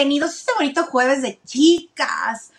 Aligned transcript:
bienvenidos 0.00 0.30
a 0.30 0.34
este 0.34 0.52
bonito 0.56 0.84
jueves 0.84 1.20
de 1.20 1.38
chicas. 1.44 2.52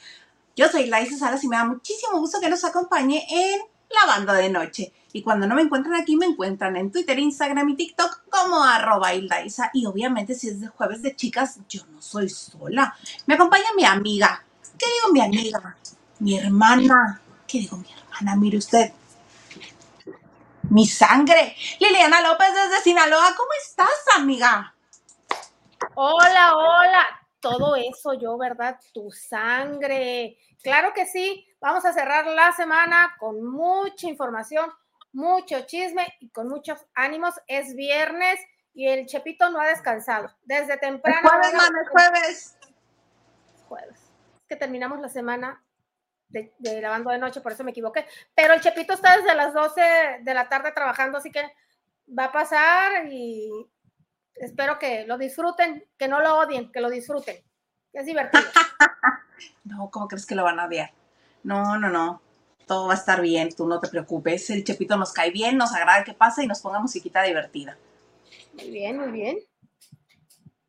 Yo 0.56 0.68
soy 0.70 0.86
Laisa 0.86 1.18
Salas 1.18 1.44
y 1.44 1.48
me 1.48 1.58
da 1.58 1.66
muchísimo 1.66 2.20
gusto 2.20 2.40
que 2.40 2.50
nos 2.50 2.64
acompañe 2.64 3.26
en 3.32 3.62
la 3.90 4.06
banda 4.06 4.34
de 4.34 4.48
noche. 4.48 4.94
Y 5.12 5.24
cuando 5.24 5.48
no 5.48 5.56
me 5.56 5.64
encuentran 5.64 6.00
aquí, 6.00 6.16
me 6.16 6.28
encuentran 6.28 6.76
en 6.78 6.92
Twitter, 6.92 7.18
Instagram 7.18 7.70
y 7.70 7.76
TikTok 7.78 8.30
como 8.30 8.64
arroba. 8.64 9.16
Y 9.16 9.86
obviamente 9.88 10.36
si 10.36 10.50
es 10.50 10.62
de 10.62 10.68
jueves 10.68 11.02
de 11.02 11.16
chicas, 11.16 11.58
yo 11.68 11.82
no 11.88 12.00
soy 12.00 12.30
sola. 12.30 12.96
Me 13.26 13.34
acompaña 13.34 13.74
mi 13.76 13.86
amiga. 13.86 14.46
¿Qué 14.78 14.86
digo 14.86 15.12
mi 15.12 15.22
amiga? 15.22 15.76
Mi 16.20 16.38
hermana. 16.38 17.22
¿Qué 17.48 17.58
digo 17.58 17.78
mi 17.78 17.88
hermana? 17.92 18.36
Mire 18.36 18.60
usted. 18.60 18.94
Mi 20.70 20.86
sangre. 20.86 21.56
Liliana 21.80 22.22
López 22.22 22.50
desde 22.54 22.84
Sinaloa. 22.84 23.34
¿Cómo 23.36 23.50
estás, 23.66 24.16
amiga? 24.16 24.76
Hola, 25.96 26.56
hola. 26.56 27.21
Todo 27.42 27.76
eso 27.76 28.14
yo, 28.14 28.38
¿verdad? 28.38 28.80
Tu 28.94 29.12
sangre. 29.12 30.38
Claro 30.64 30.94
que 30.94 31.06
sí. 31.06 31.48
Vamos 31.60 31.84
a 31.86 31.94
cerrar 31.94 32.28
la 32.28 32.52
semana 32.54 33.16
con 33.20 33.44
mucha 33.44 34.08
información, 34.08 34.72
mucho 35.12 35.62
chisme 35.62 36.08
y 36.20 36.30
con 36.30 36.48
muchos 36.48 36.86
ánimos. 36.94 37.34
Es 37.48 37.76
viernes 37.76 38.40
y 38.74 38.88
el 38.88 39.06
Chepito 39.08 39.50
no 39.50 39.60
ha 39.60 39.68
descansado. 39.68 40.32
Desde 40.44 40.78
temprano. 40.78 41.28
jueves, 41.28 41.90
jueves. 41.92 42.58
Jueves. 43.68 44.00
Es 44.42 44.48
que 44.48 44.56
terminamos 44.56 45.00
la 45.00 45.10
semana 45.10 45.64
de, 46.30 46.54
de, 46.60 46.82
lavando 46.82 47.10
de 47.12 47.18
noche, 47.18 47.42
por 47.42 47.52
eso 47.52 47.64
me 47.64 47.72
equivoqué. 47.72 48.06
Pero 48.36 48.54
el 48.54 48.62
Chepito 48.62 48.94
está 48.94 49.18
desde 49.18 49.36
las 49.36 49.54
12 49.54 49.82
de 50.22 50.34
la 50.34 50.48
tarde 50.48 50.72
trabajando, 50.72 51.18
así 51.18 51.32
que 51.32 51.44
va 52.18 52.26
a 52.26 52.32
pasar 52.32 53.06
y 53.08 53.70
espero 54.36 54.80
que 54.80 55.06
lo 55.06 55.18
disfruten, 55.18 55.86
que 55.98 56.08
no 56.08 56.22
lo 56.22 56.40
odien, 56.40 56.72
que 56.72 56.82
lo 56.82 56.90
disfruten. 56.90 57.38
Es 57.94 58.06
divertido. 58.06 58.44
no, 59.66 59.90
¿cómo 59.90 60.08
crees 60.08 60.26
que 60.26 60.36
lo 60.36 60.44
van 60.44 60.60
a 60.60 60.66
odiar? 60.66 60.92
No, 61.44 61.78
no, 61.78 61.90
no. 61.90 62.22
Todo 62.66 62.88
va 62.88 62.94
a 62.94 62.98
estar 62.98 63.22
bien, 63.22 63.50
tú 63.54 63.68
no 63.68 63.80
te 63.80 63.90
preocupes. 63.90 64.50
El 64.50 64.64
Chepito 64.64 64.96
nos 64.96 65.12
cae 65.12 65.32
bien, 65.32 65.58
nos 65.58 65.74
agrada 65.74 66.04
que 66.04 66.14
pase 66.14 66.44
y 66.44 66.48
nos 66.48 66.62
ponga 66.62 66.80
musiquita 66.80 67.24
divertida. 67.24 67.78
Muy 68.54 68.70
bien, 68.70 68.98
muy 68.98 69.12
bien. 69.12 69.40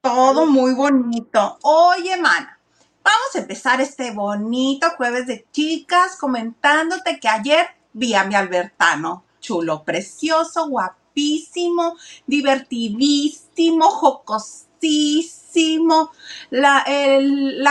Todo 0.00 0.46
muy 0.46 0.74
bonito. 0.74 1.58
Oye, 1.62 2.17
mana, 2.17 2.58
vamos 3.05 3.36
a 3.36 3.39
empezar 3.39 3.80
este 3.80 4.11
bonito 4.11 4.90
jueves 4.96 5.28
de 5.28 5.46
chicas 5.52 6.17
comentándote 6.17 7.20
que 7.20 7.28
ayer 7.28 7.68
vi 7.92 8.14
a 8.14 8.24
mi 8.24 8.34
Albertano. 8.34 9.24
Chulo, 9.39 9.84
precioso, 9.84 10.67
guapísimo, 11.12 11.96
divertidísimo, 12.27 13.90
jocosísimo. 13.90 16.11
La, 16.50 16.84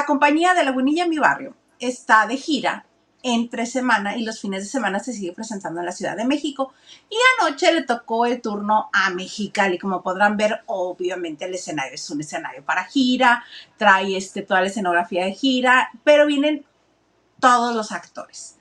compañía 0.05 0.53
de 0.53 0.63
Lagunilla 0.63 1.03
en 1.03 1.09
mi 1.09 1.17
barrio 1.17 1.55
está 1.79 2.27
de 2.27 2.37
gira 2.37 2.85
entre 3.23 3.67
semana 3.67 4.17
y 4.17 4.23
los 4.23 4.41
fines 4.41 4.63
de 4.63 4.69
semana 4.69 4.99
se 4.99 5.13
sigue 5.13 5.31
presentando 5.31 5.79
en 5.79 5.85
la 5.85 5.91
Ciudad 5.91 6.17
de 6.17 6.25
México. 6.25 6.73
Y 7.09 7.17
anoche 7.39 7.71
le 7.73 7.83
tocó 7.83 8.25
el 8.25 8.41
turno 8.41 8.89
a 8.93 9.11
Mexicali. 9.11 9.77
Como 9.77 10.01
podrán 10.01 10.37
ver, 10.37 10.63
obviamente 10.65 11.45
el 11.45 11.53
escenario 11.53 11.93
es 11.93 12.09
un 12.09 12.21
escenario 12.21 12.65
para 12.65 12.85
gira, 12.85 13.43
trae 13.77 14.17
este, 14.17 14.41
toda 14.41 14.61
la 14.61 14.67
escenografía 14.67 15.25
de 15.25 15.33
gira, 15.33 15.91
pero 16.03 16.25
vienen 16.25 16.65
todos 17.39 17.75
los 17.75 17.91
actores. 17.91 18.57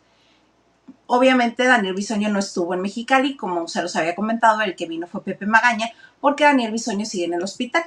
Obviamente 1.13 1.65
Daniel 1.65 1.95
Bisoño 1.95 2.29
no 2.29 2.39
estuvo 2.39 2.73
en 2.73 2.83
Mexicali, 2.83 3.37
como 3.37 3.67
se 3.67 3.83
los 3.83 3.97
había 3.97 4.15
comentado, 4.15 4.61
el 4.61 4.77
que 4.77 4.87
vino 4.87 5.09
fue 5.09 5.25
Pepe 5.25 5.45
Magaña, 5.45 5.91
porque 6.21 6.45
Daniel 6.45 6.71
Bisoño 6.71 7.05
sigue 7.05 7.25
en 7.25 7.35
el 7.35 7.43
hospital. 7.43 7.83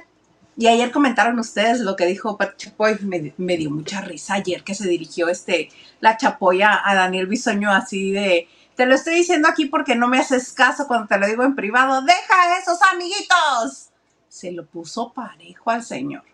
Y 0.58 0.66
ayer 0.66 0.90
comentaron 0.90 1.38
ustedes 1.38 1.80
lo 1.80 1.96
que 1.96 2.04
dijo 2.04 2.36
Pat 2.36 2.58
Chapoy, 2.58 2.98
me, 3.00 3.56
dio 3.56 3.70
mucha 3.70 4.02
risa 4.02 4.34
ayer 4.34 4.62
que 4.62 4.74
se 4.74 4.86
dirigió 4.86 5.28
este, 5.30 5.70
la 6.00 6.18
Chapoya 6.18 6.78
a 6.84 6.94
Daniel 6.94 7.26
Bisoño 7.26 7.70
así 7.70 8.12
de, 8.12 8.46
te 8.76 8.84
lo 8.84 8.94
estoy 8.94 9.14
diciendo 9.14 9.48
aquí 9.48 9.64
porque 9.64 9.94
no 9.94 10.06
me 10.06 10.18
haces 10.18 10.52
caso 10.52 10.86
cuando 10.86 11.06
te 11.06 11.16
lo 11.16 11.26
digo 11.26 11.44
en 11.44 11.54
privado, 11.54 12.02
deja 12.02 12.58
esos 12.60 12.78
amiguitos. 12.92 13.88
Se 14.28 14.52
lo 14.52 14.66
puso 14.66 15.14
parejo 15.14 15.70
al 15.70 15.82
señor. 15.82 16.24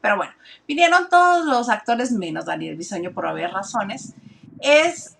Pero 0.00 0.16
bueno, 0.16 0.34
vinieron 0.68 1.08
todos 1.08 1.46
los 1.46 1.68
actores 1.68 2.12
menos 2.12 2.44
Daniel 2.44 2.76
Bisoño 2.76 3.10
por 3.10 3.26
haber 3.26 3.50
razones. 3.50 4.14
Es 4.60 5.17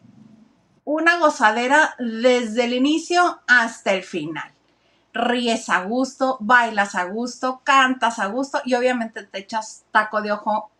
una 0.90 1.18
gozadera 1.18 1.94
desde 1.98 2.64
el 2.64 2.72
inicio 2.72 3.40
hasta 3.46 3.92
el 3.92 4.02
final 4.02 4.52
ríes 5.12 5.68
a 5.68 5.84
gusto, 5.84 6.36
bailas 6.40 6.94
a 6.94 7.04
gusto, 7.04 7.60
cantas 7.64 8.18
a 8.18 8.26
gusto 8.26 8.60
y 8.64 8.74
obviamente 8.74 9.24
te 9.24 9.38
echas 9.38 9.84
taco 9.90 10.22
de 10.22 10.32
ojo, 10.32 10.70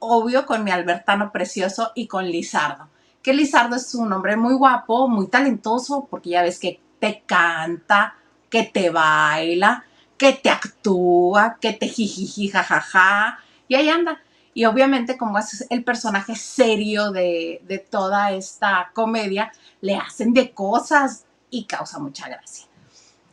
obvio, 0.00 0.44
con 0.44 0.64
mi 0.64 0.70
Albertano 0.70 1.30
precioso 1.30 1.92
y 1.94 2.06
con 2.06 2.26
Lizardo. 2.26 2.88
Que 3.22 3.32
Lizardo 3.32 3.76
es 3.76 3.94
un 3.94 4.12
hombre 4.12 4.36
muy 4.36 4.54
guapo, 4.54 5.08
muy 5.08 5.28
talentoso, 5.28 6.06
porque 6.10 6.30
ya 6.30 6.42
ves 6.42 6.58
que 6.58 6.80
te 6.98 7.22
canta, 7.24 8.16
que 8.50 8.64
te 8.64 8.90
baila, 8.90 9.84
que 10.18 10.32
te 10.32 10.50
actúa, 10.50 11.56
que 11.60 11.72
te 11.72 11.88
jijiji, 11.88 12.48
jajaja, 12.48 13.38
y 13.68 13.76
ahí 13.76 13.88
anda. 13.88 14.20
Y 14.54 14.64
obviamente 14.64 15.18
como 15.18 15.38
es 15.38 15.66
el 15.68 15.82
personaje 15.82 16.36
serio 16.36 17.10
de, 17.10 17.60
de 17.66 17.78
toda 17.78 18.32
esta 18.32 18.90
comedia, 18.94 19.52
le 19.80 19.96
hacen 19.96 20.32
de 20.32 20.52
cosas 20.52 21.24
y 21.50 21.64
causa 21.64 21.98
mucha 21.98 22.28
gracia. 22.28 22.66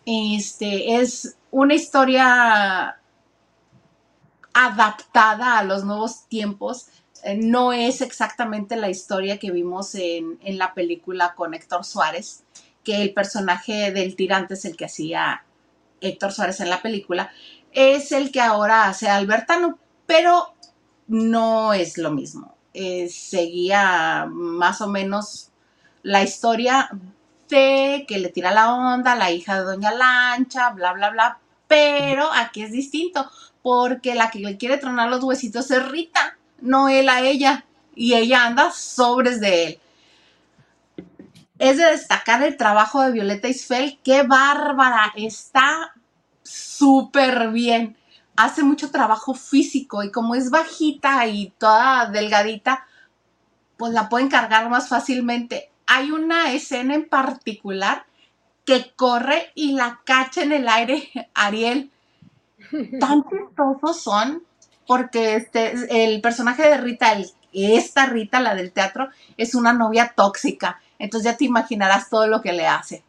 Este 0.06 0.96
es 0.96 1.38
una 1.52 1.76
historia 1.76 2.98
adaptada 4.54 5.60
a 5.60 5.64
los 5.64 5.84
nuevos 5.84 6.28
tiempos. 6.28 6.88
Eh, 7.24 7.36
no 7.36 7.72
es 7.72 8.02
exactamente 8.02 8.76
la 8.76 8.90
historia 8.90 9.38
que 9.38 9.52
vimos 9.52 9.94
en, 9.96 10.40
en, 10.44 10.58
la 10.58 10.74
película 10.74 11.36
con 11.36 11.54
Héctor 11.54 11.86
Suárez, 11.86 12.44
que 12.84 13.02
el 13.02 13.14
personaje 13.14 13.92
del 13.92 14.16
tirante 14.16 14.56
es 14.56 14.66
el 14.66 14.76
que 14.76 14.86
hacía 14.86 15.44
Héctor 16.02 16.32
Suárez 16.32 16.60
en 16.62 16.70
la 16.70 16.82
película, 16.82 17.32
es 17.72 18.12
el 18.12 18.32
que 18.32 18.42
ahora 18.42 18.88
hace 18.88 19.08
Albertano, 19.08 19.78
pero 20.08 20.54
no 21.12 21.74
es 21.74 21.98
lo 21.98 22.12
mismo. 22.12 22.56
Eh, 22.74 23.10
seguía 23.10 24.26
más 24.32 24.80
o 24.80 24.88
menos 24.88 25.50
la 26.04 26.24
historia, 26.24 26.90
que 27.50 28.06
le 28.08 28.30
tira 28.30 28.52
la 28.52 28.74
onda, 28.74 29.14
la 29.16 29.30
hija 29.30 29.60
de 29.60 29.66
Doña 29.66 29.92
Lancha, 29.92 30.70
bla, 30.70 30.94
bla, 30.94 31.10
bla. 31.10 31.38
Pero 31.68 32.32
aquí 32.32 32.62
es 32.62 32.72
distinto, 32.72 33.30
porque 33.62 34.16
la 34.16 34.32
que 34.32 34.40
le 34.40 34.56
quiere 34.56 34.78
tronar 34.78 35.10
los 35.10 35.22
huesitos 35.22 35.70
es 35.70 35.86
Rita, 35.90 36.38
no 36.62 36.88
él 36.88 37.10
a 37.10 37.22
ella. 37.22 37.66
Y 37.94 38.14
ella 38.14 38.46
anda 38.46 38.72
sobres 38.72 39.42
de 39.42 39.66
él. 39.66 39.80
Es 41.60 41.76
de 41.76 41.92
destacar 41.92 42.42
el 42.42 42.56
trabajo 42.56 43.02
de 43.02 43.12
Violeta 43.12 43.50
Isfel. 43.50 44.00
¡Qué 44.02 44.24
bárbara! 44.24 45.12
Está 45.18 45.94
súper 46.42 47.50
bien. 47.50 47.98
Hace 48.42 48.64
mucho 48.64 48.92
trabajo 48.92 49.34
físico 49.34 50.04
y 50.04 50.12
como 50.12 50.36
es 50.36 50.50
bajita 50.50 51.28
y 51.28 51.54
toda 51.58 52.08
delgadita, 52.08 52.86
pues 53.78 53.94
la 53.94 54.10
pueden 54.10 54.30
cargar 54.30 54.70
más 54.70 54.88
fácilmente 54.88 55.72
hay 55.94 56.10
una 56.12 56.54
escena 56.54 56.96
en 56.96 57.10
particular 57.10 58.06
que 58.64 58.94
corre 58.96 59.52
y 59.56 59.74
la 59.74 60.00
cacha 60.06 60.42
en 60.42 60.54
el 60.54 60.70
aire 60.70 61.10
Ariel. 61.34 61.92
Tan 62.98 63.26
chistosos 63.30 64.02
son 64.02 64.44
porque 64.88 65.36
este, 65.36 66.06
el 66.06 66.22
personaje 66.22 66.64
de 66.70 66.78
Rita, 66.78 67.18
esta 67.52 68.06
Rita, 68.06 68.40
la 68.40 68.56
del 68.56 68.72
teatro, 68.72 69.10
es 69.36 69.54
una 69.54 69.74
novia 69.74 70.14
tóxica. 70.16 70.80
Entonces 70.98 71.30
ya 71.30 71.38
te 71.38 71.44
imaginarás 71.44 72.10
todo 72.10 72.28
lo 72.28 72.42
que 72.42 72.54
le 72.54 72.68
hace. 72.68 73.04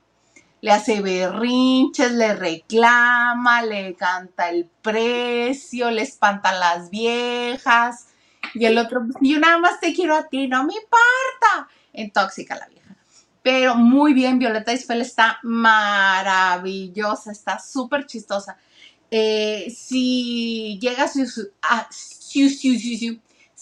Le 0.63 0.71
hace 0.71 1.03
berrinches, 1.03 2.13
le 2.13 2.35
reclama, 2.35 3.63
le 3.63 3.95
canta 3.95 4.49
el 4.49 4.65
precio, 4.81 5.91
le 5.91 6.01
espanta 6.01 6.49
a 6.49 6.59
las 6.59 6.89
viejas. 6.89 8.07
Y 8.55 8.65
el 8.65 8.79
otro, 8.79 9.05
yo 9.21 9.39
nada 9.39 9.59
más 9.59 9.81
te 9.81 9.93
quiero 9.93 10.17
a 10.17 10.29
ti, 10.29 10.49
no 10.49 10.65
me 10.65 10.73
importa 10.73 11.69
en 11.93 12.11
Tóxica 12.11 12.55
la 12.55 12.67
vieja. 12.69 12.97
Pero 13.43 13.75
muy 13.75 14.15
bien, 14.15 14.39
Violeta 14.39 14.73
Isfel 14.73 15.03
está 15.03 15.41
maravillosa, 15.43 17.33
está 17.33 17.59
súper 17.59 18.07
chistosa. 18.07 18.57
Eh, 19.11 19.67
si 19.77 20.79
llega 20.81 21.05
a 21.05 21.09
su, 21.09 21.51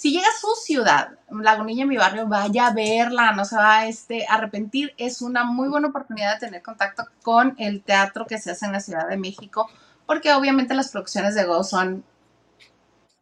si 0.00 0.12
llega 0.12 0.28
a 0.28 0.40
su 0.40 0.48
ciudad, 0.64 1.10
Lagunilla, 1.30 1.84
mi 1.84 1.98
barrio, 1.98 2.26
vaya 2.26 2.68
a 2.68 2.72
verla, 2.72 3.32
no 3.32 3.44
se 3.44 3.56
va 3.56 3.80
a 3.80 3.86
este, 3.86 4.24
arrepentir. 4.26 4.94
Es 4.96 5.20
una 5.20 5.44
muy 5.44 5.68
buena 5.68 5.88
oportunidad 5.88 6.32
de 6.32 6.46
tener 6.46 6.62
contacto 6.62 7.04
con 7.22 7.54
el 7.58 7.82
teatro 7.82 8.24
que 8.24 8.38
se 8.38 8.52
hace 8.52 8.64
en 8.64 8.72
la 8.72 8.80
Ciudad 8.80 9.06
de 9.10 9.18
México, 9.18 9.68
porque 10.06 10.32
obviamente 10.32 10.72
las 10.72 10.90
producciones 10.90 11.34
de 11.34 11.44
Go 11.44 11.62
son 11.64 12.02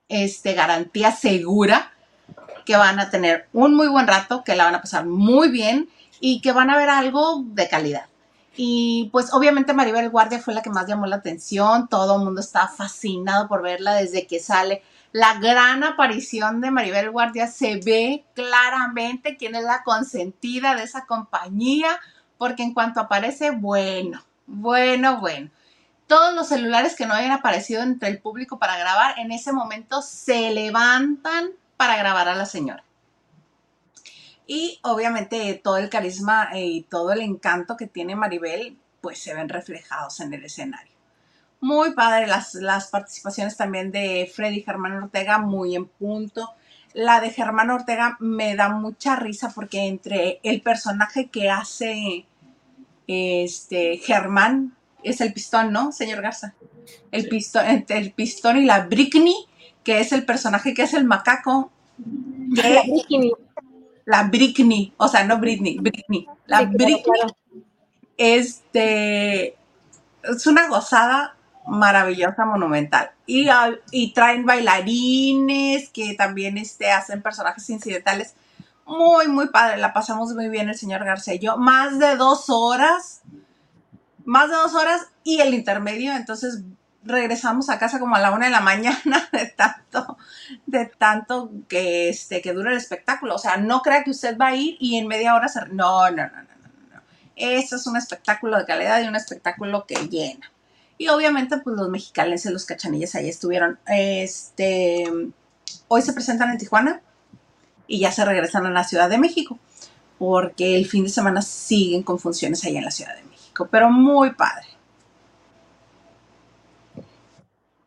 este, 0.08 0.54
garantía 0.54 1.10
segura 1.10 1.90
que 2.64 2.76
van 2.76 3.00
a 3.00 3.10
tener 3.10 3.48
un 3.52 3.75
muy 3.75 3.88
buen 3.88 4.06
rato, 4.06 4.44
que 4.44 4.54
la 4.54 4.66
van 4.66 4.76
a 4.76 4.80
pasar 4.80 5.04
muy 5.04 5.48
bien 5.48 5.88
y 6.20 6.40
que 6.42 6.52
van 6.52 6.70
a 6.70 6.76
ver 6.76 6.90
algo 6.90 7.42
de 7.44 7.69
calidad. 7.69 8.06
Y 8.56 9.08
pues 9.10 9.32
obviamente 9.32 9.75
Maribel 9.75 10.10
Guardia 10.10 10.38
fue 10.38 10.54
la 10.54 10.62
que 10.62 10.70
más 10.70 10.86
llamó 10.86 11.06
la 11.06 11.16
atención, 11.16 11.88
todo 11.88 12.19
el 12.19 12.25
mundo 12.25 12.40
estaba 12.40 12.69
fascinado 12.69 13.48
por 13.48 13.62
verla 13.62 13.94
desde 13.94 14.28
que 14.28 14.38
sale. 14.38 14.84
La 15.12 15.38
gran 15.38 15.84
aparición 15.84 16.60
de 16.60 16.70
Maribel 16.70 17.10
Guardia 17.10 17.46
se 17.46 17.76
ve 17.76 18.25
claramente 18.34 19.38
quién 19.38 19.55
es 19.55 19.64
la 19.64 19.82
consentida 19.82 20.75
de 20.75 20.82
esa 20.82 21.06
compañía, 21.06 21.99
porque 22.37 22.62
en 22.62 22.75
cuanto 22.75 23.00
aparece, 23.00 23.50
bueno, 23.50 24.22
bueno, 24.46 25.19
bueno. 25.19 25.50
Todos 26.06 26.34
los 26.34 26.49
celulares 26.49 26.94
que 26.94 27.06
no 27.06 27.14
hayan 27.14 27.32
aparecido 27.32 27.82
entre 27.82 28.10
el 28.10 28.20
público 28.20 28.58
para 28.58 28.78
grabar, 28.78 29.19
en 29.19 29.32
ese 29.32 29.52
momento 29.52 30.02
se 30.02 30.50
levantan 30.50 31.50
para 31.78 31.96
grabar 31.96 32.28
a 32.28 32.34
la 32.34 32.46
señora. 32.46 32.84
Y 34.46 34.78
obviamente 34.82 35.61
todo 35.62 35.78
el 35.78 35.88
carisma 35.90 36.50
y 36.54 36.82
todo 36.82 37.12
el 37.12 37.20
encanto 37.20 37.76
que 37.76 37.87
tiene 37.87 38.14
Maribel, 38.14 38.78
pues 39.00 39.22
se 39.22 39.34
ven 39.34 39.49
reflejados 39.49 40.20
en 40.20 40.34
el 40.34 40.44
escenario. 40.44 40.98
Muy 41.60 41.93
padre 41.93 42.26
las, 42.26 42.55
las 42.55 42.88
participaciones 42.88 43.56
también 43.56 43.90
de 43.90 44.31
Freddy 44.32 44.62
Germán 44.62 45.02
Ortega, 45.02 45.38
muy 45.38 45.75
en 45.75 45.87
punto. 45.87 46.50
La 46.94 47.20
de 47.20 47.31
Germán 47.31 47.70
Ortega 47.70 48.16
me 48.20 48.56
da 48.56 48.69
mucha 48.69 49.16
risa 49.16 49.52
porque 49.55 49.87
entre 49.87 50.40
el 50.43 50.62
personaje 50.62 51.28
que 51.28 51.50
hace 51.50 52.26
este 53.06 53.99
Germán 53.99 54.76
es 55.02 55.20
el 55.20 55.32
pistón, 55.32 55.72
¿no, 55.72 55.93
señor 55.93 56.22
Garza? 56.22 56.55
El 57.10 57.28
pistón, 57.28 57.64
el 57.88 58.12
pistón 58.12 58.58
y 58.58 58.64
la 58.64 58.87
Britney, 58.87 59.46
que 59.84 60.00
es 60.00 60.12
el 60.12 60.25
personaje 60.25 60.75
que 60.75 60.82
es 60.82 60.94
el 60.94 61.04
macaco. 61.04 61.70
la 61.99 62.82
Britney. 62.82 63.32
La 64.04 64.22
Britney, 64.25 64.93
o 64.96 65.08
sea, 65.08 65.25
no 65.25 65.38
Britney, 65.38 65.78
Britney. 65.78 66.26
La 66.46 66.62
Britney. 66.62 67.02
Este 68.16 69.56
es 70.25 70.46
una 70.46 70.69
gozada 70.69 71.37
maravillosa, 71.69 72.44
monumental. 72.44 73.11
Y, 73.26 73.49
y, 73.91 74.12
traen 74.12 74.47
bailarines 74.47 75.91
que 75.91 76.15
también 76.15 76.59
este, 76.59 76.91
hacen 76.91 77.23
personajes 77.23 77.69
incidentales. 77.70 78.35
Muy, 78.87 79.29
muy 79.29 79.49
padre. 79.49 79.76
La 79.76 79.93
pasamos 79.93 80.32
muy 80.35 80.49
bien 80.49 80.69
el 80.69 80.79
señor 80.79 81.05
García 81.05 81.35
yo. 81.37 81.56
Más 81.59 81.99
de 81.99 82.17
dos 82.17 82.47
horas. 82.49 83.20
Más 84.25 84.49
de 84.49 84.56
dos 84.56 84.75
horas 84.75 85.09
y 85.25 85.41
el 85.41 85.55
intermedio. 85.55 86.15
Entonces 86.15 86.62
regresamos 87.05 87.69
a 87.69 87.79
casa 87.79 88.00
como 88.00 88.17
a 88.17 88.21
la 88.21 88.32
una 88.32 88.47
de 88.47 88.53
la 88.53 88.61
mañana 88.62 89.29
de 89.32 89.47
tanto, 89.47 90.17
de 90.67 90.87
tanto 90.87 91.50
que, 91.69 92.09
este, 92.09 92.41
que 92.41 92.55
dura 92.55 92.71
el 92.71 92.79
espectáculo. 92.79 93.35
O 93.35 93.38
sea, 93.38 93.59
no 93.59 93.82
crea 93.82 94.05
que 94.05 94.11
usted 94.11 94.38
va 94.38 94.49
a 94.49 94.55
ir 94.55 94.76
y 94.81 94.97
en 94.97 95.06
media 95.06 95.35
hora 95.35 95.49
se... 95.49 95.61
No, 95.69 96.11
no, 96.11 96.17
no, 96.17 96.29
no, 96.29 96.32
no, 96.32 96.94
no. 96.94 97.03
Eso 97.37 97.76
es 97.76 97.87
un 97.87 97.99
espectáculo 97.99 98.56
de 98.59 98.64
calidad 98.64 99.03
y 99.03 99.09
un 99.09 99.17
espectáculo 99.17 99.87
que 99.87 99.97
llena. 100.09 100.50
Y 100.99 101.09
obviamente, 101.09 101.59
pues 101.59 101.77
los 101.77 101.89
mexicanos 101.89 102.45
y 102.45 102.50
los 102.50 102.67
cachanillas 102.67 103.15
ahí 103.15 103.29
estuvieron. 103.29 103.79
Este, 103.87 105.05
hoy 105.87 106.03
se 106.03 106.12
presentan 106.12 106.50
en 106.50 106.59
Tijuana 106.59 107.00
y 107.87 108.00
ya 108.00 108.11
se 108.11 108.25
regresan 108.25 108.67
a 108.67 108.71
la 108.71 108.83
Ciudad 108.83 109.09
de 109.09 109.19
México, 109.19 109.59
porque 110.19 110.77
el 110.77 110.87
fin 110.87 111.05
de 111.05 111.11
semana 111.11 111.41
siguen 111.41 112.03
con 112.03 112.19
funciones 112.19 112.65
ahí 112.65 112.77
en 112.77 112.85
la 112.85 112.91
Ciudad 112.91 113.17
de 113.17 113.23
México, 113.23 113.69
pero 113.71 113.91
muy 113.91 114.33
padre. 114.33 114.67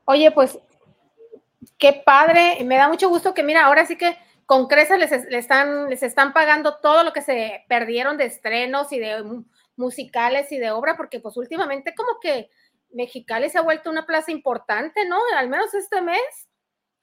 Oye, 0.05 0.31
pues 0.31 0.57
qué 1.77 1.93
padre, 1.93 2.63
me 2.63 2.77
da 2.77 2.87
mucho 2.87 3.09
gusto 3.09 3.33
que 3.33 3.43
mira, 3.43 3.65
ahora 3.65 3.85
sí 3.85 3.97
que 3.97 4.17
con 4.45 4.67
Cresa 4.67 4.97
les, 4.97 5.11
están, 5.11 5.89
les 5.89 6.03
están 6.03 6.33
pagando 6.33 6.77
todo 6.77 7.03
lo 7.03 7.13
que 7.13 7.21
se 7.21 7.63
perdieron 7.67 8.17
de 8.17 8.25
estrenos 8.25 8.91
y 8.91 8.99
de 8.99 9.23
musicales 9.77 10.51
y 10.51 10.57
de 10.57 10.71
obra, 10.71 10.97
porque 10.97 11.19
pues 11.19 11.37
últimamente 11.37 11.93
como 11.95 12.19
que 12.21 12.49
Mexicali 12.93 13.49
se 13.49 13.57
ha 13.57 13.61
vuelto 13.61 13.89
una 13.89 14.05
plaza 14.05 14.31
importante, 14.31 15.05
¿no? 15.07 15.17
Al 15.37 15.49
menos 15.49 15.73
este 15.73 16.01
mes. 16.01 16.21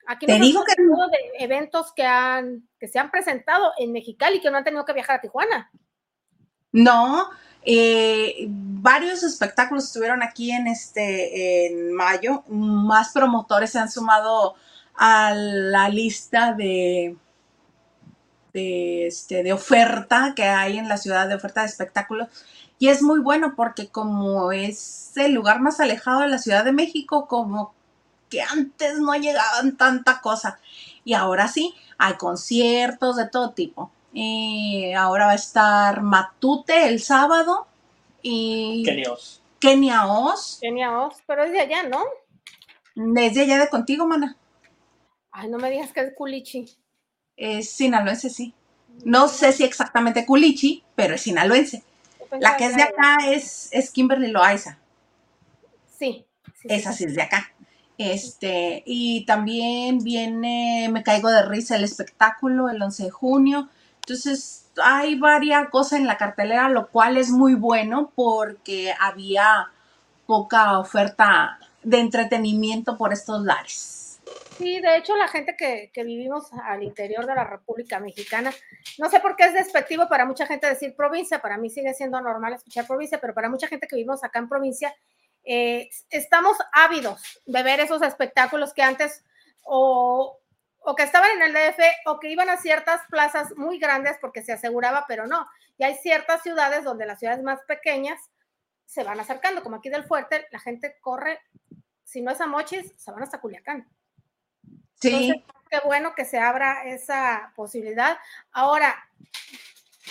Aquí 0.07 0.25
Te 0.25 0.39
digo 0.39 0.63
que 0.63 0.81
de 0.81 1.43
eventos 1.43 1.93
que 1.93 2.03
han 2.03 2.67
que 2.79 2.87
se 2.87 2.99
han 2.99 3.11
presentado 3.11 3.73
en 3.77 3.91
Mexicali 3.91 4.41
que 4.41 4.49
no 4.49 4.57
han 4.57 4.63
tenido 4.63 4.85
que 4.85 4.93
viajar 4.93 5.17
a 5.17 5.21
Tijuana. 5.21 5.71
No, 6.71 7.29
eh, 7.63 8.45
varios 8.47 9.23
espectáculos 9.23 9.85
estuvieron 9.85 10.23
aquí 10.23 10.51
en 10.51 10.67
este 10.67 11.67
en 11.67 11.93
mayo. 11.93 12.43
Más 12.47 13.11
promotores 13.11 13.71
se 13.71 13.79
han 13.79 13.91
sumado 13.91 14.55
a 14.95 15.33
la 15.33 15.89
lista 15.89 16.53
de 16.53 17.15
de, 18.53 19.07
este, 19.07 19.43
de 19.43 19.53
oferta 19.53 20.33
que 20.35 20.43
hay 20.43 20.77
en 20.77 20.89
la 20.89 20.97
ciudad 20.97 21.27
de 21.27 21.35
oferta 21.35 21.61
de 21.61 21.67
espectáculos 21.67 22.27
y 22.79 22.87
es 22.87 23.01
muy 23.01 23.19
bueno 23.19 23.53
porque 23.57 23.89
como 23.89 24.53
es 24.53 25.11
el 25.17 25.33
lugar 25.33 25.59
más 25.59 25.81
alejado 25.81 26.21
de 26.21 26.29
la 26.29 26.37
Ciudad 26.37 26.63
de 26.63 26.71
México, 26.71 27.27
como 27.27 27.73
que 28.29 28.41
antes 28.41 28.99
no 28.99 29.13
llegaban 29.15 29.75
tanta 29.75 30.21
cosa. 30.21 30.59
Y 31.03 31.13
ahora 31.13 31.49
sí, 31.49 31.75
hay 31.97 32.13
conciertos 32.13 33.17
de 33.17 33.27
todo 33.27 33.51
tipo. 33.51 33.91
Y 34.13 34.93
ahora 34.93 35.25
va 35.25 35.33
a 35.33 35.35
estar 35.35 36.01
Matute 36.01 36.87
el 36.87 37.01
sábado 37.01 37.67
y... 38.21 38.83
Kenia 38.85 39.11
Oz. 39.11 39.41
Kenia 39.59 40.07
Oz. 40.07 40.59
Kenia 40.61 40.99
Oz, 41.01 41.17
pero 41.27 41.43
es 41.43 41.51
de 41.51 41.59
allá, 41.59 41.83
¿no? 41.83 42.01
Es 43.17 43.33
de 43.33 43.41
allá 43.41 43.59
de 43.59 43.69
contigo, 43.69 44.07
mana. 44.07 44.37
Ay, 45.31 45.49
no 45.49 45.57
me 45.57 45.69
digas 45.69 45.91
que 45.91 45.99
es 45.99 46.13
culichi. 46.15 46.65
Es 47.35 47.71
sinaloense, 47.71 48.29
sí. 48.29 48.53
No 49.03 49.27
sé 49.27 49.51
si 49.51 49.65
exactamente 49.65 50.25
culichi, 50.25 50.83
pero 50.95 51.15
es 51.15 51.21
sinaloense. 51.21 51.83
La 52.39 52.57
que 52.57 52.65
es 52.65 52.75
de 52.75 52.83
acá 52.83 53.17
es, 53.27 53.69
es 53.71 53.91
Kimberly 53.91 54.27
Loaiza. 54.27 54.77
Sí, 55.97 56.25
Esa 56.63 56.93
sí 56.93 57.05
es 57.05 57.15
de 57.15 57.23
acá. 57.23 57.51
Este, 57.97 58.81
y 58.85 59.25
también 59.25 59.99
viene 59.99 60.87
Me 60.89 61.03
Caigo 61.03 61.29
de 61.29 61.43
Risa 61.43 61.75
el 61.75 61.83
espectáculo 61.83 62.69
el 62.69 62.81
11 62.81 63.03
de 63.03 63.09
junio. 63.09 63.69
Entonces, 63.95 64.69
hay 64.81 65.19
varias 65.19 65.69
cosas 65.69 65.99
en 65.99 66.07
la 66.07 66.17
cartelera, 66.17 66.69
lo 66.69 66.87
cual 66.87 67.17
es 67.17 67.29
muy 67.29 67.55
bueno 67.55 68.11
porque 68.15 68.93
había 68.99 69.69
poca 70.25 70.79
oferta 70.79 71.59
de 71.83 71.99
entretenimiento 71.99 72.97
por 72.97 73.11
estos 73.11 73.43
lares. 73.43 73.98
Sí, 74.57 74.81
de 74.81 74.97
hecho, 74.97 75.15
la 75.15 75.27
gente 75.27 75.55
que, 75.55 75.91
vivimos 76.03 76.51
al 76.65 76.83
interior 76.83 77.25
de 77.25 77.33
la 77.33 77.45
República 77.45 77.99
Mexicana, 77.99 78.51
no 78.97 79.09
sé 79.09 79.21
por 79.21 79.35
qué 79.35 79.45
es 79.45 79.53
despectivo 79.53 80.09
para 80.09 80.25
mucha 80.25 80.45
gente 80.45 80.67
decir 80.67 80.95
provincia, 80.95 81.41
para 81.41 81.57
mí 81.57 81.69
sigue 81.69 81.93
siendo 81.93 82.19
normal 82.19 82.53
escuchar 82.53 82.85
provincia, 82.85 83.19
pero 83.21 83.33
para 83.33 83.49
mucha 83.49 83.67
gente 83.67 83.87
que 83.87 83.95
vivimos 83.95 84.23
acá 84.23 84.39
en 84.39 84.49
provincia, 84.49 84.93
eh, 85.45 85.89
estamos 86.09 86.57
ávidos 86.73 87.41
de 87.45 87.63
ver 87.63 87.79
esos 87.79 88.01
espectáculos 88.01 88.73
que 88.73 88.83
antes 88.83 89.23
o, 89.63 90.39
o 90.79 90.95
que 90.95 91.03
estaban 91.03 91.29
en 91.37 91.43
el 91.43 91.53
DF 91.53 91.79
o 92.07 92.19
que 92.19 92.29
iban 92.29 92.49
a 92.49 92.57
ciertas 92.57 93.01
plazas 93.09 93.55
muy 93.55 93.79
grandes 93.79 94.17
porque 94.19 94.43
se 94.43 94.51
aseguraba, 94.51 95.05
pero 95.07 95.25
no. 95.25 95.47
Y 95.77 95.85
hay 95.85 95.95
ciertas 95.95 96.43
ciudades 96.43 96.83
donde 96.83 97.05
las 97.05 97.19
ciudades 97.19 97.41
más 97.41 97.61
pequeñas 97.65 98.19
se 98.85 99.03
van 99.03 99.19
acercando, 99.19 99.63
como 99.63 99.77
aquí 99.77 99.89
del 99.89 100.03
Fuerte, 100.03 100.47
la 100.51 100.59
gente 100.59 100.97
corre, 100.99 101.39
si 102.03 102.21
no 102.21 102.31
es 102.31 102.41
a 102.41 102.47
Mochis, 102.47 102.91
se 102.97 103.11
van 103.11 103.21
hasta 103.21 103.39
Culiacán. 103.39 103.87
Sí. 104.99 105.43
qué 105.69 105.79
bueno 105.85 106.13
que 106.15 106.25
se 106.25 106.39
abra 106.39 106.85
esa 106.85 107.53
posibilidad. 107.55 108.17
Ahora, 108.51 108.95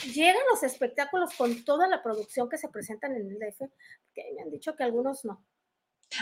llegan 0.04 0.42
los 0.50 0.62
espectáculos 0.62 1.35
con 1.35 1.64
toda 1.64 1.88
la 1.88 2.02
producción 2.02 2.49
que 2.49 2.59
se 2.59 2.68
presentan 2.68 3.12
en 3.12 3.28
el 3.28 3.38
DF, 3.38 3.71
que 4.14 4.25
me 4.35 4.42
han 4.42 4.50
dicho 4.50 4.76
que 4.76 4.85
algunos 4.85 5.25
no. 5.25 5.40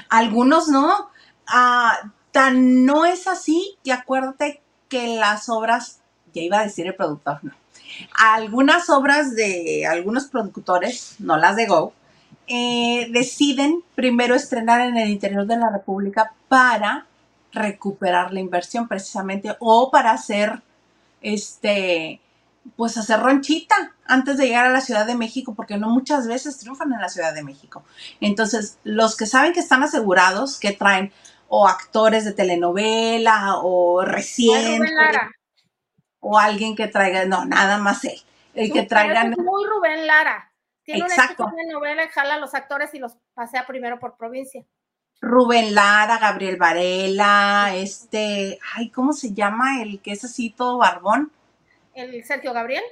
Algunos 0.09 0.69
no. 0.69 1.11
Ah, 1.47 2.13
tan 2.33 2.85
no 2.85 3.05
es 3.05 3.27
así 3.27 3.79
y 3.83 3.91
acuérdate 3.91 4.61
que 4.89 5.17
las 5.17 5.49
obras, 5.49 6.03
ya 6.33 6.43
iba 6.43 6.61
a 6.61 6.65
decir 6.65 6.87
el 6.87 6.95
productor, 6.95 7.43
no. 7.43 7.53
Algunas 8.19 8.91
obras 8.91 9.35
de 9.35 9.87
algunos 9.87 10.27
productores, 10.27 11.17
no 11.19 11.37
las 11.37 11.57
de 11.57 11.67
Go, 11.67 11.93
eh, 12.49 13.09
deciden 13.11 13.83
primero 13.95 14.35
estrenar 14.35 14.81
en 14.81 14.97
el 14.97 15.11
interior 15.11 15.47
de 15.47 15.57
la 15.57 15.71
República 15.71 16.35
para 16.49 17.07
recuperar 17.57 18.33
la 18.33 18.41
inversión 18.41 18.89
precisamente 18.89 19.57
o 19.59 19.91
para 19.91 20.13
hacer 20.13 20.63
este 21.21 22.21
pues 22.77 22.97
hacer 22.97 23.21
ronchita 23.21 23.95
antes 24.07 24.37
de 24.39 24.47
llegar 24.47 24.67
a 24.67 24.71
la 24.71 24.81
Ciudad 24.81 25.07
de 25.07 25.15
México, 25.15 25.55
porque 25.55 25.77
no 25.77 25.89
muchas 25.89 26.27
veces 26.27 26.59
triunfan 26.59 26.93
en 26.93 27.01
la 27.01 27.09
Ciudad 27.09 27.35
de 27.35 27.43
México. 27.43 27.85
Entonces, 28.21 28.79
los 28.83 29.17
que 29.17 29.27
saben 29.27 29.53
que 29.53 29.61
están 29.61 29.83
asegurados, 29.83 30.59
que 30.59 30.73
traen 30.73 31.13
o 31.49 31.69
actores 31.69 32.25
de 32.25 32.33
telenovela 32.33 33.59
o 33.63 34.03
recién 34.03 34.83
o 36.21 36.39
alguien 36.39 36.75
que 36.75 36.89
traiga, 36.89 37.25
no, 37.25 37.45
nada 37.45 37.79
más 37.79 38.05
él, 38.05 38.21
el 38.55 38.73
que 38.73 38.83
traigan 38.83 39.31
muy 39.31 39.65
Rubén 39.65 40.07
Lara. 40.07 40.53
Tiene 40.83 41.01
Exacto. 41.01 41.45
una 41.45 41.55
telenovela 41.57 42.09
jala 42.09 42.35
a 42.35 42.39
los 42.39 42.55
actores 42.55 42.95
y 42.95 42.99
los 42.99 43.17
pasea 43.35 43.67
primero 43.67 43.99
por 43.99 44.17
provincia. 44.17 44.65
Rubén 45.21 45.75
Lara, 45.75 46.19
Gabriel 46.19 46.57
Varela, 46.57 47.73
este, 47.75 48.59
ay, 48.75 48.91
¿cómo 48.91 49.13
se 49.13 49.33
llama 49.33 49.83
el 49.83 50.01
que 50.01 50.13
es 50.13 50.25
así 50.25 50.51
todo 50.51 50.79
barbón? 50.79 51.33
¿El 51.95 52.25
Sergio 52.25 52.53
Gabriel? 52.53 52.83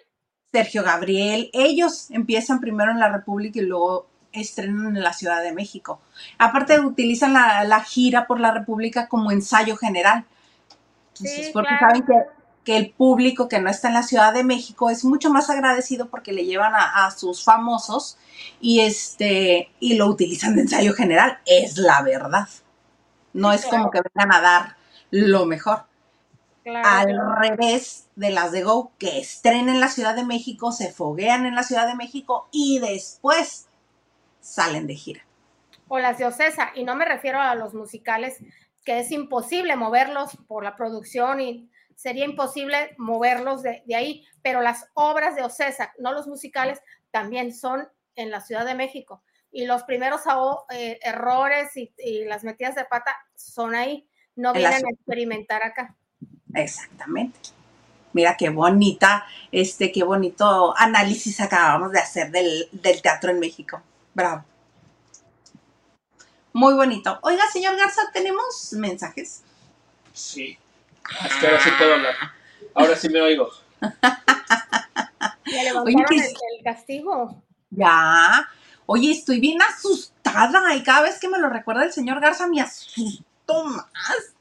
Sergio 0.50 0.82
Gabriel, 0.82 1.50
ellos 1.52 2.10
empiezan 2.10 2.60
primero 2.60 2.92
en 2.92 3.00
la 3.00 3.10
República 3.10 3.58
y 3.58 3.62
luego 3.62 4.08
estrenan 4.32 4.96
en 4.96 5.02
la 5.02 5.12
Ciudad 5.12 5.42
de 5.42 5.52
México. 5.52 6.00
Aparte 6.38 6.80
utilizan 6.80 7.32
la, 7.32 7.80
gira 7.84 8.26
por 8.26 8.40
la 8.40 8.52
República 8.52 9.08
como 9.08 9.30
ensayo 9.30 9.76
general. 9.76 10.24
Entonces, 11.08 11.50
porque 11.52 11.76
saben 11.78 12.02
que, 12.04 12.14
que, 12.64 12.76
el 12.76 12.90
público 12.90 13.48
que 13.48 13.60
no 13.60 13.70
está 13.70 13.88
en 13.88 13.94
la 13.94 14.02
Ciudad 14.02 14.32
de 14.32 14.44
México 14.44 14.90
es 14.90 15.04
mucho 15.04 15.30
más 15.30 15.50
agradecido 15.50 16.08
porque 16.08 16.32
le 16.32 16.44
llevan 16.44 16.74
a, 16.74 17.06
a 17.06 17.10
sus 17.10 17.44
famosos 17.44 18.18
y 18.60 18.80
este 18.80 19.70
y 19.80 19.96
lo 19.96 20.06
utilizan 20.06 20.56
de 20.56 20.62
ensayo 20.62 20.94
general. 20.94 21.38
Es 21.46 21.78
la 21.78 22.02
verdad. 22.02 22.48
No 23.32 23.52
es 23.52 23.66
como 23.66 23.90
que 23.90 24.00
vengan 24.14 24.32
a 24.32 24.40
dar 24.40 24.76
lo 25.10 25.46
mejor. 25.46 25.84
Al 26.66 27.20
revés 27.40 28.06
de 28.16 28.30
las 28.30 28.50
de 28.50 28.62
Go, 28.62 28.92
que 28.98 29.18
estrenen 29.18 29.68
en 29.68 29.80
la 29.80 29.88
Ciudad 29.88 30.16
de 30.16 30.24
México, 30.24 30.72
se 30.72 30.90
foguean 30.90 31.44
en 31.44 31.54
la 31.54 31.62
Ciudad 31.62 31.86
de 31.86 31.94
México 31.94 32.48
y 32.52 32.78
después 32.78 33.66
salen 34.40 34.86
de 34.86 34.94
gira. 34.94 35.26
O 35.88 35.98
las 35.98 36.16
de 36.16 36.24
Ocesa, 36.24 36.70
y 36.74 36.84
no 36.84 36.96
me 36.96 37.04
refiero 37.04 37.40
a 37.40 37.54
los 37.54 37.74
musicales, 37.74 38.38
que 38.84 39.00
es 39.00 39.10
imposible 39.10 39.76
moverlos 39.76 40.38
por 40.46 40.64
la 40.64 40.74
producción 40.74 41.40
y 41.40 41.68
sería 41.96 42.24
imposible 42.24 42.94
moverlos 42.98 43.62
de, 43.62 43.82
ahí, 43.94 44.24
pero 44.42 44.60
las 44.60 44.88
obras 44.94 45.36
de 45.36 45.42
Ocesa, 45.42 45.92
no 45.98 46.12
los 46.12 46.26
musicales, 46.26 46.80
también 47.10 47.54
son 47.54 47.88
en 48.16 48.30
la 48.30 48.40
Ciudad 48.40 48.64
de 48.64 48.74
México. 48.74 49.22
Y 49.50 49.66
los 49.66 49.84
primeros 49.84 50.22
eh, 50.70 50.98
errores 51.02 51.76
y, 51.76 51.92
y, 51.98 52.24
las 52.24 52.42
metidas 52.44 52.74
de 52.74 52.84
pata 52.84 53.16
son 53.34 53.74
ahí, 53.74 54.08
no 54.34 54.52
vienen 54.52 54.84
a 54.86 54.90
experimentar 54.90 55.64
acá. 55.64 55.96
Exactamente. 56.54 57.38
Mira 58.14 58.36
qué 58.36 58.48
bonita, 58.48 59.26
este, 59.50 59.90
qué 59.90 60.04
bonito 60.04 60.72
análisis 60.76 61.40
acabamos 61.40 61.90
de 61.90 61.98
hacer 61.98 62.30
del, 62.30 62.70
teatro 63.02 63.32
en 63.32 63.40
México. 63.40 63.82
Bravo. 64.14 64.44
Muy 66.52 66.74
bonito. 66.74 67.18
Oiga, 67.22 67.42
señor 67.52 67.76
Garza, 67.76 68.02
¿tenemos 68.12 68.72
mensajes? 68.74 69.42
Sí. 70.12 70.56
Es 71.24 71.34
que 71.36 71.46
ahora 71.46 71.60
sí 71.60 71.70
puedo 71.78 71.94
hablar. 71.94 72.14
Ahora 72.74 72.96
sí 72.96 73.08
me 73.08 73.20
oigo. 73.20 73.50
¿Ya 73.80 75.62
levantaron 75.62 76.22
el, 76.22 76.64
castigo? 76.64 77.42
Ya. 77.70 78.48
Oye, 78.86 79.12
estoy 79.12 79.40
bien 79.40 79.60
asustada 79.62 80.74
y 80.74 80.82
cada 80.82 81.02
vez 81.02 81.18
que 81.20 81.28
me 81.28 81.38
lo 81.38 81.48
recuerda 81.48 81.84
el 81.84 81.92
señor 81.92 82.20
Garza 82.20 82.46
me 82.46 82.60
asusto 82.60 83.64
más. 83.64 84.34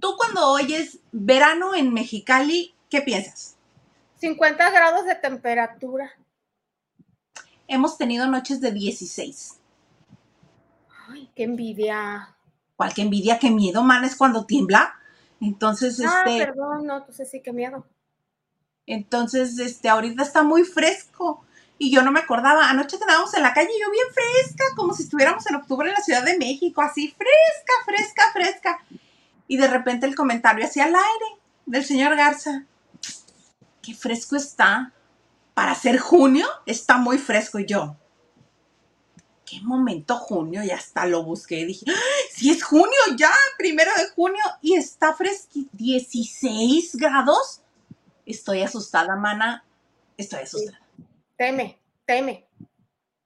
Tú 0.00 0.16
cuando 0.16 0.48
oyes 0.50 0.98
verano 1.12 1.74
en 1.74 1.92
Mexicali, 1.92 2.74
¿qué 2.88 3.02
piensas? 3.02 3.56
50 4.16 4.70
grados 4.70 5.06
de 5.06 5.14
temperatura. 5.14 6.10
Hemos 7.68 7.98
tenido 7.98 8.26
noches 8.26 8.60
de 8.60 8.72
16. 8.72 9.58
Ay, 11.08 11.30
qué 11.34 11.44
envidia. 11.44 12.34
¿Cuál 12.76 12.94
qué 12.94 13.02
envidia? 13.02 13.38
¿Qué 13.38 13.50
miedo, 13.50 13.82
man? 13.82 14.04
Es 14.04 14.16
cuando 14.16 14.46
tiembla. 14.46 14.99
Entonces, 15.40 16.00
ah, 16.00 16.24
este. 16.26 16.46
perdón, 16.46 16.86
no, 16.86 16.98
entonces 16.98 17.30
sí, 17.30 17.40
qué 17.42 17.52
miedo. 17.52 17.86
Entonces, 18.86 19.58
este, 19.58 19.88
ahorita 19.88 20.22
está 20.22 20.42
muy 20.42 20.64
fresco. 20.64 21.44
Y 21.78 21.90
yo 21.90 22.02
no 22.02 22.12
me 22.12 22.20
acordaba. 22.20 22.68
Anoche 22.68 22.98
quedábamos 22.98 23.32
en 23.32 23.42
la 23.42 23.54
calle 23.54 23.70
y 23.74 23.80
yo 23.80 23.90
bien 23.90 24.04
fresca, 24.12 24.64
como 24.76 24.92
si 24.92 25.04
estuviéramos 25.04 25.46
en 25.46 25.54
octubre 25.54 25.88
en 25.88 25.94
la 25.94 26.02
Ciudad 26.02 26.22
de 26.22 26.36
México, 26.36 26.82
así 26.82 27.08
fresca, 27.08 27.72
fresca, 27.86 28.22
fresca 28.34 28.78
y 29.50 29.56
de 29.56 29.66
repente 29.66 30.06
el 30.06 30.14
comentario 30.14 30.64
hacia 30.64 30.84
el 30.86 30.94
aire 30.94 31.40
del 31.66 31.84
señor 31.84 32.14
Garza. 32.14 32.66
Qué 33.82 33.94
fresco 33.94 34.36
está. 34.36 34.92
Para 35.54 35.74
ser 35.74 35.98
junio 35.98 36.46
está 36.66 36.98
muy 36.98 37.18
fresco 37.18 37.58
y 37.58 37.66
yo. 37.66 37.96
¿Qué 39.50 39.60
momento 39.62 40.16
junio? 40.16 40.62
Ya 40.62 40.76
hasta 40.76 41.06
lo 41.06 41.24
busqué 41.24 41.60
y 41.60 41.64
dije, 41.64 41.86
si 42.30 42.50
es 42.50 42.62
junio 42.62 42.98
ya, 43.16 43.32
primero 43.58 43.90
de 43.96 44.08
junio 44.10 44.42
y 44.62 44.76
está 44.76 45.14
fresco, 45.14 45.60
16 45.72 46.96
grados. 46.96 47.62
Estoy 48.24 48.62
asustada, 48.62 49.16
mana. 49.16 49.64
Estoy 50.16 50.42
asustada. 50.42 50.80
Teme, 51.36 51.78
teme. 52.04 52.46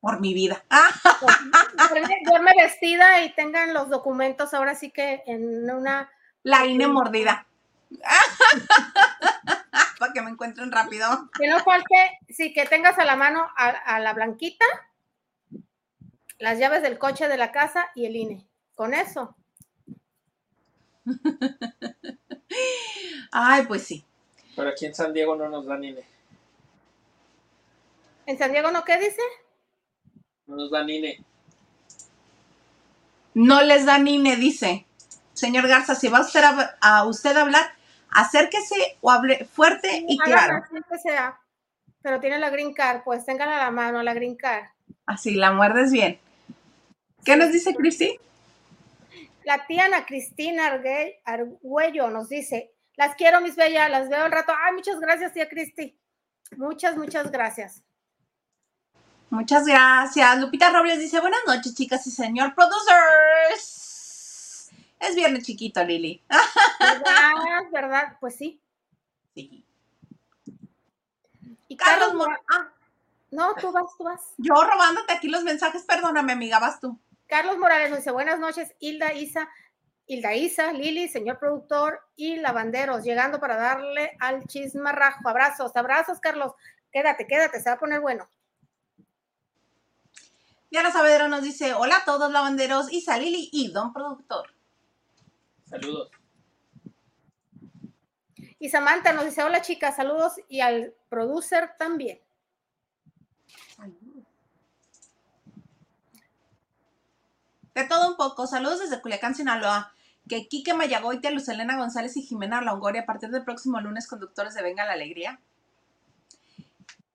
Por 0.01 0.21
mi 0.21 0.33
vida. 0.33 0.65
Duerme 2.25 2.53
vestida 2.57 3.23
y 3.23 3.35
tengan 3.35 3.75
los 3.75 3.91
documentos 3.91 4.55
ahora 4.55 4.75
sí 4.75 4.91
que 4.91 5.23
en 5.27 5.71
una 5.71 6.11
la 6.43 6.67
INE 6.67 6.87
mordida. 6.87 7.47
Para 9.99 10.13
que 10.13 10.23
me 10.23 10.31
encuentren 10.31 10.71
rápido. 10.71 11.31
Que 11.39 11.49
no 11.49 11.61
falte, 11.61 12.19
sí, 12.29 12.53
que 12.53 12.67
tengas 12.67 12.99
a 12.99 13.05
la 13.05 13.17
mano 13.17 13.49
a, 13.57 14.01
la 14.01 14.13
blanquita, 14.13 14.65
las 16.45 16.59
llaves 16.59 16.83
del 16.83 16.99
coche 16.99 17.27
de 17.27 17.39
la 17.39 17.51
casa 17.53 17.87
y 17.95 18.05
el 18.05 18.17
INE. 18.17 18.47
Con 18.75 18.93
eso. 18.93 19.35
Ay, 23.33 23.65
pues 23.67 23.83
sí. 23.85 24.05
Pero 24.55 24.69
aquí 24.69 24.85
en 24.85 24.95
San 24.95 25.15
Diego 25.15 25.35
no 25.37 25.49
nos 25.49 25.65
dan 25.67 25.83
INE. 25.83 26.05
¿En 28.27 28.39
San 28.39 28.53
Diego 28.53 28.71
no 28.71 28.85
qué 28.85 28.99
dice? 28.99 29.23
No 30.47 30.57
nos 30.57 30.71
dan 30.71 30.91
INE. 30.91 31.25
No 33.33 33.63
les 33.63 33.87
dan 33.87 34.07
INE, 34.07 34.37
dice. 34.37 34.87
Señor 35.33 35.67
Garza, 35.67 35.95
si 35.95 36.09
va 36.09 36.21
usted 36.21 36.45
a, 36.81 37.05
usted 37.07 37.37
a 37.37 37.41
hablar, 37.41 37.65
acérquese 38.11 38.99
o 39.01 39.11
hable 39.11 39.47
fuerte 39.47 40.05
y 40.07 40.19
claro. 40.19 40.63
Que 40.71 40.99
sea, 40.99 41.41
pero 42.03 42.21
tiene 42.21 42.39
la 42.39 42.51
green 42.51 42.75
card, 42.75 43.03
pues 43.03 43.25
téngala 43.25 43.57
a 43.57 43.65
la 43.65 43.71
mano, 43.71 44.03
la 44.03 44.13
green 44.13 44.37
card. 44.37 44.65
Así, 45.07 45.35
la 45.35 45.53
muerdes 45.53 45.91
bien. 45.91 46.21
¿Qué 47.25 47.37
nos 47.37 47.53
dice 47.53 47.75
Cristi? 47.75 48.19
La 49.45 49.67
tía 49.67 49.87
Ana 49.87 50.07
Cristina 50.07 50.81
Argüello 51.25 52.11
nos 52.11 52.29
dice, 52.29 52.75
las 52.97 53.15
quiero, 53.17 53.41
mis 53.41 53.57
bellas, 53.57 53.91
las 53.91 54.09
veo 54.09 54.25
al 54.25 54.33
rato. 54.33 54.53
Ay, 54.57 54.75
muchas 54.75 55.01
gracias, 55.01 55.33
tía 55.33 55.49
Cristi. 55.49 55.99
Muchas, 56.57 56.97
muchas 56.97 57.31
gracias. 57.31 57.83
Muchas 59.31 59.65
gracias. 59.67 60.39
Lupita 60.39 60.71
Robles 60.71 60.99
dice, 61.01 61.21
buenas 61.21 61.41
noches, 61.47 61.75
chicas 61.75 62.07
y 62.07 62.11
señor 62.11 62.55
producers. 62.55 63.85
Es 65.01 65.17
viernes 65.17 65.45
chiquito, 65.45 65.83
Lili. 65.85 66.23
¿Verdad? 66.79 67.71
¿Verdad? 67.73 68.17
Pues 68.21 68.37
sí. 68.37 68.61
Sí. 69.35 69.65
Y 71.69 71.77
Carlos, 71.77 72.15
Morales. 72.15 72.41
Ah. 72.49 72.71
No, 73.31 73.55
tú 73.57 73.73
vas, 73.73 73.87
tú 73.99 74.05
vas. 74.05 74.21
Yo 74.39 74.55
robándote 74.55 75.13
aquí 75.13 75.27
los 75.29 75.43
mensajes, 75.43 75.83
perdóname, 75.83 76.33
amiga, 76.33 76.61
vas 76.61 76.79
tú. 76.79 76.97
Carlos 77.27 77.59
Morales 77.59 77.91
nos 77.91 78.01
dice, 78.01 78.11
buenas 78.11 78.39
noches, 78.39 78.75
Hilda 78.79 79.13
Isa, 79.15 79.49
Hilda 80.07 80.35
Isa, 80.35 80.73
Lili, 80.73 81.09
señor 81.09 81.39
productor 81.39 82.01
y 82.17 82.37
lavanderos, 82.37 83.05
llegando 83.05 83.41
para 83.41 83.57
darle 83.57 84.17
al 84.21 84.45
chismarrajo. 84.47 85.29
Abrazos, 85.29 85.75
abrazos, 85.77 86.21
Carlos. 86.21 86.53
Quédate, 86.93 87.27
quédate, 87.27 87.61
se 87.61 87.71
va 87.71 87.77
a 87.77 87.79
poner 87.79 88.01
bueno. 88.01 88.29
Diana 90.71 90.93
Saavedra 90.93 91.29
nos 91.29 91.43
dice, 91.43 91.73
hola 91.73 91.99
a 91.99 92.05
todos 92.05 92.31
lavanderos, 92.31 92.93
Isa, 92.93 93.17
Lili 93.17 93.49
y 93.53 93.73
Don 93.73 93.93
Productor. 93.93 94.53
Saludos. 95.69 96.11
Y 98.59 98.69
Samantha 98.69 99.13
nos 99.13 99.25
dice, 99.25 99.43
hola 99.43 99.63
chicas, 99.63 99.97
saludos 99.97 100.35
y 100.49 100.61
al 100.61 100.95
producer 101.09 101.73
también. 101.79 102.21
De 107.75 107.85
todo 107.85 108.09
un 108.09 108.17
poco, 108.17 108.47
saludos 108.47 108.81
desde 108.81 109.01
Culiacán, 109.01 109.35
Sinaloa. 109.35 109.93
Que 110.29 110.49
Quique 110.49 110.73
Mayagoite, 110.73 111.31
Luz 111.31 111.49
Elena 111.49 111.77
González 111.77 112.17
y 112.17 112.23
Jimena 112.23 112.63
Longoria 112.63 113.03
a 113.03 113.07
partir 113.07 113.31
del 113.31 113.45
próximo 113.45 113.81
lunes 113.81 114.07
conductores 114.07 114.55
de 114.55 114.63
Venga 114.63 114.87
la 114.87 114.93
Alegría. 114.93 115.39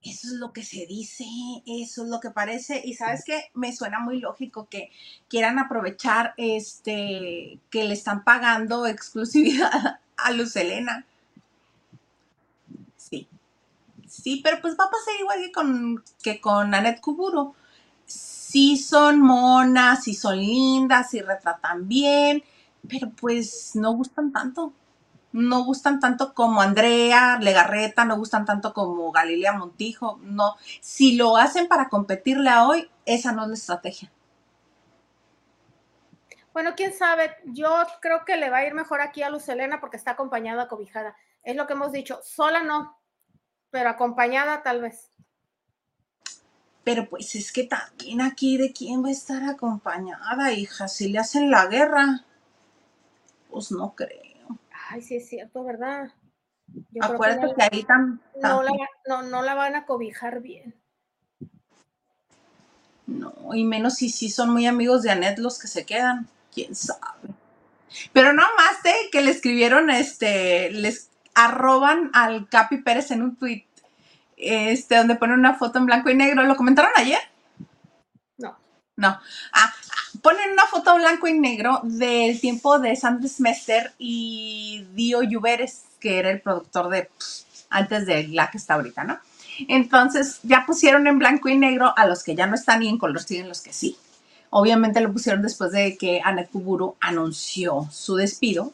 Eso 0.04 0.28
es 0.28 0.34
lo 0.34 0.54
que 0.54 0.64
se 0.64 0.86
dice, 0.86 1.26
eso 1.66 2.04
es 2.04 2.10
lo 2.10 2.20
que 2.20 2.30
parece. 2.30 2.82
Y 2.86 2.94
sabes 2.94 3.26
que 3.26 3.50
me 3.54 3.76
suena 3.76 4.00
muy 4.00 4.20
lógico 4.20 4.68
que 4.70 4.92
quieran 5.28 5.60
aprovechar 5.60 6.34
este 6.38 7.60
que 7.70 7.84
le 7.86 7.94
están 7.94 8.24
pagando 8.24 8.86
exclusividad 8.88 10.00
a 10.18 10.32
Luz 10.32 10.56
Elena. 10.56 11.06
Sí. 12.98 13.28
Sí, 14.08 14.42
pero 14.44 14.62
pues 14.62 14.76
va 14.80 14.86
a 14.86 14.92
pasar 14.92 15.14
igual 15.20 15.40
que 15.42 15.52
con, 15.52 16.04
que 16.24 16.40
con 16.42 16.74
Annette 16.74 17.02
Kuburo. 17.02 17.56
Sí 18.10 18.78
son 18.78 19.22
monas, 19.22 20.04
sí 20.04 20.14
son 20.14 20.38
lindas, 20.38 21.12
sí 21.12 21.22
retratan 21.22 21.88
bien, 21.88 22.44
pero 22.88 23.10
pues 23.12 23.72
no 23.76 23.94
gustan 23.94 24.32
tanto 24.32 24.74
no 25.32 25.64
gustan 25.64 26.00
tanto 26.00 26.34
como 26.34 26.62
Andrea 26.62 27.38
Legarreta, 27.40 28.06
no 28.06 28.18
gustan 28.18 28.46
tanto 28.46 28.74
como 28.74 29.12
Galilea 29.12 29.54
Montijo, 29.54 30.20
no. 30.24 30.56
Si 30.82 31.16
lo 31.16 31.38
hacen 31.38 31.68
para 31.68 31.90
competirle 31.90 32.50
a 32.50 32.68
hoy, 32.68 32.90
esa 33.06 33.32
no 33.32 33.44
es 33.44 33.50
la 33.50 33.56
estrategia. 33.56 34.12
Bueno, 36.52 36.74
quién 36.76 36.94
sabe, 36.94 37.36
yo 37.46 37.70
creo 38.02 38.26
que 38.26 38.38
le 38.38 38.50
va 38.50 38.58
a 38.58 38.66
ir 38.66 38.74
mejor 38.74 39.02
aquí 39.02 39.22
a 39.22 39.30
Luz 39.30 39.48
Elena 39.50 39.80
porque 39.80 39.98
está 39.98 40.12
acompañada, 40.12 40.68
cobijada. 40.68 41.16
Es 41.44 41.56
lo 41.56 41.68
que 41.68 41.74
hemos 41.74 41.92
dicho, 41.92 42.20
sola 42.24 42.64
no, 42.64 42.98
pero 43.70 43.90
acompañada 43.90 44.64
tal 44.64 44.82
vez. 44.82 45.09
Pero 46.90 47.08
pues 47.08 47.36
es 47.36 47.52
que 47.52 47.66
también 47.66 48.20
aquí 48.20 48.58
de 48.58 48.74
quién 48.74 49.04
va 49.04 49.10
a 49.10 49.12
estar 49.12 49.44
acompañada, 49.44 50.52
hija, 50.54 50.88
si 50.88 51.08
le 51.10 51.20
hacen 51.20 51.52
la 51.52 51.68
guerra. 51.68 52.26
Pues 53.52 53.72
no 53.72 53.94
creo. 53.94 54.58
Ay, 54.90 55.04
sí 55.04 55.18
es 55.18 55.30
cierto, 55.30 55.64
¿verdad? 55.64 56.12
Yo 56.90 57.04
Acuérdate 57.04 57.54
que, 57.54 57.62
ahí 57.62 57.84
tan, 57.84 58.20
no, 58.42 58.64
la, 58.64 58.72
no, 59.08 59.22
no 59.22 59.44
la 59.44 59.54
van 59.54 59.76
a 59.76 59.86
cobijar 59.86 60.42
bien. 60.42 60.74
No, 63.06 63.36
y 63.54 63.66
menos 63.66 63.94
si 63.94 64.10
sí 64.10 64.32
son 64.32 64.50
muy 64.50 64.66
amigos 64.66 65.04
de 65.04 65.12
Anet 65.12 65.38
los 65.38 65.60
que 65.60 65.68
se 65.68 65.86
quedan. 65.86 66.28
Quién 66.52 66.74
sabe. 66.74 67.36
Pero 68.14 68.34
no 68.34 68.42
más 68.58 68.82
de 68.82 68.96
que 69.12 69.22
le 69.22 69.30
escribieron, 69.30 69.92
este, 69.92 70.72
les 70.72 71.12
arroban 71.36 72.10
al 72.14 72.50
Capi 72.50 72.78
Pérez 72.78 73.12
en 73.12 73.22
un 73.22 73.36
tweet, 73.36 73.68
este, 74.40 74.96
donde 74.96 75.16
ponen 75.16 75.38
una 75.38 75.54
foto 75.54 75.78
en 75.78 75.86
blanco 75.86 76.10
y 76.10 76.16
negro. 76.16 76.44
¿Lo 76.44 76.56
comentaron 76.56 76.92
ayer? 76.96 77.20
No. 78.38 78.58
No. 78.96 79.20
Ah, 79.52 79.74
ponen 80.22 80.52
una 80.54 80.66
foto 80.66 80.96
en 80.96 81.02
blanco 81.02 81.28
y 81.28 81.38
negro 81.38 81.82
del 81.84 82.40
tiempo 82.40 82.80
de 82.80 82.96
Sanders 82.96 83.40
Mester 83.40 83.94
y 84.00 84.88
Dio 84.94 85.22
Lluveres, 85.22 85.84
que 86.00 86.18
era 86.18 86.32
el 86.32 86.42
productor 86.42 86.90
de 86.90 87.10
antes 87.70 88.06
de 88.06 88.28
la 88.30 88.50
que 88.50 88.58
está 88.58 88.76
ahorita, 88.76 89.04
¿no? 89.04 89.20
Entonces 89.68 90.40
ya 90.44 90.64
pusieron 90.66 91.06
en 91.08 91.20
blanco 91.20 91.50
y 91.50 91.58
negro 91.58 91.94
a 91.96 92.06
los 92.06 92.24
que 92.24 92.36
ya 92.36 92.48
no 92.48 92.56
están 92.56 92.82
y 92.82 92.88
en 92.88 92.98
color 92.98 93.22
siguen 93.22 93.50
los 93.50 93.62
que 93.62 93.74
sí. 93.74 93.98
Obviamente 94.50 95.02
lo 95.02 95.12
pusieron 95.12 95.42
después 95.42 95.72
de 95.72 95.98
que 95.98 96.22
Anet 96.24 96.50
Kuburu 96.50 96.96
anunció 97.00 97.88
su 97.92 98.16
despido. 98.16 98.72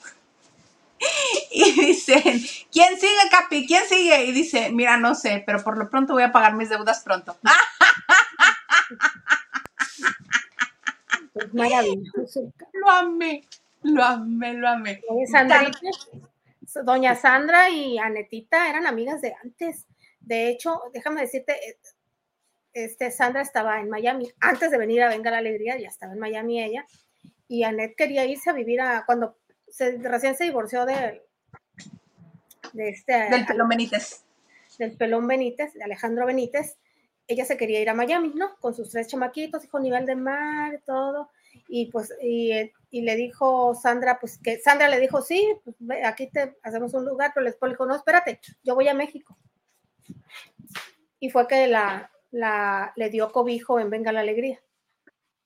Y 1.55 1.71
dicen, 1.87 2.41
¿quién 2.69 2.99
sigue, 2.99 3.29
Capi? 3.31 3.65
¿Quién 3.65 3.87
sigue? 3.87 4.25
Y 4.25 4.33
dice, 4.33 4.73
mira, 4.73 4.97
no 4.97 5.15
sé, 5.15 5.41
pero 5.45 5.63
por 5.63 5.77
lo 5.77 5.89
pronto 5.89 6.11
voy 6.11 6.23
a 6.23 6.33
pagar 6.33 6.55
mis 6.55 6.69
deudas 6.69 7.01
pronto. 7.01 7.37
maravilloso. 11.53 12.51
Lo 12.73 12.89
amé, 12.89 13.47
lo 13.83 14.03
amé, 14.03 14.53
lo 14.53 14.67
amé. 14.67 15.01
doña 16.83 17.15
Sandra 17.15 17.69
y 17.69 17.97
Anetita 17.99 18.69
eran 18.69 18.85
amigas 18.85 19.21
de 19.21 19.33
antes. 19.41 19.85
De 20.19 20.49
hecho, 20.49 20.81
déjame 20.91 21.21
decirte, 21.21 21.53
eh, 21.53 21.77
este, 22.73 23.11
Sandra 23.11 23.41
estaba 23.41 23.79
en 23.79 23.89
Miami, 23.89 24.29
antes 24.41 24.71
de 24.71 24.77
venir 24.77 25.03
a 25.03 25.07
Venga 25.07 25.31
la 25.31 25.37
Alegría, 25.37 25.79
ya 25.79 25.87
estaba 25.87 26.11
en 26.11 26.19
Miami 26.19 26.61
ella, 26.61 26.85
y 27.47 27.63
Anet 27.63 27.95
quería 27.95 28.25
irse 28.25 28.49
a 28.49 28.53
vivir 28.53 28.81
a, 28.81 29.05
cuando 29.05 29.37
se, 29.69 29.97
recién 29.99 30.35
se 30.35 30.43
divorció 30.43 30.85
de, 30.85 31.24
de 32.75 32.89
este... 32.89 33.29
Del 33.29 33.45
Pelón 33.45 33.69
Benítez. 33.69 34.23
Del 34.77 34.97
Pelón 34.97 35.27
Benítez, 35.27 35.73
de 35.73 35.83
Alejandro 35.83 36.25
Benítez, 36.25 36.77
ella 37.27 37.45
se 37.45 37.57
quería 37.57 37.81
ir 37.81 37.89
a 37.89 37.93
Miami, 37.93 38.33
¿no? 38.35 38.55
Con 38.59 38.75
sus 38.75 38.91
tres 38.91 39.07
chamaquitos, 39.07 39.63
hijo 39.63 39.79
nivel 39.79 40.05
de 40.05 40.15
mar, 40.15 40.81
todo, 40.85 41.31
y 41.67 41.87
pues, 41.87 42.13
y, 42.21 42.71
le 42.91 43.15
dijo 43.15 43.73
Sandra, 43.75 44.19
pues 44.19 44.37
que 44.37 44.59
Sandra 44.59 44.87
le 44.87 44.99
dijo, 44.99 45.21
sí, 45.21 45.55
pues, 45.63 46.03
aquí 46.05 46.27
te 46.27 46.55
hacemos 46.63 46.93
un 46.93 47.05
lugar, 47.05 47.31
pero 47.33 47.45
después 47.45 47.69
le 47.69 47.73
dijo, 47.73 47.85
no, 47.85 47.95
espérate, 47.95 48.39
yo 48.63 48.75
voy 48.75 48.87
a 48.87 48.93
México. 48.93 49.37
Y 51.19 51.29
fue 51.29 51.47
que 51.47 51.67
la, 51.67 52.11
la, 52.31 52.93
le 52.95 53.09
dio 53.09 53.31
cobijo 53.31 53.79
en 53.79 53.89
Venga 53.89 54.11
la 54.11 54.19
Alegría. 54.19 54.61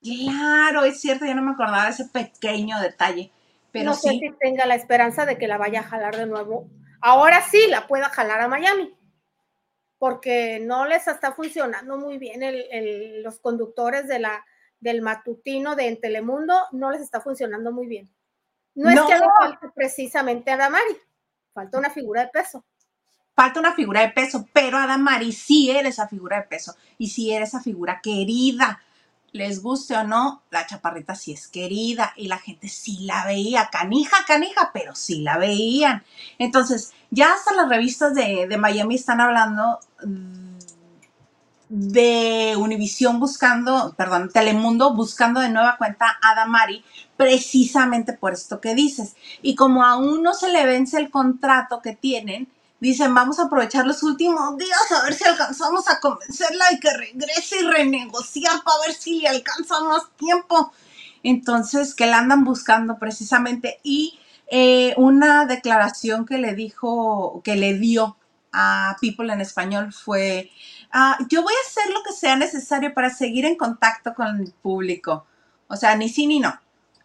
Claro, 0.02 0.84
es 0.84 1.00
cierto, 1.00 1.26
yo 1.26 1.36
no 1.36 1.42
me 1.42 1.52
acordaba 1.52 1.86
de 1.86 1.92
ese 1.92 2.06
pequeño 2.06 2.80
detalle. 2.80 3.32
Pero 3.72 3.86
no 3.86 3.94
sé 3.94 4.10
si 4.10 4.32
tenga 4.40 4.66
la 4.66 4.76
esperanza 4.76 5.26
de 5.26 5.38
que 5.38 5.48
la 5.48 5.58
vaya 5.58 5.82
a 5.82 5.84
jalar 5.84 6.18
de 6.18 6.26
nuevo. 6.26 6.68
Ahora 7.02 7.42
sí 7.42 7.68
la 7.68 7.88
pueda 7.88 8.10
jalar 8.10 8.42
a 8.42 8.48
Miami, 8.48 8.98
porque 9.98 10.60
no 10.60 10.86
les 10.86 11.08
está 11.08 11.34
funcionando 11.34 11.98
muy 11.98 12.18
bien 12.18 12.44
el, 12.44 13.24
los 13.24 13.40
conductores 13.40 14.08
de 14.08 14.20
la, 14.20 14.46
del 14.80 15.02
matutino 15.02 15.76
de 15.76 15.88
en 15.88 16.02
Telemundo, 16.02 16.56
no 16.72 16.92
les 16.92 17.02
está 17.02 17.22
funcionando 17.22 17.72
muy 17.72 17.88
bien. 17.88 18.10
No, 18.76 18.90
es 18.90 19.02
que 19.02 19.14
haga 19.14 19.34
falta 19.38 19.72
precisamente 19.74 20.52
a 20.52 20.58
Damari, 20.58 20.98
falta 21.54 21.78
una 21.78 21.90
figura 21.90 22.22
de 22.22 22.30
peso 22.30 22.64
falta 23.40 23.62
una 23.62 23.74
figura 23.74 24.02
de 24.02 24.10
peso, 24.10 24.50
pero 24.52 24.78
Adamari 24.78 25.32
sí 25.32 25.72
era 25.72 25.88
esa 25.88 26.10
figura 26.10 26.42
de 26.42 26.48
peso 26.48 26.76
y 26.98 27.08
sí 27.08 27.32
era 27.32 27.46
esa 27.46 27.62
figura 27.62 28.02
querida. 28.04 28.82
Les 29.32 29.62
guste 29.62 29.96
o 29.96 30.04
no, 30.04 30.44
la 30.50 30.66
chaparrita 30.66 31.16
sí 31.16 31.32
es 31.32 31.48
querida 31.48 32.14
y 32.16 32.28
la 32.28 32.38
gente 32.38 32.68
sí 32.68 33.00
la 33.02 33.26
veía, 33.26 33.70
canija, 33.72 34.18
canija, 34.28 34.72
pero 34.74 34.96
sí 34.96 35.22
la 35.22 35.38
veían. 35.38 36.04
Entonces, 36.38 36.94
ya 37.12 37.34
hasta 37.34 37.54
las 37.54 37.70
revistas 37.70 38.16
de, 38.16 38.48
de 38.48 38.58
Miami 38.58 38.96
están 38.96 39.22
hablando 39.22 39.80
de 41.70 42.56
Univisión 42.58 43.20
buscando, 43.20 43.94
perdón, 43.96 44.30
Telemundo 44.34 44.96
buscando 44.96 45.40
de 45.40 45.50
nueva 45.50 45.78
cuenta 45.78 46.18
a 46.22 46.34
Damari, 46.34 46.84
precisamente 47.16 48.14
por 48.14 48.34
esto 48.34 48.60
que 48.60 48.74
dices. 48.74 49.16
Y 49.44 49.56
como 49.56 49.86
aún 49.86 50.24
no 50.24 50.34
se 50.34 50.50
le 50.50 50.66
vence 50.66 50.98
el 50.98 51.12
contrato 51.12 51.82
que 51.82 51.96
tienen, 51.96 52.48
dicen, 52.80 53.14
vamos 53.14 53.40
a 53.40 53.44
aprovechar 53.44 53.86
los 53.86 54.04
últimos 54.04 54.58
días 54.58 54.92
a 54.92 55.04
ver 55.04 55.14
si 55.14 55.24
alcanzamos 55.26 55.88
a 55.90 56.00
convencerla 56.00 56.66
y 56.72 56.80
que 56.80 56.92
regrese 56.92 57.62
y 57.62 57.66
renegociar 57.66 58.64
para 58.64 58.82
ver 58.88 58.96
si 58.96 59.20
le 59.20 59.28
alcanza 59.28 59.80
más 59.82 60.04
tiempo. 60.18 60.72
Entonces, 61.24 61.94
que 61.96 62.06
la 62.06 62.20
andan 62.20 62.44
buscando 62.44 62.98
precisamente. 62.98 63.80
Y 63.84 64.20
eh, 64.48 64.94
una 64.98 65.46
declaración 65.46 66.26
que 66.26 66.38
le 66.38 66.56
dijo, 66.56 67.42
que 67.44 67.56
le 67.56 67.74
dio 67.78 68.18
a 68.52 68.96
People 69.00 69.32
en 69.32 69.42
español 69.42 69.94
fue, 69.94 70.50
ah, 70.92 71.18
yo 71.30 71.44
voy 71.44 71.54
a 71.54 71.68
hacer 71.68 71.94
lo 71.94 72.02
que 72.04 72.14
sea 72.14 72.36
necesario 72.36 72.94
para 72.94 73.10
seguir 73.10 73.46
en 73.46 73.56
contacto 73.56 74.14
con 74.14 74.40
el 74.40 74.52
público. 74.52 75.26
O 75.68 75.76
sea, 75.76 75.96
ni 75.96 76.10
sí 76.10 76.26
ni 76.26 76.40
no. 76.40 76.60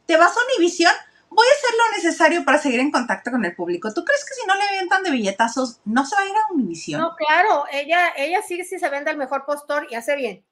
¿Te 0.06 0.16
vas 0.16 0.32
a 0.36 0.40
Univision? 0.56 0.92
Voy 1.34 1.46
a 1.46 1.56
hacer 1.56 1.70
lo 1.76 1.96
necesario 1.96 2.44
para 2.44 2.58
seguir 2.58 2.80
en 2.80 2.90
contacto 2.90 3.30
con 3.30 3.44
el 3.44 3.54
público. 3.54 3.92
¿Tú 3.92 4.04
crees 4.04 4.24
que 4.24 4.34
si 4.34 4.46
no 4.46 4.54
le 4.54 4.62
avientan 4.62 5.02
de 5.02 5.10
billetazos, 5.10 5.80
no 5.84 6.06
se 6.06 6.16
va 6.16 6.22
a 6.22 6.26
ir 6.26 6.36
a 6.36 6.52
Univision? 6.52 7.00
No, 7.00 7.16
claro, 7.16 7.64
ella, 7.72 8.12
ella 8.16 8.40
sí, 8.42 8.64
sí 8.64 8.78
se 8.78 8.88
vende 8.88 9.10
el 9.10 9.16
mejor 9.16 9.44
postor 9.44 9.86
y 9.90 9.94
hace 9.94 10.16
bien, 10.16 10.46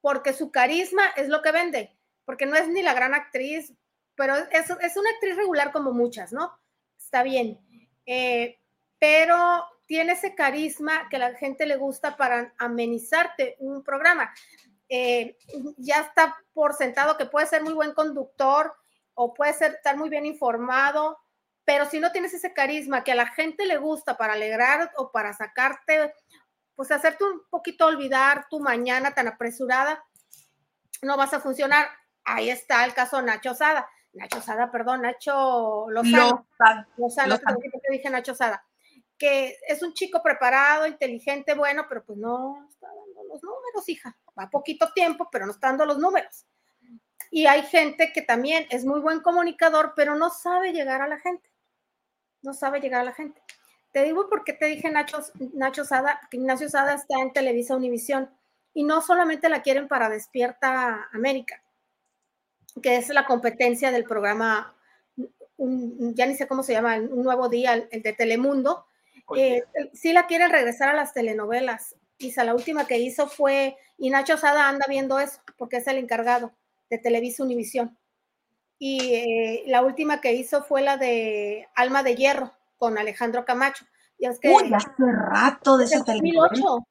porque 0.00 0.32
su 0.32 0.50
carisma 0.50 1.02
es 1.16 1.28
lo 1.28 1.42
que 1.42 1.52
vende, 1.52 1.96
porque 2.24 2.46
no 2.46 2.56
es 2.56 2.68
ni 2.68 2.82
la 2.82 2.94
gran 2.94 3.14
actriz, 3.14 3.72
pero 4.14 4.36
es, 4.36 4.70
es 4.70 4.96
una 4.96 5.10
actriz 5.10 5.36
regular 5.36 5.72
como 5.72 5.92
muchas, 5.92 6.32
¿no? 6.32 6.52
Está 6.98 7.22
bien, 7.22 7.58
eh, 8.06 8.58
pero 8.98 9.64
tiene 9.86 10.12
ese 10.12 10.34
carisma 10.34 11.08
que 11.08 11.18
la 11.18 11.34
gente 11.34 11.66
le 11.66 11.76
gusta 11.76 12.16
para 12.16 12.54
amenizarte 12.58 13.56
un 13.58 13.82
programa. 13.82 14.32
Eh, 14.88 15.36
ya 15.78 16.00
está 16.00 16.36
por 16.52 16.74
sentado 16.74 17.16
que 17.16 17.26
puede 17.26 17.46
ser 17.46 17.62
muy 17.62 17.72
buen 17.72 17.94
conductor, 17.94 18.74
o 19.22 19.34
puede 19.34 19.52
ser, 19.52 19.72
estar 19.72 19.98
muy 19.98 20.08
bien 20.08 20.24
informado, 20.24 21.18
pero 21.66 21.84
si 21.84 22.00
no 22.00 22.10
tienes 22.10 22.32
ese 22.32 22.54
carisma 22.54 23.04
que 23.04 23.12
a 23.12 23.14
la 23.14 23.26
gente 23.26 23.66
le 23.66 23.76
gusta 23.76 24.16
para 24.16 24.32
alegrar 24.32 24.90
o 24.96 25.12
para 25.12 25.34
sacarte, 25.34 26.14
pues 26.74 26.90
hacerte 26.90 27.24
un 27.24 27.42
poquito 27.50 27.84
olvidar 27.84 28.46
tu 28.48 28.60
mañana 28.60 29.12
tan 29.12 29.28
apresurada, 29.28 30.02
no 31.02 31.18
vas 31.18 31.34
a 31.34 31.40
funcionar. 31.40 31.86
Ahí 32.24 32.48
está 32.48 32.82
el 32.86 32.94
caso 32.94 33.20
Nacho 33.20 33.52
Sada. 33.52 33.86
Nacho 34.14 34.40
Sada, 34.40 34.70
perdón, 34.70 35.02
Nacho 35.02 35.90
Lozano. 35.90 36.46
Lozano, 36.96 37.28
Lozano. 37.28 37.58
te 37.58 37.92
dije 37.92 38.08
Nacho 38.08 38.34
Sada. 38.34 38.64
Que 39.18 39.58
es 39.68 39.82
un 39.82 39.92
chico 39.92 40.22
preparado, 40.22 40.86
inteligente, 40.86 41.54
bueno, 41.54 41.84
pero 41.90 42.02
pues 42.06 42.16
no 42.16 42.66
está 42.70 42.86
dando 42.86 43.22
los 43.34 43.42
números, 43.42 43.86
hija. 43.86 44.16
Va 44.38 44.48
poquito 44.48 44.90
tiempo, 44.94 45.28
pero 45.30 45.44
no 45.44 45.52
está 45.52 45.66
dando 45.66 45.84
los 45.84 45.98
números. 45.98 46.46
Y 47.30 47.46
hay 47.46 47.62
gente 47.62 48.12
que 48.12 48.22
también 48.22 48.66
es 48.70 48.84
muy 48.84 49.00
buen 49.00 49.20
comunicador, 49.20 49.92
pero 49.94 50.16
no 50.16 50.30
sabe 50.30 50.72
llegar 50.72 51.00
a 51.00 51.08
la 51.08 51.20
gente. 51.20 51.48
No 52.42 52.52
sabe 52.52 52.80
llegar 52.80 53.02
a 53.02 53.04
la 53.04 53.12
gente. 53.12 53.40
Te 53.92 54.02
digo 54.02 54.28
porque 54.28 54.52
te 54.52 54.66
dije 54.66 54.90
Nacho, 54.90 55.18
Nacho 55.54 55.84
Sada, 55.84 56.20
que 56.30 56.36
Ignacio 56.36 56.68
Sada 56.68 56.94
está 56.94 57.20
en 57.20 57.32
Televisa 57.32 57.76
Univisión 57.76 58.30
y 58.74 58.84
no 58.84 59.00
solamente 59.00 59.48
la 59.48 59.62
quieren 59.62 59.88
para 59.88 60.08
Despierta 60.08 61.08
América, 61.12 61.62
que 62.82 62.96
es 62.96 63.08
la 63.08 63.26
competencia 63.26 63.90
del 63.90 64.04
programa, 64.04 64.74
ya 65.56 66.26
ni 66.26 66.36
sé 66.36 66.46
cómo 66.46 66.62
se 66.62 66.72
llama, 66.72 66.96
un 66.96 67.22
nuevo 67.22 67.48
día, 67.48 67.74
el 67.74 68.02
de 68.02 68.12
Telemundo. 68.12 68.86
Eh, 69.36 69.64
sí 69.92 70.12
la 70.12 70.26
quieren 70.26 70.50
regresar 70.50 70.88
a 70.88 70.94
las 70.94 71.12
telenovelas. 71.12 71.96
Quizá 72.16 72.44
la 72.44 72.54
última 72.54 72.86
que 72.86 72.98
hizo 72.98 73.28
fue, 73.28 73.76
y 73.98 74.10
Nacho 74.10 74.36
Sada 74.36 74.68
anda 74.68 74.86
viendo 74.88 75.18
eso, 75.18 75.40
porque 75.56 75.78
es 75.78 75.86
el 75.86 75.98
encargado 75.98 76.52
de 76.90 76.98
Televisa 76.98 77.44
Univisión. 77.44 77.96
Y 78.78 79.14
eh, 79.14 79.64
la 79.66 79.82
última 79.82 80.20
que 80.20 80.32
hizo 80.32 80.62
fue 80.62 80.82
la 80.82 80.96
de 80.96 81.68
Alma 81.74 82.02
de 82.02 82.16
Hierro 82.16 82.52
con 82.76 82.98
Alejandro 82.98 83.44
Camacho. 83.44 83.84
Y 84.18 84.26
es 84.26 84.38
que, 84.38 84.50
Uy, 84.50 84.72
hace 84.74 84.90
rato 84.98 85.78
de 85.78 85.84
ese 85.84 85.98
2008. 85.98 86.86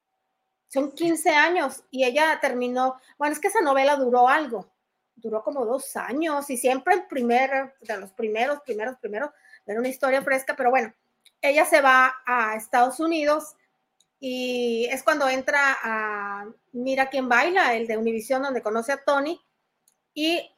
Son 0.67 0.91
15 0.91 1.29
años 1.31 1.83
y 1.89 2.03
ella 2.03 2.39
terminó, 2.39 2.99
bueno, 3.17 3.33
es 3.33 3.39
que 3.39 3.47
esa 3.47 3.61
novela 3.61 3.95
duró 3.95 4.29
algo, 4.29 4.71
duró 5.15 5.43
como 5.43 5.65
dos 5.65 5.95
años 5.95 6.47
y 6.51 6.57
siempre 6.57 6.93
el 6.93 7.07
primer, 7.07 7.73
de 7.81 7.97
los 7.97 8.11
primeros, 8.11 8.61
primeros, 8.61 8.95
primeros, 8.99 9.31
era 9.65 9.79
una 9.79 9.87
historia 9.87 10.21
fresca, 10.21 10.55
pero 10.55 10.69
bueno, 10.69 10.93
ella 11.41 11.65
se 11.65 11.81
va 11.81 12.13
a 12.23 12.55
Estados 12.55 12.99
Unidos 12.99 13.55
y 14.19 14.85
es 14.91 15.01
cuando 15.01 15.27
entra 15.27 15.77
a 15.81 16.45
Mira 16.71 17.09
quién 17.09 17.27
baila, 17.29 17.73
el 17.75 17.87
de 17.87 17.97
Univisión, 17.97 18.43
donde 18.43 18.61
conoce 18.61 18.91
a 18.91 19.03
Tony, 19.03 19.41
y 20.19 20.51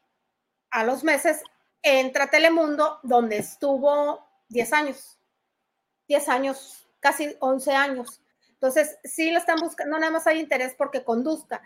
a 0.72 0.84
los 0.84 1.04
meses 1.04 1.44
entra 1.84 2.32
Telemundo, 2.32 3.00
donde 3.04 3.38
estuvo 3.38 4.28
10 4.50 4.74
años, 4.74 5.20
10 6.08 6.30
años, 6.30 6.90
casi 7.00 7.36
11 7.40 7.72
años. 7.72 8.24
Entonces, 8.54 8.98
sí 9.04 9.30
lo 9.30 9.38
están 9.38 9.60
buscando, 9.60 10.00
nada 10.00 10.12
más 10.12 10.26
hay 10.26 10.40
interés 10.40 10.74
porque 10.76 11.04
conduzca. 11.04 11.62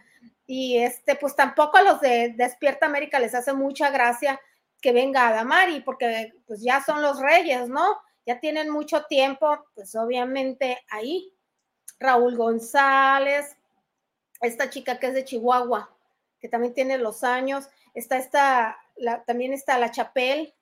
Y 0.45 0.77
este, 0.79 1.15
pues 1.15 1.37
tampoco 1.37 1.77
a 1.77 1.83
los 1.83 2.01
de 2.01 2.33
Despierta 2.35 2.85
América 2.85 3.17
les 3.17 3.33
hace 3.33 3.53
mucha 3.53 3.89
gracia 3.91 4.41
que 4.81 4.91
venga 4.91 5.29
Adamari, 5.29 5.79
porque 5.79 6.33
pues 6.47 6.61
ya 6.61 6.83
son 6.83 7.01
los 7.01 7.21
reyes, 7.21 7.69
¿no? 7.69 7.97
Ya 8.25 8.41
tienen 8.41 8.69
mucho 8.71 9.05
tiempo, 9.05 9.57
pues 9.73 9.95
obviamente 9.95 10.83
ahí. 10.89 11.31
Raúl 11.97 12.35
González, 12.35 13.55
esta 14.41 14.69
chica 14.69 14.99
que 14.99 15.07
es 15.07 15.13
de 15.13 15.23
Chihuahua, 15.23 15.95
que 16.41 16.49
también 16.49 16.73
tiene 16.73 16.97
los 16.97 17.23
años, 17.23 17.69
está 17.95 18.17
esta, 18.17 18.77
la, 18.97 19.23
también 19.23 19.53
está 19.53 19.79
la 19.79 19.91
Chapel, 19.91 20.53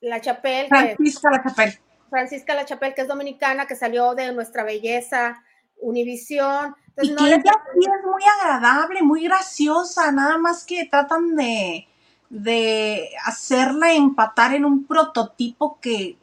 la 0.00 0.20
Chapel. 0.20 0.68
Francisca 0.68 1.30
La 1.30 1.42
Chapel. 1.42 1.78
Francisca 2.10 2.54
La 2.54 2.64
Chapel, 2.64 2.94
que 2.94 3.02
es 3.02 3.08
dominicana, 3.08 3.66
que 3.66 3.74
salió 3.74 4.14
de 4.14 4.32
Nuestra 4.32 4.64
Belleza, 4.64 5.42
Univisión. 5.80 6.76
y 7.00 7.14
que 7.14 7.24
ella 7.24 7.40
sí 7.42 7.80
es 7.80 8.04
muy 8.04 8.22
agradable, 8.40 9.02
muy 9.02 9.24
graciosa, 9.24 10.12
nada 10.12 10.36
más 10.38 10.64
que 10.64 10.84
tratan 10.84 11.34
de, 11.34 11.88
de 12.28 13.10
hacerla 13.24 13.92
empatar 13.94 14.54
en 14.54 14.64
un 14.64 14.86
prototipo 14.86 15.80
que 15.80 16.18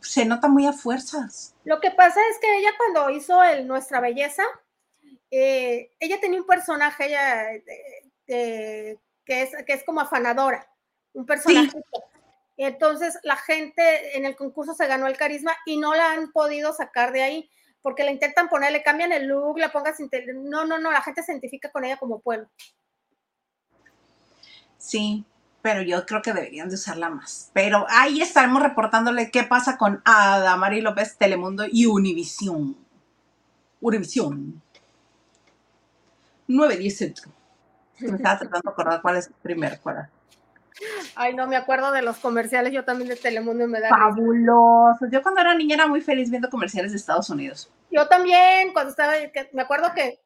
se 0.00 0.24
nota 0.24 0.48
muy 0.48 0.66
a 0.66 0.72
fuerzas. 0.72 1.54
Lo 1.64 1.80
que 1.80 1.90
pasa 1.90 2.20
es 2.30 2.38
que 2.38 2.58
ella 2.58 2.70
cuando 2.76 3.10
hizo 3.10 3.42
el 3.42 3.66
Nuestra 3.66 4.00
Belleza, 4.00 4.44
eh, 5.30 5.90
ella 6.00 6.20
tenía 6.20 6.40
un 6.40 6.46
personaje 6.46 7.06
ella, 7.06 7.46
que, 9.24 9.42
es, 9.42 9.50
que 9.66 9.72
es 9.72 9.84
como 9.84 10.00
afanadora, 10.00 10.68
un 11.12 11.26
personaje. 11.26 11.82
Entonces 12.56 13.18
la 13.22 13.36
gente 13.36 14.16
en 14.16 14.26
el 14.26 14.36
concurso 14.36 14.74
se 14.74 14.86
ganó 14.86 15.06
el 15.06 15.16
carisma 15.16 15.52
y 15.66 15.76
no 15.76 15.94
la 15.94 16.12
han 16.12 16.30
podido 16.32 16.72
sacar 16.72 17.12
de 17.12 17.22
ahí 17.22 17.50
porque 17.84 18.02
la 18.02 18.12
intentan 18.12 18.48
poner, 18.48 18.72
le 18.72 18.82
cambian 18.82 19.12
el 19.12 19.26
look, 19.26 19.58
la 19.58 19.70
pongas... 19.70 19.96
No, 20.34 20.64
no, 20.64 20.78
no, 20.78 20.90
la 20.90 21.02
gente 21.02 21.22
se 21.22 21.32
identifica 21.32 21.70
con 21.70 21.84
ella 21.84 21.98
como 21.98 22.20
pueblo. 22.20 22.48
Sí, 24.78 25.26
pero 25.60 25.82
yo 25.82 26.06
creo 26.06 26.22
que 26.22 26.32
deberían 26.32 26.70
de 26.70 26.76
usarla 26.76 27.10
más. 27.10 27.50
Pero 27.52 27.84
ahí 27.90 28.22
estaremos 28.22 28.62
reportándole 28.62 29.30
qué 29.30 29.44
pasa 29.44 29.76
con 29.76 30.00
Adamari 30.06 30.80
López, 30.80 31.18
Telemundo 31.18 31.64
y 31.70 31.84
Univisión. 31.84 32.74
Univisión. 33.82 34.62
910 36.48 36.96
Centro. 36.96 37.32
Me 38.00 38.16
estaba 38.16 38.38
tratando 38.38 38.70
de 38.70 38.72
acordar 38.72 39.02
cuál 39.02 39.16
es 39.16 39.28
el 39.28 39.34
primer, 39.34 39.80
cuál 39.80 40.10
Ay, 41.14 41.34
no 41.34 41.46
me 41.46 41.56
acuerdo 41.56 41.92
de 41.92 42.02
los 42.02 42.18
comerciales, 42.18 42.72
yo 42.72 42.84
también 42.84 43.08
de 43.08 43.16
Telemundo 43.16 43.64
y 43.64 43.68
me 43.68 43.80
da. 43.80 43.88
Fabuloso. 43.88 45.06
Yo 45.10 45.22
cuando 45.22 45.40
era 45.40 45.54
niña 45.54 45.76
era 45.76 45.86
muy 45.86 46.00
feliz 46.00 46.30
viendo 46.30 46.50
comerciales 46.50 46.90
de 46.90 46.98
Estados 46.98 47.30
Unidos. 47.30 47.70
Yo 47.90 48.08
también, 48.08 48.72
cuando 48.72 48.90
estaba, 48.90 49.12
me 49.52 49.62
acuerdo 49.62 49.92
que 49.94 50.20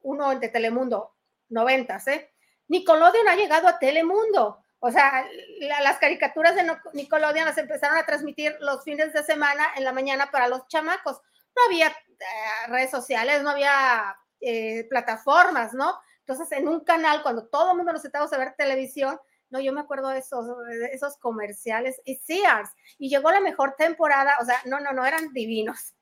uno 0.00 0.34
de 0.38 0.48
Telemundo, 0.48 1.14
noventas, 1.50 2.08
¿eh? 2.08 2.32
Nickelodeon 2.68 3.28
ha 3.28 3.36
llegado 3.36 3.68
a 3.68 3.78
Telemundo. 3.78 4.62
O 4.80 4.90
sea, 4.90 5.26
las 5.60 5.98
caricaturas 5.98 6.56
de 6.56 6.64
Nickelodeon 6.94 7.44
las 7.44 7.58
empezaron 7.58 7.98
a 7.98 8.06
transmitir 8.06 8.56
los 8.60 8.82
fines 8.82 9.12
de 9.12 9.22
semana 9.22 9.64
en 9.76 9.84
la 9.84 9.92
mañana 9.92 10.30
para 10.32 10.48
los 10.48 10.66
chamacos. 10.68 11.20
No 11.54 11.62
había 11.68 11.88
eh, 11.88 12.68
redes 12.68 12.90
sociales, 12.90 13.42
no 13.42 13.50
había 13.50 14.16
eh, 14.40 14.86
plataformas, 14.88 15.74
¿no? 15.74 16.00
Entonces, 16.26 16.52
en 16.52 16.68
un 16.68 16.80
canal, 16.80 17.22
cuando 17.22 17.46
todo 17.46 17.70
el 17.70 17.76
mundo 17.76 17.92
nos 17.92 18.04
estábamos 18.04 18.32
a 18.32 18.38
ver 18.38 18.54
televisión, 18.56 19.18
no, 19.50 19.60
yo 19.60 19.72
me 19.72 19.80
acuerdo 19.80 20.08
de 20.08 20.18
esos, 20.18 20.46
esos 20.92 21.16
comerciales 21.18 22.00
y 22.04 22.16
Sears, 22.16 22.70
y 22.98 23.10
llegó 23.10 23.30
la 23.30 23.40
mejor 23.40 23.74
temporada, 23.76 24.34
o 24.40 24.44
sea, 24.44 24.56
no, 24.64 24.80
no, 24.80 24.92
no, 24.92 25.04
eran 25.04 25.32
divinos. 25.32 25.92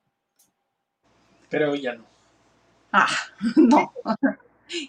Pero 1.49 1.73
hoy 1.73 1.83
ya 1.83 1.95
no. 1.95 2.05
Ah, 2.93 3.09
no 3.57 3.93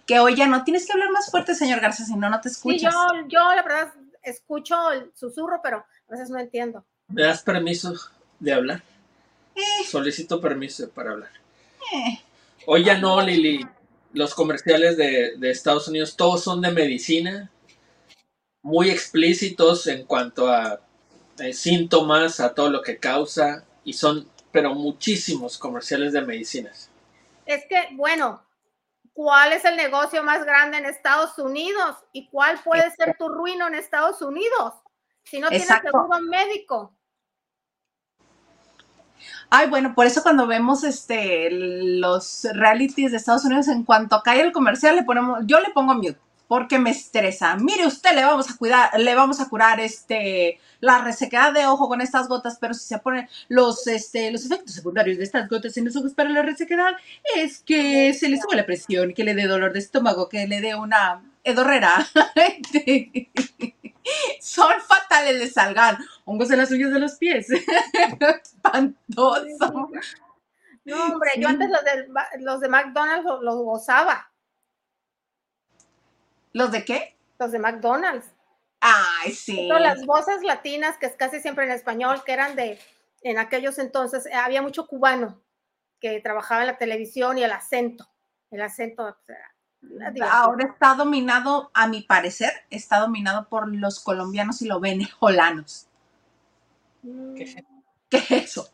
que 0.05 0.19
hoy 0.19 0.35
ya 0.35 0.47
no. 0.47 0.63
Tienes 0.63 0.85
que 0.85 0.93
hablar 0.93 1.11
más 1.11 1.29
fuerte, 1.29 1.55
señor 1.55 1.79
Garza, 1.79 2.05
si 2.05 2.15
no, 2.15 2.29
no 2.29 2.41
te 2.41 2.49
escuchas. 2.49 2.93
Sí, 2.93 2.99
yo, 3.21 3.27
yo 3.27 3.55
la 3.55 3.63
verdad 3.63 3.93
escucho 4.23 4.91
el 4.91 5.11
susurro, 5.15 5.59
pero 5.63 5.77
a 5.77 6.11
veces 6.11 6.29
no 6.29 6.39
entiendo. 6.39 6.85
¿Me 7.07 7.23
das 7.23 7.41
permiso 7.41 7.93
de 8.39 8.53
hablar? 8.53 8.83
Eh. 9.55 9.85
Solicito 9.85 10.39
permiso 10.39 10.89
para 10.89 11.11
hablar. 11.11 11.31
Eh. 11.93 12.19
Hoy 12.67 12.85
ya 12.85 12.97
no, 12.97 13.21
Lili. 13.21 13.67
Los 14.13 14.35
comerciales 14.35 14.97
de, 14.97 15.37
Estados 15.49 15.87
Unidos 15.87 16.15
todos 16.15 16.43
son 16.43 16.61
de 16.61 16.71
medicina, 16.71 17.51
muy 18.61 18.89
explícitos 18.89 19.87
en 19.87 20.05
cuanto 20.05 20.49
a 20.49 20.81
eh, 21.39 21.53
síntomas, 21.53 22.39
a 22.39 22.53
todo 22.53 22.69
lo 22.69 22.81
que 22.81 22.97
causa, 22.97 23.65
y 23.83 23.93
son, 23.93 24.29
pero 24.51 24.75
muchísimos 24.75 25.57
comerciales 25.57 26.13
de 26.13 26.21
medicinas. 26.21 26.89
Es 27.45 27.65
que, 27.67 27.89
bueno, 27.93 28.43
cuál 29.13 29.53
es 29.53 29.65
el 29.65 29.75
negocio 29.75 30.23
más 30.23 30.43
grande 30.45 30.77
en 30.77 30.85
Estados 30.85 31.37
Unidos 31.39 31.95
y 32.11 32.27
cuál 32.29 32.59
puede 32.63 32.91
ser 32.91 33.15
tu 33.17 33.29
ruino 33.29 33.67
en 33.67 33.75
Estados 33.75 34.21
Unidos 34.21 34.73
si 35.23 35.39
no 35.39 35.49
tienes 35.49 35.67
seguro 35.67 36.19
médico. 36.21 36.93
Ay, 39.49 39.69
bueno, 39.69 39.93
por 39.95 40.05
eso 40.05 40.23
cuando 40.23 40.47
vemos 40.47 40.83
este 40.83 41.49
los 41.51 42.47
realities 42.53 43.11
de 43.11 43.17
Estados 43.17 43.45
Unidos, 43.45 43.67
en 43.67 43.83
cuanto 43.83 44.21
cae 44.23 44.41
el 44.41 44.51
comercial, 44.51 44.95
le 44.95 45.03
ponemos, 45.03 45.39
yo 45.45 45.59
le 45.59 45.69
pongo 45.71 45.93
mute 45.95 46.17
porque 46.51 46.79
me 46.79 46.89
estresa. 46.89 47.55
Mire 47.55 47.87
usted, 47.87 48.13
le 48.13 48.25
vamos 48.25 48.49
a 48.51 48.57
cuidar, 48.57 48.99
le 48.99 49.15
vamos 49.15 49.39
a 49.39 49.47
curar 49.47 49.79
este 49.79 50.59
la 50.81 51.01
resequedad 51.01 51.53
de 51.53 51.65
ojo 51.65 51.87
con 51.87 52.01
estas 52.01 52.27
gotas, 52.27 52.57
pero 52.59 52.73
si 52.73 52.85
se 52.85 52.99
ponen 52.99 53.29
los 53.47 53.87
este 53.87 54.31
los 54.31 54.45
efectos 54.45 54.73
secundarios 54.73 55.17
de 55.17 55.23
estas 55.23 55.47
gotas 55.47 55.77
en 55.77 55.85
los 55.85 55.95
ojos 55.95 56.13
para 56.13 56.29
la 56.29 56.41
resequedad 56.41 56.91
es 57.37 57.61
que 57.61 58.13
se 58.13 58.27
le 58.27 58.35
sube 58.35 58.57
la 58.57 58.65
presión, 58.65 59.13
que 59.13 59.23
le 59.23 59.33
dé 59.33 59.47
dolor 59.47 59.71
de 59.71 59.79
estómago, 59.79 60.27
que 60.27 60.45
le 60.45 60.59
dé 60.59 60.75
una 60.75 61.23
edorrera. 61.45 62.05
Son 64.39 64.73
fatales, 64.81 65.39
le 65.39 65.49
salgan 65.49 65.97
hongos 66.25 66.51
en 66.51 66.57
las 66.57 66.71
uñas 66.71 66.91
de 66.91 66.99
los 66.99 67.15
pies. 67.15 67.47
Espantoso. 68.43 69.89
No, 70.83 71.05
hombre, 71.05 71.31
yo 71.37 71.47
antes 71.47 71.69
los 71.69 71.83
de, 71.83 72.07
los 72.39 72.59
de 72.59 72.69
McDonald's 72.69 73.25
los 73.41 73.55
gozaba. 73.57 74.31
¿Los 76.53 76.71
de 76.71 76.83
qué? 76.83 77.15
Los 77.39 77.51
de 77.51 77.59
McDonald's. 77.59 78.27
Ay, 78.79 79.31
sí. 79.31 79.67
las 79.67 80.05
voces 80.05 80.41
latinas, 80.41 80.97
que 80.97 81.05
es 81.05 81.15
casi 81.15 81.39
siempre 81.39 81.65
en 81.65 81.71
español, 81.71 82.23
que 82.25 82.33
eran 82.33 82.55
de, 82.55 82.79
en 83.21 83.37
aquellos 83.37 83.77
entonces, 83.77 84.25
eh, 84.25 84.33
había 84.33 84.63
mucho 84.63 84.87
cubano 84.87 85.39
que 85.99 86.19
trabajaba 86.19 86.61
en 86.61 86.67
la 86.67 86.77
televisión 86.77 87.37
y 87.37 87.43
el 87.43 87.51
acento, 87.51 88.09
el 88.49 88.61
acento. 88.61 89.15
Ahora 90.29 90.65
está 90.65 90.95
dominado, 90.95 91.71
a 91.73 91.87
mi 91.87 92.01
parecer, 92.01 92.51
está 92.69 92.99
dominado 92.99 93.47
por 93.49 93.73
los 93.73 93.99
colombianos 93.99 94.61
y 94.61 94.67
los 94.67 94.79
venezolanos. 94.79 95.87
Mm. 97.01 97.35
¿Qué, 97.35 97.65
es 98.11 98.31
eso? 98.31 98.69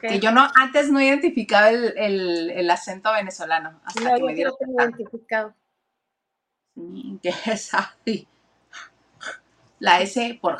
Que 0.00 0.18
yo 0.20 0.32
no, 0.32 0.46
antes 0.54 0.90
no 0.90 1.00
identificaba 1.00 1.70
el, 1.70 2.70
acento 2.70 3.12
venezolano. 3.12 3.80
Hasta 3.84 4.14
que 4.16 4.22
me 4.22 4.34
dieron. 4.34 4.54
identificado. 4.78 5.54
¿Qué 7.22 7.34
es 7.46 7.74
así? 7.74 8.28
La 9.78 10.00
S 10.00 10.38
por... 10.40 10.58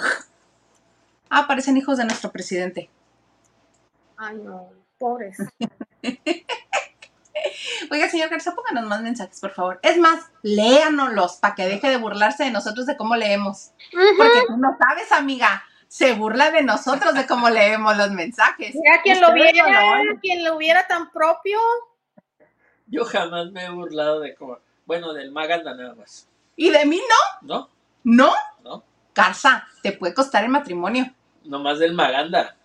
Ah, 1.29 1.47
parecen 1.47 1.77
hijos 1.77 1.99
de 1.99 2.05
nuestro 2.05 2.33
presidente. 2.33 2.91
Ay, 4.17 4.37
no, 4.39 4.73
pobres. 4.99 5.39
Oiga, 7.91 8.09
señor 8.09 8.29
Garza, 8.29 8.55
pónganos 8.55 8.89
más 8.89 9.03
mensajes, 9.03 9.41
por 9.41 9.53
favor. 9.53 9.81
Es 9.83 9.99
más, 9.99 10.31
léanoslos 10.43 11.37
para 11.37 11.55
que 11.55 11.67
deje 11.67 11.89
de 11.89 11.97
burlarse 11.97 12.45
de 12.45 12.51
nosotros 12.51 12.87
de 12.87 12.97
cómo 12.97 13.17
leemos. 13.17 13.73
Porque 14.17 14.43
tú 14.47 14.57
no 14.57 14.77
sabes, 14.79 15.13
amiga, 15.13 15.65
se 15.89 16.13
burla 16.15 16.51
de 16.51 16.63
nosotros 16.63 17.15
de 17.15 17.27
cómo 17.27 17.51
leemos 17.51 17.97
los 17.97 18.11
mensajes. 18.11 18.75
Mira, 18.75 19.03
quien 19.03 19.21
lo 19.21 19.33
viera, 19.33 19.65
quien 20.21 20.45
lo 20.45 20.57
hubiera 20.57 20.87
tan 20.87 21.11
propio. 21.11 21.59
Yo 22.87 23.05
jamás 23.05 23.51
me 23.51 23.65
he 23.65 23.71
burlado 23.71 24.21
de 24.21 24.35
cómo, 24.35 24.59
bueno, 24.87 25.13
del 25.13 25.33
Maganda 25.33 25.75
nada 25.75 25.95
más. 25.95 26.29
¿Y 26.57 26.71
de 26.71 26.85
mí 26.85 27.01
no? 27.43 27.49
No. 27.49 27.71
¿No? 28.05 28.33
No. 28.65 28.85
Garza, 29.15 29.67
te 29.83 29.93
puede 29.93 30.15
costar 30.15 30.45
el 30.45 30.51
matrimonio. 30.51 31.13
Nomás 31.45 31.79
del 31.79 31.95
Maganda. 31.95 32.57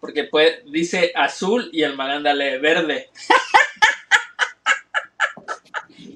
Porque 0.00 0.24
puede, 0.24 0.62
dice 0.66 1.12
azul 1.14 1.70
y 1.72 1.82
el 1.82 1.96
Maganda 1.96 2.32
lee 2.32 2.58
verde. 2.58 3.10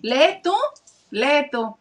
lee 0.02 0.40
tú, 0.42 0.54
lee 1.10 1.48
tú. 1.50 1.76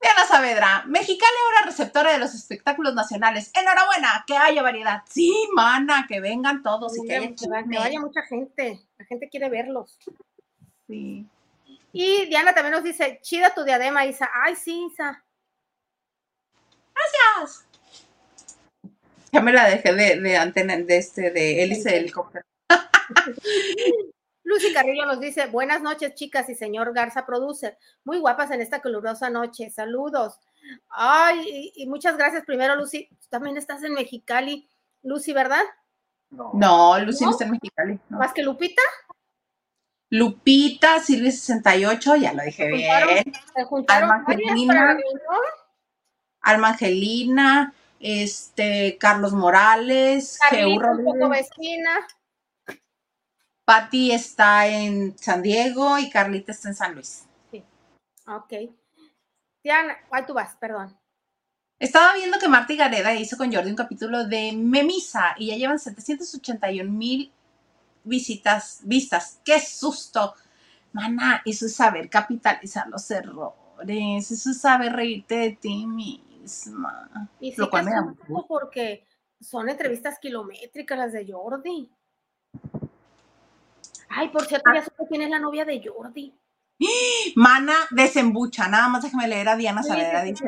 Diana 0.00 0.26
Saavedra, 0.28 0.84
Mexicali 0.86 1.34
ahora 1.46 1.66
receptora 1.66 2.12
de 2.12 2.18
los 2.18 2.34
espectáculos 2.34 2.94
nacionales. 2.94 3.50
Enhorabuena, 3.54 4.24
que 4.26 4.36
haya 4.36 4.62
variedad. 4.62 5.02
Sí, 5.08 5.32
mana, 5.54 6.06
que 6.08 6.20
vengan 6.20 6.62
todos 6.62 6.96
y 6.96 7.06
que, 7.08 7.34
que 7.34 7.78
vaya 7.78 8.00
mucha 8.00 8.22
gente. 8.22 8.80
La 8.96 9.04
gente 9.06 9.28
quiere 9.28 9.48
verlos. 9.48 9.98
Sí. 10.86 11.26
Y 11.92 12.26
Diana 12.26 12.54
también 12.54 12.74
nos 12.74 12.84
dice, 12.84 13.18
chida 13.22 13.54
tu 13.54 13.64
diadema, 13.64 14.06
Isa. 14.06 14.30
Ay, 14.44 14.54
sí, 14.54 14.86
Isa. 14.92 15.24
Gracias. 16.94 17.66
Ya 19.32 19.40
me 19.40 19.52
la 19.52 19.68
dejé 19.68 19.92
de, 19.92 20.20
de 20.20 20.36
antena, 20.36 20.76
de 20.76 20.96
este, 20.96 21.30
de 21.30 21.62
hélice 21.62 21.90
de 21.90 21.96
helicóptero. 21.98 22.44
Lucy 24.48 24.72
Carrillo 24.72 25.04
nos 25.04 25.20
dice, 25.20 25.46
buenas 25.48 25.82
noches 25.82 26.14
chicas 26.14 26.48
y 26.48 26.54
señor 26.54 26.94
Garza 26.94 27.26
Producer, 27.26 27.76
muy 28.02 28.18
guapas 28.18 28.50
en 28.50 28.62
esta 28.62 28.80
calurosa 28.80 29.28
noche, 29.28 29.68
saludos. 29.68 30.40
Ay, 30.88 31.70
y, 31.74 31.86
muchas 31.86 32.16
gracias 32.16 32.46
primero 32.46 32.74
Lucy, 32.74 33.10
también 33.28 33.58
estás 33.58 33.84
en 33.84 33.92
Mexicali, 33.92 34.66
Lucy, 35.02 35.34
¿verdad? 35.34 35.60
No, 36.30 36.98
Lucy 36.98 37.26
no, 37.26 37.32
está 37.32 37.44
en 37.44 37.50
Mexicali. 37.50 38.00
¿Más 38.08 38.32
que 38.32 38.42
Lupita? 38.42 38.80
Lupita, 40.08 40.98
Silvia 41.00 41.30
68, 41.30 42.16
ya 42.16 42.32
lo 42.32 42.42
dije 42.42 42.68
bien. 42.68 43.30
Se 43.54 43.64
juntaron 43.64 44.10
Alma 44.10 44.24
Angelina, 44.26 44.98
Alma 46.40 46.68
Angelina, 46.68 47.74
este, 48.00 48.96
Carlos 48.98 49.34
Morales, 49.34 50.38
Carlita, 50.40 50.92
un 50.92 51.04
poco 51.04 51.28
vecina. 51.28 52.00
Patti 53.68 54.12
está 54.12 54.66
en 54.66 55.18
San 55.18 55.42
Diego 55.42 55.98
y 55.98 56.08
Carlita 56.08 56.52
está 56.52 56.70
en 56.70 56.74
San 56.74 56.94
Luis. 56.94 57.26
Sí. 57.50 57.62
Ok. 58.26 58.72
Diana, 59.62 59.94
ahí 60.10 60.24
tú 60.24 60.32
vas, 60.32 60.56
perdón. 60.56 60.96
Estaba 61.78 62.14
viendo 62.14 62.38
que 62.38 62.48
Marta 62.48 62.74
Gareda 62.74 63.14
hizo 63.14 63.36
con 63.36 63.52
Jordi 63.52 63.68
un 63.68 63.76
capítulo 63.76 64.26
de 64.26 64.52
Memisa 64.52 65.34
y 65.36 65.48
ya 65.48 65.56
llevan 65.56 65.78
781 65.78 66.90
mil 66.90 67.30
visitas, 68.04 68.80
vistas. 68.84 69.38
¡Qué 69.44 69.60
susto! 69.60 70.32
Mana, 70.94 71.42
eso 71.44 71.66
es 71.66 71.74
saber 71.74 72.08
capitalizar 72.08 72.88
los 72.88 73.10
errores, 73.10 74.30
eso 74.30 74.50
es 74.50 74.58
saber 74.62 74.94
reírte 74.94 75.34
de 75.36 75.52
ti 75.52 75.86
misma. 75.86 77.28
Y 77.38 77.52
sí 77.52 77.60
Lo 77.60 77.68
cual 77.68 77.84
me 77.84 77.90
da 77.90 78.14
porque 78.48 79.04
son 79.42 79.68
entrevistas 79.68 80.18
kilométricas 80.18 80.96
las 80.96 81.12
de 81.12 81.30
Jordi. 81.30 81.92
Ay, 84.08 84.28
por 84.28 84.46
cierto, 84.46 84.70
ya 84.74 84.82
sé 84.82 84.90
quién 85.08 85.22
es 85.22 85.30
la 85.30 85.38
novia 85.38 85.64
de 85.64 85.82
Jordi. 85.84 86.34
Mana 87.34 87.74
desembucha, 87.90 88.68
nada 88.68 88.88
más 88.88 89.02
déjame 89.02 89.26
leer 89.26 89.48
a 89.48 89.56
Diana 89.56 89.82
Saavedra, 89.82 90.22
dice, 90.22 90.44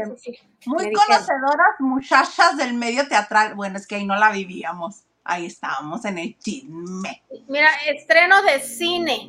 muy 0.65 0.93
conocedoras 0.93 1.81
muchachas 1.81 2.57
del 2.57 2.75
medio 2.75 3.09
teatral, 3.09 3.57
bueno, 3.57 3.77
es 3.77 3.87
que 3.87 3.97
ahí 3.97 4.07
no 4.07 4.15
la 4.15 4.31
vivíamos, 4.31 5.03
ahí 5.25 5.47
estábamos 5.47 6.05
en 6.05 6.19
el 6.19 6.39
chisme. 6.39 7.25
Mira, 7.49 7.69
estreno 7.89 8.43
de 8.43 8.61
cine, 8.61 9.29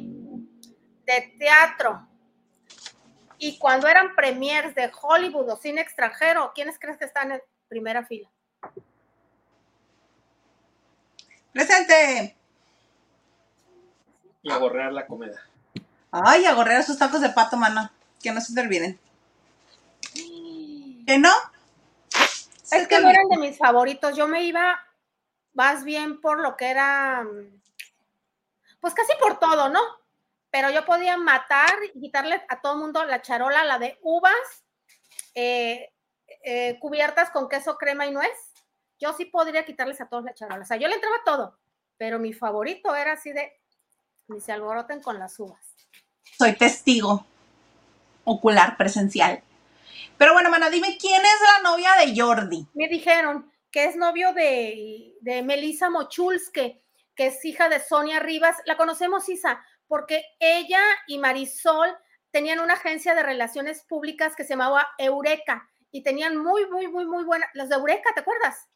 de 1.07 1.35
teatro, 1.39 2.07
y 3.39 3.57
cuando 3.57 3.87
eran 3.87 4.13
premiers 4.13 4.75
de 4.75 4.91
Hollywood 5.01 5.49
o 5.49 5.57
cine 5.57 5.81
extranjero, 5.81 6.51
¿quiénes 6.53 6.77
crees 6.77 6.99
que 6.99 7.05
están 7.05 7.31
en 7.31 7.41
primera 7.67 8.05
fila? 8.05 8.29
Presente. 11.51 12.37
Y 14.43 14.51
a 14.51 14.57
gorrear 14.57 14.91
la 14.91 15.05
comida. 15.05 15.39
Ay, 16.11 16.45
a 16.45 16.53
gorrear 16.53 16.83
sus 16.83 16.97
tacos 16.97 17.21
de 17.21 17.29
pato, 17.29 17.57
mana. 17.57 17.93
Que 18.21 18.31
no 18.31 18.41
se 18.41 18.53
te 18.53 18.61
olviden. 18.61 18.99
¿Que 21.05 21.17
no? 21.17 21.31
Es 22.71 22.87
que 22.87 22.99
no 22.99 23.09
eran 23.09 23.27
de 23.29 23.37
mis 23.37 23.57
favoritos. 23.57 24.15
Yo 24.15 24.27
me 24.27 24.43
iba 24.43 24.79
más 25.53 25.83
bien 25.83 26.21
por 26.21 26.39
lo 26.39 26.57
que 26.57 26.69
era. 26.69 27.25
Pues 28.79 28.93
casi 28.93 29.11
por 29.19 29.39
todo, 29.39 29.69
¿no? 29.69 29.81
Pero 30.49 30.69
yo 30.69 30.85
podía 30.85 31.17
matar 31.17 31.73
y 31.93 31.99
quitarle 31.99 32.41
a 32.49 32.61
todo 32.61 32.73
el 32.73 32.79
mundo 32.79 33.05
la 33.05 33.21
charola, 33.21 33.63
la 33.63 33.79
de 33.79 33.99
uvas, 34.01 34.65
eh, 35.33 35.93
eh, 36.43 36.77
cubiertas 36.79 37.29
con 37.29 37.47
queso, 37.47 37.77
crema 37.77 38.05
y 38.05 38.11
nuez. 38.11 38.53
Yo 38.99 39.13
sí 39.13 39.25
podría 39.25 39.65
quitarles 39.65 40.01
a 40.01 40.09
todos 40.09 40.23
la 40.23 40.33
charola. 40.33 40.63
O 40.63 40.65
sea, 40.65 40.77
yo 40.77 40.87
le 40.87 40.95
entraba 40.95 41.17
todo, 41.25 41.59
pero 41.97 42.19
mi 42.19 42.33
favorito 42.33 42.95
era 42.95 43.13
así 43.13 43.31
de 43.31 43.60
ni 44.31 44.41
se 44.41 44.51
alboroten 44.51 45.01
con 45.01 45.19
las 45.19 45.39
uvas. 45.39 45.59
Soy 46.37 46.55
testigo 46.55 47.25
ocular 48.23 48.77
presencial. 48.77 49.41
Pero 50.17 50.33
bueno, 50.33 50.49
mana, 50.49 50.69
dime 50.69 50.97
quién 50.99 51.21
es 51.21 51.41
la 51.41 51.69
novia 51.69 51.91
de 51.95 52.19
Jordi. 52.19 52.67
Me 52.73 52.87
dijeron 52.87 53.51
que 53.71 53.85
es 53.85 53.95
novio 53.95 54.33
de, 54.33 55.15
de 55.21 55.41
Melissa 55.41 55.89
Mochulske, 55.89 56.83
que 57.15 57.27
es 57.27 57.43
hija 57.45 57.69
de 57.69 57.79
Sonia 57.79 58.19
Rivas. 58.19 58.57
La 58.65 58.77
conocemos, 58.77 59.27
Isa, 59.29 59.63
porque 59.87 60.23
ella 60.39 60.81
y 61.07 61.17
Marisol 61.17 61.95
tenían 62.31 62.59
una 62.59 62.75
agencia 62.75 63.13
de 63.13 63.23
relaciones 63.23 63.83
públicas 63.83 64.35
que 64.35 64.43
se 64.43 64.51
llamaba 64.51 64.87
Eureka 64.97 65.69
y 65.91 66.03
tenían 66.03 66.37
muy, 66.37 66.65
muy, 66.67 66.87
muy, 66.87 67.05
muy 67.05 67.23
buena. 67.23 67.47
Los 67.53 67.69
de 67.69 67.75
Eureka, 67.75 68.11
¿te 68.13 68.21
acuerdas? 68.21 68.69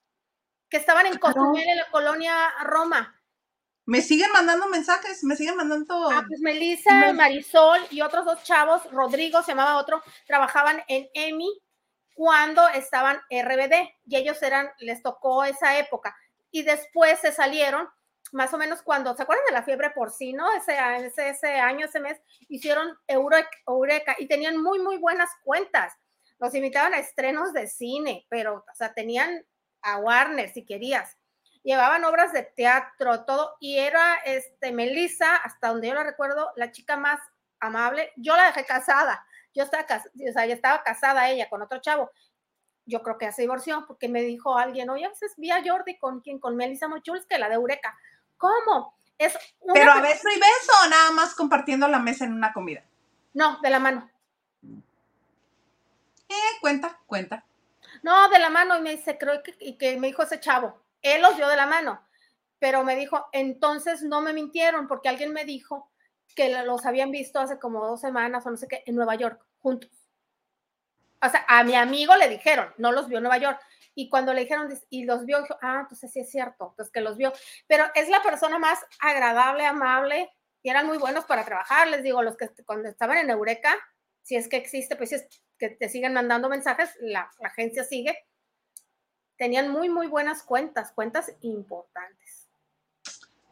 Que 0.69 0.77
estaban 0.77 1.05
en 1.05 1.17
Cozumel, 1.17 1.67
en 1.67 1.77
la 1.77 1.89
colonia 1.91 2.49
Roma. 2.63 3.14
Me 3.85 4.01
siguen 4.01 4.31
mandando 4.31 4.67
mensajes, 4.67 5.23
me 5.23 5.35
siguen 5.35 5.57
mandando. 5.57 6.09
Ah, 6.11 6.23
pues 6.27 6.39
Melissa, 6.41 7.13
Marisol 7.13 7.79
y 7.91 8.01
otros 8.01 8.25
dos 8.25 8.43
chavos, 8.43 8.81
Rodrigo 8.91 9.43
se 9.43 9.51
llamaba 9.51 9.77
otro, 9.77 10.01
trabajaban 10.25 10.83
en 10.87 11.07
EMI 11.13 11.61
cuando 12.15 12.67
estaban 12.69 13.17
RBD 13.29 13.89
y 14.05 14.15
ellos 14.15 14.41
eran, 14.41 14.71
les 14.79 15.03
tocó 15.03 15.43
esa 15.43 15.77
época. 15.77 16.15
Y 16.49 16.63
después 16.63 17.19
se 17.19 17.31
salieron, 17.31 17.87
más 18.31 18.53
o 18.53 18.57
menos 18.57 18.81
cuando, 18.81 19.15
¿se 19.15 19.21
acuerdan 19.21 19.45
de 19.45 19.53
la 19.53 19.63
fiebre 19.63 19.91
porcino? 19.91 20.51
Ese, 20.53 20.77
ese, 21.05 21.29
ese 21.29 21.59
año, 21.59 21.85
ese 21.85 21.99
mes, 21.99 22.19
hicieron 22.47 22.97
Eureka, 23.07 24.15
y 24.17 24.27
tenían 24.27 24.61
muy, 24.63 24.79
muy 24.79 24.97
buenas 24.97 25.29
cuentas. 25.43 25.93
Los 26.39 26.55
invitaban 26.55 26.93
a 26.93 26.99
estrenos 26.99 27.53
de 27.53 27.67
cine, 27.67 28.25
pero, 28.29 28.65
o 28.71 28.75
sea, 28.75 28.93
tenían 28.93 29.45
a 29.81 29.97
Warner 29.97 30.51
si 30.51 30.65
querías 30.65 31.17
llevaban 31.65 32.05
obras 32.05 32.31
de 32.31 32.43
teatro, 32.43 33.25
todo, 33.25 33.57
y 33.59 33.79
era 33.79 34.15
este 34.23 34.71
Melissa, 34.71 35.35
hasta 35.35 35.69
donde 35.69 35.89
yo 35.89 35.95
la 35.95 36.03
recuerdo, 36.03 36.51
la 36.55 36.71
chica 36.71 36.95
más 36.95 37.19
amable. 37.59 38.13
Yo 38.15 38.37
la 38.37 38.45
dejé 38.45 38.65
casada, 38.65 39.25
yo 39.53 39.63
estaba, 39.63 39.83
o 39.83 40.33
sea, 40.33 40.45
ya 40.45 40.53
estaba 40.53 40.83
casada 40.83 41.29
ella 41.29 41.49
con 41.49 41.61
otro 41.61 41.79
chavo. 41.79 42.11
Yo 42.85 43.01
creo 43.01 43.17
que 43.17 43.25
hace 43.25 43.37
se 43.37 43.41
divorció 43.41 43.83
porque 43.87 44.07
me 44.07 44.21
dijo 44.21 44.57
alguien, 44.57 44.91
oye, 44.91 45.09
pues 45.19 45.33
vi 45.37 45.49
a 45.49 45.63
Jordi 45.65 45.97
con 45.97 46.21
quien, 46.21 46.39
con 46.39 46.55
Melissa 46.55 46.87
que 47.27 47.39
la 47.39 47.49
de 47.49 47.55
Eureka. 47.55 47.97
¿Cómo? 48.37 48.95
Es 49.17 49.35
Pero 49.73 49.91
a 49.91 50.01
beso 50.01 50.29
y 50.29 50.39
beso 50.39 50.71
o 50.85 50.89
nada 50.89 51.11
más 51.11 51.33
compartiendo 51.33 51.87
la 51.87 51.97
mesa 51.97 52.25
en 52.25 52.33
una 52.33 52.53
comida. 52.53 52.83
No, 53.33 53.59
de 53.61 53.69
la 53.71 53.79
mano. 53.79 54.09
Eh, 56.29 56.59
cuenta, 56.61 56.99
cuenta. 57.07 57.43
No, 58.03 58.29
de 58.29 58.37
la 58.37 58.49
mano, 58.51 58.77
y 58.77 58.81
me 58.81 58.91
dice, 58.91 59.17
creo 59.17 59.41
que, 59.41 59.55
y 59.59 59.77
que 59.77 59.97
me 59.97 60.07
dijo 60.07 60.21
ese 60.21 60.39
chavo, 60.39 60.84
él 61.05 61.21
los 61.21 61.37
dio 61.37 61.47
de 61.47 61.55
la 61.55 61.67
mano, 61.67 62.01
pero 62.59 62.83
me 62.83 62.95
dijo, 62.95 63.27
entonces 63.31 64.01
no 64.01 64.21
me 64.21 64.33
mintieron 64.33 64.87
porque 64.87 65.09
alguien 65.09 65.33
me 65.33 65.45
dijo 65.45 65.91
que 66.35 66.49
los 66.63 66.85
habían 66.85 67.11
visto 67.11 67.39
hace 67.39 67.59
como 67.59 67.85
dos 67.85 68.01
semanas 68.01 68.45
o 68.45 68.49
no 68.49 68.57
sé 68.57 68.67
qué 68.67 68.83
en 68.85 68.95
Nueva 68.95 69.15
York, 69.15 69.39
juntos. 69.59 69.91
O 71.21 71.29
sea, 71.29 71.45
a 71.47 71.63
mi 71.63 71.75
amigo 71.75 72.15
le 72.15 72.27
dijeron, 72.27 72.73
no 72.77 72.91
los 72.91 73.07
vio 73.07 73.17
en 73.19 73.23
Nueva 73.23 73.37
York. 73.37 73.59
Y 73.93 74.09
cuando 74.09 74.33
le 74.33 74.41
dijeron 74.41 74.67
y 74.89 75.05
los 75.05 75.25
vio, 75.25 75.41
dijo, 75.41 75.57
ah, 75.61 75.79
entonces 75.81 76.11
sí 76.11 76.19
es 76.19 76.29
cierto, 76.29 76.69
entonces 76.71 76.91
que 76.91 77.01
los 77.01 77.17
vio. 77.17 77.31
Pero 77.67 77.85
es 77.95 78.09
la 78.09 78.21
persona 78.21 78.59
más 78.59 78.79
agradable, 78.99 79.65
amable, 79.65 80.29
y 80.61 80.69
eran 80.69 80.87
muy 80.87 80.97
buenos 80.97 81.25
para 81.25 81.45
trabajar. 81.45 81.87
Les 81.87 82.03
digo, 82.03 82.21
los 82.21 82.35
que 82.35 82.49
cuando 82.65 82.89
estaban 82.89 83.17
en 83.17 83.29
Eureka, 83.29 83.73
si 84.21 84.35
es 84.35 84.49
que 84.49 84.57
existe, 84.57 84.95
pues 84.95 85.13
es 85.13 85.27
que 85.57 85.69
te 85.69 85.87
siguen 85.87 86.13
mandando 86.13 86.49
mensajes, 86.49 86.89
la 86.99 87.31
agencia 87.41 87.83
sigue 87.83 88.17
tenían 89.37 89.71
muy, 89.71 89.89
muy 89.89 90.07
buenas 90.07 90.43
cuentas, 90.43 90.91
cuentas 90.91 91.33
importantes. 91.41 92.47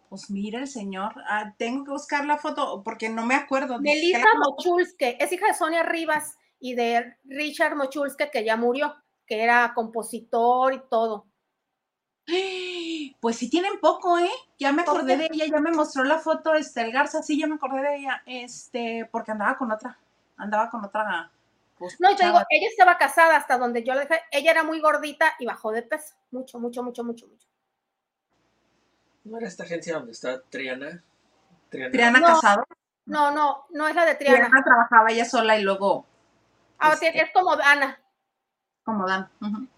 Pues 0.10 0.30
mira 0.30 0.60
el 0.60 0.68
señor, 0.68 1.14
ah, 1.28 1.54
tengo 1.58 1.86
que 1.86 1.92
buscar 1.92 2.26
la 2.26 2.38
foto 2.38 2.84
porque 2.84 3.10
no 3.10 3.26
me 3.26 3.36
acuerdo. 3.36 3.80
Melissa 3.80 4.28
Mochulske, 4.38 5.18
es 5.20 5.32
hija 5.32 5.48
de 5.48 5.54
Sonia 5.56 5.84
Rivas 5.84 6.38
y 6.60 6.76
de 6.76 7.18
Richard 7.26 7.76
Mochulske, 7.76 8.30
que 8.30 8.46
ya 8.46 8.56
murió, 8.56 8.96
que 9.26 9.42
era 9.42 9.74
compositor 9.74 10.74
y 10.74 10.82
todo. 10.90 11.26
Pues 13.20 13.38
sí 13.38 13.50
tienen 13.50 13.80
poco, 13.82 14.18
¿eh? 14.18 14.32
Ya 14.58 14.72
me 14.72 14.84
acordé 14.84 15.18
de 15.18 15.30
ella, 15.32 15.46
ya 15.46 15.60
me 15.60 15.72
mostró 15.72 16.04
la 16.04 16.20
foto, 16.20 16.54
este, 16.54 16.82
el 16.82 16.92
Garza, 16.92 17.22
sí, 17.22 17.38
ya 17.40 17.48
me 17.48 17.56
acordé 17.56 17.82
de 17.82 17.96
ella, 17.98 18.24
este, 18.26 19.10
porque 19.12 19.32
andaba 19.32 19.58
con 19.58 19.72
otra, 19.72 19.98
andaba 20.38 20.70
con 20.70 20.86
otra 20.86 21.32
pues, 21.78 22.00
no, 22.00 22.12
yo 22.12 22.26
digo, 22.26 22.40
ella 22.50 22.68
estaba 22.68 22.98
casada 22.98 23.36
hasta 23.36 23.58
donde 23.58 23.84
yo 23.84 23.94
le 23.94 24.02
dije, 24.02 24.22
ella 24.32 24.52
era 24.52 24.64
muy 24.64 24.80
gordita 24.80 25.34
y 25.40 25.46
bajó 25.46 25.72
de 25.72 25.82
peso, 25.82 26.16
mucho, 26.32 26.60
mucho, 26.60 26.84
mucho, 26.84 27.04
mucho, 27.04 27.28
mucho. 27.28 27.48
¿No 29.24 29.38
era 29.38 29.48
esta 29.48 29.64
agencia 29.64 29.94
donde 29.94 30.12
está 30.12 30.42
Triana? 30.44 31.04
Triana, 31.70 32.22
Casado. 32.22 32.66
No, 33.06 33.32
no, 33.32 33.66
no 33.72 33.88
es 33.88 33.96
la 33.96 34.06
de 34.06 34.16
Triana. 34.16 34.48
Triana 34.48 34.64
trabajaba 34.64 35.12
ella 35.12 35.26
sola 35.26 35.58
y 35.58 35.64
luego. 35.64 36.06
Ah, 36.78 36.94
este 36.94 37.20
es 37.20 37.32
como 37.34 37.56
Dana. 37.56 38.00
Como 38.84 39.08
Dana. 39.08 39.32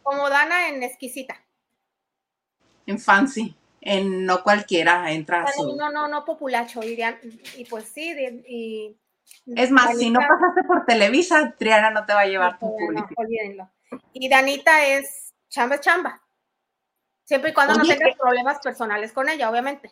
Como 0.03 0.29
Dana 0.29 0.69
en 0.69 0.83
exquisita. 0.83 1.41
En 2.85 2.99
fancy. 2.99 3.55
En 3.81 4.25
no 4.25 4.43
cualquiera 4.43 5.11
entra 5.11 5.45
su... 5.53 5.75
No, 5.75 5.91
no, 5.91 6.07
no 6.07 6.25
populacho. 6.25 6.81
Y, 6.83 6.99
y 7.57 7.65
pues 7.65 7.85
sí, 7.87 8.15
y, 8.47 8.97
es 9.45 9.71
más, 9.71 9.97
si 9.97 10.09
no 10.09 10.19
pasaste 10.19 10.63
por 10.63 10.85
Televisa, 10.85 11.53
Triana 11.57 11.91
no 11.91 12.05
te 12.05 12.13
va 12.13 12.21
a 12.21 12.25
llevar 12.25 12.59
tu 12.59 12.75
público. 12.75 13.07
olvídenlo. 13.15 13.69
Y 14.13 14.29
Danita 14.29 14.85
es 14.85 15.33
chamba 15.49 15.79
chamba. 15.79 16.21
Siempre 17.23 17.51
y 17.51 17.53
cuando 17.53 17.75
no 17.75 17.83
tengas 17.83 18.15
problemas 18.15 18.59
personales 18.59 19.11
con 19.11 19.29
ella, 19.29 19.49
obviamente. 19.49 19.91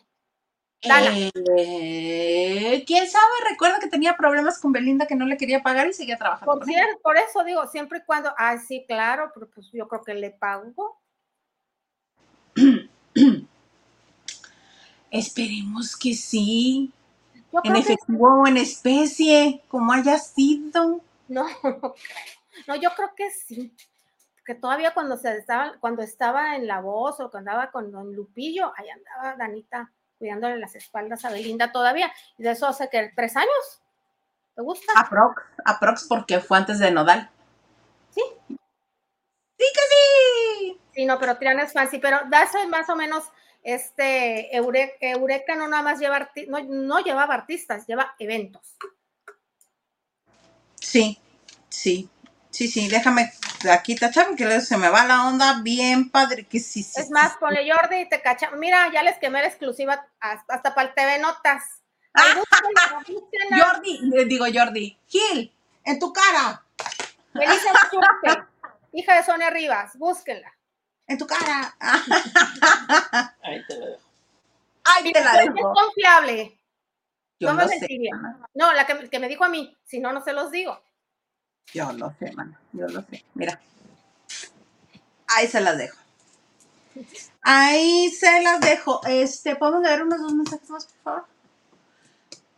Eh, 1.56 2.84
¿Quién 2.86 3.08
sabe? 3.08 3.32
Recuerda 3.48 3.78
que 3.80 3.88
tenía 3.88 4.16
problemas 4.16 4.58
con 4.58 4.72
Belinda 4.72 5.06
que 5.06 5.16
no 5.16 5.24
le 5.24 5.36
quería 5.36 5.62
pagar 5.62 5.86
y 5.88 5.94
seguía 5.94 6.18
trabajando. 6.18 6.52
Por, 6.52 6.64
cierto, 6.64 7.00
por 7.02 7.16
eso 7.16 7.42
digo, 7.44 7.66
siempre 7.66 8.00
y 8.00 8.02
cuando, 8.02 8.34
ah, 8.36 8.58
sí, 8.58 8.84
claro, 8.86 9.30
pero 9.34 9.48
pues 9.50 9.70
yo 9.72 9.88
creo 9.88 10.04
que 10.04 10.14
le 10.14 10.30
pago. 10.30 11.00
Esperemos 15.10 15.96
que 15.96 16.14
sí. 16.14 16.92
En 17.62 17.76
efectivo 17.76 18.42
o 18.42 18.46
en 18.46 18.56
especie, 18.56 19.62
como 19.68 19.92
haya 19.92 20.18
sido. 20.18 21.00
No, 21.28 21.46
no 21.62 21.94
No, 22.66 22.76
yo 22.76 22.90
creo 22.94 23.14
que 23.14 23.30
sí. 23.30 23.74
Que 24.44 24.54
todavía 24.54 24.92
cuando 24.92 25.16
se 25.16 25.36
estaba, 25.36 25.74
cuando 25.80 26.02
estaba 26.02 26.56
en 26.56 26.66
la 26.66 26.80
voz 26.80 27.18
o 27.20 27.30
cuando 27.30 27.50
andaba 27.50 27.70
con 27.70 27.90
Don 27.90 28.14
Lupillo, 28.14 28.72
ahí 28.76 28.88
andaba 28.90 29.36
Danita 29.36 29.90
cuidándole 30.18 30.58
las 30.58 30.74
espaldas 30.74 31.24
a 31.24 31.30
Belinda 31.30 31.72
todavía. 31.72 32.12
Y 32.38 32.42
de 32.42 32.50
eso 32.50 32.66
hace 32.66 32.88
que 32.88 33.12
tres 33.16 33.36
años. 33.36 33.82
¿Te 34.54 34.62
gusta? 34.62 34.92
Aprox, 34.96 35.42
aprox 35.64 36.06
porque 36.08 36.40
fue 36.40 36.58
antes 36.58 36.78
de 36.78 36.90
Nodal. 36.90 37.30
Sí. 38.10 38.22
Sí 38.48 38.56
que 39.58 39.80
sí. 39.88 40.80
Sí, 40.92 41.06
no, 41.06 41.18
pero 41.18 41.36
Triana 41.38 41.62
es 41.62 41.72
fancy, 41.72 41.98
pero 41.98 42.18
da 42.28 42.44
eso 42.44 42.58
más 42.68 42.88
o 42.88 42.96
menos 42.96 43.24
este 43.64 44.54
Eureka, 44.54 45.56
no 45.56 45.66
nada 45.66 45.82
más 45.82 45.98
lleva 45.98 46.30
no, 46.48 46.62
no 46.62 47.00
llevaba 47.00 47.34
artistas, 47.34 47.86
lleva 47.86 48.14
eventos. 48.18 48.76
Sí, 50.78 51.18
sí, 51.70 52.08
sí, 52.50 52.68
sí, 52.68 52.88
déjame 52.88 53.32
aquí 53.72 53.96
tachar 53.96 54.36
que 54.36 54.60
se 54.60 54.76
me 54.76 54.90
va 54.90 55.06
la 55.06 55.26
onda 55.26 55.62
bien 55.62 56.10
padre 56.10 56.44
que 56.44 56.60
sí, 56.60 56.82
sí 56.82 57.00
Es 57.00 57.10
más, 57.10 57.36
ponle 57.38 57.68
Jordi 57.68 58.02
y 58.02 58.08
te 58.08 58.20
cacha. 58.20 58.50
Mira, 58.50 58.92
ya 58.92 59.02
les 59.02 59.18
quemé 59.18 59.40
la 59.40 59.48
exclusiva 59.48 60.06
hasta, 60.20 60.74
para 60.74 60.88
el 60.88 60.94
TV 60.94 61.18
Notas. 61.18 61.62
Jordi, 63.50 64.24
digo 64.26 64.44
Jordi, 64.52 64.98
Gil, 65.08 65.52
en 65.84 65.98
tu 65.98 66.12
cara. 66.12 66.62
hija 68.92 69.16
de 69.16 69.24
Sonia 69.24 69.50
Rivas, 69.50 69.96
búsquenla 69.96 70.54
en 71.06 71.18
tu 71.18 71.26
cara. 71.26 71.76
Ahí 73.42 73.64
te 73.66 73.78
la 73.78 73.86
dejo. 73.86 74.02
Ahí 74.84 75.12
te 75.12 75.24
la 75.24 75.32
dejo. 75.38 75.56
Es 75.56 75.82
confiable. 75.82 76.58
Yo 77.40 77.52
no, 77.52 77.66
me 77.66 77.78
sé, 77.78 77.88
No, 78.54 78.72
la 78.72 78.86
que, 78.86 79.18
me 79.18 79.28
dijo 79.28 79.44
a 79.44 79.48
mí, 79.48 79.76
si 79.84 79.98
no, 79.98 80.12
no 80.12 80.22
se 80.22 80.32
los 80.32 80.50
digo. 80.50 80.80
Yo 81.72 81.92
lo 81.92 82.14
sé, 82.18 82.32
mano. 82.32 82.56
Yo 82.72 82.86
lo 82.86 83.02
sé. 83.02 83.24
Mira. 83.34 83.60
Ahí 85.28 85.48
se 85.48 85.60
las 85.60 85.76
dejo. 85.76 85.98
Ahí 87.42 88.10
se 88.10 88.42
las 88.42 88.60
dejo. 88.60 89.00
Este, 89.06 89.56
¿podemos 89.56 89.82
leer 89.82 90.04
unos 90.04 90.20
dos 90.20 90.32
mensajes 90.32 90.70
más, 90.70 90.86
por 90.86 91.02
favor? 91.02 91.26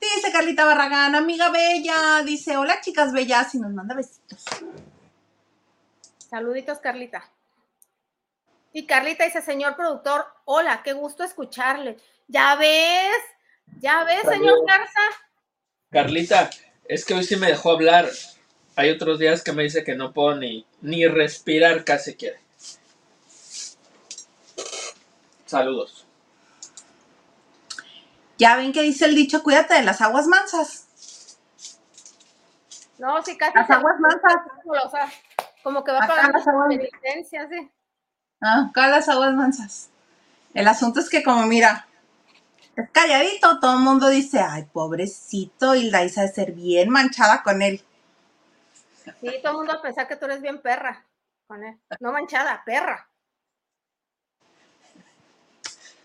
Dice 0.00 0.30
Carlita 0.30 0.66
Barragán, 0.66 1.14
amiga 1.14 1.50
bella. 1.50 2.22
Dice, 2.24 2.56
hola 2.56 2.80
chicas 2.80 3.12
bellas 3.12 3.54
y 3.54 3.60
nos 3.60 3.72
manda 3.72 3.94
besitos. 3.94 4.44
Saluditos, 6.28 6.78
Carlita. 6.80 7.24
Y 8.76 8.84
Carlita 8.84 9.24
dice, 9.24 9.40
señor 9.40 9.74
productor, 9.74 10.26
hola, 10.44 10.82
qué 10.84 10.92
gusto 10.92 11.24
escucharle. 11.24 11.96
Ya 12.28 12.56
ves, 12.56 13.16
ya 13.80 14.04
ves, 14.04 14.20
señor 14.28 14.58
Garza. 14.66 15.00
Carlita, 15.90 16.50
es 16.84 17.06
que 17.06 17.14
hoy 17.14 17.24
sí 17.24 17.36
me 17.36 17.46
dejó 17.46 17.70
hablar. 17.70 18.06
Hay 18.74 18.90
otros 18.90 19.18
días 19.18 19.42
que 19.42 19.52
me 19.52 19.62
dice 19.62 19.82
que 19.82 19.94
no 19.94 20.12
puedo 20.12 20.34
ni, 20.34 20.66
ni 20.82 21.06
respirar 21.06 21.84
casi 21.84 22.16
quiere. 22.16 22.38
Saludos. 25.46 26.06
Ya 28.36 28.56
ven 28.56 28.74
que 28.74 28.82
dice 28.82 29.06
el 29.06 29.14
dicho, 29.14 29.42
cuídate 29.42 29.72
de 29.72 29.84
las 29.84 30.02
aguas 30.02 30.26
mansas. 30.26 31.38
No, 32.98 33.22
sí, 33.22 33.38
casi. 33.38 33.56
Las 33.56 33.70
aguas 33.70 33.98
mansas. 34.00 35.12
como 35.62 35.82
que 35.82 35.92
va 35.92 36.04
a 36.04 36.06
pagar 36.06 36.30
la 36.34 36.76
licencia, 36.76 37.48
sí. 37.48 37.70
Ah, 38.40 38.66
acá 38.68 38.88
las 38.88 39.08
aguas 39.08 39.34
mansas. 39.34 39.90
El 40.54 40.68
asunto 40.68 41.00
es 41.00 41.08
que 41.08 41.22
como 41.22 41.46
mira, 41.46 41.86
es 42.76 42.90
calladito, 42.90 43.58
todo 43.58 43.74
el 43.74 43.84
mundo 43.84 44.08
dice, 44.08 44.40
ay, 44.40 44.64
pobrecito, 44.72 45.74
y 45.74 45.90
la 45.90 46.04
Isa 46.04 46.22
de 46.22 46.28
ser 46.28 46.52
bien 46.52 46.90
manchada 46.90 47.42
con 47.42 47.62
él. 47.62 47.82
Sí, 49.20 49.30
todo 49.42 49.52
el 49.52 49.58
mundo 49.58 49.80
pensar 49.82 50.06
que 50.08 50.16
tú 50.16 50.26
eres 50.26 50.42
bien 50.42 50.60
perra 50.60 51.04
con 51.46 51.64
él. 51.64 51.78
No 52.00 52.12
manchada, 52.12 52.62
perra. 52.64 53.08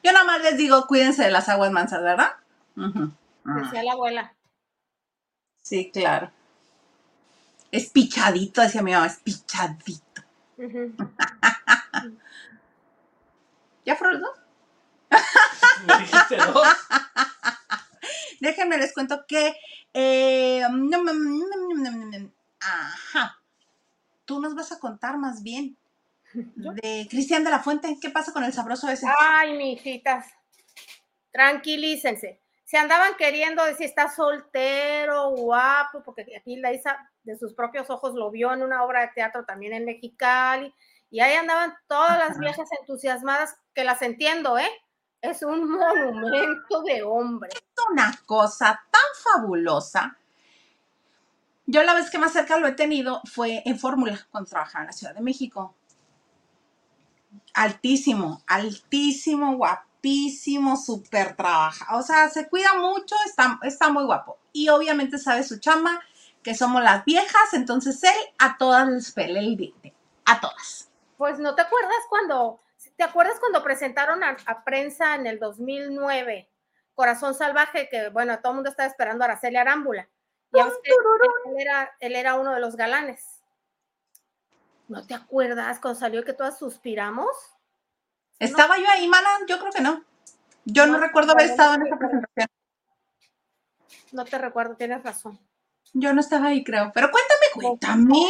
Yo 0.04 0.12
nada 0.12 0.26
más 0.26 0.42
les 0.42 0.58
digo, 0.58 0.88
cuídense 0.88 1.24
de 1.24 1.32
las 1.32 1.50
aguas 1.50 1.72
mansas, 1.72 2.02
¿verdad? 2.02 2.32
Decía 2.76 3.84
la 3.84 3.92
abuela. 3.92 4.34
Sí, 5.62 5.92
claro. 5.92 6.32
Es 7.72 7.90
pichadito, 7.90 8.62
decía 8.62 8.82
mi 8.82 8.92
mamá, 8.94 9.08
es 9.08 9.18
pichadito. 9.18 10.22
¿Ya 13.86 13.96
fueron 13.96 14.22
los 14.22 14.30
dos? 14.30 14.40
¿Me 15.88 15.98
dijiste 16.00 16.38
dos? 16.38 16.68
Déjenme 18.40 18.78
les 18.78 18.94
cuento 18.94 19.26
que. 19.28 19.56
Eh, 19.94 20.64
ajá. 22.60 23.38
Tú 24.26 24.40
nos 24.40 24.56
vas 24.56 24.72
a 24.72 24.80
contar 24.80 25.18
más 25.18 25.44
bien 25.44 25.78
de 26.34 27.08
Cristian 27.10 27.44
de 27.44 27.50
la 27.50 27.60
Fuente. 27.60 27.98
¿Qué 28.02 28.10
pasa 28.10 28.32
con 28.32 28.44
el 28.44 28.54
sabroso 28.54 28.90
ese? 28.90 29.08
Ay, 29.20 29.58
mijitas. 29.58 30.28
Tranquilícense. 31.32 32.40
Se 32.64 32.78
andaban 32.78 33.16
queriendo 33.18 33.66
decir 33.66 33.88
está 33.88 34.10
soltero, 34.10 35.32
guapo, 35.32 36.04
porque 36.04 36.26
aquí 36.38 36.56
la 36.56 36.72
Isa 36.72 36.98
de 37.24 37.38
sus 37.38 37.54
propios 37.54 37.90
ojos 37.90 38.14
lo 38.16 38.32
vio 38.32 38.54
en 38.54 38.64
una 38.64 38.84
obra 38.84 39.02
de 39.02 39.10
teatro 39.10 39.44
también 39.44 39.74
en 39.74 39.86
Mexicali 39.86 40.74
y 41.12 41.20
ahí 41.20 41.36
andaban 41.36 41.76
todas 41.88 42.18
las 42.18 42.40
viejas 42.40 42.70
entusiasmadas, 42.80 43.58
que 43.76 43.84
las 43.84 44.02
entiendo, 44.02 44.58
¿eh? 44.58 44.70
Es 45.22 45.44
un 45.44 45.70
monumento 45.78 46.82
de 46.84 47.04
hombre. 47.04 47.50
Es 47.54 47.86
una 47.92 48.18
cosa 48.26 48.82
tan 48.90 49.02
fabulosa. 49.24 50.18
Yo 51.66 51.84
la 51.84 51.94
vez 51.94 52.10
que 52.10 52.18
más 52.18 52.32
cerca 52.32 52.58
lo 52.58 52.68
he 52.68 52.72
tenido 52.72 53.22
fue 53.26 53.62
en 53.66 53.78
Fórmula, 53.78 54.26
cuando 54.32 54.50
trabajaba 54.50 54.84
en 54.84 54.88
la 54.88 54.94
Ciudad 54.94 55.14
de 55.14 55.22
México. 55.22 55.76
Altísimo, 57.54 58.42
altísimo, 58.48 59.58
guapísimo, 59.58 60.78
súper 60.78 61.36
trabaja. 61.36 61.98
O 61.98 62.02
sea, 62.04 62.30
se 62.30 62.48
cuida 62.48 62.74
mucho, 62.80 63.16
está, 63.26 63.60
está 63.64 63.90
muy 63.90 64.06
guapo. 64.06 64.38
Y 64.54 64.70
obviamente 64.70 65.18
sabe 65.18 65.44
su 65.44 65.60
chamba, 65.60 66.02
que 66.42 66.56
somos 66.56 66.82
las 66.82 67.04
viejas, 67.06 67.54
entonces 67.54 68.02
él 68.04 68.18
a 68.40 68.58
todas 68.58 68.88
les 68.88 69.12
pele 69.12 69.40
el 69.40 69.58
diente. 69.58 69.94
A 70.26 70.40
todas. 70.40 70.91
Pues 71.22 71.38
no 71.38 71.54
te 71.54 71.62
acuerdas 71.62 72.00
cuando, 72.10 72.62
¿te 72.96 73.04
acuerdas 73.04 73.40
cuando 73.40 73.62
presentaron 73.62 74.24
a, 74.24 74.64
prensa 74.64 75.14
en 75.14 75.28
el 75.28 75.38
2009 75.38 76.50
Corazón 76.96 77.36
Salvaje? 77.36 77.88
Que 77.90 78.10
bueno, 78.10 78.40
todo 78.40 78.54
el 78.54 78.56
mundo 78.56 78.72
estaba 78.72 78.90
esperando 78.90 79.24
a 79.24 79.28
Araceli 79.28 79.56
Arámbula. 79.56 80.10
Y 80.52 80.60
él, 80.60 80.72
era, 81.60 81.96
él 82.00 82.16
era 82.16 82.34
uno 82.34 82.56
de 82.56 82.60
los 82.60 82.76
galanes. 82.76 83.44
¿No 84.88 85.06
te 85.06 85.14
acuerdas 85.14 85.78
cuando 85.80 86.00
salió 86.00 86.24
que 86.24 86.34
todas 86.34 86.58
suspiramos? 86.58 87.30
¿Estaba 88.40 88.80
yo 88.80 88.90
ahí, 88.90 89.08
mana? 89.08 89.30
Yo 89.48 89.60
creo 89.60 89.72
que 89.72 89.82
no. 89.82 90.04
Yo 90.66 90.88
no, 90.88 90.98
recuerdo 90.98 91.34
haber 91.34 91.52
estado 91.52 91.76
en 91.76 91.86
esa 91.86 92.00
presentación. 92.00 92.48
No 94.12 94.26
te 94.26 94.40
recuerdo, 94.40 94.76
tienes 94.76 95.04
razón. 95.04 95.40
Yo 95.94 96.14
no 96.14 96.22
estaba 96.22 96.48
ahí, 96.48 96.64
creo. 96.64 96.92
Pero 96.96 97.12
cuéntame, 97.12 97.46
cuéntame. 97.54 98.26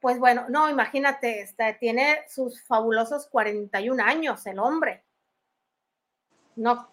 Pues 0.00 0.18
bueno, 0.18 0.46
no, 0.48 0.68
imagínate, 0.68 1.40
este, 1.40 1.74
tiene 1.80 2.24
sus 2.28 2.62
fabulosos 2.62 3.26
41 3.28 4.02
años 4.02 4.46
el 4.46 4.58
hombre. 4.58 5.04
No, 6.54 6.88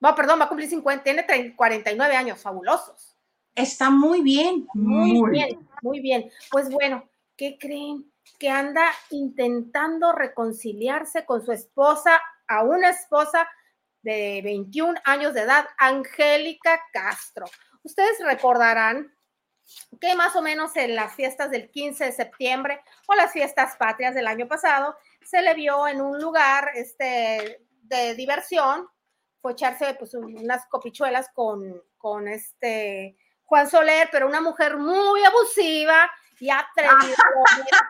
no, 0.00 0.14
perdón, 0.14 0.40
va 0.40 0.44
a 0.44 0.48
cumplir 0.48 0.68
50, 0.68 1.02
tiene 1.02 1.54
49 1.56 2.16
años, 2.16 2.40
fabulosos. 2.40 3.16
Está 3.54 3.90
muy 3.90 4.20
bien. 4.22 4.66
Muy, 4.74 5.30
bien, 5.30 5.68
muy 5.82 6.00
bien. 6.00 6.30
Pues 6.50 6.68
bueno, 6.68 7.08
¿qué 7.36 7.56
creen? 7.58 8.12
Que 8.38 8.50
anda 8.50 8.84
intentando 9.10 10.12
reconciliarse 10.12 11.24
con 11.24 11.44
su 11.44 11.52
esposa, 11.52 12.20
a 12.46 12.62
una 12.62 12.90
esposa 12.90 13.48
de 14.02 14.42
21 14.42 15.00
años 15.04 15.32
de 15.32 15.42
edad, 15.42 15.66
Angélica 15.78 16.80
Castro. 16.92 17.46
Ustedes 17.82 18.18
recordarán 18.24 19.13
que 20.00 20.14
más 20.14 20.36
o 20.36 20.42
menos 20.42 20.76
en 20.76 20.94
las 20.94 21.14
fiestas 21.14 21.50
del 21.50 21.70
15 21.70 22.06
de 22.06 22.12
septiembre 22.12 22.80
o 23.06 23.14
las 23.14 23.32
fiestas 23.32 23.76
patrias 23.76 24.14
del 24.14 24.26
año 24.26 24.46
pasado, 24.46 24.96
se 25.24 25.42
le 25.42 25.54
vio 25.54 25.86
en 25.88 26.00
un 26.00 26.20
lugar 26.20 26.70
este, 26.74 27.60
de 27.82 28.14
diversión, 28.14 28.88
fue 29.40 29.52
echarse 29.52 29.94
pues, 29.94 30.14
unas 30.14 30.66
copichuelas 30.66 31.28
con, 31.34 31.82
con 31.98 32.28
este 32.28 33.16
Juan 33.44 33.68
Soler, 33.68 34.08
pero 34.10 34.26
una 34.26 34.40
mujer 34.40 34.76
muy 34.76 35.22
abusiva 35.24 36.10
y 36.40 36.50
atrevida. 36.50 37.16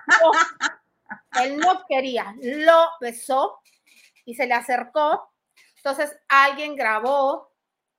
Él 1.43 1.59
no 1.59 1.85
quería, 1.89 2.35
lo 2.41 2.89
besó 3.01 3.61
y 4.25 4.35
se 4.35 4.47
le 4.47 4.55
acercó. 4.55 5.33
Entonces 5.77 6.17
alguien 6.29 6.77
grabó, 6.77 7.54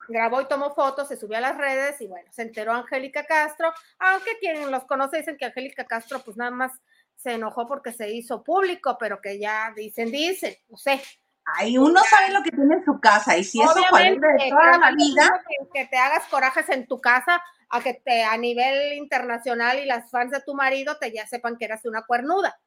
grabó 0.08 0.42
y 0.42 0.48
tomó 0.48 0.74
fotos, 0.74 1.08
se 1.08 1.18
subió 1.18 1.38
a 1.38 1.42
las 1.42 1.58
redes 1.58 2.00
y 2.02 2.08
bueno, 2.08 2.32
se 2.32 2.44
enteró 2.44 2.74
Angélica 2.74 3.26
Castro, 3.26 3.74
aunque 4.00 4.38
quien 4.40 4.72
los 4.72 4.86
conoce 4.86 5.18
dicen 5.18 5.38
que 5.38 5.46
Angélica 5.46 5.86
Castro 5.86 6.20
pues 6.24 6.38
nada 6.38 6.52
más 6.52 6.72
se 7.16 7.34
enojó 7.34 7.68
porque 7.68 7.92
se 7.92 8.12
hizo 8.12 8.44
público, 8.44 8.98
pero 9.00 9.22
que 9.22 9.40
ya 9.40 9.72
dicen, 9.76 10.12
dicen, 10.12 10.56
no 10.70 10.78
sé. 10.78 11.02
Ay, 11.46 11.78
uno 11.78 12.02
sabe 12.04 12.34
lo 12.34 12.42
que 12.42 12.52
tiene 12.52 12.76
en 12.76 12.86
su 12.86 13.00
casa 13.00 13.38
y 13.38 13.44
si 13.44 13.62
eso 13.62 13.84
fue 13.90 14.12
de 14.12 14.50
toda 14.50 14.78
la 14.80 14.92
vida. 14.92 15.44
Que, 15.74 15.86
te 15.86 15.98
hagas 15.98 16.28
corajes 16.28 16.70
en 16.70 16.88
tu 16.88 17.00
casa 17.00 17.42
a 17.70 17.82
que 17.82 17.94
te 17.94 18.24
a 18.24 18.36
nivel 18.38 18.94
internacional 18.94 19.80
y 19.80 19.86
las 19.86 20.10
fans 20.10 20.32
de 20.32 20.42
tu 20.42 20.56
marido 20.56 20.98
te 20.98 21.12
ya 21.12 21.28
sepan 21.28 21.58
que 21.58 21.66
eras 21.66 21.86
una 21.86 22.04
cuernuda. 22.04 22.60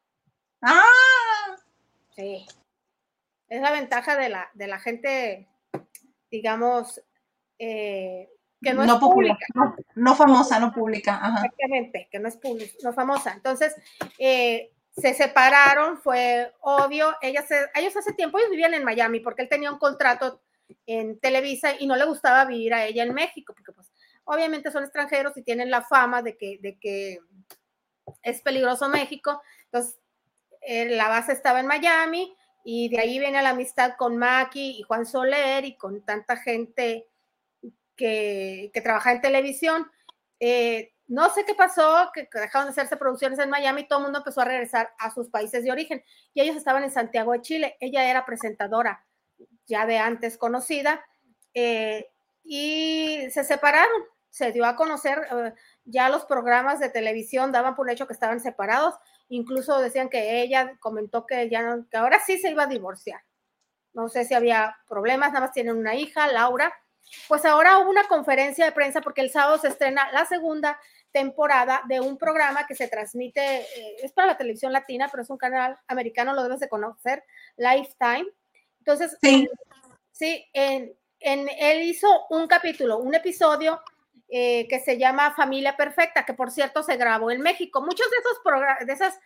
Ah. 0.62 1.56
Sí. 2.14 2.46
Es 3.48 3.60
la 3.60 3.72
ventaja 3.72 4.16
de 4.16 4.28
la, 4.28 4.50
de 4.54 4.66
la 4.66 4.78
gente, 4.78 5.48
digamos, 6.30 7.00
eh, 7.58 8.28
que 8.60 8.74
no, 8.74 8.82
es 8.82 8.92
pública. 8.94 9.46
No, 9.94 10.14
famosa, 10.16 10.58
no 10.58 10.72
pública. 10.72 11.20
Exactamente, 11.44 12.08
que 12.10 12.18
no 12.18 12.28
es 12.28 12.36
pública, 12.36 12.72
no 12.82 12.92
famosa. 12.92 13.32
Entonces, 13.32 13.74
eh, 14.18 14.72
se 14.90 15.14
separaron, 15.14 15.98
fue 15.98 16.52
obvio. 16.60 17.14
Ella 17.22 17.44
ellos 17.74 17.96
hace 17.96 18.12
tiempo, 18.14 18.38
ellos 18.38 18.50
vivían 18.50 18.74
en 18.74 18.84
Miami 18.84 19.20
porque 19.20 19.42
él 19.42 19.48
tenía 19.48 19.70
un 19.70 19.78
contrato 19.78 20.42
en 20.86 21.18
Televisa 21.20 21.72
y 21.78 21.86
no 21.86 21.96
le 21.96 22.04
gustaba 22.04 22.44
vivir 22.44 22.74
a 22.74 22.84
ella 22.84 23.04
en 23.04 23.14
México, 23.14 23.54
porque 23.54 23.72
pues 23.72 23.90
obviamente 24.24 24.70
son 24.70 24.84
extranjeros 24.84 25.36
y 25.36 25.42
tienen 25.42 25.70
la 25.70 25.82
fama 25.82 26.22
de 26.22 26.36
que, 26.36 26.58
de 26.60 26.78
que 26.78 27.20
es 28.22 28.42
peligroso 28.42 28.88
México. 28.88 29.40
Entonces, 29.66 29.98
eh, 30.62 30.96
la 30.96 31.08
base 31.08 31.32
estaba 31.32 31.60
en 31.60 31.66
Miami 31.66 32.34
y 32.64 32.88
de 32.88 33.00
ahí 33.00 33.18
viene 33.18 33.40
la 33.40 33.50
amistad 33.50 33.94
con 33.96 34.16
Maki 34.16 34.80
y 34.80 34.82
Juan 34.82 35.06
Soler 35.06 35.64
y 35.64 35.76
con 35.76 36.04
tanta 36.04 36.36
gente 36.36 37.06
que, 37.98 38.70
que 38.72 38.80
trabaja 38.80 39.12
en 39.12 39.20
televisión. 39.20 39.90
Eh, 40.40 40.94
no 41.08 41.30
sé 41.30 41.44
qué 41.44 41.54
pasó, 41.54 42.10
que, 42.12 42.28
dejaron 42.32 42.66
de 42.66 42.72
hacerse 42.72 42.96
producciones 42.96 43.38
en 43.38 43.48
Miami 43.50 43.82
y 43.82 43.88
todo 43.88 43.98
el 43.98 44.04
mundo 44.04 44.18
empezó 44.18 44.42
a 44.42 44.44
regresar 44.44 44.94
a 44.98 45.10
sus 45.10 45.28
países 45.30 45.64
de 45.64 45.72
origen. 45.72 46.04
Y 46.34 46.42
ellos 46.42 46.56
estaban 46.56 46.84
en 46.84 46.90
Santiago 46.90 47.32
de 47.32 47.40
Chile. 47.40 47.76
Ella 47.80 48.08
era 48.08 48.26
presentadora 48.26 49.04
ya 49.66 49.86
de 49.86 49.98
antes 49.98 50.36
conocida 50.36 51.04
eh, 51.54 52.10
y 52.44 53.26
se 53.30 53.42
separaron. 53.44 54.02
Se 54.30 54.52
dio 54.52 54.66
a 54.66 54.76
conocer, 54.76 55.26
eh, 55.32 55.54
ya 55.84 56.10
los 56.10 56.26
programas 56.26 56.78
de 56.78 56.90
televisión 56.90 57.50
daban 57.50 57.74
por 57.74 57.90
hecho 57.90 58.06
que 58.06 58.12
estaban 58.12 58.40
separados. 58.40 58.94
Incluso 59.30 59.80
decían 59.80 60.10
que 60.10 60.42
ella 60.42 60.76
comentó 60.78 61.26
que, 61.26 61.48
ya 61.48 61.78
que 61.90 61.96
ahora 61.96 62.20
sí 62.24 62.38
se 62.38 62.50
iba 62.50 62.64
a 62.64 62.68
divorciar. 62.68 63.22
No 63.94 64.10
sé 64.10 64.26
si 64.26 64.34
había 64.34 64.76
problemas, 64.86 65.32
nada 65.32 65.46
más 65.46 65.52
tienen 65.52 65.76
una 65.76 65.94
hija, 65.94 66.30
Laura. 66.30 66.72
Pues 67.26 67.44
ahora 67.44 67.78
hubo 67.78 67.90
una 67.90 68.04
conferencia 68.04 68.64
de 68.64 68.72
prensa 68.72 69.00
porque 69.00 69.20
el 69.20 69.30
sábado 69.30 69.58
se 69.58 69.68
estrena 69.68 70.10
la 70.12 70.26
segunda 70.26 70.78
temporada 71.12 71.82
de 71.88 72.00
un 72.00 72.18
programa 72.18 72.66
que 72.66 72.74
se 72.74 72.88
transmite, 72.88 73.60
eh, 73.60 73.96
es 74.02 74.12
para 74.12 74.28
la 74.28 74.36
televisión 74.36 74.72
latina, 74.72 75.08
pero 75.10 75.22
es 75.22 75.30
un 75.30 75.38
canal 75.38 75.78
americano, 75.86 76.34
lo 76.34 76.42
debes 76.42 76.60
de 76.60 76.68
conocer, 76.68 77.24
Lifetime. 77.56 78.26
Entonces, 78.78 79.16
sí, 79.20 79.48
sí 80.12 80.46
en, 80.52 80.94
él 81.20 81.82
hizo 81.82 82.08
un 82.30 82.46
capítulo, 82.46 82.98
un 82.98 83.14
episodio 83.14 83.80
eh, 84.28 84.66
que 84.68 84.80
se 84.80 84.98
llama 84.98 85.34
Familia 85.34 85.76
Perfecta, 85.76 86.24
que 86.24 86.34
por 86.34 86.50
cierto 86.50 86.82
se 86.82 86.96
grabó 86.96 87.30
en 87.30 87.40
México. 87.40 87.80
Muchos 87.80 88.06
de 88.10 88.16
esos, 88.18 88.86
de 88.86 88.92
esos 88.92 89.20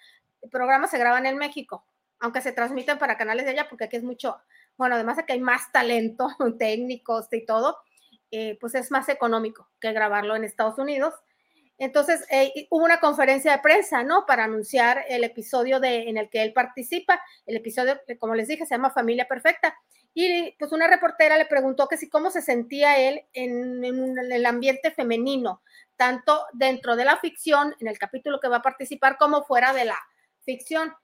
programas 0.51 0.91
se 0.91 0.99
graban 0.99 1.26
en 1.26 1.37
México, 1.37 1.85
aunque 2.20 2.41
se 2.41 2.53
transmiten 2.53 2.99
para 2.99 3.18
canales 3.18 3.45
de 3.45 3.51
allá, 3.51 3.68
porque 3.68 3.85
aquí 3.85 3.97
es 3.97 4.05
mucho, 4.05 4.41
bueno, 4.77 4.95
además 4.95 5.16
de 5.16 5.25
que 5.25 5.35
hay 5.35 5.41
más 5.41 5.70
talento, 5.73 6.29
técnicos 6.59 7.27
y 7.33 7.45
todo, 7.45 7.79
eh, 8.31 8.57
pues 8.61 8.75
es 8.75 8.91
más 8.91 9.09
económico 9.09 9.68
que 9.81 9.93
grabarlo 9.93 10.35
en 10.37 10.45
Estados 10.45 10.79
Unidos. 10.79 11.14
Entonces, 11.79 12.25
eh, 12.31 12.68
hubo 12.70 12.85
una 12.85 13.01
conferencia 13.01 13.53
de 13.53 13.59
prensa, 13.59 14.05
¿no? 14.05 14.25
Para 14.25 14.45
anunciar 14.45 15.05
el 15.09 15.25
episodio 15.25 15.81
de, 15.81 16.09
en 16.09 16.16
el 16.16 16.31
que 16.31 16.43
él 16.43 16.53
participa. 16.53 17.20
El 17.45 17.57
episodio, 17.57 18.01
como 18.20 18.35
les 18.35 18.49
dije, 18.49 18.64
se 18.66 18.75
llama 18.75 18.91
Familia 18.91 19.27
Perfecta. 19.27 19.77
Y 20.14 20.53
pues 20.59 20.73
una 20.73 20.87
reportera 20.87 21.39
le 21.39 21.47
preguntó 21.47 21.89
que 21.89 21.97
si 21.97 22.09
cómo 22.09 22.31
se 22.31 22.43
sentía 22.43 22.99
él 22.99 23.23
en, 23.33 23.83
el 23.85 24.47
ambiente 24.47 24.91
femenino, 24.91 25.62
tanto 25.97 26.45
dentro 26.53 26.97
de 26.97 27.05
la 27.05 27.16
ficción, 27.16 27.75
en 27.81 27.89
el 27.89 27.99
capítulo 27.99 28.39
que 28.39 28.49
va 28.49 28.59
a 28.59 28.62
participar, 28.62 29.16
como 29.18 29.45
fuera 29.45 29.73
de 29.73 29.87
la 29.87 29.99
ficción. 30.45 30.95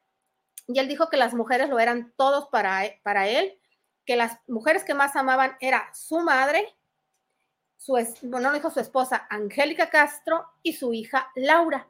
Y 0.66 0.78
él 0.78 0.88
dijo 0.88 1.08
que 1.08 1.16
las 1.16 1.32
mujeres 1.32 1.70
lo 1.70 1.78
eran 1.78 2.12
todos 2.16 2.48
para, 2.50 2.82
para 3.02 3.26
él, 3.28 3.57
que 4.08 4.16
las 4.16 4.40
mujeres 4.48 4.84
que 4.84 4.94
más 4.94 5.16
amaban 5.16 5.58
era 5.60 5.90
su 5.92 6.20
madre, 6.20 6.74
su, 7.76 7.92
bueno, 8.22 8.54
dijo 8.54 8.70
su 8.70 8.80
esposa 8.80 9.26
Angélica 9.28 9.90
Castro 9.90 10.46
y 10.62 10.72
su 10.72 10.94
hija 10.94 11.30
Laura. 11.34 11.86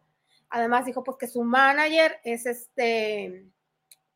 Además 0.51 0.85
dijo 0.85 1.05
pues 1.05 1.16
que 1.16 1.29
su 1.29 1.45
manager 1.45 2.19
es 2.25 2.45
este 2.45 3.47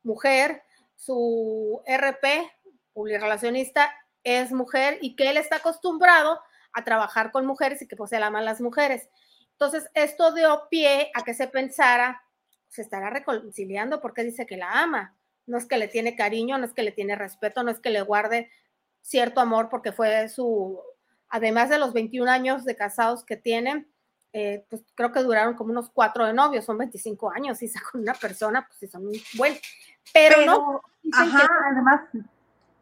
mujer, 0.03 0.63
su 0.97 1.81
RP, 1.87 2.51
relacionista, 2.93 3.89
es 4.21 4.51
mujer 4.51 4.97
y 4.99 5.15
que 5.15 5.29
él 5.29 5.37
está 5.37 5.55
acostumbrado 5.55 6.41
a 6.73 6.83
trabajar 6.83 7.31
con 7.31 7.45
mujeres 7.45 7.81
y 7.81 7.87
que 7.87 7.95
pues 7.95 8.11
él 8.11 8.23
ama 8.23 8.39
a 8.39 8.41
las 8.41 8.59
mujeres. 8.59 9.07
Entonces, 9.51 9.89
esto 9.93 10.33
dio 10.33 10.67
pie 10.69 11.09
a 11.13 11.23
que 11.23 11.33
se 11.33 11.47
pensara, 11.47 12.21
se 12.67 12.81
estará 12.81 13.09
reconciliando 13.09 14.01
porque 14.01 14.25
dice 14.25 14.45
que 14.45 14.57
la 14.57 14.81
ama. 14.81 15.15
No 15.45 15.57
es 15.57 15.65
que 15.65 15.77
le 15.77 15.87
tiene 15.87 16.15
cariño, 16.15 16.57
no 16.57 16.65
es 16.65 16.73
que 16.73 16.83
le 16.83 16.91
tiene 16.91 17.15
respeto, 17.15 17.63
no 17.63 17.71
es 17.71 17.79
que 17.79 17.89
le 17.89 18.01
guarde 18.01 18.49
cierto 19.01 19.41
amor 19.41 19.69
porque 19.69 19.91
fue 19.91 20.29
su 20.29 20.79
además 21.33 21.67
de 21.67 21.79
los 21.79 21.93
21 21.93 22.29
años 22.29 22.63
de 22.63 22.75
casados 22.75 23.23
que 23.25 23.35
tienen, 23.35 23.87
eh, 24.33 24.65
pues 24.69 24.83
creo 24.93 25.11
que 25.11 25.23
duraron 25.23 25.55
como 25.55 25.71
unos 25.71 25.89
cuatro 25.91 26.27
de 26.27 26.33
novios, 26.33 26.63
son 26.63 26.77
25 26.77 27.31
años, 27.31 27.61
y 27.63 27.71
con 27.91 28.01
una 28.01 28.13
persona, 28.13 28.67
pues 28.67 28.79
sí 28.79 28.87
son 28.87 29.05
muy 29.05 29.21
buenos. 29.35 29.59
Pero, 30.13 30.45
no. 30.45 30.81
Ajá, 31.11 31.49
además, 31.71 32.01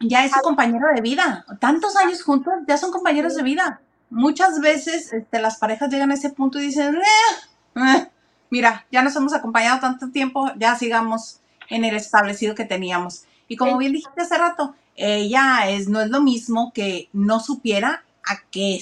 ya 0.02 0.26
es 0.26 0.34
su 0.34 0.42
compañero 0.42 0.86
de 0.94 1.00
vida. 1.00 1.46
Tantos 1.62 1.96
años 1.96 2.22
juntos, 2.24 2.54
ya 2.68 2.78
son 2.78 2.92
compañeros 2.92 3.36
de 3.36 3.44
vida. 3.44 3.80
Muchas 4.10 4.60
veces 4.60 5.14
este, 5.14 5.40
las 5.40 5.58
parejas 5.58 5.90
llegan 5.90 6.12
a 6.12 6.16
ese 6.16 6.32
punto 6.32 6.60
y 6.60 6.64
dicen, 6.64 6.96
eh, 6.96 7.78
eh, 7.78 8.10
mira, 8.50 8.86
ya 8.92 9.02
nos 9.02 9.16
hemos 9.16 9.34
acompañado 9.34 9.80
tanto 9.80 10.12
tiempo, 10.12 10.52
ya 10.58 10.76
sigamos 10.76 11.40
en 11.70 11.86
el 11.86 11.96
establecido 11.96 12.56
que 12.56 12.66
teníamos. 12.66 13.26
Y 13.48 13.58
como 13.58 13.78
bien 13.78 13.94
dijiste 13.94 14.22
hace 14.22 14.38
rato, 14.38 14.76
ella 14.96 15.70
es, 15.70 15.88
no 15.88 16.02
es 16.02 16.10
lo 16.10 16.22
mismo 16.22 16.72
que 16.74 17.10
no 17.14 17.40
supiera 17.40 18.04
a 18.24 18.42
que 18.50 18.80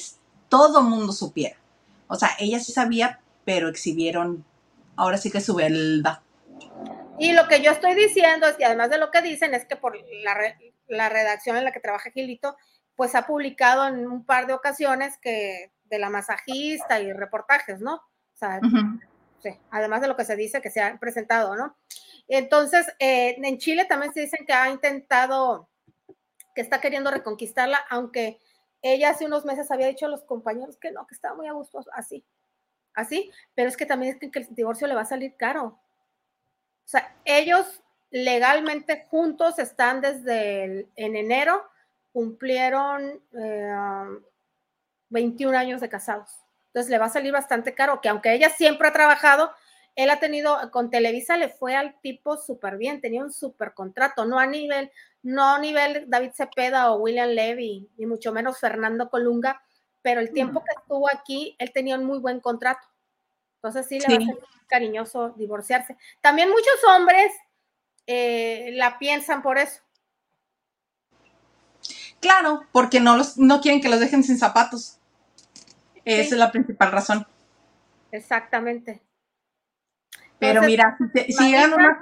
todo 0.49 0.83
mundo 0.83 1.13
supiera. 1.13 1.57
O 2.07 2.15
sea, 2.15 2.29
ella 2.39 2.59
sí 2.59 2.71
sabía, 2.71 3.19
pero 3.45 3.69
exhibieron 3.69 4.45
ahora 4.95 5.17
sí 5.17 5.31
que 5.31 5.41
su 5.41 5.55
verdad. 5.55 6.19
Y 7.19 7.33
lo 7.33 7.47
que 7.47 7.61
yo 7.61 7.71
estoy 7.71 7.95
diciendo 7.95 8.47
es 8.47 8.55
que 8.55 8.65
además 8.65 8.89
de 8.89 8.97
lo 8.97 9.11
que 9.11 9.21
dicen 9.21 9.53
es 9.53 9.65
que 9.65 9.75
por 9.75 9.97
la, 10.87 11.09
redacción 11.09 11.57
en 11.57 11.65
la 11.65 11.71
que 11.71 11.79
trabaja 11.79 12.11
Gilito, 12.11 12.57
pues 12.95 13.15
ha 13.15 13.25
publicado 13.25 13.87
en 13.87 14.07
un 14.07 14.25
par 14.25 14.47
de 14.47 14.53
ocasiones 14.53 15.17
que 15.17 15.71
de 15.85 15.99
la 15.99 16.09
masajista 16.09 16.99
y 16.99 17.11
reportajes, 17.11 17.79
¿no? 17.79 17.95
O 17.95 18.37
sea, 18.37 18.59
sí, 19.41 19.49
además 19.71 20.01
de 20.01 20.07
lo 20.07 20.15
que 20.15 20.25
se 20.25 20.35
dice 20.35 20.61
que 20.61 20.69
se 20.69 20.81
ha 20.81 20.97
presentado, 20.97 21.55
¿no? 21.55 21.75
Entonces, 22.29 22.87
eh, 22.99 23.35
en 23.37 23.57
Chile 23.57 23.85
también 23.85 24.13
se 24.13 24.21
dicen 24.21 24.45
que 24.45 24.53
ha 24.53 24.69
intentado, 24.69 25.67
que 26.53 26.61
está 26.61 26.79
queriendo 26.79 27.09
reconquistarla, 27.09 27.79
aunque 27.89 28.39
ella 28.83 29.09
hace 29.09 29.25
unos 29.25 29.45
meses 29.45 29.71
había 29.71 29.87
dicho 29.87 30.05
a 30.05 30.09
los 30.09 30.23
compañeros 30.23 30.77
que 30.77 30.91
no, 30.91 31.05
que 31.07 31.15
estaba 31.15 31.35
muy 31.35 31.47
a 31.47 31.53
gusto 31.53 31.83
así, 31.91 32.23
así, 32.93 33.31
pero 33.55 33.67
es 33.67 33.75
que 33.75 33.87
también 33.87 34.13
es 34.13 34.31
que 34.31 34.39
el 34.39 34.47
divorcio 34.53 34.87
le 34.87 34.93
va 34.93 35.01
a 35.01 35.05
salir 35.05 35.35
caro. 35.37 35.65
O 35.65 36.87
sea, 36.87 37.15
ellos 37.25 37.83
legalmente 38.11 39.05
juntos 39.09 39.57
están 39.57 39.99
desde 39.99 40.87
en 40.95 41.15
enero, 41.15 41.67
cumplieron 42.13 43.21
21 45.09 45.53
eh, 45.53 45.57
años 45.57 45.81
de 45.81 45.89
casados. 45.89 46.29
Entonces 46.67 46.91
le 46.91 46.99
va 46.99 47.07
a 47.07 47.09
salir 47.09 47.31
bastante 47.31 47.73
caro, 47.73 48.01
que 48.01 48.09
aunque 48.09 48.33
ella 48.33 48.49
siempre 48.51 48.87
ha 48.87 48.93
trabajado, 48.93 49.51
él 49.99 50.09
ha 50.11 50.19
tenido, 50.21 50.57
con 50.71 50.89
Televisa 50.89 51.35
le 51.35 51.49
fue 51.49 51.75
al 51.75 51.99
tipo 51.99 52.37
súper 52.37 52.77
bien, 52.77 53.01
tenía 53.01 53.21
un 53.21 53.33
súper 53.33 53.73
contrato, 53.73 54.23
no 54.23 54.39
a 54.39 54.47
nivel, 54.47 54.89
no 55.23 55.55
a 55.55 55.59
nivel 55.59 56.05
David 56.07 56.31
Cepeda 56.33 56.93
o 56.93 56.99
William 56.99 57.27
Levy, 57.27 57.89
ni 57.97 58.05
mucho 58.05 58.31
menos 58.31 58.61
Fernando 58.61 59.09
Colunga, 59.09 59.61
pero 60.01 60.21
el 60.21 60.31
tiempo 60.31 60.61
que 60.61 60.79
estuvo 60.79 61.09
aquí, 61.13 61.53
él 61.59 61.73
tenía 61.73 61.97
un 61.97 62.05
muy 62.05 62.17
buen 62.19 62.39
contrato. 62.39 62.87
Entonces 63.55 63.87
sí 63.87 63.99
le 63.99 64.07
va 64.07 64.23
a 64.23 64.25
ser 64.25 64.37
cariñoso 64.67 65.33
divorciarse. 65.35 65.97
También 66.21 66.47
muchos 66.49 66.81
hombres 66.95 67.33
eh, 68.07 68.69
la 68.75 68.99
piensan 68.99 69.41
por 69.41 69.57
eso. 69.57 69.81
Claro, 72.21 72.61
porque 72.71 73.01
no, 73.01 73.17
los, 73.17 73.37
no 73.37 73.59
quieren 73.59 73.81
que 73.81 73.89
los 73.89 73.99
dejen 73.99 74.23
sin 74.23 74.37
zapatos. 74.37 74.97
Esa 76.05 76.21
es 76.21 76.39
la 76.39 76.53
principal 76.53 76.89
razón. 76.93 77.27
Exactamente. 78.13 79.01
Pero 80.39 80.61
mira, 80.61 80.97
si, 81.13 81.33
si 81.33 81.51
llegan 81.51 81.73
una... 81.73 82.01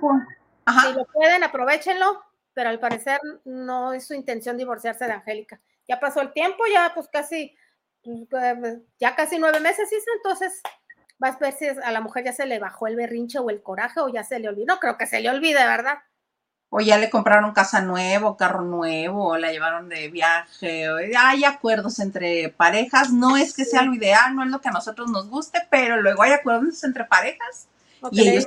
Si 0.81 0.93
lo 0.93 1.05
pueden, 1.05 1.43
aprovechenlo, 1.43 2.21
pero 2.53 2.69
al 2.69 2.79
parecer 2.79 3.19
no 3.45 3.93
es 3.93 4.05
su 4.05 4.13
intención 4.13 4.57
divorciarse 4.57 5.05
de 5.05 5.13
Angélica. 5.13 5.61
Ya 5.87 5.99
pasó 5.99 6.21
el 6.21 6.33
tiempo, 6.33 6.63
ya 6.71 6.91
pues 6.93 7.07
casi, 7.07 7.55
pues, 8.29 8.79
ya 8.99 9.15
casi 9.15 9.39
nueve 9.39 9.59
meses 9.59 9.91
hizo, 9.91 10.11
entonces 10.15 10.61
vas 11.19 11.35
a 11.35 11.39
ver 11.39 11.53
si 11.53 11.67
a 11.67 11.91
la 11.91 12.01
mujer 12.01 12.25
ya 12.25 12.33
se 12.33 12.45
le 12.45 12.59
bajó 12.59 12.87
el 12.87 12.95
berrinche 12.95 13.39
o 13.39 13.49
el 13.49 13.63
coraje 13.63 13.99
o 14.01 14.09
ya 14.09 14.23
se 14.23 14.39
le 14.39 14.49
olvidó. 14.49 14.73
No 14.73 14.79
creo 14.79 14.97
que 14.97 15.07
se 15.07 15.21
le 15.21 15.29
olvide, 15.29 15.65
¿verdad? 15.65 15.99
O 16.69 16.81
ya 16.81 16.97
le 16.97 17.09
compraron 17.09 17.53
casa 17.53 17.79
nuevo, 17.81 18.35
carro 18.35 18.61
nuevo, 18.61 19.29
o 19.29 19.37
la 19.37 19.51
llevaron 19.51 19.87
de 19.87 20.09
viaje. 20.09 20.89
O, 20.89 20.97
hay 20.97 21.45
acuerdos 21.45 21.99
entre 21.99 22.49
parejas. 22.49 23.13
No 23.13 23.37
es 23.37 23.53
que 23.53 23.63
sea 23.63 23.83
lo 23.83 23.93
ideal, 23.93 24.35
no 24.35 24.43
es 24.43 24.49
lo 24.49 24.59
que 24.59 24.67
a 24.67 24.73
nosotros 24.73 25.09
nos 25.09 25.29
guste, 25.29 25.65
pero 25.71 26.01
luego 26.01 26.23
hay 26.23 26.33
acuerdos 26.33 26.83
entre 26.83 27.05
parejas. 27.05 27.69
Y 28.11 28.27
ellos 28.27 28.45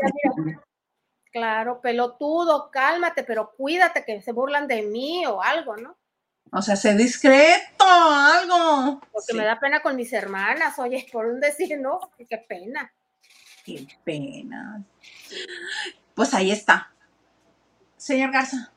claro, 1.33 1.81
pelotudo, 1.81 2.71
cálmate, 2.71 3.23
pero 3.23 3.53
cuídate 3.57 4.05
que 4.05 4.21
se 4.23 4.33
burlan 4.33 4.67
de 4.67 4.83
mí 4.83 5.25
o 5.27 5.43
algo, 5.43 5.77
¿no? 5.77 5.97
O 6.53 6.63
sea, 6.63 6.75
sé 6.75 6.97
discreto, 6.97 7.85
algo. 7.85 9.01
Porque 9.13 9.35
me 9.35 9.45
da 9.45 9.61
pena 9.61 9.81
con 9.81 9.95
mis 9.95 10.13
hermanas, 10.13 10.79
oye, 10.79 11.07
por 11.13 11.27
un 11.27 11.41
decir, 11.41 11.79
no, 11.79 12.01
qué 12.29 12.39
pena. 12.39 12.93
Qué 13.65 13.87
pena. 14.03 14.83
Pues 16.15 16.35
ahí 16.35 16.51
está. 16.51 16.93
Señor 17.97 18.33
Garza. 18.33 18.73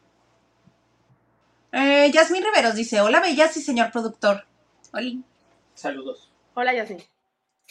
Eh, 1.72 2.12
Yasmín 2.14 2.44
Riveros 2.44 2.76
dice, 2.76 3.02
hola 3.02 3.20
bellas 3.20 3.58
y 3.58 3.62
señor 3.62 3.92
productor. 3.92 4.46
Hola. 4.92 5.24
Saludos. 5.74 6.32
Hola 6.54 6.74
Yasmín. 6.74 7.04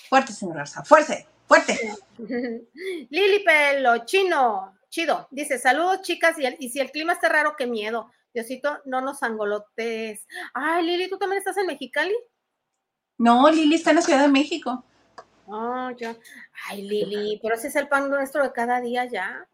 Fuerte, 0.09 0.32
señor 0.32 0.57
Garza. 0.57 0.82
Fuerte, 0.82 1.28
fuerte. 1.47 1.78
Lili 3.11 3.45
Pelo, 3.45 4.05
chino, 4.05 4.78
chido. 4.88 5.28
Dice, 5.30 5.59
saludos 5.59 6.03
chicas 6.03 6.38
y, 6.38 6.47
y 6.59 6.70
si 6.70 6.80
el 6.80 6.90
clima 6.90 7.14
está 7.14 7.28
raro, 7.28 7.55
qué 7.57 7.66
miedo. 7.66 8.11
Diosito, 8.34 8.80
no 8.86 9.01
nos 9.01 9.22
angolotes. 9.22 10.26
Ay, 10.55 10.86
Lili, 10.86 11.09
¿tú 11.09 11.18
también 11.18 11.38
estás 11.38 11.57
en 11.59 11.66
Mexicali? 11.66 12.14
No, 13.18 13.51
Lili 13.51 13.76
está 13.76 13.90
en 13.90 13.97
la 13.97 14.03
Ciudad 14.03 14.22
de 14.22 14.28
México. 14.28 14.84
Oh, 15.47 15.90
ya. 15.90 16.16
Ay, 16.68 16.82
Lili, 16.82 17.38
pero 17.43 17.55
ese 17.55 17.68
es 17.68 17.76
el 17.76 17.88
pan 17.88 18.09
nuestro 18.09 18.43
de 18.43 18.53
cada 18.53 18.80
día 18.80 19.05
ya. 19.05 19.47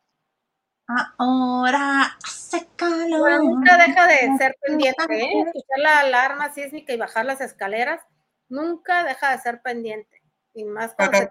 Ahora 1.19 2.17
hace 2.25 2.67
calor. 2.77 3.21
Bueno, 3.21 3.43
nunca 3.43 3.77
deja 3.77 4.07
de 4.07 4.39
ser 4.39 4.57
pendiente, 4.61 5.03
¿eh? 5.11 5.43
Escuchar 5.47 5.79
la 5.79 6.01
alarma 6.01 6.53
sísmica 6.55 6.93
y 6.93 6.97
bajar 6.97 7.27
las 7.27 7.41
escaleras, 7.41 8.01
nunca 8.49 9.05
deja 9.05 9.33
de 9.33 9.39
ser 9.39 9.61
pendiente. 9.61 10.18
Y 10.59 10.65
más 10.65 10.93
personas 10.93 11.31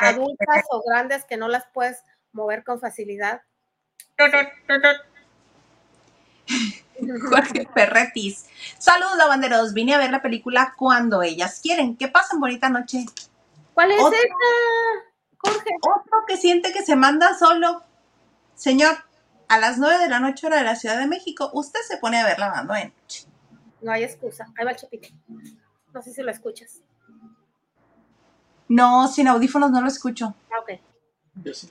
adultas 0.00 0.64
o 0.70 0.82
grandes 0.86 1.24
que 1.24 1.36
no 1.36 1.48
las 1.48 1.66
puedes 1.74 2.04
mover 2.30 2.62
con 2.62 2.78
facilidad. 2.78 3.42
Jorge 7.28 7.68
Perretis. 7.74 8.46
Saludos, 8.78 9.16
lavanderos. 9.16 9.74
Vine 9.74 9.94
a 9.94 9.98
ver 9.98 10.12
la 10.12 10.22
película 10.22 10.74
cuando 10.78 11.24
ellas 11.24 11.58
quieren. 11.60 11.96
Que 11.96 12.06
pasen 12.06 12.38
bonita 12.38 12.68
noche. 12.68 13.06
¿Cuál 13.74 13.90
es 13.90 13.98
esta, 13.98 14.36
Jorge? 15.38 15.70
Otro 15.80 16.24
que 16.28 16.36
siente 16.36 16.72
que 16.72 16.84
se 16.84 16.94
manda 16.94 17.36
solo. 17.36 17.82
Señor, 18.54 18.98
a 19.48 19.58
las 19.58 19.78
nueve 19.78 19.98
de 19.98 20.08
la 20.08 20.20
noche, 20.20 20.46
hora 20.46 20.58
de 20.58 20.64
la 20.64 20.76
Ciudad 20.76 20.96
de 20.96 21.08
México, 21.08 21.50
usted 21.54 21.80
se 21.88 21.96
pone 21.96 22.20
a 22.20 22.24
ver 22.24 22.38
lavando 22.38 22.76
en 22.76 22.94
noche. 23.00 23.26
No 23.80 23.90
hay 23.90 24.04
excusa. 24.04 24.46
Ahí 24.56 24.64
va 24.64 24.70
el 24.70 24.76
chapito. 24.76 25.08
No 25.92 26.02
sé 26.02 26.12
si 26.12 26.22
lo 26.22 26.30
escuchas. 26.30 26.82
No, 28.74 29.08
sin 29.08 29.28
audífonos 29.28 29.70
no 29.70 29.80
lo 29.80 29.88
escucho. 29.88 30.34
Ah, 30.50 30.60
ok. 30.60 30.80
Yo 31.44 31.54
sí. 31.54 31.68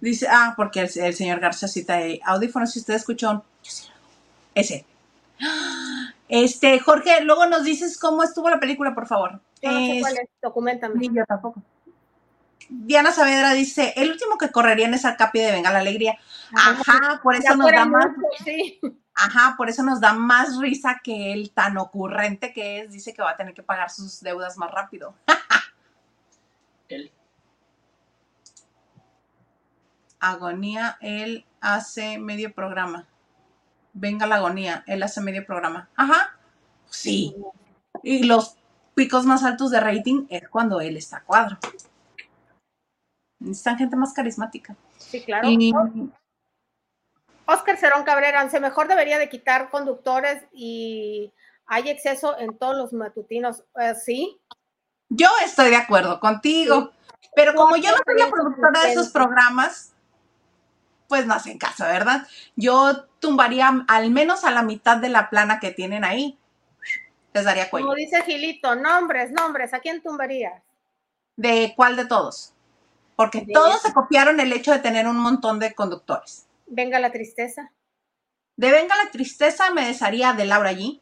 Dice, 0.00 0.28
ah, 0.30 0.54
porque 0.56 0.80
el, 0.80 0.90
el 0.96 1.14
señor 1.14 1.40
García 1.40 1.68
cita 1.68 1.94
ahí. 1.94 2.20
Audífonos, 2.24 2.72
si 2.72 2.78
usted 2.78 2.94
escuchó. 2.94 3.44
Yo 3.62 3.70
sí 3.70 3.88
ese. 4.58 4.84
Este, 6.28 6.78
Jorge, 6.80 7.22
luego 7.22 7.46
nos 7.46 7.64
dices 7.64 7.98
cómo 7.98 8.22
estuvo 8.22 8.50
la 8.50 8.60
película, 8.60 8.94
por 8.94 9.06
favor. 9.06 9.40
No, 9.62 9.70
sé 9.70 9.98
cuál 10.00 10.14
es, 10.14 10.28
documentame. 10.42 11.08
yo 11.12 11.24
tampoco. 11.26 11.62
Diana 12.68 13.12
Saavedra 13.12 13.52
dice, 13.52 13.94
el 13.96 14.10
último 14.10 14.36
que 14.36 14.50
correría 14.50 14.86
en 14.86 14.94
esa 14.94 15.16
capi 15.16 15.38
de 15.38 15.52
Venga 15.52 15.72
la 15.72 15.78
Alegría. 15.78 16.18
Ajá, 16.54 17.20
por 17.22 17.34
eso 17.34 17.56
nos 17.56 17.70
da 17.70 17.86
más. 17.86 18.08
Ajá, 19.14 19.54
por 19.56 19.68
eso 19.70 19.82
nos 19.82 20.00
da 20.00 20.12
más 20.12 20.58
risa 20.58 21.00
que 21.02 21.32
el 21.32 21.50
tan 21.50 21.78
ocurrente 21.78 22.52
que 22.52 22.80
es. 22.80 22.92
Dice 22.92 23.14
que 23.14 23.22
va 23.22 23.30
a 23.30 23.36
tener 23.36 23.54
que 23.54 23.62
pagar 23.62 23.90
sus 23.90 24.20
deudas 24.20 24.58
más 24.58 24.70
rápido. 24.70 25.14
Agonía, 30.20 30.98
él 31.00 31.46
hace 31.60 32.18
medio 32.18 32.52
programa 32.52 33.06
venga 33.98 34.26
la 34.26 34.36
agonía, 34.36 34.84
él 34.86 35.02
hace 35.02 35.20
medio 35.20 35.44
programa. 35.44 35.88
Ajá, 35.96 36.36
sí. 36.88 37.36
Y 38.02 38.24
los 38.24 38.56
picos 38.94 39.24
más 39.24 39.44
altos 39.44 39.70
de 39.70 39.80
rating 39.80 40.26
es 40.30 40.48
cuando 40.48 40.80
él 40.80 40.96
está 40.96 41.18
a 41.18 41.24
cuadro. 41.24 41.58
Necesitan 43.40 43.78
gente 43.78 43.96
más 43.96 44.12
carismática. 44.12 44.76
Sí, 44.96 45.22
claro. 45.22 45.48
Oscar 47.46 47.78
Cerón 47.78 48.04
Cabrera, 48.04 48.48
se 48.50 48.60
mejor 48.60 48.88
debería 48.88 49.18
de 49.18 49.28
quitar 49.28 49.70
conductores 49.70 50.44
y 50.52 51.32
hay 51.66 51.88
exceso 51.88 52.38
en 52.38 52.58
todos 52.58 52.76
los 52.76 52.92
matutinos. 52.92 53.64
Eh, 53.80 53.94
¿Sí? 53.94 54.38
Yo 55.08 55.28
estoy 55.44 55.70
de 55.70 55.76
acuerdo 55.76 56.20
contigo, 56.20 56.90
pero 57.34 57.54
como 57.54 57.76
yo 57.76 57.90
no 57.90 57.96
soy 58.04 58.18
la 58.18 58.30
productora 58.30 58.82
de 58.82 58.92
esos 58.92 59.08
programas, 59.08 59.94
pues 61.08 61.26
no 61.26 61.34
hacen 61.34 61.58
caso, 61.58 61.84
¿verdad? 61.84 62.26
Yo 62.54 63.04
tumbaría 63.18 63.84
al 63.88 64.10
menos 64.10 64.44
a 64.44 64.50
la 64.50 64.62
mitad 64.62 64.98
de 64.98 65.08
la 65.08 65.30
plana 65.30 65.58
que 65.58 65.72
tienen 65.72 66.04
ahí. 66.04 66.38
Les 67.32 67.44
daría 67.44 67.70
cuello. 67.70 67.86
Como 67.86 67.96
dice 67.96 68.22
Gilito, 68.22 68.74
nombres, 68.74 69.32
nombres, 69.32 69.74
¿a 69.74 69.80
quién 69.80 70.02
tumbarías? 70.02 70.62
¿De 71.36 71.72
cuál 71.76 71.96
de 71.96 72.04
todos? 72.04 72.52
Porque 73.16 73.46
todos 73.52 73.82
se 73.82 73.92
copiaron 73.92 74.38
el 74.38 74.52
hecho 74.52 74.72
de 74.72 74.78
tener 74.78 75.06
un 75.06 75.18
montón 75.18 75.58
de 75.58 75.74
conductores. 75.74 76.46
Venga 76.66 77.00
la 77.00 77.10
tristeza. 77.10 77.72
De 78.56 78.70
Venga 78.70 78.94
la 79.02 79.10
tristeza 79.10 79.70
me 79.70 79.86
desharía 79.86 80.34
de 80.34 80.44
Laura 80.44 80.72
G. 80.72 81.00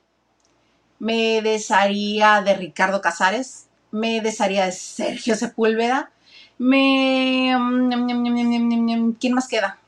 Me 0.98 1.42
desharía 1.42 2.42
de 2.42 2.54
Ricardo 2.54 3.00
Casares. 3.00 3.68
Me 3.90 4.20
desharía 4.20 4.66
de 4.66 4.72
Sergio 4.72 5.34
Sepúlveda. 5.36 6.10
Me. 6.58 7.54
Mm, 7.58 9.12
¿Quién 9.18 9.34
más 9.34 9.48
queda? 9.48 9.78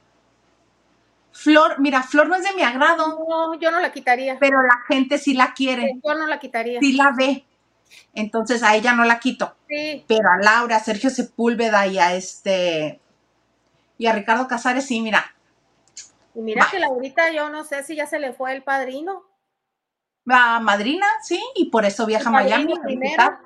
Flor, 1.48 1.80
mira, 1.80 2.02
Flor 2.02 2.28
no 2.28 2.34
es 2.34 2.44
de 2.44 2.52
mi 2.52 2.62
agrado. 2.62 3.24
No, 3.26 3.58
yo 3.58 3.70
no 3.70 3.80
la 3.80 3.90
quitaría. 3.90 4.36
Pero 4.38 4.60
la 4.60 4.84
gente 4.86 5.16
sí 5.16 5.32
la 5.32 5.54
quiere. 5.54 5.98
Yo 6.04 6.14
no 6.14 6.26
la 6.26 6.38
quitaría. 6.38 6.78
Sí 6.78 6.92
la 6.92 7.14
ve. 7.16 7.46
Entonces 8.12 8.62
a 8.62 8.76
ella 8.76 8.92
no 8.92 9.06
la 9.06 9.18
quito. 9.18 9.56
Sí. 9.66 10.04
Pero 10.06 10.28
a 10.28 10.36
Laura, 10.36 10.76
a 10.76 10.80
Sergio 10.80 11.08
Sepúlveda 11.08 11.86
y 11.86 11.98
a 11.98 12.14
este. 12.14 13.00
Y 13.96 14.06
a 14.06 14.12
Ricardo 14.12 14.46
Casares, 14.46 14.84
sí, 14.84 15.00
mira. 15.00 15.34
Y 16.34 16.40
mira 16.40 16.68
que 16.70 16.80
Laurita, 16.80 17.32
yo 17.32 17.48
no 17.48 17.64
sé 17.64 17.82
si 17.82 17.96
ya 17.96 18.06
se 18.06 18.18
le 18.18 18.34
fue 18.34 18.52
el 18.52 18.62
padrino. 18.62 19.24
A 20.28 20.60
madrina, 20.60 21.06
sí, 21.22 21.42
y 21.54 21.70
por 21.70 21.86
eso 21.86 22.04
viaja 22.04 22.28
a 22.28 22.32
Miami 22.32 22.74
a 22.74 22.86
visitar. 22.86 23.38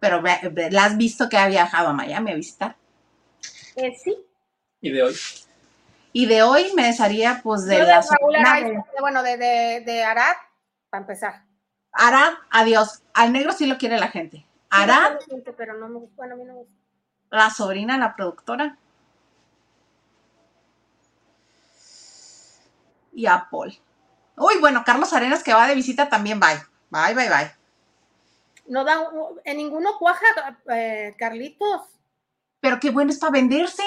Pero 0.00 0.20
la 0.20 0.84
has 0.84 0.96
visto 0.96 1.28
que 1.28 1.38
ha 1.38 1.46
viajado 1.46 1.90
a 1.90 1.92
Miami 1.92 2.32
a 2.32 2.34
visitar. 2.34 2.76
Eh, 3.76 3.94
sí. 3.96 4.16
¿Y 4.80 4.90
de 4.90 5.04
hoy? 5.04 5.14
Y 6.16 6.26
de 6.26 6.44
hoy 6.44 6.72
me 6.76 6.86
desharía 6.86 7.40
pues 7.42 7.64
de, 7.64 7.82
la 7.82 8.00
bueno, 9.00 9.24
de, 9.24 9.36
de, 9.36 10.04
Arad, 10.04 10.36
para 10.88 11.00
empezar. 11.00 11.42
Arad, 11.90 12.34
adiós. 12.52 13.02
Al 13.14 13.32
negro 13.32 13.52
sí 13.52 13.66
lo 13.66 13.78
quiere 13.78 13.98
la 13.98 14.06
gente. 14.06 14.46
Arad. 14.70 15.18
pero 15.56 15.76
no 15.76 15.88
me 15.88 15.98
gusta. 15.98 16.14
Bueno, 16.14 16.34
a 16.34 16.36
mí 16.36 16.44
no 16.44 16.52
me 16.52 16.58
gusta. 16.60 16.74
La 17.30 17.50
sobrina, 17.50 17.98
la 17.98 18.14
productora. 18.14 18.78
Y 23.12 23.26
a 23.26 23.48
Paul. 23.50 23.76
Uy, 24.36 24.54
bueno, 24.60 24.84
Carlos 24.86 25.12
Arenas 25.12 25.42
que 25.42 25.52
va 25.52 25.66
de 25.66 25.74
visita 25.74 26.08
también, 26.08 26.38
bye. 26.38 26.62
Bye, 26.90 27.14
bye, 27.16 27.28
bye. 27.28 27.50
No 28.68 28.84
da, 28.84 29.10
en 29.42 29.56
ninguno 29.56 29.98
cuaja, 29.98 30.26
eh, 30.72 31.16
Carlitos. 31.18 31.82
Pero 32.60 32.78
qué 32.78 32.90
bueno 32.90 33.10
es 33.10 33.18
para 33.18 33.32
venderse. 33.32 33.82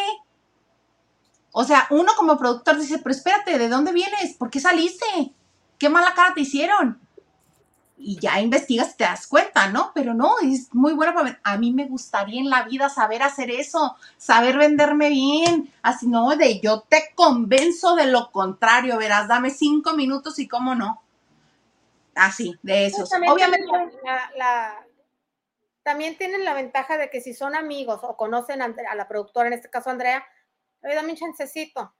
O 1.60 1.64
sea, 1.64 1.88
uno 1.90 2.12
como 2.16 2.38
productor 2.38 2.78
dice, 2.78 3.00
pero 3.00 3.16
espérate, 3.16 3.58
¿de 3.58 3.68
dónde 3.68 3.92
vienes? 3.92 4.34
¿Por 4.34 4.52
qué 4.52 4.60
saliste? 4.60 5.34
¿Qué 5.80 5.90
mala 5.90 6.14
cara 6.14 6.36
te 6.36 6.42
hicieron? 6.42 7.00
y 8.00 8.20
ya 8.20 8.40
investigas 8.40 8.94
y 8.94 8.98
te 8.98 9.04
das 9.06 9.26
cuenta, 9.26 9.70
¿no? 9.70 9.92
Pero 9.96 10.14
no, 10.14 10.36
es 10.40 10.72
muy 10.72 10.94
bueno 10.94 11.16
para 11.16 11.40
A 11.44 11.58
mí 11.58 11.74
me 11.74 11.88
gustaría 11.88 12.40
en 12.40 12.50
la 12.50 12.64
vida 12.64 12.90
saber 12.90 13.24
hacer 13.24 13.50
eso, 13.50 13.98
saber 14.18 14.58
venderme 14.58 15.10
bien, 15.10 15.74
así 15.82 16.08
no, 16.08 16.36
de 16.36 16.60
yo 16.60 16.82
te 16.82 17.10
convenzo 17.16 17.96
de 17.96 18.06
lo 18.06 18.32
contrario, 18.32 18.98
verás, 18.98 19.28
dame 19.28 19.50
cinco 19.50 19.94
minutos 19.94 20.38
y 20.38 20.48
cómo 20.48 20.76
no. 20.76 21.02
Así, 22.14 22.56
de 22.62 22.86
esos. 22.86 23.12
Obviamente. 23.12 23.66
también 25.82 26.18
tienen 26.18 26.46
la 26.46 26.54
ventaja 26.54 26.98
de 26.98 27.10
que 27.10 27.22
si 27.22 27.34
son 27.34 27.56
amigos 27.56 28.02
o 28.04 28.16
conocen 28.16 28.62
a, 28.62 28.96
la 28.96 29.08
productora, 29.08 29.48
en 29.48 29.54
este 29.54 29.70
caso 29.70 29.90
Andrea, 29.90 30.24
le 30.82 30.96
dame 30.96 31.12
un 31.12 31.18
chancecito. 31.18 31.94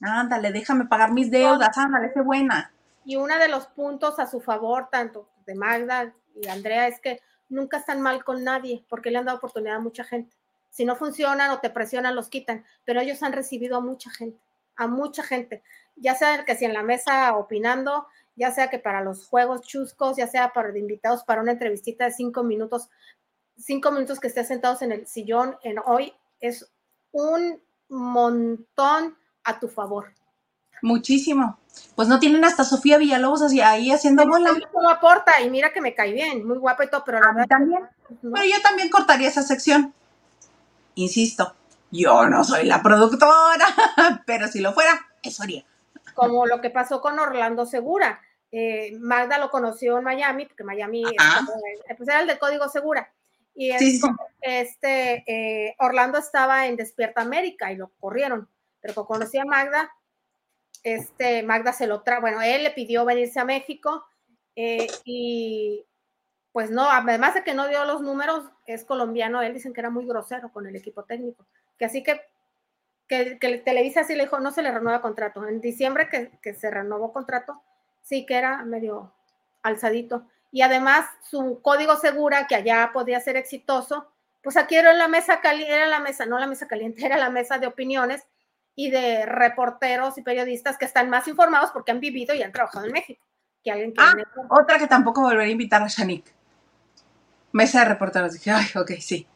Ándale, 0.00 0.52
déjame 0.52 0.86
pagar 0.86 1.12
mis 1.12 1.30
deudas, 1.30 1.76
ándale, 1.76 2.12
sé 2.12 2.20
buena. 2.20 2.72
Y 3.04 3.16
uno 3.16 3.38
de 3.38 3.48
los 3.48 3.66
puntos 3.68 4.18
a 4.18 4.26
su 4.26 4.40
favor, 4.40 4.88
tanto 4.90 5.28
de 5.46 5.54
Magda 5.54 6.12
y 6.34 6.48
Andrea, 6.48 6.88
es 6.88 7.00
que 7.00 7.20
nunca 7.48 7.78
están 7.78 8.00
mal 8.00 8.24
con 8.24 8.42
nadie, 8.42 8.84
porque 8.88 9.10
le 9.10 9.18
han 9.18 9.24
dado 9.24 9.38
oportunidad 9.38 9.76
a 9.76 9.80
mucha 9.80 10.04
gente. 10.04 10.36
Si 10.70 10.84
no 10.84 10.96
funcionan 10.96 11.50
o 11.50 11.60
te 11.60 11.70
presionan, 11.70 12.16
los 12.16 12.28
quitan, 12.28 12.64
pero 12.84 13.00
ellos 13.00 13.22
han 13.22 13.32
recibido 13.32 13.76
a 13.76 13.80
mucha 13.80 14.10
gente, 14.10 14.40
a 14.76 14.86
mucha 14.86 15.22
gente, 15.22 15.62
ya 15.96 16.14
sea 16.14 16.44
que 16.44 16.56
si 16.56 16.64
en 16.64 16.72
la 16.72 16.82
mesa 16.82 17.36
opinando, 17.36 18.06
ya 18.34 18.50
sea 18.50 18.70
que 18.70 18.78
para 18.78 19.02
los 19.02 19.26
juegos 19.26 19.62
chuscos, 19.62 20.16
ya 20.16 20.26
sea 20.26 20.52
para 20.52 20.76
invitados 20.76 21.24
para 21.24 21.42
una 21.42 21.52
entrevistita 21.52 22.06
de 22.06 22.12
cinco 22.12 22.42
minutos, 22.42 22.88
cinco 23.58 23.90
minutos 23.90 24.18
que 24.20 24.28
estén 24.28 24.46
sentados 24.46 24.82
en 24.82 24.92
el 24.92 25.06
sillón 25.06 25.56
en 25.62 25.78
hoy, 25.84 26.14
es 26.40 26.72
un 27.12 27.62
montón 27.92 29.16
a 29.44 29.60
tu 29.60 29.68
favor. 29.68 30.12
Muchísimo. 30.82 31.58
Pues 31.94 32.08
no 32.08 32.18
tienen 32.18 32.44
hasta 32.44 32.64
Sofía 32.64 32.98
Villalobos 32.98 33.42
ahí 33.62 33.90
haciendo 33.90 34.26
bola. 34.26 34.50
No 34.74 34.90
aporta 34.90 35.40
y 35.40 35.48
mira 35.48 35.72
que 35.72 35.80
me 35.80 35.94
cae 35.94 36.12
bien, 36.12 36.46
muy 36.46 36.58
guapa 36.58 36.84
y 36.84 36.90
todo, 36.90 37.02
pero 37.04 37.20
la 37.20 37.46
también. 37.46 37.88
Pero 38.20 38.44
yo 38.44 38.60
también 38.62 38.90
cortaría 38.90 39.28
esa 39.28 39.42
sección. 39.42 39.94
Insisto, 40.94 41.54
yo 41.90 42.28
no 42.28 42.44
soy 42.44 42.66
la 42.66 42.82
productora, 42.82 43.66
pero 44.26 44.48
si 44.48 44.60
lo 44.60 44.72
fuera, 44.72 44.98
eso 45.22 45.42
haría. 45.42 45.64
Como 46.14 46.46
lo 46.46 46.60
que 46.60 46.70
pasó 46.70 47.00
con 47.00 47.18
Orlando 47.18 47.64
Segura. 47.64 48.20
Eh, 48.50 48.94
Magda 49.00 49.38
lo 49.38 49.50
conoció 49.50 49.96
en 49.96 50.04
Miami, 50.04 50.44
porque 50.44 50.62
Miami 50.62 51.04
pues 51.96 52.08
era 52.08 52.20
el 52.20 52.26
de 52.26 52.38
Código 52.38 52.68
Segura. 52.68 53.10
Y 53.54 53.70
este 54.40 55.24
eh, 55.26 55.74
Orlando 55.78 56.18
estaba 56.18 56.66
en 56.66 56.76
Despierta 56.76 57.20
América 57.20 57.70
y 57.70 57.76
lo 57.76 57.92
corrieron. 58.00 58.48
Pero 58.80 58.94
cuando 58.94 59.06
conocí 59.06 59.38
a 59.38 59.44
Magda, 59.44 59.90
este, 60.82 61.42
Magda 61.42 61.72
se 61.72 61.86
lo 61.86 62.02
trajo, 62.02 62.22
bueno, 62.22 62.42
él 62.42 62.64
le 62.64 62.70
pidió 62.70 63.04
venirse 63.04 63.38
a 63.38 63.44
México 63.44 64.04
eh, 64.56 64.88
y 65.04 65.86
pues 66.50 66.70
no, 66.70 66.90
además 66.90 67.34
de 67.34 67.44
que 67.44 67.54
no 67.54 67.68
dio 67.68 67.84
los 67.84 68.02
números, 68.02 68.44
es 68.66 68.84
colombiano, 68.84 69.40
él 69.40 69.54
dicen 69.54 69.72
que 69.72 69.80
era 69.80 69.90
muy 69.90 70.06
grosero 70.06 70.52
con 70.52 70.66
el 70.66 70.76
equipo 70.76 71.04
técnico, 71.04 71.46
que 71.78 71.86
así 71.86 72.02
que, 72.02 72.20
que, 73.08 73.38
que 73.38 73.58
Televisa 73.58 74.00
así 74.00 74.14
le 74.14 74.24
dijo, 74.24 74.38
no 74.40 74.50
se 74.50 74.62
le 74.62 74.70
renueva 74.70 75.00
contrato. 75.00 75.46
En 75.46 75.60
diciembre 75.60 76.08
que, 76.08 76.30
que 76.42 76.52
se 76.54 76.70
renovó 76.70 77.12
contrato, 77.12 77.62
sí 78.02 78.26
que 78.26 78.36
era 78.36 78.64
medio 78.64 79.14
alzadito. 79.62 80.26
Y 80.52 80.62
además 80.62 81.06
su 81.28 81.60
código 81.62 81.96
segura, 81.96 82.46
que 82.46 82.54
allá 82.54 82.90
podía 82.92 83.18
ser 83.20 83.36
exitoso, 83.36 84.12
pues 84.42 84.56
aquí 84.56 84.76
era 84.76 84.92
la 84.92 85.08
mesa 85.08 85.40
caliente, 85.40 85.74
era 85.74 85.86
la 85.86 86.00
mesa, 86.00 86.26
no 86.26 86.38
la 86.38 86.46
mesa 86.46 86.68
caliente, 86.68 87.04
era 87.06 87.16
la 87.16 87.30
mesa 87.30 87.58
de 87.58 87.66
opiniones 87.66 88.22
y 88.74 88.90
de 88.90 89.26
reporteros 89.26 90.16
y 90.18 90.22
periodistas 90.22 90.78
que 90.78 90.84
están 90.84 91.10
más 91.10 91.26
informados 91.28 91.70
porque 91.72 91.90
han 91.90 92.00
vivido 92.00 92.34
y 92.34 92.42
han 92.42 92.52
trabajado 92.52 92.86
en 92.86 92.92
México. 92.92 93.24
Que 93.64 93.70
alguien 93.70 93.92
que 93.92 94.02
ah, 94.02 94.14
otra 94.50 94.78
que 94.78 94.86
tampoco 94.86 95.22
volvería 95.22 95.48
a 95.48 95.52
invitar 95.52 95.82
a 95.82 95.88
Shanik. 95.88 96.24
Mesa 97.52 97.80
de 97.80 97.84
reporteros. 97.84 98.32
Dije, 98.32 98.50
ay, 98.50 98.66
ok, 98.74 98.92
sí. 98.98 99.26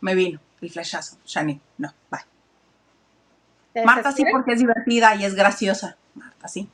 Me 0.00 0.14
vino 0.14 0.40
el 0.60 0.70
flashazo. 0.70 1.18
Shanik, 1.24 1.60
no, 1.78 1.94
bye. 2.10 3.84
Marta 3.84 4.12
sí 4.12 4.24
porque 4.30 4.52
es 4.52 4.58
divertida 4.58 5.14
y 5.14 5.24
es 5.24 5.34
graciosa. 5.34 5.96
Marta 6.14 6.48
sí. 6.48 6.68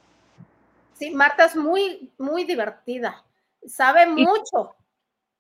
Sí, 0.95 1.11
Marta 1.11 1.45
es 1.45 1.55
muy, 1.55 2.11
muy 2.19 2.45
divertida. 2.45 3.23
Sabe 3.69 4.07
mucho. 4.07 4.77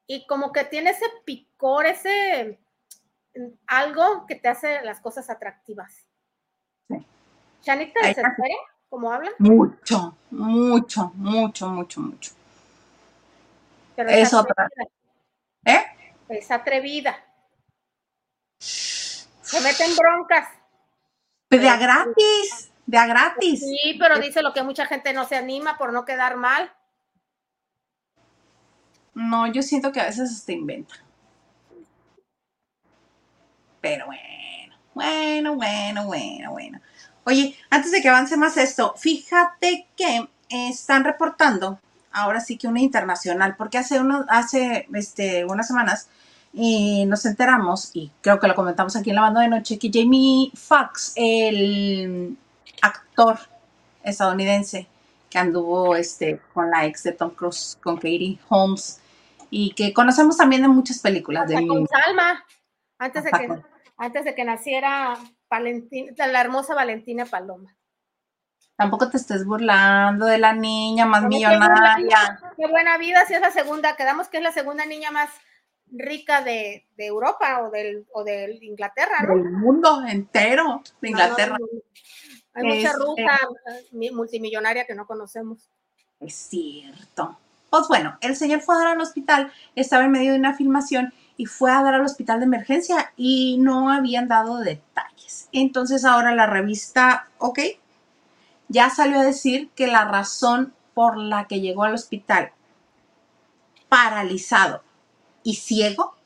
Y 0.07 0.27
como 0.27 0.53
que 0.53 0.65
tiene 0.65 0.91
ese 0.91 1.07
picor, 1.25 1.87
ese 1.87 2.59
mm, 3.35 3.49
algo 3.67 4.27
que 4.27 4.37
te 4.37 4.49
hace 4.49 4.83
las 4.83 5.01
cosas 5.01 5.31
atractivas. 5.31 6.07
¿Chanik 7.63 7.93
te 7.93 8.07
desespera? 8.07 8.55
¿Cómo 8.89 9.11
habla? 9.11 9.33
Mucho, 9.39 10.17
mucho, 10.31 11.11
mucho, 11.15 11.69
mucho, 11.69 12.01
mucho. 12.01 12.33
Pero 13.97 14.11
es, 14.11 14.33
otra. 14.33 14.69
¿Eh? 15.65 15.85
Es 16.29 16.51
atrevida. 16.53 17.17
Se 18.59 19.61
mete 19.61 19.85
en 19.85 19.97
broncas. 19.97 20.49
de 21.51 21.69
a 21.69 21.77
gratis, 21.77 22.71
de 22.87 22.99
a 22.99 23.07
gratis. 23.07 23.61
Sí, 23.61 23.97
pero 23.99 24.19
dice 24.19 24.43
lo 24.43 24.53
que 24.53 24.63
mucha 24.63 24.87
gente 24.87 25.13
no 25.13 25.25
se 25.25 25.37
anima 25.37 25.77
por 25.77 25.93
no 25.93 26.05
quedar 26.05 26.37
mal. 26.37 26.73
No, 29.17 29.47
yo 29.51 29.63
siento 29.63 29.93
que 29.93 30.01
a 30.01 30.05
veces 30.05 30.43
se 30.43 30.53
inventa. 30.53 30.95
Pero 33.81 34.05
bueno, 34.07 34.77
bueno, 34.95 35.55
bueno, 35.57 36.05
bueno, 36.05 36.51
bueno. 36.53 36.81
Oye, 37.25 37.57
antes 37.71 37.93
de 37.93 38.03
que 38.03 38.11
avance 38.11 38.37
más 38.37 38.59
esto, 38.59 38.95
fíjate 38.99 39.87
que 39.97 40.29
están 40.51 41.03
reportando, 41.05 41.81
ahora 42.13 42.41
sí 42.41 42.59
que 42.59 42.69
una 42.69 42.81
internacional, 42.81 43.57
porque 43.57 43.79
hace, 43.79 44.01
uno, 44.01 44.27
hace 44.29 44.87
este, 44.93 45.47
unas 45.47 45.67
semanas 45.67 46.09
y 46.53 47.07
nos 47.07 47.25
enteramos, 47.25 47.93
y 47.95 48.11
creo 48.21 48.39
que 48.39 48.49
lo 48.49 48.55
comentamos 48.55 48.97
aquí 48.97 49.11
en 49.11 49.17
la 49.17 49.23
banda 49.23 49.41
de 49.41 49.49
noche, 49.49 49.79
que 49.79 49.91
Jamie 49.91 50.51
Foxx, 50.55 51.15
el 51.17 52.37
actor 52.83 53.39
estadounidense 54.03 54.87
que 55.31 55.39
anduvo 55.39 55.97
este, 55.97 56.39
con 56.53 56.71
la 56.71 56.85
ex 56.85 57.03
de 57.03 57.13
Tom 57.13 57.31
Cruise, 57.31 57.79
con 57.83 57.97
Katie 57.97 58.39
Holmes, 58.51 59.01
y 59.59 59.71
que 59.71 59.95
conocemos 59.95 60.37
también 60.37 60.61
de 60.61 60.69
muchas 60.69 60.99
películas. 60.99 61.49
de 61.49 61.67
con 61.67 61.87
Salma, 61.89 62.45
antes 62.99 63.25
de, 63.25 63.31
que, 63.31 63.49
antes 63.97 64.25
de 64.27 64.35
que 64.35 64.45
naciera 64.45 65.17
Valentina, 65.49 66.13
la 66.27 66.43
hermosa 66.43 66.75
Valentina 66.75 67.25
Paloma. 67.25 67.75
Tampoco 68.77 69.09
te 69.09 69.17
estés 69.17 69.47
burlando 69.47 70.27
de 70.27 70.37
la 70.37 70.53
niña 70.53 71.07
más 71.07 71.23
millonaria. 71.25 72.39
Qué 72.55 72.67
buena 72.69 72.99
vida, 72.99 73.25
si 73.25 73.33
es 73.33 73.41
la 73.41 73.51
segunda, 73.51 73.97
quedamos 73.97 74.29
que 74.29 74.37
es 74.37 74.43
la 74.43 74.53
segunda 74.53 74.85
niña 74.85 75.11
más 75.11 75.31
rica 75.87 76.43
de, 76.43 76.87
Europa 76.99 77.63
o 77.63 77.71
del, 77.71 78.07
o 78.13 78.25
de 78.25 78.59
Inglaterra, 78.61 79.23
¿no? 79.23 79.37
Del 79.37 79.53
mundo 79.53 80.03
entero 80.07 80.83
de 81.01 81.09
Inglaterra. 81.09 81.57
Hay 82.53 82.63
mucha 82.63 82.93
ruta 82.93 83.39
eh, 83.71 84.13
multimillonaria 84.13 84.85
que 84.85 84.95
no 84.95 85.07
conocemos. 85.07 85.71
Es 86.21 86.35
cierto. 86.35 87.39
Pues 87.71 87.89
bueno, 87.89 88.17
el 88.21 88.37
señor 88.37 88.61
fue 88.61 88.77
a 88.77 88.79
dar 88.79 88.87
al 88.89 89.01
hospital, 89.01 89.53
estaba 89.75 90.05
en 90.05 90.13
medio 90.13 90.33
de 90.33 90.39
una 90.39 90.55
filmación 90.55 91.13
y 91.37 91.47
fue 91.47 91.71
a 91.71 91.83
dar 91.83 91.95
al 91.95 92.05
hospital 92.05 92.41
de 92.41 92.47
emergencia 92.47 93.13
y 93.17 93.59
no 93.59 93.91
habían 93.91 94.29
dado 94.29 94.59
detalles. 94.59 95.49
Entonces 95.53 96.05
ahora 96.05 96.35
la 96.35 96.47
revista, 96.47 97.29
ok, 97.39 97.61
ya 98.69 98.91
salió 98.91 99.21
a 99.21 99.25
decir 99.25 99.71
que 99.75 99.87
la 99.87 100.05
razón 100.05 100.75
por 100.95 101.19
la 101.19 101.47
que 101.47 101.61
llegó 101.61 101.85
al 101.85 101.95
hospital 101.95 102.53
paralizado 103.89 104.83
y 105.43 105.55
ciego 105.55 106.17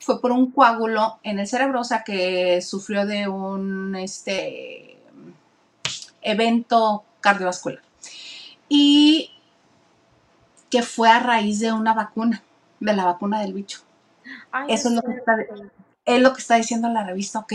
fue 0.00 0.20
por 0.20 0.32
un 0.32 0.50
coágulo 0.50 1.18
en 1.22 1.38
el 1.38 1.46
cerebro, 1.46 1.80
o 1.80 1.84
sea 1.84 2.02
que 2.02 2.62
sufrió 2.62 3.04
de 3.04 3.28
un 3.28 3.94
este, 3.94 4.98
evento 6.22 7.04
cardiovascular. 7.20 7.82
Y 8.68 9.30
que 10.70 10.82
fue 10.82 11.08
a 11.10 11.20
raíz 11.20 11.60
de 11.60 11.72
una 11.72 11.94
vacuna, 11.94 12.42
de 12.80 12.94
la 12.94 13.04
vacuna 13.04 13.40
del 13.40 13.52
bicho. 13.52 13.80
Eso 14.68 14.88
es 14.88 14.94
lo 14.94 15.02
que 15.02 15.12
está, 15.12 15.36
es 16.04 16.20
lo 16.20 16.32
que 16.32 16.40
está 16.40 16.56
diciendo 16.56 16.88
la 16.88 17.04
revista, 17.04 17.38
ok. 17.38 17.52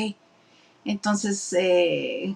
Entonces, 0.85 1.55
eh, 1.57 2.35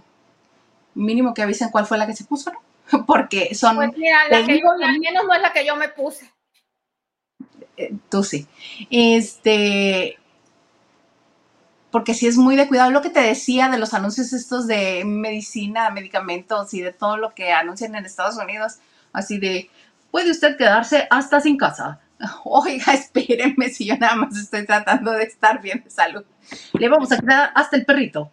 mínimo 0.94 1.34
que 1.34 1.42
avisen 1.42 1.70
cuál 1.70 1.86
fue 1.86 1.98
la 1.98 2.08
que 2.08 2.16
se 2.16 2.26
puso, 2.26 2.52
¿no? 2.52 2.60
Porque 3.06 3.54
son... 3.56 3.76
Pues 3.76 3.98
mira, 3.98 4.30
la 4.30 4.46
que 4.46 4.54
menos 4.54 5.26
no 5.26 5.34
es 5.34 5.42
la 5.42 5.52
que 5.52 5.66
yo 5.66 5.76
me 5.76 5.90
puse. 5.90 6.32
Eh, 7.76 7.94
tú 8.10 8.24
sí. 8.24 8.48
Este, 8.90 10.18
porque 11.92 12.14
sí 12.14 12.28
es 12.28 12.38
muy 12.38 12.56
de 12.56 12.68
cuidado. 12.68 12.92
Lo 12.92 13.02
que 13.02 13.10
te 13.10 13.22
decía 13.22 13.70
de 13.70 13.78
los 13.78 13.94
anuncios 13.94 14.34
estos 14.34 14.68
de 14.68 15.04
medicina, 15.06 15.90
medicamentos 15.90 16.74
y 16.74 16.82
de 16.82 16.94
todo 16.94 17.18
lo 17.18 17.34
que 17.34 17.52
anuncian 17.52 17.96
en 17.96 18.06
Estados 18.06 18.38
Unidos, 18.38 18.78
así 19.14 19.38
de, 19.38 19.70
puede 20.18 20.32
usted 20.32 20.58
quedarse 20.58 21.06
hasta 21.12 21.40
sin 21.40 21.58
casa. 21.58 22.00
Oiga, 22.44 22.92
espérenme 22.92 23.70
si 23.70 23.86
yo 23.86 23.96
nada 23.98 24.16
más 24.16 24.36
estoy 24.36 24.66
tratando 24.66 25.12
de 25.12 25.26
estar 25.26 25.62
bien 25.62 25.84
de 25.84 25.92
salud. 25.92 26.26
Le 26.74 26.90
vamos 26.90 27.12
a 27.12 27.20
quedar 27.20 27.52
hasta 27.54 27.78
el 27.78 27.86
perrito. 27.86 28.32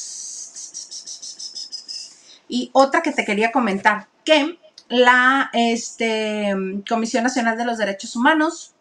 Y 2.46 2.70
otra 2.74 3.02
que 3.02 3.10
te 3.10 3.24
quería 3.24 3.50
comentar, 3.50 4.06
que 4.24 4.56
la 4.88 5.50
este, 5.52 6.54
Comisión 6.88 7.24
Nacional 7.24 7.58
de 7.58 7.64
los 7.64 7.76
Derechos 7.76 8.14
Humanos 8.14 8.72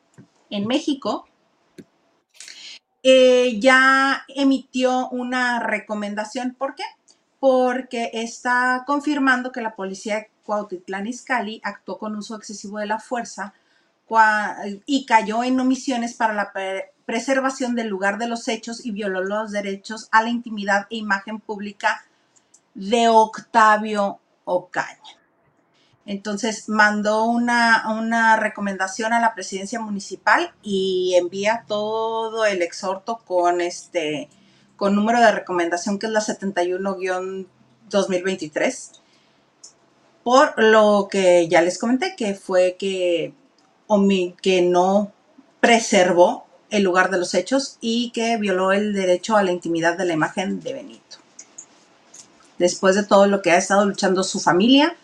en 0.52 0.68
México 0.68 1.28
eh, 3.02 3.60
ya 3.60 4.24
emitió 4.28 5.10
una 5.10 5.60
recomendación. 5.60 6.54
¿Por 6.54 6.76
qué? 6.76 6.84
Porque 7.40 8.10
está 8.14 8.84
confirmando 8.88 9.52
que 9.52 9.62
la 9.62 9.76
policía 9.76 10.28
Cuautitlán 10.44 11.08
Izcalli 11.08 11.62
actuó 11.64 11.98
con 12.00 12.16
uso 12.16 12.36
excesivo 12.36 12.80
de 12.80 12.88
la 12.88 13.00
fuerza 13.00 13.54
y 14.86 15.06
cayó 15.06 15.44
en 15.44 15.60
omisiones 15.60 16.14
para 16.14 16.34
la 16.34 16.52
preservación 17.06 17.76
del 17.76 17.88
lugar 17.88 18.18
de 18.18 18.28
los 18.28 18.48
hechos 18.48 18.86
y 18.86 18.92
violó 18.92 19.24
los 19.24 19.52
derechos 19.52 20.08
a 20.12 20.24
la 20.24 20.30
intimidad 20.30 20.88
e 20.90 20.98
imagen 20.98 21.40
pública 21.40 22.06
de 22.74 23.10
Octavio 23.10 24.20
Ocaña. 24.46 25.18
Entonces 26.06 26.70
mandó 26.70 27.26
una, 27.26 27.84
una, 27.90 28.38
recomendación 28.38 29.12
a 29.12 29.20
la 29.20 29.34
presidencia 29.34 29.82
municipal 29.82 30.54
y 30.64 31.16
envía 31.18 31.66
todo 31.68 32.46
el 32.46 32.62
exhorto 32.62 33.18
con 33.26 33.60
este 33.60 34.30
con 34.78 34.96
número 34.96 35.20
de 35.20 35.32
recomendación 35.32 36.00
que 36.00 36.06
es 36.06 36.14
la 36.14 36.22
71-2023 36.22 38.92
por 40.24 40.54
lo 40.58 41.10
que 41.12 41.50
ya 41.50 41.62
les 41.62 41.78
comenté 41.78 42.16
que 42.16 42.36
fue 42.36 42.78
que, 42.80 43.34
que 44.42 44.62
no 44.62 45.12
preservó 45.60 46.46
el 46.70 46.84
lugar 46.84 47.12
de 47.12 47.18
los 47.18 47.34
hechos 47.34 47.78
y 47.82 48.12
que 48.12 48.38
violó 48.38 48.72
el 48.72 48.94
derecho 48.94 49.36
a 49.36 49.44
la 49.44 49.52
intimidad 49.52 49.98
de 49.98 50.06
la 50.06 50.14
imagen 50.14 50.60
de 50.60 50.74
Benito. 50.74 51.18
Después 52.58 52.96
de 52.96 53.04
todo 53.04 53.28
lo 53.28 53.42
que 53.42 53.52
ha 53.52 53.58
estado 53.58 53.86
luchando 53.86 54.22
su 54.24 54.42
familia, 54.42 54.98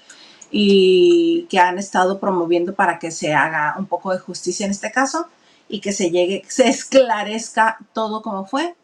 y 0.56 1.48
que 1.50 1.58
han 1.58 1.80
estado 1.80 2.20
promoviendo 2.20 2.76
para 2.76 3.00
que 3.00 3.10
se 3.10 3.34
haga 3.34 3.76
un 3.78 3.88
poco 3.88 4.14
de 4.14 4.20
justicia 4.20 4.68
en 4.68 4.72
este 4.72 4.92
caso 4.92 5.28
y 5.68 5.82
que 5.82 5.92
se 5.92 6.12
llegue, 6.12 6.44
se 6.48 6.70
esclarezca 6.70 7.80
todo 7.92 8.22
como 8.22 8.46
fue. 8.46 8.76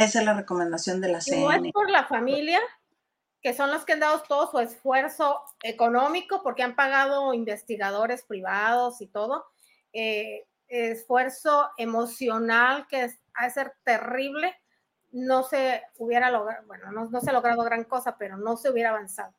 Esa 0.00 0.20
es 0.20 0.24
la 0.24 0.32
recomendación 0.32 1.00
de 1.00 1.08
la 1.12 1.20
CN. 1.20 1.42
No 1.42 1.52
es 1.52 1.72
por 1.72 1.90
la 1.90 2.04
familia, 2.06 2.58
que 3.42 3.52
son 3.52 3.70
los 3.70 3.84
que 3.84 3.92
han 3.92 4.00
dado 4.00 4.22
todo 4.22 4.50
su 4.50 4.58
esfuerzo 4.58 5.42
económico 5.62 6.42
porque 6.42 6.62
han 6.62 6.74
pagado 6.74 7.34
investigadores 7.34 8.22
privados 8.22 9.02
y 9.02 9.08
todo, 9.08 9.44
eh, 9.92 10.46
esfuerzo 10.68 11.68
emocional 11.76 12.86
que 12.88 13.04
es, 13.04 13.18
ha 13.34 13.44
de 13.44 13.50
ser 13.50 13.74
terrible, 13.84 14.56
no 15.12 15.42
se 15.42 15.82
hubiera 15.98 16.30
logrado, 16.30 16.64
bueno, 16.66 16.90
no, 16.92 17.10
no 17.10 17.20
se 17.20 17.28
ha 17.28 17.34
logrado 17.34 17.62
gran 17.62 17.84
cosa, 17.84 18.16
pero 18.16 18.38
no 18.38 18.56
se 18.56 18.70
hubiera 18.70 18.90
avanzado. 18.90 19.34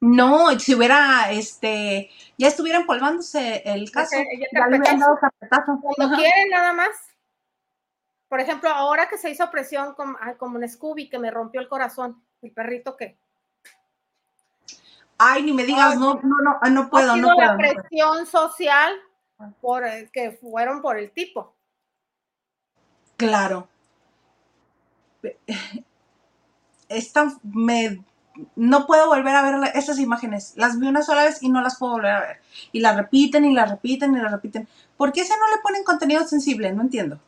No, 0.00 0.58
si 0.58 0.74
hubiera, 0.74 1.30
este, 1.32 2.10
ya 2.38 2.48
estuviera 2.48 2.78
empolvándose 2.78 3.62
el 3.64 3.90
caso. 3.90 4.16
ya, 4.16 4.68
le 4.68 4.78
hubieran 4.78 5.00
dado 5.00 5.18
Cuando 5.96 6.16
quieren 6.16 6.48
nada 6.50 6.72
más. 6.72 6.90
Por 8.28 8.40
ejemplo, 8.40 8.70
ahora 8.70 9.08
que 9.08 9.18
se 9.18 9.30
hizo 9.30 9.50
presión 9.50 9.94
como, 9.94 10.18
como 10.38 10.58
un 10.58 10.68
Scooby 10.68 11.08
que 11.08 11.18
me 11.18 11.30
rompió 11.30 11.60
el 11.60 11.68
corazón, 11.68 12.22
el 12.42 12.52
perrito 12.52 12.96
que. 12.96 13.16
Ay, 15.18 15.44
ni 15.44 15.52
me 15.52 15.64
digas, 15.64 15.96
no, 15.98 16.14
no, 16.22 16.36
no, 16.42 16.58
ah, 16.60 16.68
no 16.68 16.90
puedo, 16.90 17.12
ha 17.12 17.14
sido 17.14 17.28
no 17.28 17.40
la 17.40 17.56
presión 17.56 18.26
social 18.26 18.94
por 19.60 19.84
que 20.12 20.32
fueron 20.32 20.82
por 20.82 20.98
el 20.98 21.10
tipo. 21.12 21.54
Claro. 23.16 23.68
Esta 26.88 27.32
me 27.42 28.04
no 28.54 28.86
puedo 28.86 29.06
volver 29.06 29.34
a 29.34 29.42
ver 29.42 29.72
esas 29.74 29.98
imágenes. 29.98 30.52
Las 30.56 30.78
vi 30.78 30.88
una 30.88 31.02
sola 31.02 31.24
vez 31.24 31.42
y 31.42 31.48
no 31.48 31.60
las 31.60 31.78
puedo 31.78 31.92
volver 31.92 32.12
a 32.12 32.20
ver. 32.20 32.40
Y 32.72 32.80
las 32.80 32.96
repiten 32.96 33.44
y 33.44 33.54
las 33.54 33.70
repiten 33.70 34.14
y 34.14 34.20
las 34.20 34.32
repiten. 34.32 34.68
¿Por 34.96 35.12
qué 35.12 35.22
ese 35.22 35.34
no 35.38 35.46
le 35.54 35.62
ponen 35.62 35.84
contenido 35.84 36.26
sensible? 36.26 36.72
No 36.72 36.82
entiendo. 36.82 37.18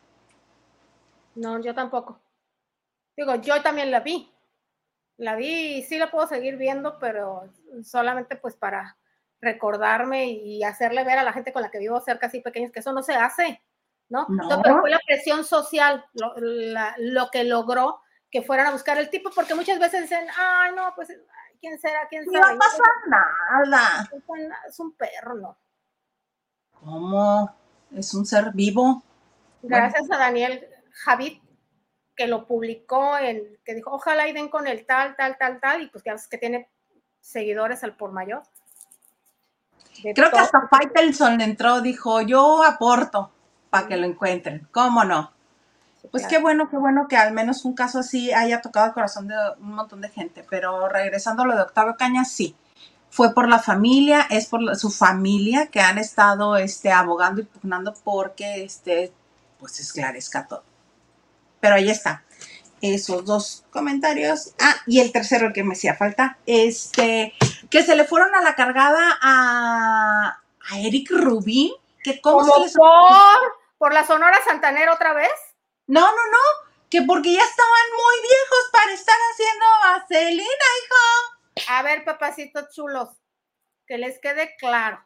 No, 1.39 1.61
yo 1.61 1.73
tampoco. 1.73 2.19
Digo, 3.15 3.35
yo 3.35 3.61
también 3.61 3.91
la 3.91 4.01
vi. 4.01 4.29
La 5.17 5.35
vi 5.35 5.77
y 5.77 5.83
sí 5.83 5.97
la 5.97 6.11
puedo 6.11 6.27
seguir 6.27 6.57
viendo, 6.57 6.99
pero 6.99 7.43
solamente 7.83 8.35
pues 8.35 8.55
para 8.55 8.97
recordarme 9.41 10.31
y 10.31 10.63
hacerle 10.63 11.05
ver 11.05 11.17
a 11.17 11.23
la 11.23 11.31
gente 11.31 11.53
con 11.53 11.61
la 11.61 11.71
que 11.71 11.79
vivo 11.79 11.99
cerca 12.01 12.27
así 12.27 12.41
pequeños 12.41 12.71
que 12.71 12.79
eso 12.79 12.91
no 12.91 13.01
se 13.03 13.13
hace, 13.13 13.61
¿no? 14.09 14.25
no. 14.27 14.61
pero 14.61 14.81
fue 14.81 14.89
la 14.89 14.99
presión 15.05 15.45
social 15.45 16.05
lo 16.13 17.29
que 17.31 17.45
logró 17.45 18.01
que 18.29 18.41
fueran 18.41 18.67
a 18.67 18.71
buscar 18.71 18.97
el 18.97 19.09
tipo, 19.09 19.29
porque 19.33 19.55
muchas 19.55 19.79
veces 19.79 20.01
dicen, 20.01 20.27
ay, 20.37 20.73
no, 20.75 20.93
pues, 20.95 21.07
¿quién 21.59 21.79
será? 21.79 22.07
¿Quién 22.09 22.25
sabe? 22.25 22.53
No 22.53 22.59
pasa 22.59 22.83
nada. 23.07 24.09
Es 24.67 24.79
un 24.79 24.91
perro, 24.93 25.35
¿no? 25.35 25.57
¿Cómo? 26.71 27.55
Es 27.95 28.13
un 28.13 28.25
ser 28.25 28.51
vivo. 28.53 29.01
Gracias 29.63 30.11
a 30.11 30.17
Daniel 30.17 30.67
Javid, 31.03 31.39
que 32.15 32.27
lo 32.27 32.45
publicó, 32.45 33.17
en, 33.17 33.57
que 33.63 33.75
dijo, 33.75 33.91
ojalá 33.91 34.27
y 34.27 34.33
den 34.33 34.49
con 34.49 34.67
el 34.67 34.85
tal, 34.85 35.15
tal, 35.15 35.37
tal, 35.37 35.59
tal, 35.59 35.81
y 35.81 35.87
pues 35.87 36.03
que, 36.03 36.13
que 36.29 36.37
tiene 36.37 36.69
seguidores 37.21 37.83
al 37.83 37.95
por 37.95 38.11
mayor. 38.11 38.43
Creo 40.01 40.31
que 40.31 40.39
hasta 40.39 40.67
Faitelson 40.67 41.41
entró, 41.41 41.81
dijo, 41.81 42.21
yo 42.21 42.63
aporto 42.63 43.31
para 43.69 43.87
que 43.87 43.97
lo 43.97 44.05
encuentren. 44.05 44.67
¿Cómo 44.71 45.03
no? 45.03 45.31
Pues 46.11 46.25
qué 46.27 46.39
bueno, 46.39 46.69
qué 46.69 46.77
bueno 46.77 47.07
que 47.07 47.17
al 47.17 47.33
menos 47.33 47.65
un 47.65 47.73
caso 47.73 47.99
así 47.99 48.31
haya 48.31 48.61
tocado 48.61 48.87
el 48.87 48.93
corazón 48.93 49.27
de 49.27 49.35
un 49.59 49.75
montón 49.75 50.01
de 50.01 50.09
gente. 50.09 50.45
Pero 50.49 50.87
regresando 50.87 51.43
a 51.43 51.47
lo 51.47 51.55
de 51.55 51.61
Octavio 51.61 51.95
Cañas, 51.97 52.31
sí. 52.31 52.55
Fue 53.11 53.33
por 53.33 53.49
la 53.49 53.59
familia, 53.59 54.27
es 54.29 54.45
por 54.45 54.75
su 54.75 54.91
familia 54.91 55.67
que 55.67 55.81
han 55.81 55.97
estado 55.97 56.57
este, 56.57 56.91
abogando 56.91 57.41
y 57.41 57.45
pugnando 57.45 57.93
porque 58.03 58.63
este, 58.63 59.11
pues 59.59 59.79
esclarezca 59.79 60.47
todo. 60.47 60.63
Pero 61.59 61.75
ahí 61.75 61.89
está. 61.89 62.23
Esos 62.81 63.25
dos 63.25 63.65
comentarios. 63.71 64.53
Ah, 64.59 64.75
y 64.87 64.99
el 65.01 65.11
tercero 65.11 65.51
que 65.53 65.63
me 65.63 65.73
hacía 65.73 65.95
falta. 65.95 66.37
Este, 66.45 67.33
que 67.69 67.83
se 67.83 67.95
le 67.95 68.05
fueron 68.05 68.33
a 68.35 68.41
la 68.41 68.55
cargada 68.55 69.17
a, 69.21 70.41
a 70.69 70.79
Eric 70.79 71.11
Rubín. 71.11 71.73
Que 72.03 72.21
cómo 72.21 72.45
se 72.45 72.59
les... 72.61 72.73
por, 72.73 72.89
por 73.77 73.93
la 73.93 74.07
Sonora 74.07 74.37
Santanera 74.45 74.93
otra 74.93 75.13
vez. 75.13 75.31
No, 75.87 76.01
no, 76.01 76.11
no, 76.11 76.69
que 76.89 77.01
porque 77.01 77.33
ya 77.33 77.43
estaban 77.43 77.87
muy 77.91 78.21
viejos 78.21 78.69
para 78.71 78.93
estar 78.93 79.15
haciendo 79.31 79.65
vaselina, 79.83 80.45
hijo. 80.83 81.71
A 81.71 81.81
ver, 81.81 82.05
papacitos 82.05 82.69
chulos, 82.73 83.09
que 83.85 83.97
les 83.97 84.19
quede 84.19 84.55
claro. 84.57 85.03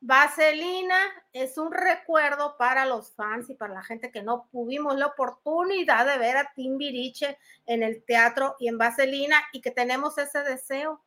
Vaselina 0.00 0.98
es 1.32 1.58
un 1.58 1.72
recuerdo 1.72 2.56
para 2.56 2.86
los 2.86 3.12
fans 3.12 3.50
y 3.50 3.54
para 3.54 3.74
la 3.74 3.82
gente 3.82 4.10
que 4.10 4.22
no 4.22 4.48
tuvimos 4.50 4.96
la 4.96 5.06
oportunidad 5.06 6.06
de 6.06 6.18
ver 6.18 6.38
a 6.38 6.52
Timbiriche 6.54 7.38
en 7.66 7.82
el 7.82 8.02
teatro 8.04 8.56
y 8.58 8.68
en 8.68 8.78
Vaselina 8.78 9.36
y 9.52 9.60
que 9.60 9.70
tenemos 9.70 10.16
ese 10.16 10.42
deseo. 10.42 11.02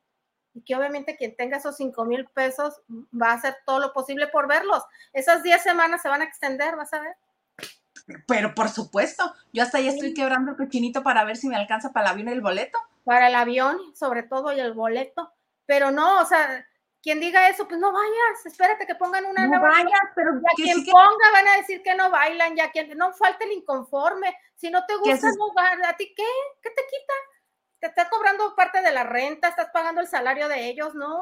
Y 0.54 0.62
que 0.62 0.76
obviamente 0.76 1.18
quien 1.18 1.36
tenga 1.36 1.58
esos 1.58 1.76
5 1.78 2.06
mil 2.06 2.28
pesos 2.28 2.80
va 2.90 3.32
a 3.32 3.34
hacer 3.34 3.58
todo 3.66 3.80
lo 3.80 3.92
posible 3.92 4.28
por 4.28 4.48
verlos. 4.48 4.84
Esas 5.12 5.42
10 5.42 5.64
semanas 5.64 6.04
se 6.04 6.10
van 6.10 6.22
a 6.22 6.26
extender, 6.26 6.76
vas 6.76 6.94
a 6.94 7.00
ver. 7.00 7.16
Pero 8.28 8.54
por 8.54 8.70
supuesto, 8.70 9.34
yo 9.52 9.64
hasta 9.64 9.80
ya 9.80 9.90
estoy 9.90 10.14
quebrando 10.14 10.52
el 10.52 10.58
cochinito 10.58 11.02
para 11.02 11.24
ver 11.24 11.38
si 11.38 11.48
me 11.48 11.56
alcanza 11.56 11.92
para 11.92 12.08
el 12.08 12.12
avión 12.12 12.30
y 12.30 12.32
el 12.34 12.42
boleto. 12.42 12.78
Para 13.04 13.28
el 13.28 13.36
avión, 13.36 13.78
sobre 13.96 14.22
todo, 14.22 14.54
y 14.54 14.60
el 14.60 14.74
boleto. 14.74 15.34
Pero 15.66 15.90
no, 15.90 16.22
o 16.22 16.26
sea, 16.26 16.68
quien 17.04 17.20
diga 17.20 17.50
eso, 17.50 17.68
pues 17.68 17.80
no 17.82 17.92
vayas, 17.92 18.46
espérate 18.46 18.88
que 18.88 18.96
pongan 18.96 19.26
una 19.26 19.46
no 19.46 19.60
vayas, 19.60 20.02
pero 20.16 20.36
ya 20.36 20.56
quien 20.56 20.86
ponga 20.86 21.32
van 21.34 21.48
a 21.50 21.58
decir 21.58 21.84
que 21.84 21.94
no 21.96 22.10
bailan, 22.10 22.56
ya 22.56 22.72
quien 22.72 22.98
no 22.98 23.12
falta 23.12 23.44
el 23.44 23.52
inconforme. 23.52 24.34
Si 24.56 24.70
no 24.70 24.86
te 24.86 24.96
gusta 24.96 25.30
jugar, 25.38 25.84
¿a 25.86 25.98
ti 25.98 26.14
qué? 26.16 26.24
¿Qué 26.62 26.70
te 26.70 26.82
quita? 26.90 27.14
Te 27.80 27.88
estás 27.88 28.08
cobrando 28.08 28.56
parte 28.56 28.82
de 28.82 28.94
la 28.94 29.04
renta, 29.04 29.50
estás 29.50 29.68
pagando 29.74 30.00
el 30.00 30.08
salario 30.08 30.48
de 30.48 30.70
ellos, 30.70 30.96
no. 30.96 31.22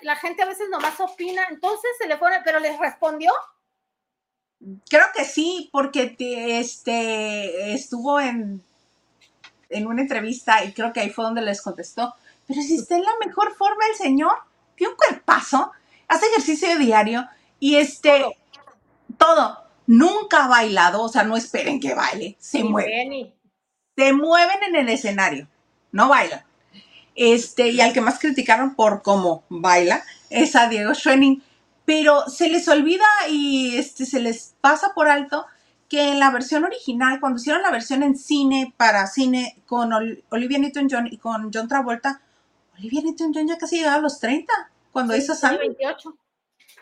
La 0.00 0.16
gente 0.16 0.42
a 0.42 0.46
veces 0.46 0.70
nomás 0.70 0.98
opina, 0.98 1.46
entonces 1.50 1.90
se 1.98 2.08
le 2.08 2.16
pone, 2.16 2.40
pero 2.42 2.58
les 2.58 2.78
respondió, 2.78 3.32
Creo 4.88 5.04
que 5.14 5.24
sí, 5.26 5.68
porque 5.72 6.16
este, 6.18 7.74
estuvo 7.74 8.18
en, 8.18 8.62
en 9.68 9.86
una 9.86 10.00
entrevista 10.00 10.64
y 10.64 10.72
creo 10.72 10.90
que 10.92 11.00
ahí 11.00 11.10
fue 11.10 11.24
donde 11.26 11.42
les 11.42 11.60
contestó. 11.60 12.14
Pero 12.46 12.62
si 12.62 12.76
está 12.76 12.96
en 12.96 13.04
la 13.04 13.12
mejor 13.26 13.54
forma 13.54 13.84
el 13.90 13.96
señor, 13.96 14.38
tiene 14.76 14.92
un 14.92 14.96
cuerpazo, 14.96 15.72
hace 16.08 16.26
ejercicio 16.26 16.78
diario 16.78 17.26
y 17.58 17.76
este, 17.76 18.24
todo. 19.18 19.62
Nunca 19.86 20.44
ha 20.44 20.48
bailado, 20.48 21.02
o 21.02 21.08
sea, 21.08 21.24
no 21.24 21.36
esperen 21.36 21.78
que 21.78 21.94
baile, 21.94 22.36
se 22.38 22.64
mueven. 22.64 23.34
Se 23.96 24.12
mueven 24.12 24.62
en 24.68 24.76
el 24.76 24.88
escenario, 24.88 25.46
no 25.92 26.08
bailan. 26.08 26.42
Este, 27.14 27.68
y 27.68 27.80
al 27.80 27.92
que 27.92 28.00
más 28.00 28.18
criticaron 28.18 28.74
por 28.74 29.02
cómo 29.02 29.44
baila 29.48 30.02
es 30.30 30.56
a 30.56 30.68
Diego 30.68 30.94
Schwenning 30.94 31.42
pero 31.84 32.28
se 32.28 32.48
les 32.48 32.68
olvida 32.68 33.04
y 33.28 33.76
este, 33.76 34.06
se 34.06 34.20
les 34.20 34.54
pasa 34.60 34.92
por 34.94 35.08
alto 35.08 35.46
que 35.88 36.08
en 36.08 36.18
la 36.18 36.30
versión 36.30 36.64
original, 36.64 37.20
cuando 37.20 37.38
hicieron 37.38 37.62
la 37.62 37.70
versión 37.70 38.02
en 38.02 38.16
cine 38.16 38.74
para 38.76 39.06
cine 39.06 39.62
con 39.66 39.92
Olivia 39.92 40.58
Newton-John 40.58 41.08
y 41.10 41.18
con 41.18 41.50
John 41.52 41.68
Travolta, 41.68 42.22
Olivia 42.78 43.02
Newton-John 43.02 43.48
ya 43.48 43.58
casi 43.58 43.76
llegaba 43.76 43.96
a 43.96 44.00
los 44.00 44.18
30 44.20 44.52
cuando 44.92 45.16
hizo 45.16 45.34
Sandy. 45.34 45.58
28. 45.58 46.16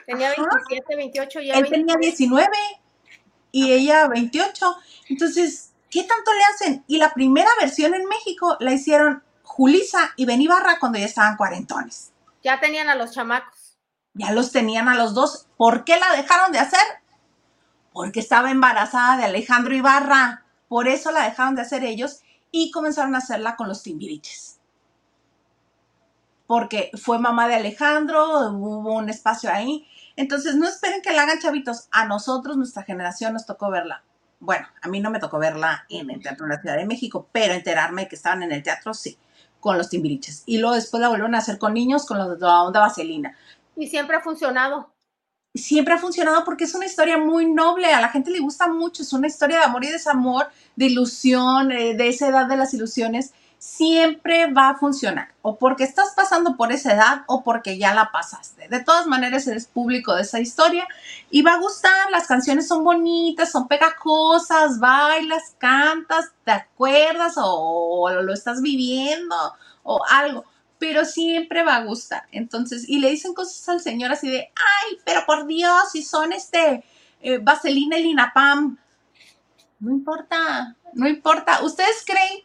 Tenía 0.06 0.34
27, 0.36 0.96
28 0.96 1.40
ya. 1.40 1.54
Él 1.54 1.68
tenía 1.68 1.96
19 1.96 2.48
y 3.52 3.72
ella 3.72 4.08
28. 4.08 4.76
Entonces, 5.08 5.72
¿qué 5.90 6.04
tanto 6.04 6.32
le 6.32 6.44
hacen? 6.44 6.84
Y 6.86 6.98
la 6.98 7.12
primera 7.12 7.50
versión 7.60 7.94
en 7.94 8.06
México 8.06 8.56
la 8.60 8.72
hicieron 8.72 9.22
Julisa 9.42 10.12
y 10.16 10.24
Beni 10.24 10.46
Barra 10.46 10.78
cuando 10.80 10.98
ya 10.98 11.04
estaban 11.04 11.36
cuarentones. 11.36 12.12
Ya 12.42 12.58
tenían 12.58 12.88
a 12.88 12.94
los 12.94 13.12
chamacos. 13.12 13.78
Ya 14.14 14.32
los 14.32 14.52
tenían 14.52 14.88
a 14.88 14.94
los 14.94 15.14
dos. 15.14 15.46
¿Por 15.56 15.84
qué 15.84 15.98
la 15.98 16.16
dejaron 16.16 16.52
de 16.52 16.58
hacer? 16.58 16.80
Porque 17.92 18.20
estaba 18.20 18.50
embarazada 18.50 19.18
de 19.18 19.24
Alejandro 19.24 19.74
Ibarra. 19.74 20.44
Por 20.68 20.88
eso 20.88 21.12
la 21.12 21.24
dejaron 21.24 21.54
de 21.54 21.62
hacer 21.62 21.84
ellos 21.84 22.22
y 22.50 22.70
comenzaron 22.70 23.14
a 23.14 23.18
hacerla 23.18 23.56
con 23.56 23.68
los 23.68 23.82
Timbiriches. 23.82 24.58
Porque 26.46 26.90
fue 26.94 27.18
mamá 27.18 27.48
de 27.48 27.54
Alejandro, 27.54 28.50
hubo 28.50 28.94
un 28.94 29.08
espacio 29.08 29.50
ahí. 29.50 29.86
Entonces, 30.16 30.54
no 30.56 30.68
esperen 30.68 31.02
que 31.02 31.12
la 31.12 31.22
hagan 31.22 31.38
chavitos. 31.38 31.88
A 31.90 32.06
nosotros, 32.06 32.56
nuestra 32.56 32.82
generación, 32.82 33.32
nos 33.32 33.46
tocó 33.46 33.70
verla. 33.70 34.02
Bueno, 34.40 34.66
a 34.80 34.88
mí 34.88 35.00
no 35.00 35.10
me 35.10 35.20
tocó 35.20 35.38
verla 35.38 35.86
en 35.88 36.10
el 36.10 36.20
Teatro 36.20 36.46
de 36.46 36.54
la 36.54 36.60
Ciudad 36.60 36.76
de 36.76 36.84
México, 36.84 37.28
pero 37.30 37.54
enterarme 37.54 38.08
que 38.08 38.16
estaban 38.16 38.42
en 38.42 38.50
el 38.50 38.62
teatro, 38.62 38.92
sí, 38.92 39.16
con 39.60 39.78
los 39.78 39.88
timbiriches. 39.88 40.42
Y 40.46 40.58
luego 40.58 40.74
después 40.74 41.00
la 41.00 41.08
volvieron 41.08 41.34
a 41.34 41.38
hacer 41.38 41.58
con 41.58 41.74
niños, 41.74 42.04
con 42.04 42.18
los 42.18 42.38
de 42.38 42.44
la 42.44 42.62
onda 42.62 42.80
vaselina. 42.80 43.36
Y 43.76 43.86
siempre 43.86 44.16
ha 44.16 44.20
funcionado. 44.20 44.92
Siempre 45.54 45.94
ha 45.94 45.98
funcionado 45.98 46.44
porque 46.44 46.64
es 46.64 46.74
una 46.74 46.86
historia 46.86 47.18
muy 47.18 47.46
noble, 47.52 47.92
a 47.92 48.00
la 48.00 48.08
gente 48.08 48.30
le 48.30 48.40
gusta 48.40 48.68
mucho, 48.68 49.02
es 49.02 49.12
una 49.12 49.26
historia 49.26 49.58
de 49.58 49.64
amor 49.64 49.84
y 49.84 49.90
desamor, 49.90 50.46
de 50.76 50.86
ilusión, 50.86 51.70
eh, 51.70 51.94
de 51.94 52.08
esa 52.08 52.28
edad 52.28 52.46
de 52.46 52.56
las 52.56 52.72
ilusiones 52.72 53.34
siempre 53.62 54.52
va 54.52 54.70
a 54.70 54.74
funcionar. 54.76 55.28
O 55.40 55.56
porque 55.56 55.84
estás 55.84 56.14
pasando 56.16 56.56
por 56.56 56.72
esa 56.72 56.94
edad 56.94 57.22
o 57.28 57.44
porque 57.44 57.78
ya 57.78 57.94
la 57.94 58.10
pasaste. 58.10 58.66
De 58.66 58.82
todas 58.82 59.06
maneras, 59.06 59.46
eres 59.46 59.68
público 59.68 60.16
de 60.16 60.22
esa 60.22 60.40
historia 60.40 60.84
y 61.30 61.42
va 61.42 61.52
a 61.52 61.60
gustar. 61.60 62.10
Las 62.10 62.26
canciones 62.26 62.66
son 62.66 62.82
bonitas, 62.82 63.52
son 63.52 63.68
pegajosas, 63.68 64.80
bailas, 64.80 65.54
cantas, 65.58 66.32
te 66.44 66.50
acuerdas 66.50 67.34
o, 67.36 68.10
lo 68.10 68.32
estás 68.32 68.62
viviendo 68.62 69.36
o 69.84 70.00
algo. 70.10 70.44
Pero 70.80 71.04
siempre 71.04 71.62
va 71.62 71.76
a 71.76 71.84
gustar. 71.84 72.24
Entonces, 72.32 72.88
y 72.88 72.98
le 72.98 73.10
dicen 73.10 73.32
cosas 73.32 73.68
al 73.68 73.80
señor 73.80 74.10
así 74.10 74.28
de, 74.28 74.50
ay, 74.56 74.98
pero 75.04 75.24
por 75.24 75.46
Dios, 75.46 75.92
si 75.92 76.02
son 76.02 76.32
este 76.32 76.82
eh, 77.20 77.38
vaselina 77.38 77.96
y 77.96 78.02
linapam. 78.02 78.76
No 79.78 79.92
importa, 79.92 80.74
no 80.94 81.06
importa. 81.06 81.62
¿Ustedes 81.62 82.02
creen 82.04 82.42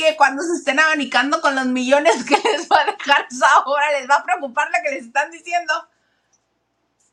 que 0.00 0.16
cuando 0.16 0.42
se 0.42 0.54
estén 0.54 0.80
abanicando 0.80 1.40
con 1.40 1.54
los 1.54 1.66
millones 1.66 2.24
que 2.24 2.36
les 2.48 2.68
va 2.68 2.80
a 2.80 2.86
dejar 2.86 3.26
ahora 3.64 3.92
les 3.92 4.08
va 4.08 4.16
a 4.16 4.24
preocupar 4.24 4.68
lo 4.68 4.78
que 4.82 4.94
les 4.94 5.06
están 5.06 5.30
diciendo. 5.30 5.72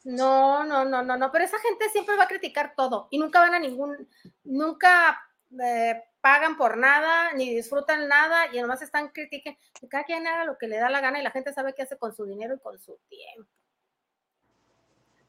No, 0.04 0.64
no, 0.64 0.86
no, 0.86 1.04
no, 1.04 1.18
no, 1.18 1.32
pero 1.32 1.44
esa 1.44 1.60
gente 1.60 1.90
siempre 1.90 2.16
va 2.16 2.24
a 2.24 2.28
criticar 2.28 2.74
todo 2.76 3.08
y 3.12 3.20
nunca 3.20 3.42
van 3.42 3.56
a 3.56 3.60
ningún, 3.60 4.08
nunca 4.46 5.22
eh, 5.62 6.02
pagan 6.22 6.56
por 6.56 6.78
nada, 6.78 7.34
ni 7.34 7.54
disfrutan 7.54 8.08
nada 8.08 8.48
y 8.54 8.58
además 8.58 8.82
están 8.82 9.10
criticando. 9.10 9.60
Que 9.80 9.88
cada 9.88 10.06
quien 10.06 10.26
haga 10.26 10.46
lo 10.46 10.58
que 10.58 10.68
le 10.68 10.78
da 10.78 10.90
la 10.90 11.02
gana 11.02 11.20
y 11.20 11.24
la 11.24 11.32
gente 11.32 11.54
sabe 11.54 11.74
qué 11.74 11.84
hace 11.84 11.98
con 11.98 12.16
su 12.16 12.26
dinero 12.26 12.56
y 12.56 12.60
con 12.60 12.80
su 12.80 12.98
tiempo. 13.10 13.50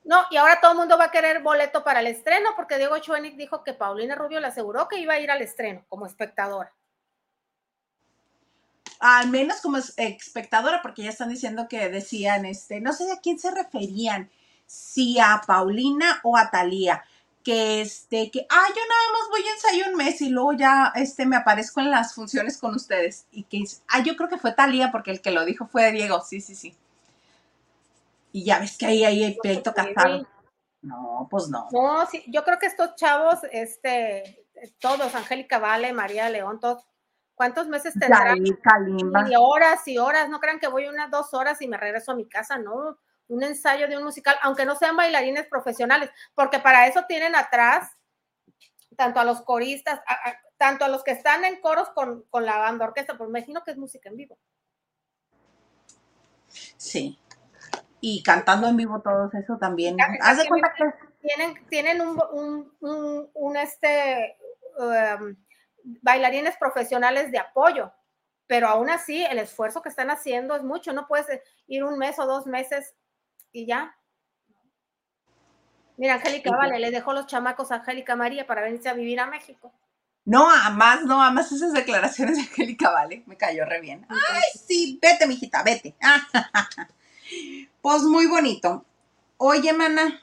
No, 0.04 0.24
y 0.30 0.36
ahora 0.36 0.61
todo 0.61 0.72
el 0.72 0.78
mundo 0.78 0.96
va 0.96 1.04
a 1.04 1.11
querer 1.11 1.42
boleto 1.42 1.84
para 1.84 2.00
el 2.00 2.06
estreno 2.06 2.50
porque 2.56 2.78
Diego 2.78 2.98
Chuenik 2.98 3.36
dijo 3.36 3.62
que 3.62 3.74
Paulina 3.74 4.14
Rubio 4.14 4.40
le 4.40 4.46
aseguró 4.46 4.88
que 4.88 4.98
iba 4.98 5.14
a 5.14 5.20
ir 5.20 5.30
al 5.30 5.42
estreno 5.42 5.84
como 5.88 6.06
espectadora 6.06 6.72
al 8.99 9.28
menos 9.30 9.61
como 9.61 9.78
espectadora, 9.78 10.82
porque 10.82 11.03
ya 11.03 11.11
están 11.11 11.28
diciendo 11.28 11.68
que 11.68 11.88
decían, 11.88 12.44
este, 12.44 12.80
no 12.80 12.92
sé 12.92 13.11
a 13.12 13.20
quién 13.20 13.38
se 13.38 13.51
referían, 13.51 14.30
si 14.66 15.18
a 15.18 15.40
Paulina 15.46 16.20
o 16.22 16.36
a 16.36 16.51
Talía, 16.51 17.03
que 17.42 17.80
este, 17.80 18.30
que, 18.30 18.46
ah, 18.51 18.66
yo 18.68 18.82
nada 18.82 19.12
más 19.12 19.30
voy 19.30 19.40
a 19.49 19.53
ensayar 19.53 19.90
un 19.90 19.96
mes 19.96 20.20
y 20.20 20.28
luego 20.28 20.53
ya, 20.53 20.92
este, 20.96 21.24
me 21.24 21.36
aparezco 21.36 21.80
en 21.80 21.90
las 21.90 22.14
funciones 22.14 22.59
con 22.59 22.74
ustedes. 22.74 23.26
Y 23.32 23.44
que, 23.44 23.64
ah, 23.88 24.03
yo 24.03 24.16
creo 24.16 24.28
que 24.28 24.38
fue 24.38 24.53
Talía, 24.53 24.90
porque 24.90 25.12
el 25.12 25.22
que 25.22 25.30
lo 25.30 25.44
dijo 25.44 25.66
fue 25.66 25.90
Diego, 25.92 26.20
sí, 26.20 26.40
sí, 26.40 26.55
sí. 26.55 26.76
Y 28.32 28.44
ya 28.44 28.59
ves 28.59 28.76
que 28.76 28.86
ahí, 28.86 29.05
ahí 29.05 29.24
hay 29.24 29.38
pleito 29.38 29.72
casado. 29.72 30.26
No, 30.82 31.26
pues 31.30 31.49
no. 31.49 31.68
No, 31.72 32.07
sí, 32.07 32.22
yo 32.28 32.44
creo 32.44 32.59
que 32.59 32.66
estos 32.66 32.94
chavos, 32.96 33.38
este, 33.51 34.44
todos, 34.78 35.14
Angélica 35.14 35.59
Vale, 35.59 35.92
María 35.92 36.28
León, 36.28 36.61
todos, 36.61 36.84
¿Cuántos 37.39 37.68
meses 37.68 37.95
tendrán? 37.97 38.45
Y 38.45 39.36
horas 39.39 39.86
y 39.86 39.97
horas, 39.97 40.28
no 40.28 40.41
crean 40.41 40.59
que 40.59 40.66
voy 40.66 40.89
unas 40.89 41.09
dos 41.09 41.32
horas 41.34 41.62
y 41.62 41.68
me 41.68 41.76
regreso 41.76 42.11
a 42.11 42.16
mi 42.16 42.28
casa, 42.28 42.59
no. 42.59 42.99
Un 43.28 43.45
ensayo 43.45 43.86
de 43.86 43.97
un 43.97 44.03
musical, 44.03 44.36
aunque 44.43 44.64
no 44.64 44.74
sean 44.74 44.97
bailarines 44.97 45.47
profesionales, 45.47 46.11
porque 46.34 46.59
para 46.59 46.89
eso 46.89 47.05
tienen 47.07 47.36
atrás 47.36 47.93
tanto 48.97 49.20
a 49.20 49.24
los 49.24 49.43
coristas, 49.43 50.01
tanto 50.57 50.84
a 50.84 50.89
los 50.89 51.05
que 51.05 51.12
están 51.12 51.45
en 51.45 51.61
coros 51.61 51.89
con, 51.91 52.24
la 52.45 52.59
banda 52.59 52.86
orquesta, 52.86 53.16
pues 53.16 53.30
me 53.30 53.39
imagino 53.39 53.62
que 53.62 53.70
es 53.70 53.76
música 53.76 54.09
en 54.09 54.16
vivo. 54.16 54.36
Sí. 56.49 57.20
Y 58.01 58.24
cantando 58.24 58.66
en 58.66 58.76
vivo 58.76 59.01
todos 59.01 59.32
eso 59.34 59.59
también. 59.59 59.97
Haz 60.22 60.39
de 60.39 60.49
cuenta 60.49 60.74
que 60.76 60.93
tienen, 61.20 61.68
tienen 61.68 62.01
un, 62.01 62.20
un, 62.80 63.30
un, 63.32 63.57
este 63.57 64.36
um, 64.76 65.36
bailarines 65.85 66.57
profesionales 66.57 67.31
de 67.31 67.39
apoyo, 67.39 67.93
pero 68.47 68.68
aún 68.68 68.91
así 68.91 69.24
el 69.24 69.39
esfuerzo 69.39 69.83
que 69.83 69.89
están 69.89 70.11
haciendo 70.11 70.57
es 70.57 70.62
mucho, 70.62 70.93
no 70.93 71.07
puedes 71.07 71.26
ir 71.66 71.85
un 71.85 71.99
mes 71.99 72.18
o 72.18 72.26
dos 72.26 72.47
meses 72.47 72.95
y 73.53 73.66
ya. 73.66 73.95
Mira, 75.97 76.14
Angélica 76.14 76.51
Vale, 76.51 76.79
le 76.79 76.91
dejó 76.91 77.12
los 77.12 77.26
chamacos 77.26 77.72
a 77.72 77.76
Angélica 77.76 78.14
María 78.16 78.47
para 78.47 78.62
venirse 78.62 78.89
a 78.89 78.95
vivir 78.95 79.18
a 79.20 79.26
México. 79.26 79.72
No, 80.24 80.49
a 80.51 80.70
más, 80.70 81.05
no, 81.05 81.22
a 81.22 81.31
más 81.31 81.51
esas 81.53 81.72
declaraciones 81.72 82.37
de 82.37 82.43
Angélica 82.43 82.91
Vale, 82.91 83.24
me 83.26 83.37
cayó 83.37 83.64
re 83.64 83.81
bien. 83.81 84.07
Ay, 84.09 84.43
sí, 84.66 84.99
vete, 85.03 85.26
mijita, 85.26 85.62
vete. 85.62 85.97
pues 87.83 88.03
muy 88.03 88.26
bonito. 88.26 88.85
Oye, 89.39 89.72
mana, 89.72 90.22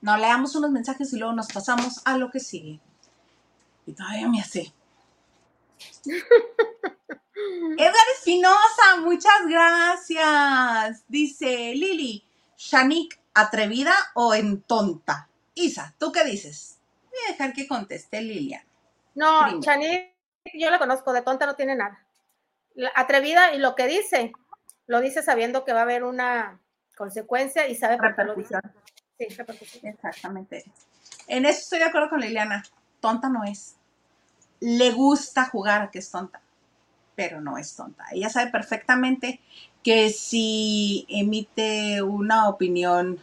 no 0.00 0.16
leamos 0.16 0.54
unos 0.54 0.70
mensajes 0.70 1.12
y 1.12 1.18
luego 1.18 1.32
nos 1.32 1.52
pasamos 1.52 2.02
a 2.04 2.18
lo 2.18 2.30
que 2.30 2.40
sigue. 2.40 2.80
Y 3.86 3.92
todavía 3.92 4.28
me 4.28 4.40
hace. 4.40 4.72
Edgar 7.34 8.06
Espinosa, 8.16 8.96
muchas 9.00 9.46
gracias. 9.48 11.04
Dice 11.08 11.72
Lili, 11.74 12.24
Shanik, 12.56 13.20
¿atrevida 13.34 13.94
o 14.14 14.34
en 14.34 14.62
tonta? 14.62 15.28
Isa, 15.54 15.94
¿tú 15.98 16.12
qué 16.12 16.24
dices? 16.24 16.78
Voy 17.10 17.18
a 17.26 17.32
dejar 17.32 17.52
que 17.52 17.66
conteste 17.66 18.22
Lilian. 18.22 18.62
No, 19.14 19.60
Shanik, 19.60 20.12
yo 20.54 20.70
la 20.70 20.78
conozco, 20.78 21.12
de 21.12 21.22
tonta 21.22 21.46
no 21.46 21.56
tiene 21.56 21.76
nada. 21.76 22.06
atrevida 22.94 23.54
y 23.54 23.58
lo 23.58 23.74
que 23.74 23.86
dice, 23.86 24.32
lo 24.86 25.00
dice 25.00 25.22
sabiendo 25.22 25.64
que 25.64 25.72
va 25.72 25.80
a 25.80 25.82
haber 25.82 26.04
una 26.04 26.60
consecuencia 26.96 27.68
y 27.68 27.74
sabe 27.74 27.98
por 27.98 28.16
qué 28.16 28.24
lo 28.24 28.34
dice. 28.34 28.56
Sí, 29.18 29.28
repercusión. 29.28 29.86
Exactamente. 29.86 30.64
En 31.28 31.46
eso 31.46 31.60
estoy 31.60 31.78
de 31.80 31.84
acuerdo 31.84 32.10
con 32.10 32.20
Liliana 32.20 32.64
tonta 33.04 33.28
no 33.28 33.44
es. 33.44 33.74
Le 34.60 34.92
gusta 34.92 35.44
jugar 35.44 35.82
a 35.82 35.90
que 35.90 35.98
es 35.98 36.10
tonta, 36.10 36.40
pero 37.14 37.42
no 37.42 37.58
es 37.58 37.76
tonta. 37.76 38.06
Ella 38.12 38.30
sabe 38.30 38.50
perfectamente 38.50 39.40
que 39.82 40.08
si 40.08 41.04
emite 41.10 42.00
una 42.00 42.48
opinión 42.48 43.20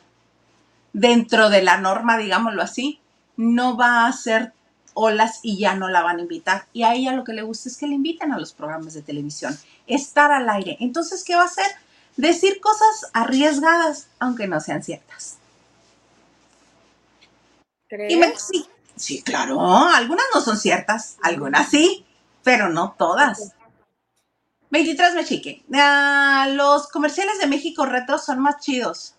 dentro 0.93 1.49
de 1.49 1.63
la 1.63 1.77
norma, 1.77 2.19
digámoslo 2.19 2.61
así, 2.61 2.99
no 3.37 3.75
va 3.75 4.01
a 4.05 4.07
hacer 4.09 4.53
olas 4.93 5.39
y 5.41 5.57
ya 5.57 5.73
no 5.73 5.87
la 5.87 6.03
van 6.03 6.19
a 6.19 6.21
invitar. 6.21 6.67
Y 6.73 6.83
a 6.83 6.93
ella 6.93 7.13
lo 7.13 7.23
que 7.23 7.33
le 7.33 7.41
gusta 7.41 7.67
es 7.67 7.77
que 7.77 7.87
le 7.87 7.95
inviten 7.95 8.31
a 8.31 8.37
los 8.37 8.53
programas 8.53 8.93
de 8.93 9.01
televisión, 9.01 9.57
estar 9.87 10.31
al 10.31 10.47
aire. 10.47 10.77
Entonces, 10.79 11.23
¿qué 11.23 11.35
va 11.35 11.41
a 11.41 11.45
hacer? 11.45 11.65
Decir 12.17 12.61
cosas 12.61 13.09
arriesgadas, 13.13 14.09
aunque 14.19 14.47
no 14.47 14.59
sean 14.59 14.83
ciertas. 14.83 15.39
Y 17.89 18.15
me, 18.15 18.37
sí, 18.37 18.67
Sí, 18.95 19.21
claro, 19.23 19.59
algunas 19.59 20.25
no 20.33 20.41
son 20.41 20.57
ciertas, 20.57 21.17
algunas 21.21 21.69
sí, 21.69 22.05
pero 22.43 22.69
no 22.69 22.95
todas. 22.97 23.55
23 24.69 25.15
mechique. 25.15 25.63
Ah, 25.73 26.47
los 26.51 26.87
comerciales 26.87 27.39
de 27.39 27.47
México 27.47 27.85
retro 27.85 28.17
son 28.17 28.39
más 28.39 28.59
chidos. 28.59 29.15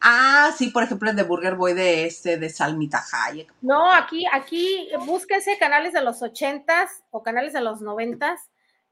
Ah, 0.00 0.50
sí, 0.56 0.68
por 0.68 0.82
ejemplo, 0.82 1.10
el 1.10 1.16
de 1.16 1.24
Burger 1.24 1.56
Boy 1.56 1.74
de 1.74 2.06
este, 2.06 2.38
de 2.38 2.48
Salmita 2.48 3.04
Hayek. 3.12 3.52
No, 3.60 3.92
aquí, 3.92 4.24
aquí, 4.32 4.88
búsquese 5.04 5.58
canales 5.58 5.92
de 5.92 6.00
los 6.00 6.22
ochentas 6.22 7.04
o 7.10 7.22
canales 7.22 7.52
de 7.52 7.60
los 7.60 7.82
noventas. 7.82 8.40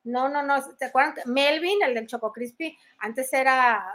No, 0.05 0.29
no, 0.29 0.43
no, 0.43 0.63
¿te 0.77 0.85
acuerdan? 0.85 1.15
Melvin, 1.25 1.83
el 1.83 1.95
del 1.95 2.07
Choco 2.07 2.31
Crispy, 2.31 2.77
antes 2.99 3.33
era, 3.33 3.87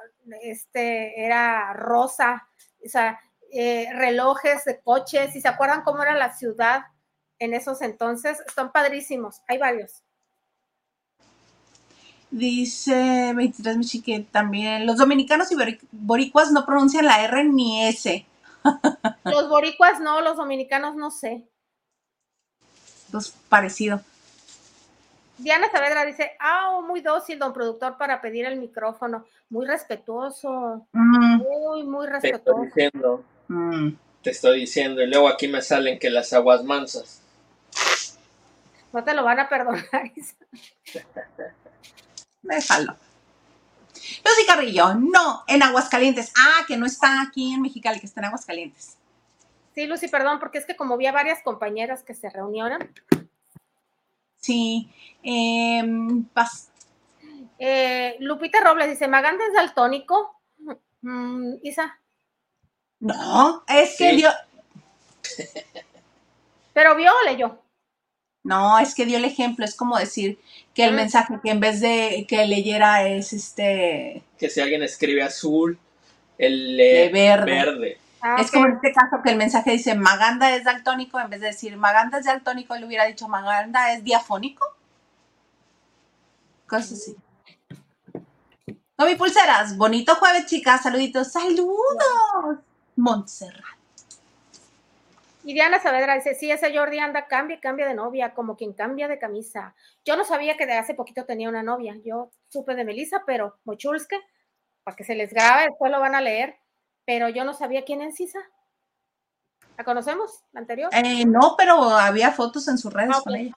este, 0.41 1.23
era 1.23 1.73
rosa. 1.73 2.47
O 2.83 2.89
sea, 2.89 3.19
eh, 3.53 3.87
relojes 3.93 4.65
de 4.65 4.81
coches, 4.81 5.31
si 5.33 5.41
se 5.41 5.47
acuerdan 5.47 5.83
cómo 5.83 6.01
era 6.01 6.15
la 6.15 6.35
ciudad 6.35 6.85
en 7.39 7.53
esos 7.53 7.81
entonces, 7.81 8.39
están 8.47 8.71
padrísimos, 8.71 9.41
hay 9.47 9.57
varios. 9.57 10.03
Dice 12.31 13.31
23 13.35 13.77
Michi 13.77 14.01
que 14.01 14.19
también 14.21 14.87
los 14.87 14.97
dominicanos 14.97 15.51
y 15.51 15.55
boricuas 15.91 16.51
no 16.51 16.65
pronuncian 16.65 17.05
la 17.05 17.23
R 17.23 17.43
ni 17.43 17.85
S. 17.85 18.25
Los 19.25 19.49
boricuas 19.49 19.99
no, 19.99 20.21
los 20.21 20.37
dominicanos 20.37 20.95
no 20.95 21.11
sé. 21.11 21.45
Pues 23.11 23.29
parecido. 23.49 24.01
Diana 25.37 25.69
Saavedra 25.69 26.05
dice, 26.05 26.31
ah, 26.39 26.79
muy 26.87 27.01
dócil, 27.01 27.37
don 27.37 27.53
productor, 27.53 27.97
para 27.97 28.21
pedir 28.21 28.45
el 28.45 28.57
micrófono. 28.57 29.25
Muy 29.49 29.67
respetuoso. 29.67 30.87
Mm. 30.93 31.37
Muy, 31.37 31.83
muy 31.83 32.07
respetuoso. 32.07 32.61
Te 32.61 32.67
estoy 32.67 32.85
diciendo. 32.85 33.23
Mm. 33.47 33.95
Te 34.21 34.29
estoy 34.29 34.61
diciendo. 34.61 35.01
Y 35.01 35.07
luego 35.07 35.27
aquí 35.27 35.47
me 35.47 35.61
salen 35.61 35.99
que 35.99 36.09
las 36.09 36.33
aguas 36.33 36.63
mansas. 36.63 37.21
No 38.91 39.03
te 39.03 39.13
lo 39.13 39.23
van 39.23 39.39
a 39.39 39.49
perdonar. 39.49 39.83
Déjalo. 42.41 42.95
Lucy 44.25 44.45
Carrillo, 44.45 44.93
no, 44.95 45.43
en 45.47 45.63
Aguascalientes. 45.63 46.31
Ah, 46.37 46.65
que 46.67 46.77
no 46.77 46.85
está 46.85 47.21
aquí 47.21 47.53
en 47.53 47.61
Mexicali, 47.61 47.99
que 47.99 48.05
está 48.05 48.21
en 48.21 48.25
Aguascalientes. 48.25 48.97
Sí, 49.73 49.87
Lucy, 49.87 50.07
perdón, 50.07 50.39
porque 50.39 50.59
es 50.59 50.65
que 50.65 50.75
como 50.75 50.97
vi 50.97 51.07
a 51.07 51.11
varias 51.11 51.41
compañeras 51.41 52.03
que 52.03 52.13
se 52.13 52.29
reunieron. 52.29 52.91
Sí, 54.37 54.91
eh, 55.23 55.81
eh, 57.57 58.17
Lupita 58.19 58.59
Robles 58.61 58.89
dice, 58.89 59.07
¿Maganda 59.07 59.45
es 59.47 59.53
daltónico? 59.53 60.39
Mm, 61.01 61.55
Isa. 61.63 61.97
No, 63.03 63.63
es 63.67 63.97
que 63.97 64.13
dio... 64.13 64.29
¿Pero 66.73 66.95
vio 66.95 67.11
o 67.11 67.29
leyó? 67.29 67.59
No, 68.43 68.79
es 68.79 68.95
que 68.95 69.05
dio 69.05 69.17
el 69.17 69.25
ejemplo, 69.25 69.65
es 69.65 69.75
como 69.75 69.97
decir 69.97 70.39
que 70.73 70.85
el 70.85 70.93
mensaje 70.93 71.37
que 71.43 71.51
en 71.51 71.59
vez 71.59 71.81
de 71.81 72.25
que 72.29 72.47
leyera 72.47 73.05
es 73.05 73.33
este... 73.33 74.23
Que 74.37 74.49
si 74.49 74.61
alguien 74.61 74.83
escribe 74.83 75.21
azul, 75.21 75.77
el 76.37 76.77
lee 76.77 77.09
verde. 77.09 77.99
Ah, 78.21 78.37
es 78.39 78.49
como 78.49 78.67
en 78.67 78.75
este 78.75 78.93
caso 78.93 79.21
que 79.21 79.31
el 79.31 79.37
mensaje 79.37 79.71
dice 79.71 79.95
Maganda 79.95 80.55
es 80.55 80.63
daltónico, 80.63 81.19
en 81.19 81.29
vez 81.29 81.41
de 81.41 81.47
decir 81.47 81.75
Maganda 81.75 82.19
es 82.19 82.25
daltónico, 82.25 82.73
él 82.73 82.85
hubiera 82.85 83.03
dicho 83.03 83.27
Maganda 83.27 83.93
es 83.93 84.03
diafónico. 84.05 84.65
Cosas 86.67 86.93
así. 86.93 87.17
No, 88.97 89.05
mi 89.05 89.15
pulseras. 89.15 89.75
Bonito 89.75 90.15
jueves, 90.15 90.45
chicas. 90.45 90.83
Saluditos. 90.83 91.33
Saludos. 91.33 92.59
Montserrat. 92.95 93.83
Y 95.45 95.53
Diana 95.53 95.81
Saavedra 95.81 96.15
dice, 96.15 96.35
sí, 96.35 96.49
ese 96.49 96.75
Jordi 96.75 96.99
anda, 96.99 97.27
cambia, 97.27 97.59
cambia 97.59 97.85
de 97.85 97.93
novia, 97.93 98.33
como 98.33 98.55
quien 98.55 98.73
cambia 98.73 99.09
de 99.09 99.19
camisa. 99.19 99.75
Yo 100.05 100.15
no 100.15 100.23
sabía 100.23 100.55
que 100.55 100.65
de 100.65 100.73
hace 100.73 100.93
poquito 100.93 101.25
tenía 101.25 101.49
una 101.49 101.63
novia. 101.63 101.97
Yo 102.05 102.31
supe 102.47 102.75
de 102.75 102.85
Melissa, 102.85 103.23
pero 103.25 103.59
Mochulske, 103.65 104.17
para 104.83 104.95
que 104.95 105.03
se 105.03 105.15
les 105.15 105.33
grabe, 105.33 105.63
después 105.63 105.91
lo 105.91 105.99
van 105.99 106.15
a 106.15 106.21
leer. 106.21 106.55
Pero 107.05 107.27
yo 107.27 107.43
no 107.43 107.53
sabía 107.53 107.83
quién 107.83 108.01
es 108.01 108.19
Isa. 108.21 108.39
¿La 109.77 109.83
conocemos? 109.83 110.43
¿La 110.53 110.61
anterior? 110.61 110.89
Eh, 110.93 111.25
no, 111.25 111.55
pero 111.57 111.89
había 111.89 112.31
fotos 112.31 112.69
en 112.69 112.77
sus 112.77 112.93
redes 112.93 113.17
con 113.21 113.35
ella. 113.35 113.53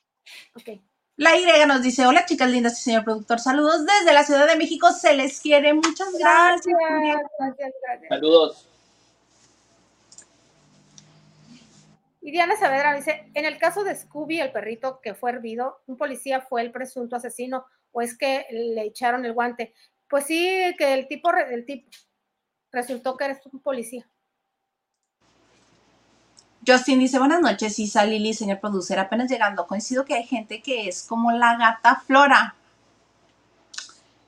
Ok. 0.56 0.80
La 1.18 1.36
Y 1.36 1.44
nos 1.66 1.82
dice, 1.82 2.04
hola 2.04 2.26
chicas 2.26 2.50
lindas 2.50 2.78
y 2.78 2.82
señor 2.82 3.04
productor, 3.04 3.40
saludos 3.40 3.86
desde 3.86 4.12
la 4.12 4.22
Ciudad 4.22 4.46
de 4.46 4.56
México, 4.56 4.90
se 4.90 5.14
les 5.14 5.40
quiere, 5.40 5.72
muchas 5.72 6.12
gracias. 6.12 6.76
Gracias, 7.38 7.72
gracias. 7.82 8.08
Saludos. 8.10 8.68
Y 12.26 12.32
Diana 12.32 12.56
Saavedra 12.56 12.92
dice, 12.92 13.30
en 13.34 13.44
el 13.44 13.56
caso 13.56 13.84
de 13.84 13.94
Scooby, 13.94 14.40
el 14.40 14.50
perrito 14.50 14.98
que 15.00 15.14
fue 15.14 15.30
hervido, 15.30 15.76
un 15.86 15.96
policía 15.96 16.40
fue 16.40 16.60
el 16.60 16.72
presunto 16.72 17.14
asesino 17.14 17.66
o 17.92 18.02
es 18.02 18.18
que 18.18 18.44
le 18.50 18.82
echaron 18.82 19.24
el 19.24 19.32
guante. 19.32 19.72
Pues 20.08 20.24
sí, 20.24 20.74
que 20.76 20.92
el 20.92 21.06
tipo, 21.06 21.30
el 21.30 21.64
tipo 21.64 21.88
resultó 22.72 23.16
que 23.16 23.26
eres 23.26 23.38
un 23.52 23.60
policía. 23.60 24.10
Justin 26.66 26.98
dice, 26.98 27.20
buenas 27.20 27.40
noches, 27.40 27.78
Isa, 27.78 28.04
Lili, 28.04 28.34
señor 28.34 28.58
producer, 28.58 28.98
apenas 28.98 29.30
llegando. 29.30 29.68
Coincido 29.68 30.04
que 30.04 30.14
hay 30.14 30.24
gente 30.24 30.60
que 30.62 30.88
es 30.88 31.04
como 31.04 31.30
la 31.30 31.56
gata 31.56 32.02
Flora. 32.04 32.56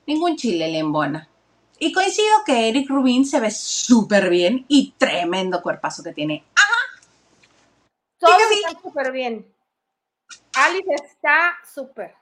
Ningún 0.07 0.37
chile 0.37 0.69
le 0.69 0.79
embona. 0.79 1.27
Y 1.79 1.91
coincido 1.91 2.45
que 2.45 2.69
Eric 2.69 2.89
Rubin 2.89 3.25
se 3.25 3.41
ve 3.41 3.51
súper 3.51 4.29
bien 4.29 4.63
y 4.69 4.93
tremendo 4.97 5.61
cuerpazo 5.61 6.01
que 6.01 6.13
tiene. 6.13 6.45
Todo 8.19 8.37
está 8.51 8.79
súper 8.81 9.11
bien. 9.11 9.53
Alice 10.55 10.93
está 10.93 11.57
súper. 11.65 12.13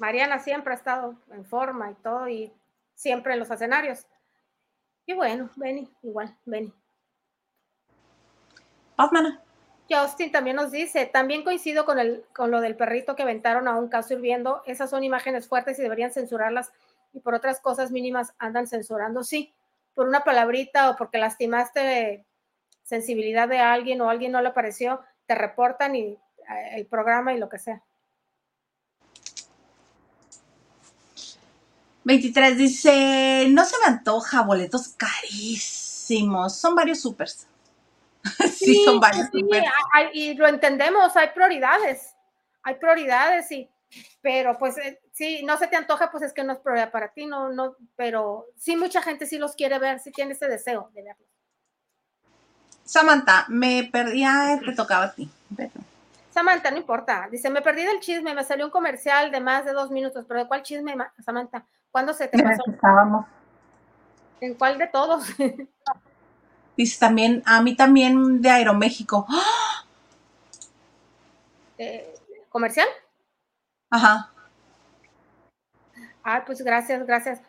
Mariana 0.00 0.38
siempre 0.38 0.72
ha 0.72 0.76
estado 0.76 1.16
en 1.30 1.44
forma 1.44 1.90
y 1.90 1.94
todo, 1.94 2.28
y 2.28 2.52
siempre 2.94 3.34
en 3.34 3.38
los 3.38 3.50
escenarios. 3.50 4.06
Y 5.06 5.12
bueno, 5.12 5.50
Benny, 5.56 5.88
igual, 6.02 6.36
Benny. 6.44 6.72
Batman. 8.96 9.40
Justin 9.88 10.32
también 10.32 10.56
nos 10.56 10.70
dice, 10.70 11.04
también 11.06 11.44
coincido 11.44 11.84
con, 11.84 11.98
el, 11.98 12.24
con 12.34 12.50
lo 12.50 12.60
del 12.60 12.76
perrito 12.76 13.14
que 13.14 13.22
aventaron 13.22 13.68
a 13.68 13.76
un 13.76 13.88
caso 13.88 14.14
hirviendo. 14.14 14.62
Esas 14.66 14.88
son 14.88 15.04
imágenes 15.04 15.46
fuertes 15.46 15.78
y 15.78 15.82
deberían 15.82 16.12
censurarlas. 16.12 16.72
Y 17.12 17.20
por 17.20 17.34
otras 17.34 17.60
cosas 17.60 17.90
mínimas 17.90 18.34
andan 18.38 18.66
censurando. 18.66 19.22
Sí, 19.22 19.52
por 19.94 20.08
una 20.08 20.24
palabrita 20.24 20.90
o 20.90 20.96
porque 20.96 21.18
lastimaste 21.18 22.24
sensibilidad 22.84 23.48
de 23.48 23.58
alguien 23.58 24.00
o 24.00 24.08
alguien 24.08 24.32
no 24.32 24.40
le 24.40 24.50
pareció, 24.50 25.00
te 25.26 25.34
reportan 25.34 25.96
y 25.96 26.02
eh, 26.12 26.18
el 26.74 26.86
programa 26.86 27.34
y 27.34 27.38
lo 27.38 27.48
que 27.48 27.58
sea. 27.58 27.82
23 32.04 32.56
dice, 32.58 33.46
no 33.50 33.64
se 33.64 33.76
me 33.78 33.86
antoja, 33.86 34.42
boletos 34.42 34.88
carísimos, 34.88 36.56
son 36.56 36.74
varios 36.74 37.00
supers. 37.00 37.46
sí, 38.52 38.84
son 38.84 39.00
varios 39.00 39.28
supers. 39.30 39.66
y 40.12 40.34
lo 40.34 40.46
entendemos, 40.46 41.16
hay 41.16 41.28
prioridades, 41.34 42.14
hay 42.62 42.74
prioridades, 42.74 43.48
sí, 43.48 43.70
pero 44.20 44.58
pues 44.58 44.76
eh, 44.78 45.00
sí, 45.12 45.42
no 45.44 45.56
se 45.56 45.66
te 45.66 45.76
antoja, 45.76 46.10
pues 46.10 46.24
es 46.24 46.34
que 46.34 46.44
no 46.44 46.52
es 46.52 46.58
prioridad 46.58 46.90
para 46.90 47.12
ti, 47.12 47.24
no, 47.24 47.50
no, 47.50 47.76
pero 47.96 48.46
sí 48.56 48.76
mucha 48.76 49.00
gente 49.00 49.26
sí 49.26 49.38
los 49.38 49.54
quiere 49.54 49.78
ver, 49.78 49.98
sí 49.98 50.10
tiene 50.12 50.32
ese 50.32 50.48
deseo 50.48 50.90
de 50.92 51.02
verlos. 51.02 51.28
Samantha, 52.84 53.46
me 53.48 53.88
perdí, 53.90 54.24
te 54.64 54.74
tocaba 54.74 55.06
a 55.06 55.12
ti. 55.12 55.30
Samantha, 56.30 56.70
no 56.70 56.76
importa. 56.78 57.28
Dice, 57.30 57.48
me 57.48 57.62
perdí 57.62 57.84
del 57.84 58.00
chisme, 58.00 58.34
me 58.34 58.44
salió 58.44 58.66
un 58.66 58.70
comercial 58.70 59.30
de 59.30 59.40
más 59.40 59.64
de 59.64 59.72
dos 59.72 59.90
minutos, 59.90 60.24
pero 60.26 60.40
¿de 60.40 60.48
cuál 60.48 60.62
chisme, 60.62 60.96
Samantha? 61.24 61.64
¿Cuándo 61.90 62.12
se 62.12 62.28
te 62.28 62.42
pasó? 62.42 62.62
Estábamos. 62.66 63.26
¿En 64.40 64.54
cuál 64.54 64.78
de 64.78 64.86
todos? 64.88 65.26
Dice 66.76 66.98
también, 66.98 67.42
a 67.46 67.62
mí 67.62 67.76
también 67.76 68.42
de 68.42 68.50
Aeroméxico. 68.50 69.26
Eh, 71.76 72.14
¿Comercial? 72.50 72.86
Ajá. 73.90 74.30
Ay, 76.22 76.42
pues 76.46 76.62
gracias, 76.62 77.04
gracias. 77.04 77.40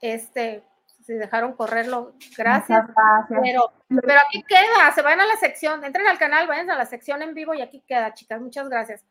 Este, 0.00 0.64
si 1.08 1.14
dejaron 1.14 1.54
correrlo, 1.54 2.12
gracias. 2.36 2.84
Pero, 3.30 3.72
pero 3.88 4.20
aquí 4.28 4.42
queda, 4.42 4.92
se 4.94 5.00
van 5.00 5.18
a 5.18 5.24
la 5.24 5.36
sección, 5.36 5.82
entren 5.82 6.06
al 6.06 6.18
canal, 6.18 6.46
vayan 6.46 6.70
a 6.70 6.76
la 6.76 6.84
sección 6.84 7.22
en 7.22 7.32
vivo 7.32 7.54
y 7.54 7.62
aquí 7.62 7.82
queda, 7.88 8.12
chicas. 8.12 8.38
Muchas 8.42 8.68
gracias. 8.68 9.02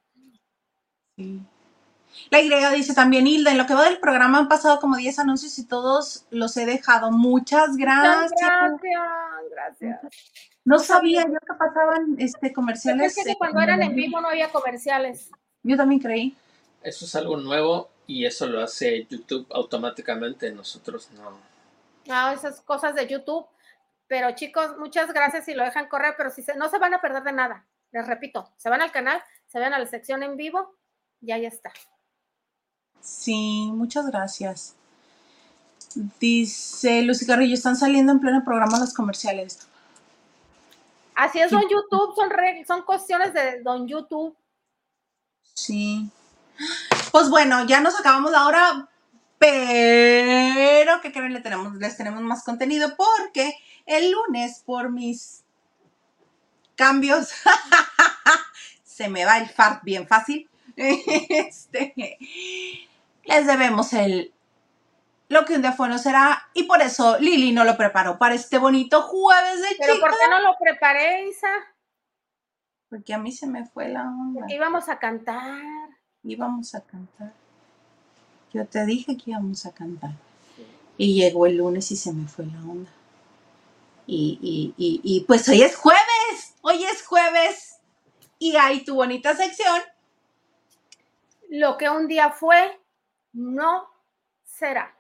La 2.30 2.39
Y 2.39 2.76
dice 2.76 2.93
también, 2.93 3.26
Hilda, 3.26 3.50
en 3.50 3.58
lo 3.58 3.66
que 3.66 3.74
va 3.74 3.86
del 3.86 4.00
programa 4.00 4.38
han 4.38 4.48
pasado 4.48 4.80
como 4.80 4.95
10 4.95 5.18
anuncios 5.18 5.58
y 5.58 5.66
todos 5.66 6.28
los 6.30 6.56
he 6.58 6.68
dejado. 6.68 7.10
Muchas 7.10 7.76
gracias. 7.78 8.32
Gracias, 8.39 8.80
gracias. 9.50 10.00
No 10.66 10.78
sabía 10.78 11.24
yo 11.24 11.34
que 11.34 11.54
pasaban 11.58 12.16
este, 12.20 12.54
comerciales. 12.54 13.18
Es 13.18 13.26
que 13.26 13.36
cuando 13.38 13.60
eran 13.60 13.82
en 13.82 13.95
vivo 13.95 14.22
no 14.22 14.28
había 14.28 14.50
comerciales. 14.50 15.32
Yo 15.64 15.76
también 15.76 16.00
creí. 16.00 16.38
Eso 16.84 17.06
es 17.06 17.16
algo 17.16 17.38
nuevo 17.38 17.89
y 18.06 18.26
eso 18.26 18.45
lo 18.45 18.62
hace 18.62 19.08
YouTube 19.10 19.48
automáticamente, 19.50 20.52
nosotros 20.52 21.10
no. 21.16 21.57
Ah, 22.10 22.34
esas 22.34 22.62
cosas 22.62 22.95
de 22.95 23.08
YouTube. 23.08 23.45
Pero 24.08 24.32
chicos, 24.32 24.78
muchas 24.78 25.14
gracias 25.14 25.45
si 25.45 25.53
lo 25.53 25.64
dejan 25.64 25.88
correr, 25.89 26.16
pero 26.18 26.30
si 26.30 26.43
no 26.55 26.70
se 26.70 26.80
van 26.80 26.93
a 26.93 27.01
perder 27.01 27.24
de 27.24 27.34
nada. 27.34 27.66
Les 27.91 28.05
repito, 28.08 28.51
se 28.58 28.70
van 28.70 28.82
al 28.82 28.91
canal, 28.91 29.22
se 29.47 29.60
van 29.60 29.74
a 29.74 29.80
la 29.80 29.86
sección 29.86 30.24
en 30.24 30.38
vivo 30.38 30.76
y 31.22 31.32
ahí 31.32 31.45
está. 31.45 31.72
Sí, 33.01 33.70
muchas 33.74 34.08
gracias. 34.08 34.76
Dice 36.20 37.01
Lucy 37.01 37.26
Carrillo, 37.26 37.53
están 37.53 37.76
saliendo 37.76 38.12
en 38.12 38.20
pleno 38.20 38.43
programa 38.43 38.80
los 38.80 38.93
comerciales. 38.93 39.68
Así 41.16 41.39
es, 41.39 41.49
don 41.49 41.64
YouTube, 41.64 42.14
son, 42.16 42.30
son 42.66 42.84
cuestiones 42.84 43.34
de 43.34 43.62
don 43.64 43.88
YouTube. 43.88 44.36
Sí. 45.55 46.10
Pues 47.12 47.30
bueno, 47.30 47.66
ya 47.66 47.82
nos 47.82 47.99
acabamos 47.99 48.32
la 48.32 48.45
hora, 48.45 48.89
pero, 49.40 51.02
¿qué 51.02 51.12
creen? 51.12 51.34
Le 51.34 51.42
tenemos, 51.42 51.76
les 51.76 51.98
tenemos 51.98 52.22
más 52.22 52.44
contenido 52.44 52.96
porque 52.96 53.54
el 53.86 54.12
lunes, 54.12 54.64
por 54.66 54.92
mis 54.92 55.44
cambios, 56.76 57.32
se 58.84 59.10
me 59.10 59.26
va 59.26 59.38
el 59.38 59.50
fart 59.50 59.84
bien 59.84 60.08
fácil. 60.08 60.50
Este, 60.78 61.96
les 63.24 63.48
debemos 63.48 63.94
el 63.94 64.32
lo 65.30 65.44
que 65.44 65.56
un 65.56 65.62
día 65.62 65.74
fue 65.74 65.90
no 65.90 65.98
será 65.98 66.48
y 66.54 66.64
por 66.64 66.82
eso 66.82 67.18
Lili 67.20 67.52
no 67.52 67.64
lo 67.64 67.76
preparó 67.76 68.18
para 68.18 68.36
este 68.36 68.58
bonito 68.58 69.02
jueves 69.02 69.62
de 69.62 69.76
¿Pero 69.80 70.00
por 70.00 70.12
qué 70.12 70.30
no 70.30 70.40
lo 70.40 70.56
preparé, 70.58 71.28
Isa? 71.28 71.50
Porque 72.90 73.14
a 73.14 73.18
mí 73.18 73.32
se 73.32 73.48
me 73.48 73.66
fue 73.66 73.90
la 73.90 74.04
onda. 74.04 74.42
Porque 74.42 74.56
íbamos 74.56 74.88
a 74.88 74.98
cantar. 75.00 75.62
Íbamos 76.24 76.74
a 76.76 76.82
cantar. 76.82 77.34
Yo 78.54 78.66
te 78.66 78.86
dije 78.86 79.18
que 79.18 79.32
íbamos 79.32 79.66
a 79.66 79.74
cantar. 79.74 80.12
Y 80.98 81.16
llegó 81.16 81.45
el 81.45 81.58
lunes 81.58 81.91
y 81.91 81.95
se 81.95 82.12
me 82.14 82.28
fue 82.28 82.45
la 82.45 82.60
onda. 82.60 82.91
Y, 84.08 84.39
y, 84.41 84.74
y, 84.78 85.02
y 85.04 85.22
pues 85.26 85.48
hoy 85.50 85.62
es 85.62 85.76
jueves. 85.76 86.56
Hoy 86.62 86.84
es 86.86 87.06
jueves. 87.06 87.80
Y 88.39 88.56
hay 88.56 88.84
tu 88.84 88.95
bonita 88.95 89.36
sección. 89.36 89.82
Lo 91.50 91.78
que 91.78 91.89
un 91.89 92.08
día 92.08 92.32
fue, 92.32 92.80
no 93.34 93.89
será. 94.43 94.95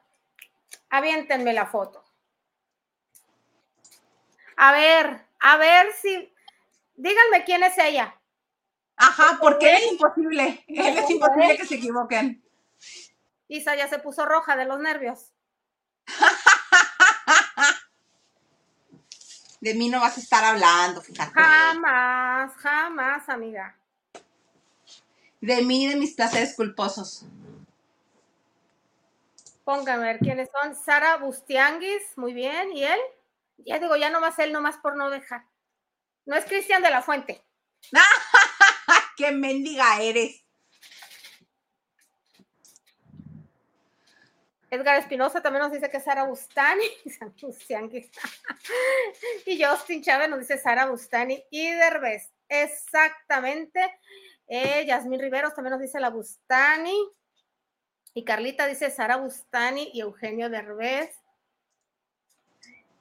Aviéntenme 0.89 1.53
la 1.53 1.65
foto. 1.65 2.03
A 4.55 4.71
ver, 4.71 5.25
a 5.39 5.57
ver 5.57 5.87
si. 5.93 6.31
Díganme 6.95 7.43
quién 7.45 7.63
es 7.63 7.77
ella. 7.77 8.19
Ajá, 8.95 9.37
porque 9.39 9.73
es 9.73 9.91
imposible. 9.91 10.65
Es 10.67 11.09
imposible 11.09 11.57
que 11.57 11.65
se 11.65 11.75
equivoquen. 11.75 12.43
Isa 13.47 13.75
ya 13.75 13.87
se 13.87 13.99
puso 13.99 14.25
roja 14.25 14.55
de 14.55 14.65
los 14.65 14.79
nervios. 14.79 15.31
De 19.59 19.73
mí 19.73 19.89
no 19.89 19.99
vas 19.99 20.17
a 20.17 20.21
estar 20.21 20.43
hablando, 20.43 21.01
fíjate. 21.01 21.31
Jamás, 21.33 22.53
jamás, 22.57 23.27
amiga. 23.27 23.75
De 25.41 25.61
mí, 25.63 25.87
de 25.87 25.95
mis 25.95 26.13
placeres 26.13 26.55
culposos. 26.55 27.25
Pónganme 29.63 30.03
a 30.03 30.13
ver 30.13 30.19
quiénes 30.19 30.49
son. 30.51 30.75
Sara 30.75 31.17
Bustianguis, 31.17 32.03
muy 32.17 32.33
bien. 32.33 32.71
¿Y 32.71 32.83
él? 32.83 32.99
Ya 33.57 33.79
digo, 33.79 33.95
ya 33.95 34.09
nomás 34.09 34.37
él, 34.39 34.53
nomás 34.53 34.77
por 34.77 34.95
no 34.95 35.09
dejar. 35.09 35.45
No 36.25 36.35
es 36.35 36.45
Cristian 36.45 36.83
de 36.83 36.91
la 36.91 37.01
Fuente. 37.01 37.43
¡Qué 39.17 39.31
mendiga 39.31 40.01
eres! 40.01 40.46
Edgar 44.69 44.97
Espinosa 44.97 45.41
también 45.41 45.63
nos 45.63 45.71
dice 45.71 45.89
que 45.89 45.99
Sara 45.99 46.23
Bustani. 46.23 46.85
y 49.45 49.63
Justin 49.63 50.03
Chávez 50.03 50.29
nos 50.29 50.39
dice 50.39 50.57
Sara 50.57 50.87
Bustani 50.87 51.43
y 51.49 51.71
Derbez. 51.71 52.31
Exactamente. 52.49 53.99
Eh, 54.47 54.85
Yasmín 54.85 55.19
Riveros 55.19 55.53
también 55.53 55.71
nos 55.71 55.81
dice 55.81 55.99
la 55.99 56.09
Bustani. 56.09 56.97
Y 58.13 58.25
Carlita 58.25 58.67
dice 58.67 58.89
Sara 58.89 59.17
Bustani 59.17 59.91
y 59.93 60.01
Eugenio 60.01 60.49
Derbez. 60.49 61.15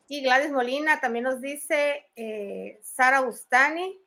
Y 0.09 0.23
Gladys 0.23 0.53
Molina 0.53 1.01
también 1.01 1.25
nos 1.25 1.41
dice 1.41 2.07
eh, 2.15 2.79
Sara 2.83 3.21
Bustani. 3.21 4.01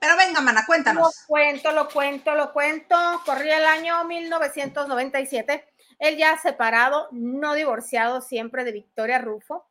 Pero 0.00 0.16
venga, 0.16 0.40
mana, 0.40 0.64
cuéntanos. 0.66 1.02
Lo 1.02 1.26
cuento, 1.26 1.72
lo 1.72 1.88
cuento, 1.88 2.34
lo 2.34 2.52
cuento. 2.52 2.96
Corría 3.26 3.58
el 3.58 3.66
año 3.66 4.02
1997. 4.04 5.64
Él 5.98 6.16
ya 6.16 6.38
separado, 6.38 7.08
no 7.12 7.52
divorciado, 7.52 8.22
siempre 8.22 8.64
de 8.64 8.72
Victoria 8.72 9.18
Rufo. 9.18 9.68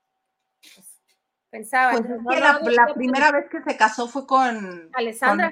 Pues, 0.76 1.02
pensaba. 1.50 2.00
Pues 2.24 2.40
la, 2.40 2.94
primera 2.94 3.32
vez 3.32 3.50
que 3.50 3.64
se 3.64 3.76
casó 3.76 4.08
fue 4.08 4.28
con 4.28 4.92
Alessandra. 4.94 5.52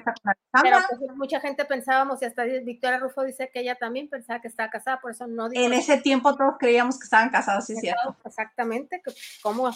Pero 0.62 0.78
pues, 0.96 1.16
mucha 1.16 1.40
gente 1.40 1.64
pensábamos, 1.64 2.22
y 2.22 2.26
hasta 2.26 2.44
Victoria 2.44 3.00
Rufo 3.00 3.24
dice 3.24 3.50
que 3.52 3.58
ella 3.60 3.74
también 3.74 4.08
pensaba 4.08 4.40
que 4.40 4.46
estaba 4.46 4.70
casada, 4.70 5.00
por 5.00 5.10
eso 5.10 5.26
no 5.26 5.48
En 5.52 5.72
ese 5.72 5.98
tiempo 5.98 6.36
todos 6.36 6.54
creíamos 6.56 7.00
que 7.00 7.04
estaban 7.04 7.30
casados, 7.30 7.66
sí, 7.66 7.74
cierto. 7.74 8.16
Exactamente, 8.24 9.02
que 9.04 9.12
como 9.42 9.72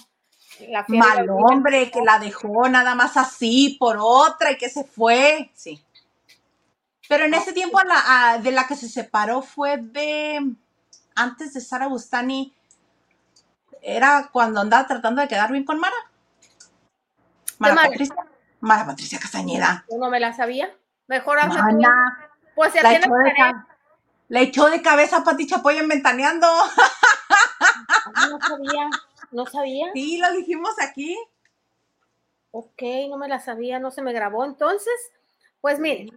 Mal 0.89 1.29
hombre 1.31 1.91
que 1.91 2.03
la 2.03 2.19
dejó 2.19 2.69
nada 2.69 2.95
más 2.95 3.17
así 3.17 3.77
por 3.79 3.99
otra 4.01 4.53
y 4.53 4.59
que 4.59 4.69
se 4.69 4.85
fue. 4.85 5.51
Sí. 5.55 5.83
Pero 7.09 7.25
en 7.25 7.35
ese 7.35 7.53
tiempo 7.53 7.81
la, 7.83 8.39
de 8.39 8.53
la 8.53 8.67
que 8.67 8.77
se 8.77 8.89
separó 8.89 9.43
fue 9.43 9.79
de 9.79 10.55
antes 11.15 11.55
de 11.55 11.61
Sara 11.61 11.89
Bustani. 11.89 12.55
Era 13.83 14.31
cuando 14.33 14.61
andaba 14.61 14.87
tratando 14.87 15.21
de 15.21 15.29
quedar 15.29 15.51
bien 15.51 15.65
con 15.65 15.79
Mara. 15.81 15.97
Mara, 17.59 17.75
Patricia. 17.75 18.15
Mara 18.61 18.87
Patricia 18.87 19.19
Castañeda. 19.19 19.85
Yo 19.91 19.99
no 19.99 20.09
me 20.09 20.21
la 20.21 20.33
sabía. 20.33 20.71
Mejor 21.09 21.39
hace 21.41 21.59
Pues 22.55 22.73
se 22.73 22.83
la 22.83 22.95
echó, 22.95 23.13
de 23.13 23.33
le 24.29 24.41
echó 24.41 24.71
de 24.71 24.81
cabeza 24.81 25.19
a 25.19 25.25
Pati 25.25 25.47
Chapoy 25.47 25.79
en 25.79 25.89
Ventaneando. 25.89 26.47
No 28.31 28.39
sabía. 28.41 28.89
¿No 29.33 29.47
sabía? 29.47 29.91
Sí, 29.95 30.19
lo 30.19 30.31
dijimos 30.33 30.75
aquí. 30.81 31.17
Ok, 32.51 32.83
no 33.09 33.17
me 33.17 33.29
la 33.29 33.41
sabía, 33.41 33.79
no 33.79 33.91
se 33.91 34.03
me 34.03 34.13
grabó. 34.13 34.45
Entonces, 34.45 34.93
pues 35.61 35.81
miren, 35.81 36.11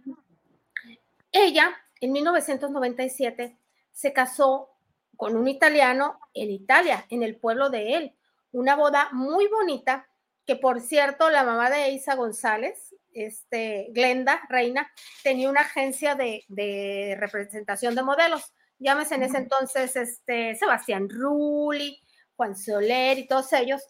ella 1.32 1.74
en 2.00 2.12
1997 2.12 3.56
se 3.90 4.12
casó 4.12 4.70
con 5.16 5.34
un 5.34 5.48
italiano 5.48 6.20
en 6.34 6.50
Italia, 6.50 7.06
en 7.08 7.22
el 7.22 7.36
pueblo 7.36 7.70
de 7.70 7.94
él. 7.94 8.14
Una 8.52 8.76
boda 8.76 9.08
muy 9.12 9.48
bonita, 9.48 10.08
que 10.44 10.56
por 10.56 10.80
cierto, 10.80 11.30
la 11.30 11.42
mamá 11.42 11.70
de 11.70 11.90
Isa 11.90 12.14
González, 12.14 12.94
este, 13.14 13.88
Glenda 13.92 14.42
Reina, 14.50 14.90
tenía 15.22 15.48
una 15.48 15.62
agencia 15.62 16.14
de, 16.14 16.44
de 16.48 17.16
representación 17.18 17.94
de 17.94 18.02
modelos. 18.02 18.52
Llámese 18.78 19.14
en 19.14 19.22
ese 19.22 19.38
entonces 19.38 19.96
este, 19.96 20.54
Sebastián 20.56 21.08
Rulli, 21.08 21.98
Juan 22.36 22.56
Soler 22.56 23.18
y 23.18 23.26
todos 23.26 23.52
ellos, 23.52 23.82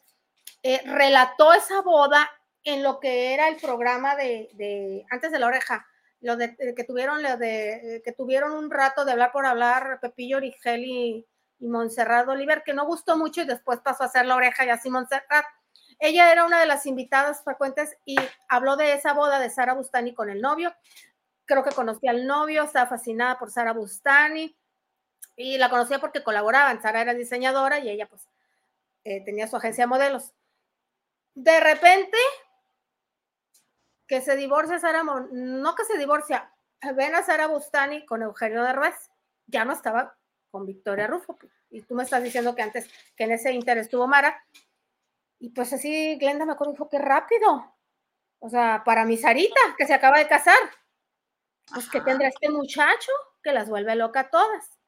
eh, 0.63 0.81
relató 0.85 1.53
esa 1.53 1.83
boda 1.83 2.31
en 2.65 2.83
lo 2.83 2.99
que 2.99 3.35
era 3.35 3.49
el 3.49 3.57
programa 3.57 4.17
de, 4.17 5.05
antes 5.11 5.31
de 5.31 5.39
la 5.39 5.47
oreja, 5.47 5.87
lo 6.21 6.37
de, 6.37 6.57
que 6.75 6.85
tuvieron 6.85 7.23
lo 7.23 7.37
de 7.37 8.03
que 8.05 8.13
tuvieron 8.13 8.53
un 8.53 8.71
rato 8.71 9.05
de 9.05 9.13
hablar 9.13 9.31
por 9.33 9.47
hablar 9.47 10.01
Pepillo 10.01 10.39
Origel 10.39 10.85
y, 10.85 11.27
y 11.59 11.69
Montserrat 11.69 12.29
Oliver, 12.29 12.63
que 12.65 12.75
no 12.75 12.87
gustó 12.87 13.17
mucho 13.17 13.43
y 13.43 13.47
después 13.47 13.81
pasó 13.81 14.03
a 14.03 14.07
hacer 14.07 14.27
la 14.27 14.37
oreja 14.37 14.65
y 14.65 14.71
así 14.71 14.91
Montserrat. 14.91 15.45
Ella 15.99 16.31
era 16.31 16.45
una 16.45 16.61
de 16.61 16.67
las 16.67 16.87
invitadas 16.87 17.43
frecuentes 17.43 17.97
y 18.05 18.17
habló 18.49 18.77
de 18.77 18.93
esa 18.93 19.13
boda 19.13 19.39
de 19.39 19.51
Sara 19.51 19.75
Bustani 19.75 20.15
con 20.15 20.29
el 20.29 20.41
novio. 20.41 20.75
Creo 21.45 21.63
que 21.63 21.71
conocía 21.71 22.11
al 22.11 22.27
novio, 22.27 22.65
estaba 22.65 22.89
fascinada 22.89 23.39
por 23.39 23.51
Sara 23.51 23.73
Bustani 23.73 24.55
y 25.37 25.59
la 25.59 25.71
conocía 25.71 25.99
porque 26.01 26.23
colaboraban. 26.23 26.83
Sara 26.83 27.01
era 27.01 27.15
diseñadora 27.15 27.79
y 27.79 27.89
ella 27.89 28.07
pues 28.09 28.27
eh, 29.07 29.23
tenía 29.25 29.47
su 29.47 29.55
agencia 29.55 29.85
de 29.85 29.89
modelos. 29.89 30.35
De 31.33 31.61
repente, 31.61 32.19
que 34.09 34.21
se 34.21 34.35
divorcia 34.35 34.81
Sara, 34.81 35.05
no 35.05 35.75
que 35.77 35.85
se 35.85 35.97
divorcia, 35.97 36.53
ven 36.97 37.15
a 37.15 37.23
Sara 37.23 37.47
Bustani 37.47 38.05
con 38.05 38.23
Eugenio 38.23 38.65
Derbez, 38.65 39.13
ya 39.47 39.65
no 39.65 39.73
estaba 39.73 40.19
con 40.51 40.67
Victoria 40.67 41.07
Rufo. 41.07 41.39
Y 41.71 41.83
tú 41.83 41.95
me 41.95 42.03
estás 42.03 42.21
diciendo 42.21 42.57
que 42.57 42.63
antes, 42.63 42.91
que 43.17 43.25
en 43.25 43.31
ese 43.31 43.53
interés 43.53 43.85
estuvo 43.85 44.09
Mara. 44.09 44.45
Y 45.39 45.51
pues 45.51 45.73
así, 45.73 46.17
Glenda 46.19 46.45
me 46.45 46.55
acuerdo, 46.55 46.73
dijo, 46.73 46.89
qué 46.89 46.99
rápido. 46.99 47.77
O 48.41 48.51
sea, 48.51 48.83
para 48.85 49.05
mi 49.05 49.17
Sarita, 49.17 49.61
que 49.79 49.87
se 49.87 49.95
acaba 49.95 50.19
de 50.19 50.27
casar. 50.27 50.59
Pues 51.73 51.89
que 51.89 52.01
tendrá 52.01 52.27
este 52.27 52.49
muchacho 52.49 53.13
que 53.41 53.53
las 53.53 53.69
vuelve 53.69 53.95
loca 53.95 54.21
a 54.21 54.31
todas. 54.31 54.81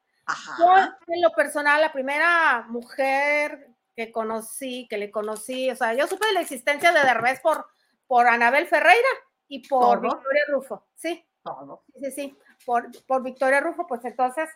en 1.07 1.21
lo 1.21 1.31
personal, 1.31 1.79
la 1.79 1.93
primera 1.93 2.65
mujer 2.67 3.68
que 3.99 4.13
conocí, 4.13 4.87
que 4.89 4.97
le 4.97 5.11
conocí, 5.11 5.69
o 5.69 5.75
sea, 5.75 5.93
yo 5.93 6.07
supe 6.07 6.25
de 6.27 6.31
la 6.31 6.39
existencia 6.39 6.93
de 6.93 7.01
Derbez 7.01 7.41
por, 7.41 7.65
por 8.07 8.27
Anabel 8.27 8.65
Ferreira 8.65 9.09
y 9.49 9.67
por 9.67 9.99
Victoria 9.99 10.43
Rufo, 10.47 10.87
sí. 10.95 11.25
Sí, 11.43 11.99
sí, 12.01 12.11
sí, 12.11 12.37
por, 12.65 12.89
por 13.05 13.21
Victoria 13.23 13.59
Rufo, 13.59 13.85
pues 13.87 14.05
entonces 14.05 14.49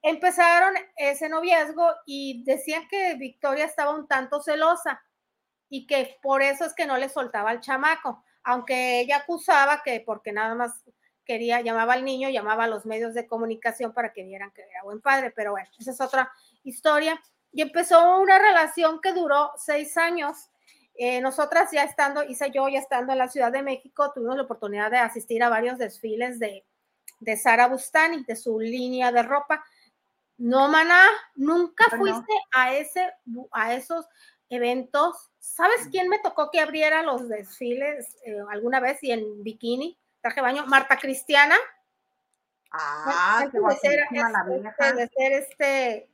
empezaron 0.00 0.72
ese 0.96 1.28
noviazgo 1.28 1.86
y 2.06 2.42
decían 2.44 2.88
que 2.88 3.14
Victoria 3.16 3.66
estaba 3.66 3.94
un 3.94 4.08
tanto 4.08 4.40
celosa 4.40 5.02
y 5.68 5.86
que 5.86 6.18
por 6.22 6.40
eso 6.40 6.64
es 6.64 6.72
que 6.72 6.86
no 6.86 6.96
le 6.96 7.10
soltaba 7.10 7.50
al 7.50 7.60
chamaco, 7.60 8.24
aunque 8.42 9.00
ella 9.00 9.18
acusaba 9.18 9.82
que 9.82 10.00
porque 10.00 10.32
nada 10.32 10.54
más 10.54 10.82
quería, 11.26 11.60
llamaba 11.60 11.92
al 11.92 12.06
niño, 12.06 12.30
llamaba 12.30 12.64
a 12.64 12.68
los 12.68 12.86
medios 12.86 13.12
de 13.12 13.26
comunicación 13.26 13.92
para 13.92 14.14
que 14.14 14.24
vieran 14.24 14.50
que 14.52 14.62
era 14.62 14.82
buen 14.82 15.02
padre, 15.02 15.30
pero 15.30 15.50
bueno, 15.50 15.68
esa 15.78 15.90
es 15.90 16.00
otra 16.00 16.32
historia 16.64 17.20
y 17.52 17.62
empezó 17.62 18.20
una 18.20 18.38
relación 18.38 19.00
que 19.00 19.12
duró 19.12 19.52
seis 19.56 19.96
años. 19.96 20.50
Eh, 20.94 21.20
nosotras 21.20 21.70
ya 21.70 21.84
estando, 21.84 22.24
Isa 22.24 22.48
y 22.48 22.52
yo 22.52 22.68
ya 22.68 22.80
estando 22.80 23.12
en 23.12 23.18
la 23.18 23.28
Ciudad 23.28 23.52
de 23.52 23.62
México, 23.62 24.12
tuvimos 24.12 24.36
la 24.36 24.42
oportunidad 24.42 24.90
de 24.90 24.98
asistir 24.98 25.42
a 25.42 25.48
varios 25.48 25.78
desfiles 25.78 26.38
de, 26.38 26.64
de 27.20 27.36
Sara 27.36 27.68
Bustani, 27.68 28.24
de 28.24 28.36
su 28.36 28.58
línea 28.58 29.12
de 29.12 29.22
ropa. 29.22 29.64
No, 30.36 30.68
maná, 30.68 31.04
nunca 31.34 31.84
fuiste 31.96 32.32
a, 32.52 32.74
ese, 32.74 33.12
a 33.52 33.74
esos 33.74 34.06
eventos. 34.48 35.30
¿Sabes 35.38 35.88
quién 35.90 36.08
me 36.08 36.18
tocó 36.18 36.50
que 36.50 36.60
abriera 36.60 37.02
los 37.02 37.28
desfiles 37.28 38.16
eh, 38.24 38.38
alguna 38.50 38.80
vez 38.80 39.02
y 39.02 39.12
en 39.12 39.42
bikini, 39.42 39.98
traje 40.20 40.40
baño? 40.40 40.66
Marta 40.66 40.96
Cristiana. 40.96 41.56
Ah, 42.70 43.40
antes 43.40 43.62
de 43.62 43.76
ser, 43.76 44.00
este, 44.10 44.92
de 44.94 45.08
ser 45.08 45.32
este, 45.32 46.10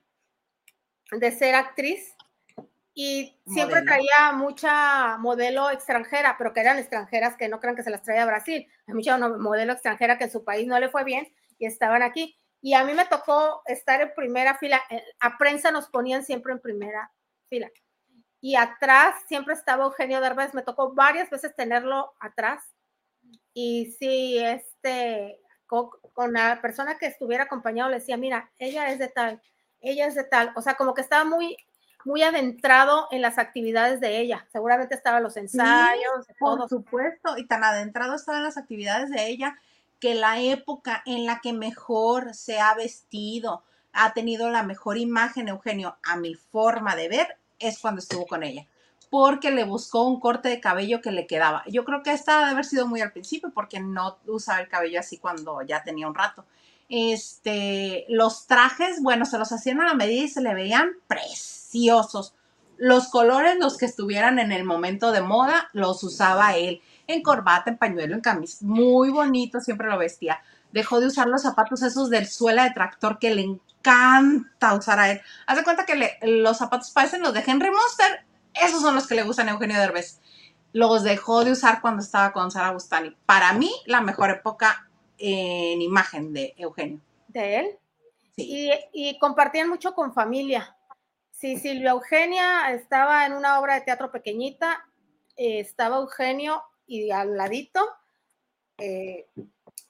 de 1.11 1.33
ser 1.33 1.55
actriz 1.55 2.15
y 2.97 3.37
siempre 3.47 3.83
traía 3.83 4.33
mucha 4.35 5.19
modelo 5.19 5.69
extranjera, 5.71 6.37
pero 6.39 6.53
que 6.53 6.61
eran 6.61 6.79
extranjeras 6.79 7.37
que 7.37 7.49
no 7.49 7.59
crean 7.59 7.75
que 7.75 7.83
se 7.83 7.91
las 7.91 8.03
traía 8.03 8.23
a 8.23 8.27
Brasil. 8.27 8.69
Hay 8.87 8.95
mucha 8.95 9.19
modelo 9.19 9.73
extranjera 9.73 10.17
que 10.17 10.25
en 10.25 10.31
su 10.31 10.45
país 10.45 10.69
no 10.69 10.79
le 10.79 10.89
fue 10.89 11.03
bien 11.03 11.27
y 11.59 11.67
estaban 11.67 12.03
aquí. 12.03 12.39
Y 12.63 12.75
a 12.75 12.85
mí 12.85 12.95
me 12.95 13.05
tocó 13.07 13.63
estar 13.67 14.01
en 14.01 14.15
primera 14.15 14.57
fila. 14.59 14.81
Eh, 14.91 15.03
a 15.19 15.37
prensa 15.37 15.73
nos 15.73 15.89
ponían 15.89 16.25
siempre 16.25 16.53
en 16.53 16.61
primera 16.61 17.13
fila. 17.49 17.69
Y 18.41 18.55
atrás 18.55 19.17
siempre 19.27 19.55
estaba 19.55 19.85
Eugenio 19.85 20.21
Derbez. 20.21 20.55
Me 20.55 20.63
tocó 20.63 20.95
varias 20.95 21.29
veces 21.31 21.55
tenerlo 21.57 22.15
atrás. 22.21 22.63
Y 23.53 23.93
sí, 23.99 24.39
este, 24.39 25.41
con, 25.67 25.91
con 26.13 26.33
la 26.33 26.61
persona 26.63 26.97
que 26.97 27.07
estuviera 27.07 27.45
acompañado 27.45 27.91
le 27.91 27.99
decía, 27.99 28.17
mira, 28.17 28.53
ella 28.59 28.91
es 28.93 28.99
de 29.01 29.09
tal, 29.09 29.43
ella 29.85 30.07
es 30.07 30.15
de 30.15 30.25
tal. 30.25 30.53
O 30.57 30.63
sea, 30.63 30.75
como 30.75 30.95
que 30.95 31.01
estaba 31.01 31.25
muy 31.25 31.57
muy 32.05 32.23
adentrado 32.23 33.09
en 33.11 33.23
las 33.23 33.39
actividades 33.39 34.01
de 34.01 34.21
ella. 34.21 34.47
Seguramente 34.53 34.95
estaban 34.95 35.23
los 35.23 35.37
ensayos. 35.37 36.27
por 36.39 36.69
supuesto, 36.69 37.39
y 37.39 37.47
tan 37.47 37.65
adentrado 37.65 38.15
estaban 38.15 38.43
las 38.43 38.57
actividades 38.57 39.11
de 39.11 39.27
ella 39.27 39.59
que 40.01 40.15
la 40.15 40.41
época 40.41 41.03
en 41.07 41.25
la 41.25 41.41
que 41.41 41.53
mejor 41.53 42.35
se 42.35 42.61
ha 42.61 42.75
vestido, 42.75 43.65
ha 43.93 44.13
tenido 44.13 44.51
la 44.51 44.63
mejor 44.63 44.99
imagen, 44.99 45.49
Eugenio, 45.49 45.97
a 46.03 46.17
mi 46.17 46.35
forma 46.35 46.95
de 46.95 47.09
ver, 47.09 47.39
es 47.59 47.79
cuando 47.79 48.01
estuvo 48.01 48.27
con 48.27 48.43
ella. 48.43 48.67
Porque 49.09 49.51
le 49.51 49.65
buscó 49.65 50.03
un 50.07 50.21
corte 50.21 50.49
de 50.49 50.61
cabello 50.61 51.01
que 51.01 51.13
le 51.13 51.27
quedaba. 51.27 51.63
Yo 51.69 51.85
creo 51.85 52.03
que 52.03 52.13
esta 52.13 52.39
debe 52.41 52.51
haber 52.51 52.65
sido 52.65 52.87
muy 52.87 53.01
al 53.01 53.13
principio, 53.13 53.51
porque 53.55 53.81
no 53.81 54.19
usaba 54.27 54.61
el 54.61 54.69
cabello 54.69 55.01
así 55.01 55.19
cuando 55.19 55.63
ya 55.63 55.85
tenía 55.85 56.09
un 56.09 56.15
rato. 56.15 56.45
Este, 56.89 58.05
los 58.09 58.47
trajes, 58.47 59.03
bueno, 59.03 59.25
se 59.25 59.39
los 59.39 59.53
hacían 59.53 59.81
a 59.81 59.87
la 59.87 59.95
medida 59.95 60.25
y 60.25 60.29
se 60.29 60.43
le 60.43 60.55
veían 60.55 60.91
pres 61.07 61.55
los 62.77 63.09
colores, 63.09 63.57
los 63.59 63.77
que 63.77 63.87
estuvieran 63.87 64.39
en 64.39 64.53
el 64.53 64.65
momento 64.65 65.13
de 65.13 65.23
moda, 65.23 65.69
los 65.73 66.03
usaba 66.05 66.57
él. 66.57 66.83
En 67.07 67.23
corbata, 67.23 67.71
en 67.71 67.79
pañuelo, 67.79 68.15
en 68.15 68.21
camisa. 68.21 68.59
Muy 68.63 69.11
bonito, 69.11 69.61
siempre 69.61 69.89
lo 69.89 69.99
vestía. 69.99 70.41
Dejó 70.73 71.01
de 71.01 71.07
usar 71.07 71.27
los 71.27 71.43
zapatos 71.43 71.83
esos 71.83 72.11
del 72.11 72.27
suela 72.27 72.65
de 72.65 72.71
tractor 72.71 73.19
que 73.19 73.35
le 73.35 73.43
encanta 73.43 74.75
usar 74.75 74.99
a 74.99 75.11
él. 75.11 75.21
Haz 75.47 75.57
de 75.59 75.65
cuenta 75.65 75.85
que 75.85 76.19
los 76.23 76.57
zapatos 76.57 76.91
parecen 76.91 77.23
los 77.23 77.35
de 77.35 77.45
Henry 77.47 77.71
Monster. 77.71 78.25
Esos 78.55 78.81
son 78.81 78.95
los 78.95 79.07
que 79.07 79.15
le 79.15 79.23
gustan 79.23 79.49
a 79.49 79.53
Eugenio 79.53 79.79
Derbez. 79.79 80.21
Los 80.73 81.03
dejó 81.03 81.45
de 81.45 81.53
usar 81.53 81.81
cuando 81.81 82.03
estaba 82.03 82.33
con 82.33 82.51
Sara 82.51 82.73
Bustani. 82.73 83.17
Para 83.27 83.53
mí, 83.53 83.71
la 83.87 84.01
mejor 84.01 84.31
época 84.31 84.89
en 85.19 85.81
imagen 85.81 86.33
de 86.33 86.55
Eugenio. 86.57 87.01
¿De 87.29 87.57
él? 87.59 87.79
Sí. 88.37 88.71
Y, 88.93 89.11
y 89.11 89.19
compartían 89.19 89.69
mucho 89.69 89.95
con 89.95 90.13
familia. 90.13 90.77
Sí, 91.31 91.59
Silvia 91.59 91.91
Eugenia 91.91 92.73
estaba 92.73 93.27
en 93.27 93.33
una 93.33 93.61
obra 93.61 93.75
de 93.75 93.83
teatro 93.83 94.11
pequeñita, 94.11 94.87
eh, 95.37 95.61
estaba 95.61 95.97
Eugenio 95.97 96.63
y 96.87 97.11
al 97.11 97.37
ladito 97.37 97.81
eh, 98.79 99.27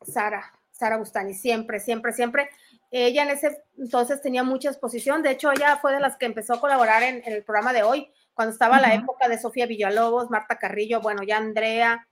Sara, 0.03 0.53
Sara 0.73 0.97
Bustani, 0.97 1.35
siempre, 1.35 1.81
siempre, 1.81 2.13
siempre. 2.13 2.49
Ella 2.91 3.25
en 3.25 3.31
ese 3.31 3.63
entonces 3.77 4.23
tenía 4.23 4.43
mucha 4.43 4.71
exposición, 4.71 5.23
de 5.23 5.33
hecho 5.33 5.53
ella 5.53 5.77
fue 5.77 5.93
de 5.93 6.01
las 6.01 6.17
que 6.17 6.27
empezó 6.27 6.55
a 6.55 6.61
colaborar 6.61 7.03
en, 7.03 7.23
el 7.27 7.45
programa 7.45 7.73
de 7.73 7.83
hoy, 7.83 8.11
cuando 8.33 8.53
estaba 8.53 8.81
la 8.81 8.95
época 8.95 9.29
de 9.29 9.39
Sofía 9.39 9.67
Villalobos, 9.67 10.31
Marta 10.31 10.59
Carrillo, 10.59 11.01
bueno, 11.01 11.23
ya 11.23 11.37
Andrea, 11.37 12.09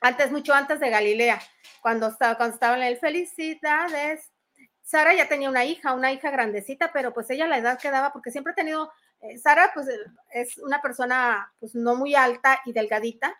antes, 0.00 0.30
mucho 0.30 0.54
antes 0.54 0.80
de 0.80 0.90
Galilea, 0.90 1.40
cuando 1.80 2.08
estaba, 2.08 2.36
cuando 2.36 2.54
estaba 2.54 2.76
en 2.76 2.82
el 2.82 2.98
Felicidades, 2.98 4.30
Sara 4.82 5.14
ya 5.14 5.28
tenía 5.28 5.50
una 5.50 5.66
hija, 5.66 5.92
una 5.92 6.12
hija 6.12 6.30
grandecita, 6.30 6.92
pero 6.92 7.12
pues 7.12 7.28
ella 7.28 7.46
la 7.46 7.58
edad 7.58 7.78
que 7.78 7.90
daba, 7.90 8.10
porque 8.10 8.30
siempre 8.30 8.52
ha 8.52 8.56
tenido, 8.56 8.90
eh, 9.20 9.36
Sara 9.38 9.70
pues 9.74 9.86
es 10.32 10.56
una 10.58 10.80
persona 10.80 11.52
pues 11.60 11.74
no 11.74 11.94
muy 11.94 12.14
alta 12.14 12.60
y 12.64 12.72
delgadita. 12.72 13.38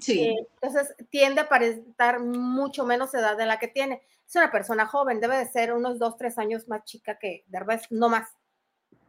Sí. 0.00 0.20
Eh, 0.28 0.46
entonces 0.60 0.94
tiende 1.10 1.40
a 1.40 1.44
aparentar 1.44 2.20
mucho 2.20 2.86
menos 2.86 3.12
edad 3.14 3.36
de 3.36 3.46
la 3.46 3.58
que 3.58 3.66
tiene. 3.66 4.02
Es 4.28 4.36
una 4.36 4.52
persona 4.52 4.86
joven, 4.86 5.18
debe 5.18 5.38
de 5.38 5.48
ser 5.48 5.72
unos 5.72 5.98
dos, 5.98 6.16
tres 6.16 6.38
años 6.38 6.68
más 6.68 6.84
chica 6.84 7.18
que 7.18 7.42
Derbez, 7.48 7.90
no 7.90 8.08
más. 8.08 8.28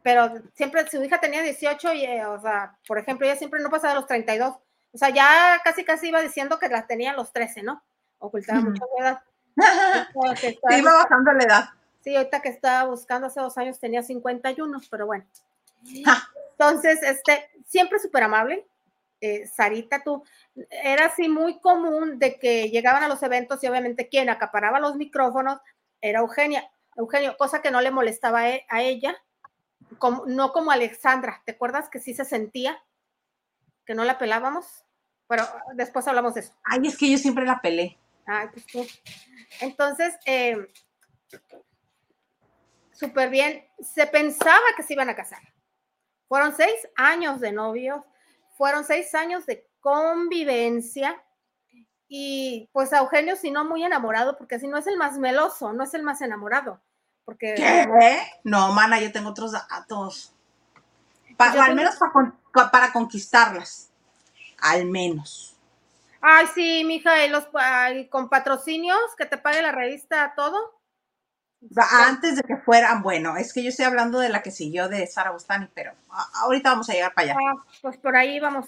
Pero 0.02 0.32
siempre 0.54 0.88
su 0.90 1.00
hija 1.04 1.20
tenía 1.20 1.42
18 1.42 1.92
y, 1.92 2.04
eh, 2.04 2.26
o 2.26 2.40
sea, 2.40 2.76
por 2.88 2.98
ejemplo, 2.98 3.24
ella 3.24 3.36
siempre 3.36 3.60
no 3.60 3.70
pasaba 3.70 3.94
de 3.94 4.00
los 4.00 4.08
32. 4.08 4.56
O 4.92 4.98
sea, 4.98 5.10
ya 5.10 5.60
casi 5.64 5.84
casi 5.84 6.08
iba 6.08 6.20
diciendo 6.20 6.58
que 6.58 6.68
la 6.68 6.86
tenía 6.86 7.12
a 7.12 7.16
los 7.16 7.32
13, 7.32 7.62
¿no? 7.62 7.82
Ocultaba 8.18 8.60
mucho 8.60 8.84
edad. 8.98 9.22
iba 10.78 10.92
bajando 10.92 11.32
la 11.32 11.44
edad. 11.44 11.64
Sí, 12.02 12.16
ahorita 12.16 12.42
que 12.42 12.48
estaba 12.48 12.88
buscando 12.88 13.28
hace 13.28 13.40
dos 13.40 13.56
años 13.58 13.78
tenía 13.78 14.02
51, 14.02 14.80
pero 14.90 15.06
bueno. 15.06 15.24
Entonces, 16.52 17.02
este, 17.02 17.50
siempre 17.66 17.98
súper 17.98 18.24
amable. 18.24 18.66
Eh, 19.20 19.46
Sarita, 19.46 20.02
tú, 20.02 20.24
era 20.68 21.06
así 21.06 21.28
muy 21.28 21.60
común 21.60 22.18
de 22.18 22.38
que 22.40 22.70
llegaban 22.70 23.04
a 23.04 23.08
los 23.08 23.22
eventos 23.22 23.62
y 23.62 23.68
obviamente 23.68 24.08
quien 24.08 24.28
acaparaba 24.28 24.80
los 24.80 24.96
micrófonos 24.96 25.60
era 26.00 26.20
Eugenia. 26.20 26.68
Eugenio, 26.96 27.36
cosa 27.38 27.62
que 27.62 27.70
no 27.70 27.80
le 27.80 27.90
molestaba 27.90 28.50
e, 28.50 28.66
a 28.68 28.82
ella, 28.82 29.16
como, 29.98 30.26
no 30.26 30.52
como 30.52 30.70
Alexandra. 30.70 31.40
¿Te 31.46 31.52
acuerdas 31.52 31.88
que 31.88 32.00
sí 32.00 32.14
se 32.14 32.24
sentía 32.24 32.82
que 33.84 33.94
no 33.94 34.04
la 34.04 34.18
pelábamos? 34.18 34.84
Pero 35.28 35.44
después 35.74 36.06
hablamos 36.06 36.34
de 36.34 36.40
eso. 36.40 36.52
Ay, 36.64 36.86
es 36.86 36.96
que 36.96 37.10
yo 37.10 37.18
siempre 37.18 37.44
la 37.44 37.60
pelé. 37.60 37.98
Ay, 38.26 38.48
pues 38.72 39.02
Entonces, 39.60 40.14
eh, 40.26 40.70
súper 42.92 43.30
bien. 43.30 43.66
Se 43.80 44.06
pensaba 44.06 44.64
que 44.76 44.82
se 44.82 44.92
iban 44.92 45.08
a 45.08 45.16
casar. 45.16 45.40
Fueron 46.28 46.54
seis 46.54 46.74
años 46.96 47.40
de 47.40 47.52
novios, 47.52 48.02
fueron 48.56 48.84
seis 48.84 49.14
años 49.14 49.46
de 49.46 49.68
convivencia. 49.80 51.22
Y 52.08 52.68
pues 52.72 52.92
a 52.92 52.98
Eugenio, 52.98 53.36
si 53.36 53.50
no 53.50 53.64
muy 53.64 53.84
enamorado, 53.84 54.36
porque 54.36 54.58
si 54.58 54.68
no 54.68 54.76
es 54.76 54.86
el 54.86 54.98
más 54.98 55.18
meloso, 55.18 55.72
no 55.72 55.84
es 55.84 55.94
el 55.94 56.02
más 56.02 56.20
enamorado. 56.20 56.80
Porque, 57.24 57.54
¿Qué? 57.54 58.18
No, 58.44 58.72
mana, 58.72 59.00
yo 59.00 59.12
tengo 59.12 59.30
otros 59.30 59.52
datos. 59.52 60.34
al 61.38 61.74
menos 61.74 61.96
para 61.96 62.12
conquistarlas. 62.92 63.90
Al 64.58 64.84
menos. 64.84 65.56
Ay, 66.20 66.46
sí, 66.54 66.84
mija, 66.84 67.24
y 67.26 67.28
los 67.28 67.48
con 68.08 68.28
patrocinios 68.28 69.00
que 69.18 69.26
te 69.26 69.38
pague 69.38 69.60
la 69.60 69.72
revista 69.72 70.34
todo. 70.36 70.80
Antes 71.76 72.36
de 72.36 72.42
que 72.42 72.56
fueran, 72.56 73.02
bueno, 73.02 73.36
es 73.36 73.52
que 73.52 73.62
yo 73.62 73.70
estoy 73.70 73.84
hablando 73.84 74.18
de 74.18 74.28
la 74.28 74.42
que 74.42 74.50
siguió 74.50 74.88
de 74.88 75.06
Sara 75.06 75.30
Bustani, 75.30 75.68
pero 75.74 75.92
ahorita 76.42 76.70
vamos 76.70 76.88
a 76.90 76.92
llegar 76.92 77.14
para 77.14 77.32
allá. 77.32 77.40
Ah, 77.40 77.64
pues 77.80 77.96
por 77.98 78.16
ahí 78.16 78.40
vamos, 78.40 78.66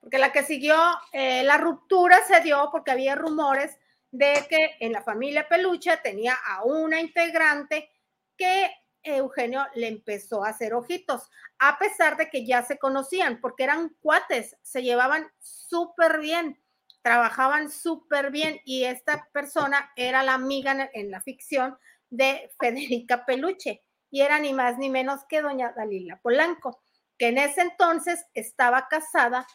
porque 0.00 0.18
la 0.18 0.32
que 0.32 0.42
siguió, 0.44 0.76
eh, 1.12 1.42
la 1.42 1.58
ruptura 1.58 2.18
se 2.26 2.40
dio 2.40 2.68
porque 2.70 2.92
había 2.92 3.16
rumores 3.16 3.76
de 4.10 4.46
que 4.48 4.76
en 4.80 4.92
la 4.92 5.02
familia 5.02 5.48
Peluche 5.48 5.96
tenía 5.98 6.34
a 6.34 6.64
una 6.64 7.00
integrante 7.00 7.90
que 8.36 8.70
Eugenio 9.02 9.66
le 9.74 9.88
empezó 9.88 10.44
a 10.44 10.50
hacer 10.50 10.74
ojitos, 10.74 11.30
a 11.58 11.78
pesar 11.78 12.16
de 12.16 12.30
que 12.30 12.46
ya 12.46 12.62
se 12.62 12.78
conocían, 12.78 13.40
porque 13.40 13.64
eran 13.64 13.96
cuates, 14.00 14.56
se 14.62 14.82
llevaban 14.82 15.26
súper 15.40 16.20
bien 16.20 16.60
trabajaban 17.02 17.70
súper 17.70 18.30
bien 18.30 18.60
y 18.64 18.84
esta 18.84 19.28
persona 19.32 19.90
era 19.96 20.22
la 20.22 20.34
amiga 20.34 20.90
en, 20.92 21.10
la 21.10 21.20
ficción 21.20 21.78
de 22.10 22.50
Federica 22.60 23.24
Peluche 23.24 23.82
y 24.10 24.20
era 24.20 24.38
ni 24.38 24.52
más 24.52 24.78
ni 24.78 24.90
menos 24.90 25.24
que 25.28 25.40
doña 25.42 25.72
Dalila 25.72 26.20
Polanco, 26.20 26.82
que 27.16 27.28
en 27.28 27.38
ese 27.38 27.62
entonces 27.62 28.26
estaba 28.34 28.88
casada 28.88 29.46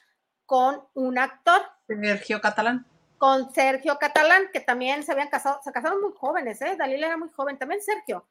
con 0.45 0.81
un 0.93 1.17
actor. 1.17 1.61
Sergio 1.87 2.41
Catalán. 2.41 2.85
Con 3.17 3.53
Sergio 3.53 3.97
Catalán, 3.99 4.49
que 4.51 4.59
también 4.59 5.03
se 5.03 5.11
habían 5.11 5.29
casado, 5.29 5.59
se 5.63 5.71
casaron 5.71 6.01
muy 6.01 6.11
jóvenes, 6.15 6.61
¿eh? 6.61 6.75
Dalila 6.75 7.07
era 7.07 7.17
muy 7.17 7.29
joven, 7.29 7.57
también 7.57 7.81
Sergio, 7.81 8.27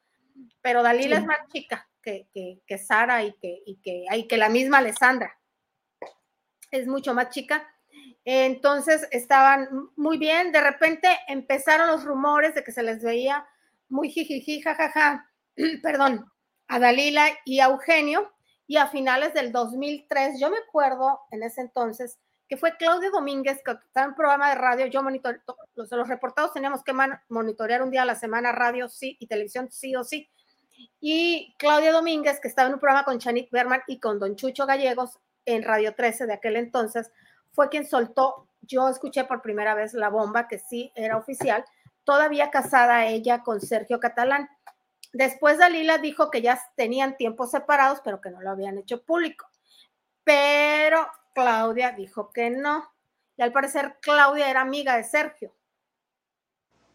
pero 0.61 0.83
Dalila 0.83 1.17
es 1.17 1.25
más 1.25 1.39
chica 1.51 1.89
que, 2.01 2.27
que, 2.65 2.77
Sara 2.77 3.23
y 3.23 3.33
que, 3.33 3.61
y 3.65 3.77
que, 3.77 4.05
y 4.11 4.27
que 4.27 4.37
la 4.37 4.49
misma 4.49 4.79
Alessandra. 4.79 5.39
Es 6.71 6.87
mucho 6.87 7.13
más 7.13 7.29
chica 7.29 7.67
entonces 8.25 9.07
estaban 9.11 9.67
muy 9.95 10.17
bien. 10.17 10.51
De 10.51 10.61
repente 10.61 11.07
empezaron 11.27 11.87
los 11.87 12.03
rumores 12.03 12.55
de 12.55 12.63
que 12.63 12.71
se 12.71 12.83
les 12.83 13.03
veía 13.03 13.45
muy 13.89 14.09
jijiji, 14.09 14.61
jajaja, 14.61 15.29
perdón, 15.83 16.25
a 16.67 16.79
Dalila 16.79 17.27
y 17.45 17.59
a 17.59 17.65
Eugenio. 17.65 18.31
Y 18.65 18.77
a 18.77 18.87
finales 18.87 19.33
del 19.33 19.51
2003, 19.51 20.39
yo 20.39 20.49
me 20.49 20.57
acuerdo 20.57 21.19
en 21.31 21.43
ese 21.43 21.59
entonces 21.59 22.17
que 22.53 22.57
fue 22.57 22.77
Claudio 22.77 23.09
Domínguez, 23.09 23.63
que 23.65 23.71
estaba 23.71 24.03
en 24.03 24.11
un 24.11 24.15
programa 24.15 24.49
de 24.49 24.53
radio, 24.53 24.85
yo 24.85 25.01
monitor, 25.01 25.41
los, 25.73 25.89
los 25.89 26.07
reportados 26.07 26.53
teníamos 26.53 26.83
que 26.83 26.93
monitorear 27.27 27.81
un 27.81 27.89
día 27.89 28.03
a 28.03 28.05
la 28.05 28.13
semana 28.13 28.51
radio 28.51 28.87
sí 28.87 29.17
y 29.19 29.25
televisión 29.25 29.71
sí 29.71 29.95
o 29.95 30.03
sí. 30.03 30.29
Y 31.01 31.55
Claudia 31.57 31.91
Domínguez, 31.91 32.39
que 32.39 32.47
estaba 32.47 32.67
en 32.67 32.75
un 32.75 32.79
programa 32.79 33.05
con 33.05 33.17
Chanik 33.17 33.49
Berman 33.49 33.81
y 33.87 33.99
con 33.99 34.19
Don 34.19 34.35
Chucho 34.35 34.67
Gallegos 34.67 35.17
en 35.45 35.63
Radio 35.63 35.95
13 35.95 36.27
de 36.27 36.33
aquel 36.33 36.57
entonces, 36.57 37.11
fue 37.53 37.69
quien 37.69 37.87
soltó, 37.87 38.47
yo 38.61 38.87
escuché 38.87 39.23
por 39.23 39.41
primera 39.41 39.73
vez 39.73 39.95
la 39.95 40.09
bomba, 40.09 40.47
que 40.47 40.59
sí 40.59 40.91
era 40.93 41.17
oficial, 41.17 41.65
todavía 42.03 42.51
casada 42.51 43.07
ella 43.07 43.41
con 43.41 43.61
Sergio 43.61 43.99
Catalán. 43.99 44.47
Después 45.11 45.57
Dalila 45.57 45.97
dijo 45.97 46.29
que 46.29 46.43
ya 46.43 46.61
tenían 46.75 47.17
tiempos 47.17 47.49
separados, 47.49 47.99
pero 48.03 48.21
que 48.21 48.29
no 48.29 48.41
lo 48.41 48.51
habían 48.51 48.77
hecho 48.77 49.01
público. 49.01 49.47
Pero 50.23 51.07
Claudia 51.33 51.91
dijo 51.91 52.31
que 52.31 52.49
no. 52.49 52.91
Y 53.35 53.41
al 53.41 53.51
parecer 53.51 53.97
Claudia 54.01 54.49
era 54.49 54.61
amiga 54.61 54.95
de 54.95 55.03
Sergio. 55.03 55.55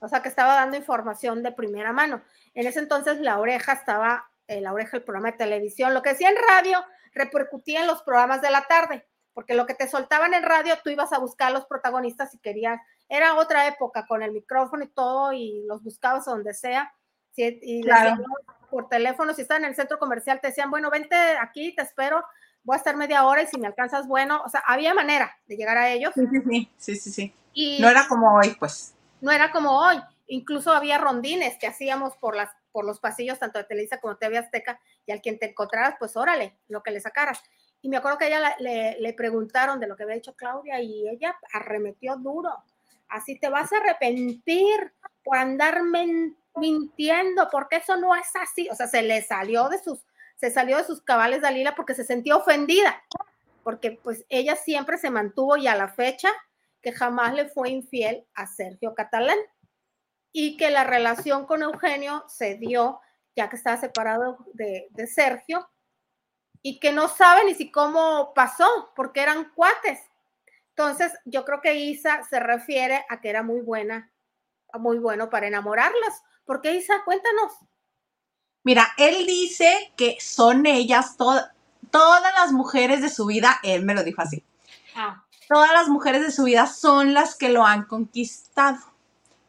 O 0.00 0.08
sea 0.08 0.22
que 0.22 0.28
estaba 0.28 0.54
dando 0.54 0.76
información 0.76 1.42
de 1.42 1.52
primera 1.52 1.92
mano. 1.92 2.22
En 2.54 2.66
ese 2.66 2.78
entonces 2.78 3.20
la 3.20 3.38
oreja 3.38 3.72
estaba, 3.72 4.30
eh, 4.46 4.60
la 4.60 4.72
oreja 4.72 4.96
el 4.96 5.04
programa 5.04 5.32
de 5.32 5.38
televisión, 5.38 5.94
lo 5.94 6.02
que 6.02 6.10
decía 6.10 6.30
en 6.30 6.36
radio 6.36 6.84
repercutía 7.12 7.80
en 7.80 7.86
los 7.86 8.02
programas 8.02 8.40
de 8.40 8.50
la 8.50 8.66
tarde, 8.66 9.06
porque 9.34 9.54
lo 9.54 9.66
que 9.66 9.74
te 9.74 9.88
soltaban 9.88 10.34
en 10.34 10.44
radio 10.44 10.74
tú 10.84 10.90
ibas 10.90 11.12
a 11.12 11.18
buscar 11.18 11.48
a 11.48 11.52
los 11.52 11.66
protagonistas 11.66 12.30
si 12.30 12.38
querías. 12.38 12.80
Era 13.08 13.34
otra 13.34 13.66
época 13.66 14.06
con 14.06 14.22
el 14.22 14.32
micrófono 14.32 14.84
y 14.84 14.88
todo 14.88 15.32
y 15.32 15.64
los 15.66 15.82
buscabas 15.82 16.26
donde 16.26 16.54
sea. 16.54 16.92
y 17.36 17.82
por 18.70 18.88
teléfono, 18.88 19.32
si 19.32 19.42
estaban 19.42 19.64
en 19.64 19.70
el 19.70 19.76
centro 19.76 19.98
comercial, 19.98 20.40
te 20.40 20.48
decían, 20.48 20.70
bueno, 20.70 20.90
vente 20.90 21.16
aquí, 21.40 21.74
te 21.74 21.82
espero, 21.82 22.24
voy 22.64 22.74
a 22.74 22.78
estar 22.78 22.96
media 22.96 23.24
hora 23.26 23.42
y 23.42 23.46
si 23.46 23.58
me 23.58 23.66
alcanzas, 23.66 24.06
bueno, 24.06 24.42
o 24.44 24.48
sea, 24.48 24.62
había 24.66 24.94
manera 24.94 25.36
de 25.46 25.56
llegar 25.56 25.78
a 25.78 25.90
ellos. 25.90 26.12
Sí, 26.14 26.22
sí, 26.30 26.70
sí, 26.76 26.96
sí, 26.96 27.10
sí. 27.10 27.34
Y 27.52 27.80
no 27.80 27.88
era 27.88 28.06
como 28.08 28.36
hoy, 28.36 28.56
pues. 28.58 28.94
No 29.20 29.30
era 29.32 29.50
como 29.50 29.78
hoy. 29.78 29.96
Incluso 30.26 30.72
había 30.72 30.98
rondines 30.98 31.56
que 31.58 31.66
hacíamos 31.66 32.16
por, 32.16 32.36
las, 32.36 32.50
por 32.70 32.84
los 32.84 33.00
pasillos, 33.00 33.38
tanto 33.38 33.58
de 33.58 33.64
Televisa 33.64 33.98
como 33.98 34.14
de 34.14 34.20
TV 34.20 34.38
Azteca, 34.38 34.78
y 35.06 35.12
al 35.12 35.22
quien 35.22 35.38
te 35.38 35.50
encontraras, 35.50 35.94
pues 35.98 36.16
órale, 36.16 36.58
lo 36.68 36.82
que 36.82 36.90
le 36.90 37.00
sacaras. 37.00 37.42
Y 37.80 37.88
me 37.88 37.96
acuerdo 37.96 38.18
que 38.18 38.26
ella 38.26 38.56
le, 38.58 38.96
le 39.00 39.12
preguntaron 39.14 39.80
de 39.80 39.86
lo 39.86 39.96
que 39.96 40.02
había 40.02 40.16
dicho 40.16 40.36
Claudia 40.36 40.80
y 40.80 41.08
ella 41.08 41.36
arremetió 41.52 42.16
duro. 42.16 42.50
Así 43.08 43.38
te 43.38 43.48
vas 43.48 43.72
a 43.72 43.78
arrepentir 43.78 44.92
por 45.24 45.38
andar 45.38 45.80
mintiendo, 46.54 47.48
porque 47.50 47.76
eso 47.76 47.96
no 47.96 48.14
es 48.14 48.28
así. 48.34 48.68
O 48.70 48.74
sea, 48.74 48.86
se 48.86 49.02
le 49.02 49.22
salió 49.22 49.68
de 49.68 49.78
sus 49.78 50.00
se 50.38 50.50
salió 50.50 50.76
de 50.76 50.84
sus 50.84 51.02
cabales 51.02 51.42
Dalila 51.42 51.74
porque 51.74 51.94
se 51.94 52.04
sentía 52.04 52.36
ofendida, 52.36 53.02
porque 53.64 53.98
pues 54.02 54.24
ella 54.28 54.56
siempre 54.56 54.98
se 54.98 55.10
mantuvo 55.10 55.56
y 55.56 55.66
a 55.66 55.74
la 55.74 55.88
fecha 55.88 56.30
que 56.80 56.92
jamás 56.92 57.34
le 57.34 57.48
fue 57.48 57.70
infiel 57.70 58.24
a 58.34 58.46
Sergio 58.46 58.94
Catalán 58.94 59.38
y 60.32 60.56
que 60.56 60.70
la 60.70 60.84
relación 60.84 61.46
con 61.46 61.62
Eugenio 61.62 62.24
se 62.28 62.54
dio 62.54 63.00
ya 63.34 63.48
que 63.48 63.56
estaba 63.56 63.76
separado 63.76 64.38
de, 64.54 64.88
de 64.90 65.06
Sergio 65.06 65.68
y 66.62 66.80
que 66.80 66.92
no 66.92 67.08
sabe 67.08 67.44
ni 67.44 67.54
si 67.54 67.70
cómo 67.70 68.32
pasó, 68.34 68.92
porque 68.96 69.22
eran 69.22 69.52
cuates. 69.54 70.00
Entonces, 70.70 71.12
yo 71.24 71.44
creo 71.44 71.60
que 71.60 71.74
Isa 71.74 72.24
se 72.28 72.40
refiere 72.40 73.04
a 73.08 73.20
que 73.20 73.30
era 73.30 73.42
muy 73.42 73.60
buena, 73.60 74.12
muy 74.74 74.98
bueno 74.98 75.30
para 75.30 75.46
enamorarlas. 75.46 76.22
¿Por 76.44 76.60
qué 76.60 76.74
Isa? 76.74 77.02
Cuéntanos. 77.04 77.52
Mira, 78.64 78.88
él 78.98 79.26
dice 79.26 79.92
que 79.96 80.18
son 80.20 80.66
ellas 80.66 81.16
todas 81.16 81.52
las 82.34 82.52
mujeres 82.52 83.00
de 83.00 83.08
su 83.08 83.26
vida, 83.26 83.58
él 83.62 83.84
me 83.84 83.94
lo 83.94 84.04
dijo 84.04 84.22
así. 84.22 84.44
Ah. 84.94 85.24
Todas 85.48 85.72
las 85.72 85.88
mujeres 85.88 86.20
de 86.20 86.30
su 86.30 86.44
vida 86.44 86.66
son 86.66 87.14
las 87.14 87.34
que 87.34 87.48
lo 87.48 87.64
han 87.64 87.84
conquistado. 87.84 88.78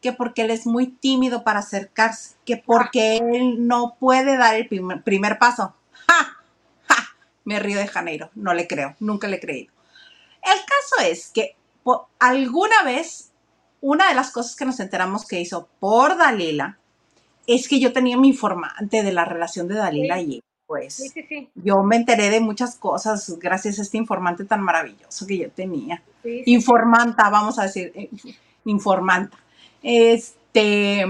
Que 0.01 0.13
porque 0.13 0.43
él 0.43 0.51
es 0.51 0.65
muy 0.65 0.87
tímido 0.87 1.43
para 1.43 1.59
acercarse, 1.59 2.35
que 2.45 2.55
porque 2.55 3.17
él 3.17 3.67
no 3.67 3.97
puede 3.99 4.37
dar 4.37 4.55
el 4.55 4.69
primer, 4.69 5.37
paso. 5.39 5.75
¡Ja! 6.07 6.37
¡Ja! 6.87 7.09
Me 7.43 7.59
río 7.59 7.77
de 7.77 7.87
Janeiro, 7.87 8.29
no 8.33 8.53
le 8.53 8.65
creo, 8.65 8.95
nunca 9.01 9.27
le 9.27 9.35
he 9.35 9.41
creído. 9.41 9.73
El 10.41 10.59
caso 10.59 11.05
es 11.05 11.31
que 11.33 11.57
alguna 12.17 12.83
vez, 12.83 13.33
una 13.81 14.07
de 14.07 14.15
las 14.15 14.31
cosas 14.31 14.55
que 14.55 14.63
nos 14.63 14.79
enteramos 14.79 15.27
que 15.27 15.41
hizo 15.41 15.67
por 15.81 16.15
Dalila 16.15 16.79
es 17.49 17.67
que 17.67 17.79
yo 17.79 17.91
tenía 17.91 18.15
mi 18.15 18.29
informante 18.29 19.01
de 19.01 19.11
la 19.11 19.25
relación 19.25 19.67
de 19.67 19.75
Dalila 19.75 20.21
y 20.21 20.41
pues 20.67 21.11
yo 21.55 21.81
me 21.81 21.95
enteré 21.95 22.29
de 22.29 22.39
muchas 22.41 22.75
cosas 22.75 23.39
gracias 23.39 23.79
a 23.79 23.81
este 23.81 23.97
informante 23.97 24.45
tan 24.45 24.61
maravilloso 24.61 25.25
que 25.25 25.39
yo 25.39 25.49
tenía. 25.49 26.03
Informanta, 26.45 27.27
vamos 27.31 27.57
a 27.57 27.63
decir, 27.63 27.91
eh, 27.95 28.07
informanta. 28.65 29.35
Este, 29.81 31.07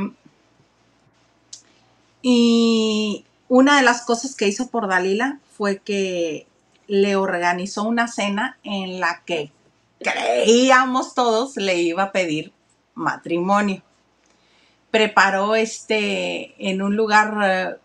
y 2.22 3.26
una 3.50 3.76
de 3.76 3.84
las 3.84 4.04
cosas 4.04 4.34
que 4.34 4.48
hizo 4.48 4.70
por 4.70 4.88
Dalila 4.88 5.40
fue 5.58 5.80
que 5.80 6.48
le 6.88 7.18
organizó 7.18 7.84
una 7.84 8.08
cena 8.08 8.58
en 8.64 9.02
la 9.02 9.24
que 9.26 9.52
creíamos 10.00 11.14
todos 11.14 11.58
le 11.58 11.82
iba 11.82 12.04
a 12.04 12.12
pedir 12.14 12.54
matrimonio 12.96 13.84
preparó 14.92 15.56
este 15.56 16.56
en 16.70 16.82
un 16.82 16.96
lugar 16.96 17.38
eh, 17.44 17.76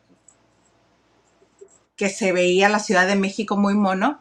que 1.97 2.09
se 2.09 2.33
veía 2.33 2.69
la 2.69 2.79
Ciudad 2.79 3.07
de 3.07 3.17
México 3.17 3.57
muy 3.57 3.75
mono, 3.75 4.21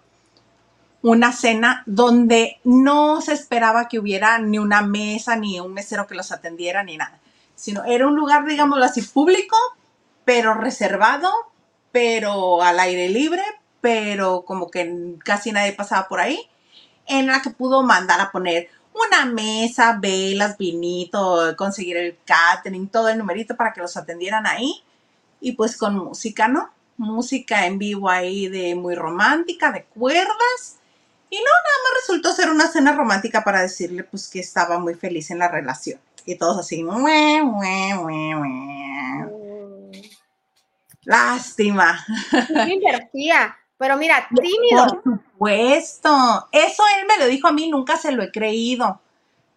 una 1.02 1.34
cena 1.34 1.84
donde 1.86 2.60
no 2.64 3.22
se 3.22 3.34
esperaba 3.34 3.88
que 3.88 4.00
hubiera 4.00 4.40
ni 4.40 4.58
una 4.58 4.82
mesa, 4.82 5.36
ni 5.36 5.60
un 5.60 5.74
mesero 5.74 6.08
que 6.08 6.16
los 6.16 6.32
atendiera, 6.32 6.84
ni 6.84 6.98
nada, 6.98 7.20
sino 7.56 7.84
era 7.84 8.08
un 8.08 8.16
lugar, 8.16 8.46
digámoslo 8.46 8.86
así, 8.86 9.02
público, 9.02 9.58
pero 10.24 10.54
reservado, 10.54 11.30
pero 11.92 12.64
al 12.64 12.80
aire 12.80 13.10
libre, 13.10 13.44
pero 13.82 14.44
como 14.46 14.70
que 14.70 15.18
casi 15.26 15.52
nadie 15.52 15.74
pasaba 15.74 16.08
por 16.08 16.20
ahí, 16.20 16.40
en 17.06 17.28
la 17.28 17.42
que 17.42 17.50
pudo 17.50 17.84
mandar 17.84 18.22
a 18.22 18.32
poner 18.32 18.70
una 18.94 19.26
mesa, 19.26 19.98
velas, 20.00 20.58
vinito, 20.58 21.56
conseguir 21.58 21.98
el 21.98 22.18
catering, 22.26 22.88
todo 22.88 23.10
el 23.10 23.18
numerito 23.18 23.56
para 23.56 23.74
que 23.74 23.82
los 23.82 23.98
atendieran 23.98 24.46
ahí. 24.46 24.84
Y 25.42 25.54
pues 25.54 25.78
con 25.78 25.96
música, 25.96 26.48
¿no? 26.48 26.72
Música 26.98 27.66
en 27.66 27.80
vivo 27.80 28.10
ahí 28.10 28.48
de 28.48 28.76
muy 28.76 28.96
romántica, 28.96 29.72
de 29.72 29.84
cuerdas. 29.86 30.78
Y 31.30 31.38
no, 31.38 31.44
nada 31.44 31.78
más 31.84 32.02
resultó 32.02 32.34
ser 32.34 32.50
una 32.50 32.68
cena 32.68 32.94
romántica 32.94 33.44
para 33.44 33.62
decirle 33.62 34.04
pues 34.04 34.30
que 34.30 34.40
estaba 34.40 34.80
muy 34.80 34.94
feliz 34.94 35.32
en 35.32 35.40
la 35.40 35.48
relación. 35.48 36.00
Y 36.26 36.36
todos 36.36 36.60
así, 36.60 36.84
Lástima. 41.06 42.06
Me 42.50 42.74
invertía. 42.76 43.58
Pero 43.84 43.98
mira, 43.98 44.30
tímido. 44.30 44.88
Por 44.88 45.04
supuesto. 45.04 46.48
Eso 46.54 46.84
él 46.98 47.06
me 47.06 47.22
lo 47.22 47.30
dijo 47.30 47.50
a 47.50 47.52
mí, 47.52 47.68
nunca 47.68 47.98
se 47.98 48.14
lo 48.14 48.24
he 48.24 48.32
creído. 48.32 49.02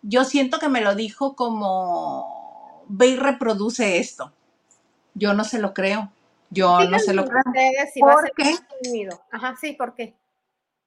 Yo 0.02 0.24
siento 0.24 0.58
que 0.58 0.68
me 0.68 0.80
lo 0.80 0.96
dijo 0.96 1.36
como, 1.36 2.84
ve 2.88 3.06
y 3.06 3.16
reproduce 3.16 3.98
esto. 3.98 4.32
Yo 5.14 5.32
no 5.32 5.44
se 5.44 5.60
lo 5.60 5.72
creo. 5.72 6.10
Yo 6.50 6.80
no 6.86 6.98
se 6.98 7.14
lo 7.14 7.24
creo. 7.24 7.40
¿Por 8.00 8.32
qué? 8.32 8.56
Tímido. 8.82 9.22
Ajá, 9.30 9.54
sí, 9.60 9.74
¿por 9.74 9.94
qué? 9.94 10.16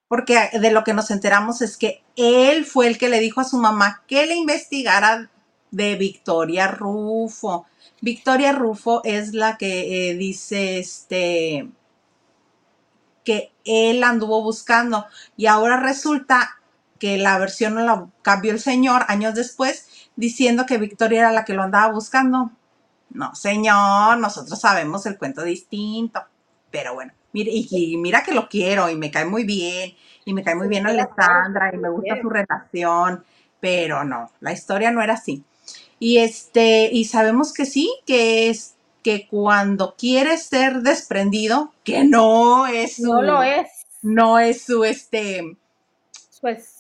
Porque 0.10 0.50
de 0.60 0.72
lo 0.72 0.84
que 0.84 0.94
nos 0.94 1.10
enteramos 1.10 1.62
es 1.62 1.78
que 1.78 2.04
él 2.18 2.66
fue 2.66 2.88
el 2.88 2.98
que 2.98 3.08
le 3.08 3.22
dijo 3.22 3.40
a 3.40 3.46
su 3.46 3.56
mamá 3.56 4.04
que 4.06 4.26
le 4.26 4.36
investigara 4.36 5.32
de 5.72 5.96
Victoria 5.96 6.68
Rufo. 6.68 7.68
Victoria 8.02 8.52
Rufo 8.52 9.00
es 9.06 9.34
la 9.34 9.56
que 9.56 10.10
eh, 10.10 10.16
dice, 10.16 10.80
este, 10.80 11.70
que 13.24 13.52
él 13.66 14.04
anduvo 14.04 14.42
buscando 14.42 15.06
y 15.38 15.48
ahora 15.48 15.80
resulta 15.80 16.60
que 17.00 17.18
la 17.18 17.38
versión 17.40 17.76
no 17.76 17.82
la 17.86 18.08
cambió 18.22 18.52
el 18.52 18.60
señor 18.60 19.04
años 19.08 19.34
después 19.34 20.10
diciendo 20.16 20.66
que 20.66 20.78
Victoria 20.78 21.22
era 21.22 21.32
la 21.32 21.46
que 21.46 21.54
lo 21.54 21.64
andaba 21.64 21.92
buscando. 21.94 22.52
No, 23.10 23.34
señor, 23.34 24.18
nosotros 24.18 24.60
sabemos 24.60 25.06
el 25.06 25.18
cuento 25.18 25.44
distinto. 25.44 26.22
Pero 26.70 26.94
bueno, 26.94 27.14
mire, 27.32 27.52
y, 27.54 27.98
mira 27.98 28.24
que 28.24 28.34
lo 28.34 28.50
quiero 28.50 28.90
y 28.90 28.96
me 28.96 29.10
cae 29.10 29.26
muy 29.26 29.46
bien 29.46 29.96
y 30.26 30.34
me 30.34 30.44
cae 30.44 30.56
muy 30.56 30.68
bien 30.68 30.86
Alessandra 30.86 31.72
y 31.74 31.78
me 31.78 31.90
gusta 31.90 32.22
su 32.22 32.30
relación, 32.30 33.24
pero 33.60 34.04
no, 34.04 34.30
la 34.42 34.52
historia 34.52 34.92
no 34.92 35.02
era 35.02 35.14
así. 35.14 35.44
Y 35.98 36.20
este, 36.20 36.90
y 36.92 37.06
sabemos 37.06 37.54
que 37.54 37.66
sí, 37.66 37.92
que 38.06 38.50
es 38.50 38.76
que 39.04 39.28
cuando 39.28 39.96
quiere 39.98 40.38
ser 40.38 40.82
desprendido, 40.82 41.74
que 41.84 42.04
no 42.04 42.68
es 42.68 42.98
su, 42.98 43.14
no 43.14 43.22
lo 43.22 43.44
es, 43.44 43.68
no 44.02 44.40
es 44.40 44.64
su 44.64 44.84
este 44.84 45.58
pues 46.42 46.80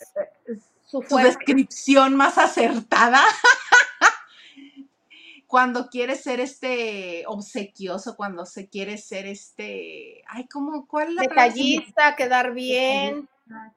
su, 0.85 1.01
descripción 1.17 2.15
más 2.15 2.37
acertada. 2.37 3.21
cuando 5.47 5.89
quiere 5.89 6.15
ser 6.15 6.39
este 6.39 7.23
obsequioso, 7.27 8.15
cuando 8.15 8.45
se 8.45 8.69
quiere 8.69 8.97
ser 8.97 9.25
este, 9.25 10.23
ay, 10.27 10.47
¿cómo, 10.47 10.87
cuál 10.87 11.15
la 11.15 11.23
Detallista, 11.23 12.15
quedar 12.15 12.53
bien. 12.53 13.27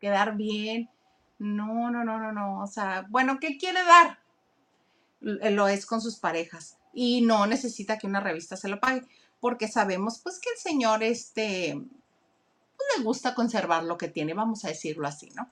Quedar 0.01 0.37
bien. 0.37 0.91
No, 1.39 1.91
no, 1.91 2.05
no, 2.05 2.19
no, 2.19 2.31
no. 2.31 2.61
O 2.61 2.67
sea, 2.67 3.07
bueno, 3.09 3.39
¿qué 3.41 3.57
quiere 3.57 3.83
dar? 3.85 4.19
Lo 5.21 5.69
es 5.69 5.87
con 5.87 6.01
sus 6.01 6.17
parejas 6.17 6.77
y 6.93 7.23
no 7.23 7.47
necesita 7.47 7.99
que 7.99 8.07
una 8.07 8.21
revista 8.21 8.57
se 8.57 8.69
lo 8.69 8.81
pague, 8.81 9.03
porque 9.41 9.69
sabemos 9.69 10.19
pues 10.19 10.39
que 10.39 10.51
el 10.51 10.59
señor 10.59 11.03
este 11.03 11.75
pues, 11.75 12.99
le 12.99 13.05
gusta 13.05 13.35
conservar 13.35 13.85
lo 13.85 13.99
que 13.99 14.09
tiene, 14.09 14.35
vamos 14.35 14.65
a 14.65 14.69
decirlo 14.69 15.07
así, 15.07 15.31
¿no? 15.35 15.49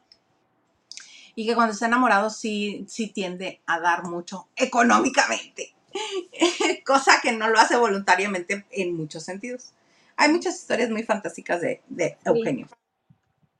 Y 1.34 1.46
que 1.46 1.54
cuando 1.54 1.72
está 1.72 1.86
enamorado 1.86 2.28
sí, 2.28 2.84
sí 2.88 3.08
tiende 3.08 3.60
a 3.66 3.80
dar 3.80 4.04
mucho 4.04 4.48
económicamente. 4.56 5.74
cosa 6.84 7.20
que 7.22 7.32
no 7.32 7.48
lo 7.48 7.58
hace 7.58 7.76
voluntariamente 7.76 8.64
en 8.70 8.96
muchos 8.96 9.24
sentidos. 9.24 9.72
Hay 10.16 10.30
muchas 10.30 10.56
historias 10.56 10.90
muy 10.90 11.02
fantásticas 11.02 11.60
de, 11.60 11.80
Eugenio. 12.24 12.68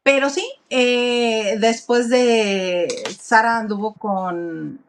Pero 0.03 0.31
sí, 0.31 0.47
eh, 0.69 1.57
después 1.59 2.09
de 2.09 2.89
Sara 3.19 3.59
anduvo 3.59 3.95
con, 3.95 4.81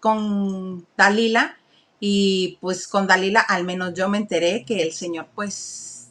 con 0.00 0.86
Dalila 0.96 1.58
y 2.04 2.58
pues 2.60 2.88
con 2.88 3.06
Dalila 3.06 3.40
al 3.40 3.62
menos 3.62 3.94
yo 3.94 4.08
me 4.08 4.18
enteré 4.18 4.64
que 4.64 4.82
el 4.82 4.92
señor 4.92 5.28
pues 5.36 6.08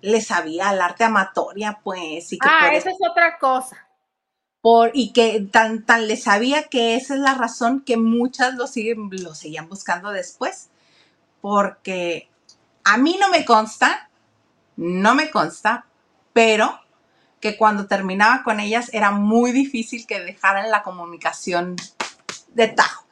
le 0.00 0.20
sabía 0.20 0.70
al 0.70 0.80
arte 0.82 1.04
amatoria 1.04 1.78
pues. 1.84 2.32
Y 2.32 2.38
que 2.40 2.48
ah, 2.50 2.70
esa 2.72 2.90
es 2.90 2.96
otra 3.08 3.38
cosa. 3.38 3.86
Por, 4.60 4.90
y 4.92 5.12
que 5.12 5.42
tan, 5.42 5.86
tan 5.86 6.08
le 6.08 6.16
sabía 6.16 6.64
que 6.64 6.96
esa 6.96 7.14
es 7.14 7.20
la 7.20 7.34
razón 7.34 7.84
que 7.86 7.96
muchas 7.96 8.56
lo, 8.56 8.66
siguen, 8.66 9.10
lo 9.12 9.32
seguían 9.36 9.68
buscando 9.68 10.10
después. 10.10 10.70
Porque 11.40 12.28
a 12.82 12.96
mí 12.96 13.16
no 13.20 13.30
me 13.30 13.44
consta, 13.44 14.10
no 14.74 15.14
me 15.14 15.30
consta, 15.30 15.86
pero 16.32 16.80
que 17.38 17.56
cuando 17.56 17.86
terminaba 17.86 18.42
con 18.42 18.58
ellas 18.58 18.90
era 18.92 19.12
muy 19.12 19.52
difícil 19.52 20.04
que 20.04 20.18
dejaran 20.18 20.68
la 20.68 20.82
comunicación 20.82 21.76
de 22.54 22.66
tajo. 22.66 23.06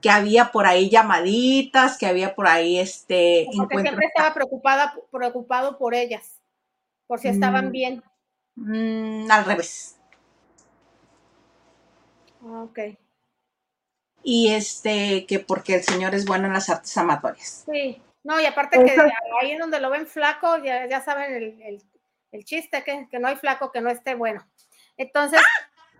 Que 0.00 0.10
había 0.10 0.50
por 0.50 0.66
ahí 0.66 0.88
llamaditas, 0.88 1.98
que 1.98 2.06
había 2.06 2.34
por 2.34 2.46
ahí 2.46 2.78
este. 2.78 3.46
Porque 3.56 3.82
siempre 3.82 4.06
estaba 4.06 4.32
preocupada, 4.34 4.94
preocupado 5.10 5.78
por 5.78 5.94
ellas, 5.94 6.40
por 7.06 7.18
si 7.20 7.28
estaban 7.28 7.68
mm, 7.68 7.72
bien. 7.72 8.02
Mm, 8.56 9.30
al 9.30 9.44
revés. 9.44 9.98
Ok. 12.42 12.78
Y 14.22 14.52
este, 14.52 15.26
que 15.26 15.40
porque 15.40 15.76
el 15.76 15.82
señor 15.82 16.14
es 16.14 16.26
bueno 16.26 16.46
en 16.46 16.52
las 16.52 16.68
artes 16.68 16.96
amatorias. 16.96 17.64
Sí, 17.70 18.02
no, 18.22 18.40
y 18.40 18.44
aparte 18.44 18.82
que 18.84 18.96
ahí 19.40 19.52
en 19.52 19.58
donde 19.58 19.80
lo 19.80 19.90
ven 19.90 20.06
flaco, 20.06 20.58
ya, 20.58 20.86
ya 20.86 21.00
saben 21.00 21.32
el, 21.32 21.82
el, 22.32 22.44
chiste, 22.44 22.84
que, 22.84 23.08
que, 23.10 23.18
no 23.18 23.28
hay 23.28 23.36
flaco 23.36 23.72
que 23.72 23.80
no 23.80 23.90
esté 23.90 24.14
bueno. 24.14 24.46
Entonces, 24.98 25.40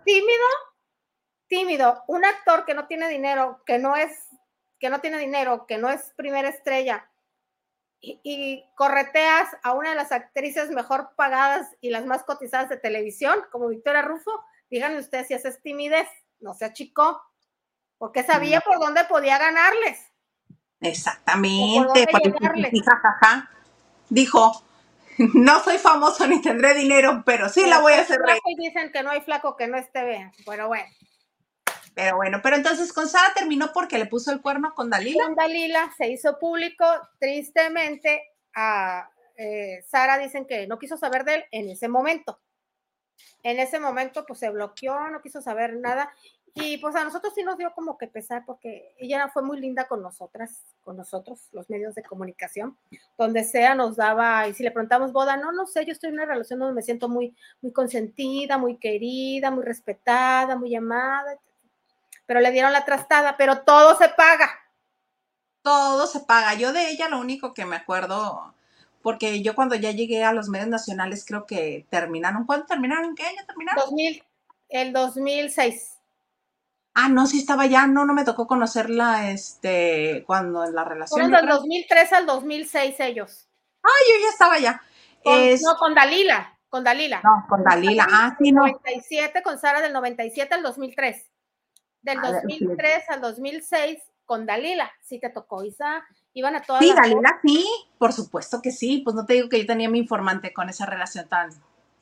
tímido, 0.05 0.45
tímido, 1.51 2.01
un 2.07 2.23
actor 2.23 2.63
que 2.65 2.73
no 2.73 2.87
tiene 2.87 3.09
dinero, 3.09 3.61
que 3.65 3.77
no 3.77 3.97
es, 3.97 4.09
que 4.79 4.89
no 4.89 5.01
tiene 5.01 5.17
dinero, 5.17 5.65
que 5.67 5.77
no 5.77 5.89
es 5.89 6.13
primera 6.15 6.47
estrella, 6.47 7.11
y, 7.99 8.21
y, 8.23 8.63
correteas 8.75 9.49
a 9.61 9.73
una 9.73 9.89
de 9.89 9.95
las 9.95 10.13
actrices 10.13 10.71
mejor 10.71 11.09
pagadas 11.17 11.67
y 11.81 11.89
las 11.89 12.05
más 12.05 12.23
cotizadas 12.23 12.69
de 12.69 12.77
televisión, 12.77 13.35
como 13.51 13.67
Victoria 13.67 14.01
Rufo, 14.01 14.31
díganme 14.69 14.97
ustedes 14.97 15.27
si 15.27 15.33
esa 15.33 15.49
es 15.49 15.61
timidez 15.61 16.07
no 16.39 16.53
se 16.53 16.63
achicó, 16.63 17.21
porque 17.97 18.23
sabía 18.23 18.61
por 18.61 18.79
dónde 18.79 19.03
podía 19.03 19.37
ganarles. 19.37 19.99
Exactamente, 20.79 22.07
dijo, 24.09 24.63
no 25.33 25.61
soy 25.61 25.77
famoso 25.77 26.25
ni 26.27 26.41
tendré 26.41 26.73
dinero, 26.73 27.23
pero 27.25 27.49
sí 27.49 27.65
la 27.67 27.81
voy 27.81 27.93
a 27.93 28.01
hacer 28.01 28.21
dicen 28.57 28.91
que 28.93 29.03
no 29.03 29.11
hay 29.11 29.19
flaco 29.19 29.57
que 29.57 29.67
no 29.67 29.77
esté 29.77 30.05
bien, 30.05 30.31
pero 30.45 30.69
bueno. 30.69 30.87
Pero 31.93 32.15
bueno, 32.15 32.39
pero 32.41 32.55
entonces 32.55 32.93
con 32.93 33.07
Sara 33.07 33.33
terminó 33.33 33.71
porque 33.73 33.97
le 33.97 34.05
puso 34.05 34.31
el 34.31 34.41
cuerno 34.41 34.73
con 34.73 34.89
Dalila. 34.89 35.25
Con 35.25 35.35
Dalila 35.35 35.93
se 35.97 36.09
hizo 36.09 36.39
público, 36.39 36.85
tristemente, 37.19 38.23
a 38.53 39.09
eh, 39.35 39.83
Sara 39.87 40.17
dicen 40.17 40.45
que 40.45 40.67
no 40.67 40.79
quiso 40.79 40.97
saber 40.97 41.25
de 41.25 41.35
él 41.35 41.45
en 41.51 41.69
ese 41.69 41.87
momento 41.87 42.39
en 43.43 43.59
ese 43.59 43.79
momento 43.79 44.25
pues 44.25 44.39
se 44.39 44.49
bloqueó, 44.49 45.09
no 45.09 45.21
quiso 45.21 45.41
saber 45.41 45.75
nada 45.77 46.13
y 46.53 46.77
pues 46.79 46.95
a 46.95 47.03
nosotros 47.03 47.33
sí 47.33 47.43
nos 47.43 47.57
dio 47.57 47.71
como 47.73 47.97
que 47.97 48.07
pesar 48.07 48.43
porque 48.45 48.93
ella 48.97 49.29
fue 49.29 49.41
muy 49.41 49.59
linda 49.59 49.87
con 49.87 50.01
nosotras, 50.01 50.61
con 50.83 50.97
nosotros, 50.97 51.47
los 51.53 51.69
medios 51.69 51.95
de 51.95 52.03
comunicación, 52.03 52.77
donde 53.17 53.45
sea 53.45 53.73
nos 53.73 53.95
daba, 53.95 54.47
y 54.49 54.53
si 54.53 54.61
le 54.63 54.71
preguntamos 54.71 55.13
boda, 55.13 55.37
no, 55.37 55.53
no 55.53 55.65
sé, 55.65 55.85
yo 55.85 55.93
estoy 55.93 56.09
en 56.09 56.15
una 56.15 56.25
relación 56.25 56.59
donde 56.59 56.75
me 56.75 56.81
siento 56.81 57.07
muy, 57.07 57.33
muy 57.61 57.71
consentida, 57.71 58.57
muy 58.57 58.75
querida, 58.75 59.49
muy 59.49 59.63
respetada, 59.63 60.57
muy 60.57 60.75
amada, 60.75 61.39
pero 62.31 62.39
le 62.39 62.51
dieron 62.51 62.71
la 62.71 62.85
trastada, 62.85 63.35
pero 63.35 63.63
todo 63.63 63.97
se 63.97 64.07
paga. 64.07 64.49
Todo 65.61 66.07
se 66.07 66.21
paga. 66.21 66.53
Yo 66.53 66.71
de 66.71 66.89
ella 66.89 67.09
lo 67.09 67.19
único 67.19 67.53
que 67.53 67.65
me 67.65 67.75
acuerdo 67.75 68.53
porque 69.01 69.41
yo 69.41 69.53
cuando 69.53 69.75
ya 69.75 69.91
llegué 69.91 70.23
a 70.23 70.31
los 70.31 70.47
medios 70.47 70.69
nacionales 70.69 71.25
creo 71.25 71.45
que 71.45 71.85
terminaron. 71.89 72.45
¿Cuándo 72.45 72.67
terminaron? 72.67 73.15
¿Qué 73.15 73.23
año 73.23 73.41
terminaron? 73.45 73.83
2000, 73.83 74.23
el 74.69 74.93
2006. 74.93 75.97
Ah, 76.93 77.09
no, 77.09 77.27
sí 77.27 77.39
estaba 77.39 77.65
ya, 77.65 77.85
no, 77.85 78.05
no 78.05 78.13
me 78.13 78.23
tocó 78.23 78.47
conocerla, 78.47 79.29
este, 79.31 80.23
cuando 80.25 80.63
en 80.63 80.73
la 80.73 80.85
relación. 80.85 81.19
Fueron 81.19 81.33
del 81.33 81.49
2003 81.49 82.13
al 82.13 82.25
2006 82.27 82.95
ellos. 83.01 83.49
Ah, 83.83 83.89
yo 84.09 84.23
ya 84.23 84.29
estaba 84.29 84.57
ya. 84.57 84.81
No, 85.25 85.75
con 85.77 85.93
Dalila, 85.93 86.57
con 86.69 86.81
Dalila. 86.85 87.19
No, 87.25 87.45
con 87.49 87.61
Dalila, 87.61 88.07
ah, 88.09 88.37
sí, 88.39 88.53
no. 88.53 88.61
97, 88.61 89.43
con 89.43 89.59
Sara 89.59 89.81
del 89.81 89.91
97 89.91 90.55
al 90.55 90.63
2003. 90.63 91.30
Del 92.01 92.19
2003 92.21 93.09
al 93.09 93.21
2006 93.21 93.99
con 94.25 94.45
Dalila, 94.45 94.91
sí 95.01 95.19
te 95.19 95.29
tocó, 95.29 95.63
Isa, 95.63 96.03
Iban 96.33 96.55
a 96.55 96.61
todas. 96.61 96.81
Sí, 96.81 96.93
Dalila, 96.93 97.39
sí, 97.43 97.65
por 97.97 98.13
supuesto 98.13 98.61
que 98.61 98.71
sí. 98.71 99.01
Pues 99.03 99.15
no 99.15 99.25
te 99.25 99.33
digo 99.33 99.49
que 99.49 99.59
yo 99.59 99.65
tenía 99.65 99.89
mi 99.89 99.99
informante 99.99 100.53
con 100.53 100.69
esa 100.69 100.85
relación 100.85 101.27
tan 101.27 101.49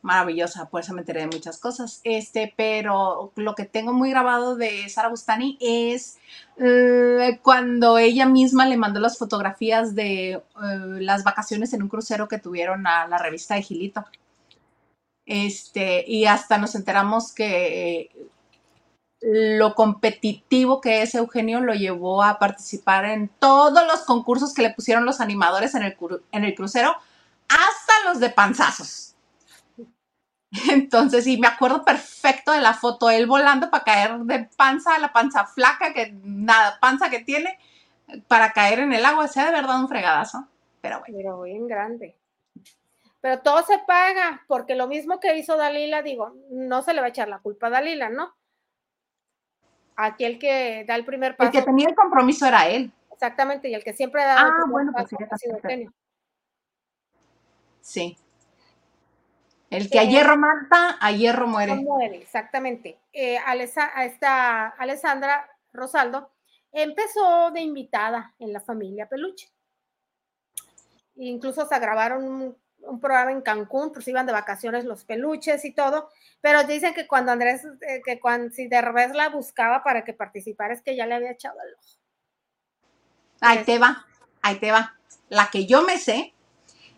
maravillosa, 0.01 0.69
por 0.69 0.81
eso 0.81 0.93
me 0.93 1.01
enteré 1.01 1.21
de 1.21 1.27
muchas 1.27 1.57
cosas. 1.57 1.99
Este, 2.03 2.53
pero 2.55 3.31
lo 3.35 3.55
que 3.55 3.65
tengo 3.65 3.91
muy 3.91 4.11
grabado 4.11 4.55
de 4.55 4.88
Sara 4.88 5.09
Bustani 5.09 5.57
es 5.59 6.19
eh, 6.57 7.39
cuando 7.41 7.97
ella 7.97 8.26
misma 8.26 8.65
le 8.65 8.77
mandó 8.77 8.99
las 8.99 9.17
fotografías 9.17 9.95
de 9.95 10.31
eh, 10.31 10.41
las 10.99 11.23
vacaciones 11.23 11.73
en 11.73 11.81
un 11.81 11.89
crucero 11.89 12.27
que 12.27 12.38
tuvieron 12.38 12.85
a 12.88 13.07
la 13.07 13.17
revista 13.17 13.55
de 13.55 13.63
Gilito. 13.63 14.05
Este, 15.26 16.05
y 16.07 16.26
hasta 16.26 16.57
nos 16.57 16.76
enteramos 16.76 17.34
que 17.34 18.30
lo 19.21 19.75
competitivo 19.75 20.79
que 20.79 21.01
es 21.01 21.13
Eugenio 21.13 21.59
lo 21.59 21.73
llevó 21.73 22.23
a 22.23 22.39
participar 22.39 23.05
en 23.05 23.27
todos 23.27 23.85
los 23.85 24.01
concursos 24.01 24.53
que 24.53 24.61
le 24.61 24.73
pusieron 24.73 25.05
los 25.05 25.19
animadores 25.19 25.75
en 25.75 25.83
el, 25.83 25.97
en 26.31 26.45
el 26.45 26.55
crucero, 26.55 26.95
hasta 27.49 28.09
los 28.09 28.19
de 28.19 28.29
panzazos. 28.29 29.15
Entonces, 30.71 31.27
y 31.27 31.37
me 31.37 31.47
acuerdo 31.47 31.83
perfecto 31.83 32.51
de 32.51 32.61
la 32.61 32.73
foto, 32.73 33.09
él 33.09 33.27
volando 33.27 33.69
para 33.69 33.83
caer 33.83 34.19
de 34.19 34.49
panza 34.55 34.97
la 34.99 35.13
panza 35.13 35.45
flaca, 35.45 35.93
que 35.93 36.13
nada, 36.23 36.79
panza 36.79 37.09
que 37.09 37.19
tiene, 37.19 37.59
para 38.27 38.53
caer 38.53 38.79
en 38.79 38.93
el 38.93 39.05
agua, 39.05 39.27
sea 39.27 39.45
de 39.45 39.51
verdad 39.51 39.79
un 39.79 39.89
fregadazo. 39.89 40.47
Pero 40.81 40.99
bueno. 40.99 41.15
Pero 41.17 41.41
bien 41.41 41.67
grande. 41.67 42.15
Pero 43.21 43.41
todo 43.41 43.63
se 43.63 43.77
paga, 43.79 44.43
porque 44.47 44.75
lo 44.75 44.87
mismo 44.87 45.19
que 45.19 45.37
hizo 45.37 45.57
Dalila, 45.57 46.01
digo, 46.01 46.33
no 46.51 46.81
se 46.81 46.93
le 46.93 47.01
va 47.01 47.07
a 47.07 47.09
echar 47.09 47.27
la 47.27 47.39
culpa 47.39 47.67
a 47.67 47.71
Dalila, 47.71 48.09
¿no? 48.09 48.33
Aquí 50.01 50.23
el 50.23 50.39
que 50.39 50.85
da 50.88 50.95
el 50.95 51.03
primer 51.03 51.35
paso. 51.35 51.51
El 51.51 51.59
que 51.59 51.61
tenía 51.61 51.89
el 51.89 51.95
compromiso 51.95 52.45
era 52.45 52.69
él. 52.69 52.89
Exactamente, 53.11 53.67
y 53.67 53.73
el 53.73 53.84
que 53.84 53.91
siempre 53.91 54.23
da 54.23 54.39
ah, 54.39 54.63
bueno, 54.69 54.93
pues 54.93 55.09
Sí. 57.81 58.17
El 59.69 59.89
que 59.89 59.99
a 59.99 60.05
hierro 60.05 60.38
mata, 60.38 60.97
a 61.01 61.11
hierro 61.11 61.47
muere. 61.47 61.76
Muere, 61.76 62.15
exactamente. 62.15 62.97
Eh, 63.11 63.39
esta 63.97 64.67
Alessandra 64.69 65.49
Rosaldo 65.73 66.31
empezó 66.71 67.51
de 67.51 67.59
invitada 67.59 68.34
en 68.39 68.53
la 68.53 68.61
familia 68.61 69.09
Peluche. 69.09 69.49
Incluso 71.15 71.65
se 71.65 71.77
grabaron 71.77 72.57
un 72.81 72.99
programa 72.99 73.31
en 73.31 73.41
Cancún, 73.41 73.91
pues 73.91 74.07
iban 74.07 74.26
de 74.26 74.31
vacaciones 74.31 74.85
los 74.85 75.03
peluches 75.03 75.64
y 75.65 75.73
todo, 75.73 76.10
pero 76.41 76.64
dicen 76.64 76.93
que 76.93 77.07
cuando 77.07 77.31
Andrés, 77.31 77.65
eh, 77.81 78.01
que 78.03 78.19
cuando 78.19 78.53
si 78.53 78.68
de 78.68 78.81
revés 78.81 79.14
la 79.14 79.30
buscaba 79.30 79.84
para 79.84 80.03
que 80.03 80.14
participara, 80.14 80.73
es 80.73 80.81
que 80.81 80.95
ya 80.95 81.06
le 81.06 81.15
había 81.15 81.31
echado 81.31 81.57
el 81.65 81.73
ojo. 81.76 81.99
Ahí 83.41 83.64
te 83.64 83.80
va, 83.80 84.06
ahí 84.41 84.56
te 84.56 84.72
va. 84.72 84.95
La 85.30 85.49
que 85.51 85.65
yo 85.65 85.84
me 85.84 85.97
sé 85.97 86.34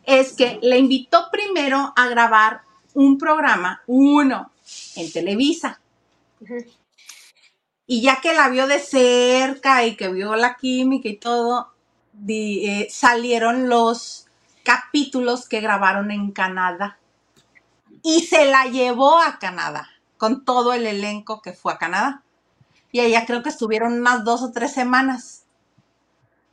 es 0.06 0.34
que 0.34 0.60
le 0.62 0.78
invitó 0.78 1.30
primero 1.32 1.94
a 1.96 2.08
grabar 2.08 2.62
un 2.94 3.18
programa, 3.18 3.82
uno, 3.88 4.52
en 4.96 5.12
Televisa. 5.12 5.80
Y 7.86 8.02
ya 8.02 8.22
que 8.22 8.34
la 8.34 8.50
vio 8.50 8.68
de 8.68 8.80
cerca 8.80 9.86
y 9.86 9.96
que 9.96 10.08
vio 10.08 10.36
la 10.36 10.56
química 10.56 11.10
y 11.10 11.18
todo, 11.18 11.74
eh, 12.28 12.88
salieron 12.90 13.70
los 13.70 14.28
capítulos 14.64 15.48
que 15.48 15.62
grabaron 15.62 16.12
en 16.12 16.32
Canadá. 16.32 16.98
Y 18.04 18.22
se 18.22 18.46
la 18.46 18.66
llevó 18.66 19.20
a 19.20 19.38
Canadá, 19.40 19.90
con 20.18 20.44
todo 20.44 20.74
el 20.74 20.88
elenco 20.88 21.42
que 21.42 21.54
fue 21.54 21.74
a 21.74 21.78
Canadá. 21.78 22.24
Y 22.92 23.00
allá 23.00 23.26
creo 23.26 23.44
que 23.44 23.50
estuvieron 23.50 23.94
unas 23.94 24.24
dos 24.24 24.42
o 24.42 24.52
tres 24.52 24.74
semanas. 24.74 25.46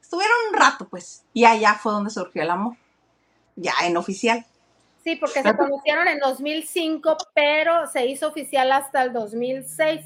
Estuvieron 0.03 0.37
un 0.51 0.59
rato, 0.59 0.89
pues. 0.89 1.25
Y 1.33 1.45
allá 1.45 1.75
fue 1.75 1.93
donde 1.93 2.11
surgió 2.11 2.43
el 2.43 2.51
amor. 2.51 2.77
Ya 3.57 3.73
en 3.83 3.97
oficial. 3.97 4.47
Sí, 5.03 5.17
porque 5.17 5.43
se 5.43 5.57
conocieron 5.57 6.07
en 6.07 6.19
2005, 6.19 7.17
pero 7.35 7.87
se 7.87 8.07
hizo 8.07 8.29
oficial 8.29 8.71
hasta 8.73 9.03
el 9.03 9.13
2006. 9.13 10.05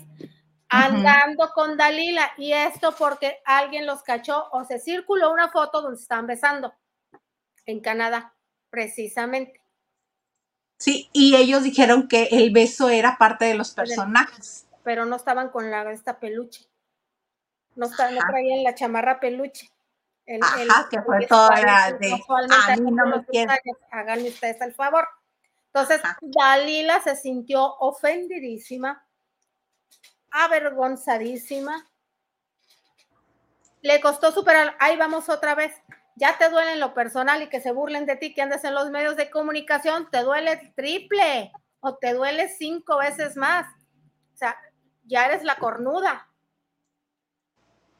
andando 0.69 1.51
con 1.55 1.77
Dalila. 1.77 2.33
Y 2.39 2.53
esto 2.53 2.95
porque 2.99 3.39
alguien 3.45 3.85
los 3.85 4.03
cachó 4.03 4.49
o 4.53 4.65
se 4.65 4.79
circuló 4.79 5.33
una 5.33 5.51
foto 5.51 5.83
donde 5.83 6.01
estaban 6.01 6.27
besando 6.27 6.73
en 7.67 7.81
Canadá, 7.81 8.35
precisamente. 8.71 9.61
Sí, 10.79 11.09
y 11.13 11.37
ellos 11.37 11.63
dijeron 11.63 12.09
que 12.09 12.25
el 12.33 12.51
beso 12.51 12.89
era 12.89 13.17
parte 13.19 13.45
de 13.45 13.55
los 13.55 13.73
personajes. 13.73 14.67
Pero 14.83 15.05
no 15.07 15.17
estaban 15.17 15.51
con 15.51 15.71
la 15.71 15.91
esta 15.93 16.19
peluche. 16.19 16.67
No, 17.77 17.89
traían 17.89 18.65
la 18.65 18.75
chamarra 18.75 19.21
peluche. 19.21 19.71
El, 20.27 20.43
Ajá, 20.43 20.89
que 20.91 21.01
fue 21.03 21.27
toda 21.27 21.61
la 21.63 21.93
de 21.93 22.13
a 22.13 22.77
mí 22.77 22.91
no 22.91 23.07
me 23.07 23.47
Háganme 23.91 24.29
ustedes 24.29 24.61
el 24.61 24.75
favor. 24.75 25.09
Entonces, 25.67 26.01
Dalila 26.21 27.01
se 27.01 27.17
sintió 27.17 27.77
ofendidísima, 27.79 29.07
avergonzadísima. 30.31 31.89
Le 33.81 34.01
costó 34.01 34.31
superar, 34.33 34.77
ahí 34.79 34.97
vamos 34.97 35.29
otra 35.29 35.55
vez 35.55 35.75
ya 36.17 36.39
te 36.39 36.49
duele 36.49 36.73
en 36.73 36.81
lo 36.81 36.95
personal 36.95 37.43
y 37.43 37.49
que 37.49 37.61
se 37.61 37.73
burlen 37.73 38.07
de 38.07 38.17
ti, 38.17 38.35
que 38.35 38.43
andes 38.43 38.65
en 38.65 38.75
los 38.75 38.91
medios 38.91 39.17
de 39.17 39.31
comunicación, 39.31 40.11
te 40.11 40.23
duele 40.23 40.73
triple 40.77 41.53
o 41.81 41.97
te 41.97 42.15
duele 42.15 42.49
cinco 42.49 42.99
veces 42.99 43.37
más. 43.37 43.67
O 44.35 44.37
sea, 44.37 44.57
ya 45.05 45.27
eres 45.27 45.43
la 45.43 45.57
cornuda. 45.57 46.29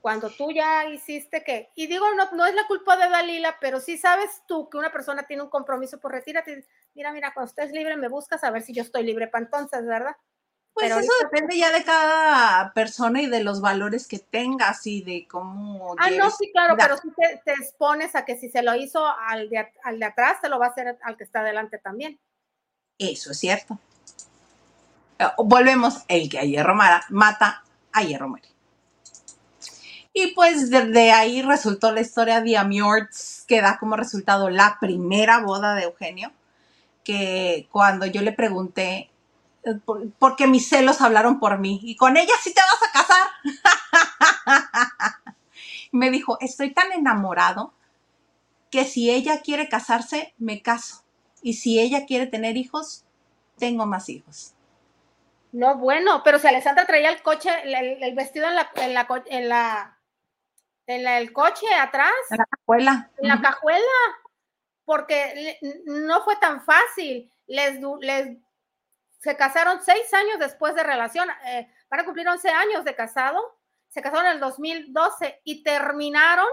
Cuando 0.01 0.31
tú 0.31 0.51
ya 0.51 0.87
hiciste 0.87 1.45
que, 1.45 1.71
y 1.77 1.87
digo, 1.87 2.07
no, 2.15 2.31
no 2.33 2.45
es 2.45 2.55
la 2.55 2.67
culpa 2.67 2.97
de 2.97 3.09
Dalila, 3.09 3.57
pero 3.61 3.81
sí 3.81 3.97
sabes 3.97 4.43
tú 4.49 4.69
que 4.69 4.77
una 4.77 4.91
persona 4.91 5.23
tiene 5.25 5.45
un 5.45 5.49
compromiso, 5.51 6.01
por 6.01 6.11
retírate. 6.11 6.67
Mira, 6.95 7.13
mira, 7.13 7.33
cuando 7.33 7.49
estés 7.49 7.71
libre 7.71 7.97
me 7.97 8.09
buscas 8.09 8.43
a 8.43 8.51
ver 8.51 8.63
si 8.63 8.73
yo 8.73 8.83
estoy 8.83 9.05
libre 9.05 9.29
para 9.29 9.45
entonces, 9.45 9.87
¿verdad? 9.87 10.17
Pues 10.75 10.91
eso 10.91 11.13
depende 11.23 11.59
ya 11.59 11.71
de 11.71 11.85
cada 11.85 12.73
persona 12.73 13.21
y 13.21 13.27
de 13.27 13.45
los 13.45 13.61
valores 13.61 14.09
que 14.09 14.19
tengas 14.19 14.87
y 14.87 15.03
de 15.03 15.27
cómo. 15.29 15.95
Ah, 15.99 16.11
no, 16.11 16.31
sí, 16.31 16.51
claro, 16.51 16.77
pero 16.79 16.97
si 16.97 17.11
te, 17.11 17.53
expones 17.53 18.15
a 18.15 18.25
que 18.25 18.39
si 18.39 18.49
se 18.49 18.63
lo 18.63 18.75
hizo 18.75 19.07
al 19.07 19.51
de, 19.51 19.71
al 19.85 19.99
de 19.99 20.07
atrás, 20.07 20.39
se 20.41 20.49
lo 20.49 20.59
va 20.59 20.67
a 20.67 20.71
hacer 20.71 20.99
al 21.03 21.17
que 21.17 21.25
está 21.25 21.41
adelante 21.41 21.79
también. 21.79 22.19
Eso 22.99 23.33
es 23.33 23.39
cierto. 23.39 23.79
Eh, 25.19 25.27
volvemos, 25.39 26.05
el 26.09 26.31
que 26.31 26.39
a 26.39 26.43
hierro 26.43 26.75
mata, 26.75 27.63
a 27.93 28.03
hierro 28.03 28.29
muere. 28.29 28.49
Y 30.15 30.35
pues 30.35 30.71
desde 30.71 31.13
ahí 31.13 31.43
resultó 31.43 31.93
la 31.93 32.01
historia 32.01 32.41
de 32.41 32.57
Amiorts, 32.57 33.45
que 33.47 33.63
da 33.63 33.79
como 33.79 33.97
resultado 33.97 34.51
la 34.51 34.79
primera 34.81 35.41
boda 35.41 35.75
de 35.75 35.85
Eugenio, 35.85 36.33
que 37.05 37.69
cuando 37.71 38.07
yo 38.07 38.21
le 38.21 38.33
pregunté 38.33 39.12
porque 40.19 40.47
mis 40.47 40.69
celos 40.69 41.01
hablaron 41.01 41.39
por 41.39 41.59
mí 41.59 41.81
y 41.83 41.97
con 41.97 42.17
ella 42.17 42.33
sí 42.41 42.53
te 42.53 42.61
vas 42.61 42.83
a 42.89 42.93
casar. 42.93 43.27
me 45.93 46.11
dijo, 46.11 46.39
estoy 46.41 46.73
tan 46.73 46.91
enamorado 46.93 47.73
que 48.71 48.85
si 48.85 49.11
ella 49.11 49.43
quiere 49.43 49.69
casarse, 49.69 50.35
me 50.39 50.63
caso. 50.63 51.05
Y 51.43 51.55
si 51.55 51.79
ella 51.79 52.07
quiere 52.07 52.27
tener 52.27 52.57
hijos, 52.57 53.05
tengo 53.59 53.87
más 53.87 54.09
hijos. 54.09 54.55
No, 55.53 55.77
bueno, 55.77 56.23
pero 56.25 56.39
si 56.39 56.47
Alessandra 56.49 56.87
traía 56.87 57.11
el 57.11 57.23
coche, 57.23 57.51
el, 57.65 58.15
vestido 58.15 58.49
en 58.49 58.57
la, 58.57 58.71
en 58.77 58.95
la, 58.95 59.07
en 59.27 59.49
la, 59.49 59.99
en 60.87 61.07
el 61.07 61.33
coche 61.33 61.67
atrás. 61.79 62.13
En 62.31 62.39
la 62.39 62.47
cajuela. 62.47 63.11
En 63.19 63.29
la 63.29 63.41
cajuela. 63.41 63.83
Porque 64.85 65.59
no 65.85 66.25
fue 66.25 66.37
tan 66.37 66.65
fácil. 66.65 67.31
Les, 67.47 67.79
les 68.01 68.39
se 69.23 69.37
casaron 69.37 69.81
seis 69.85 70.13
años 70.15 70.39
después 70.41 70.75
de 70.75 70.83
relación, 70.83 71.29
eh, 71.47 71.73
van 71.89 72.01
a 72.01 72.05
cumplir 72.05 72.29
11 72.29 72.49
años 72.51 72.85
de 72.85 72.97
casado, 72.97 73.41
se 73.89 74.03
casaron 74.03 74.27
en 74.27 74.33
el 74.33 74.41
2012 74.41 75.43
y 75.45 75.63
terminaron, 75.63 76.49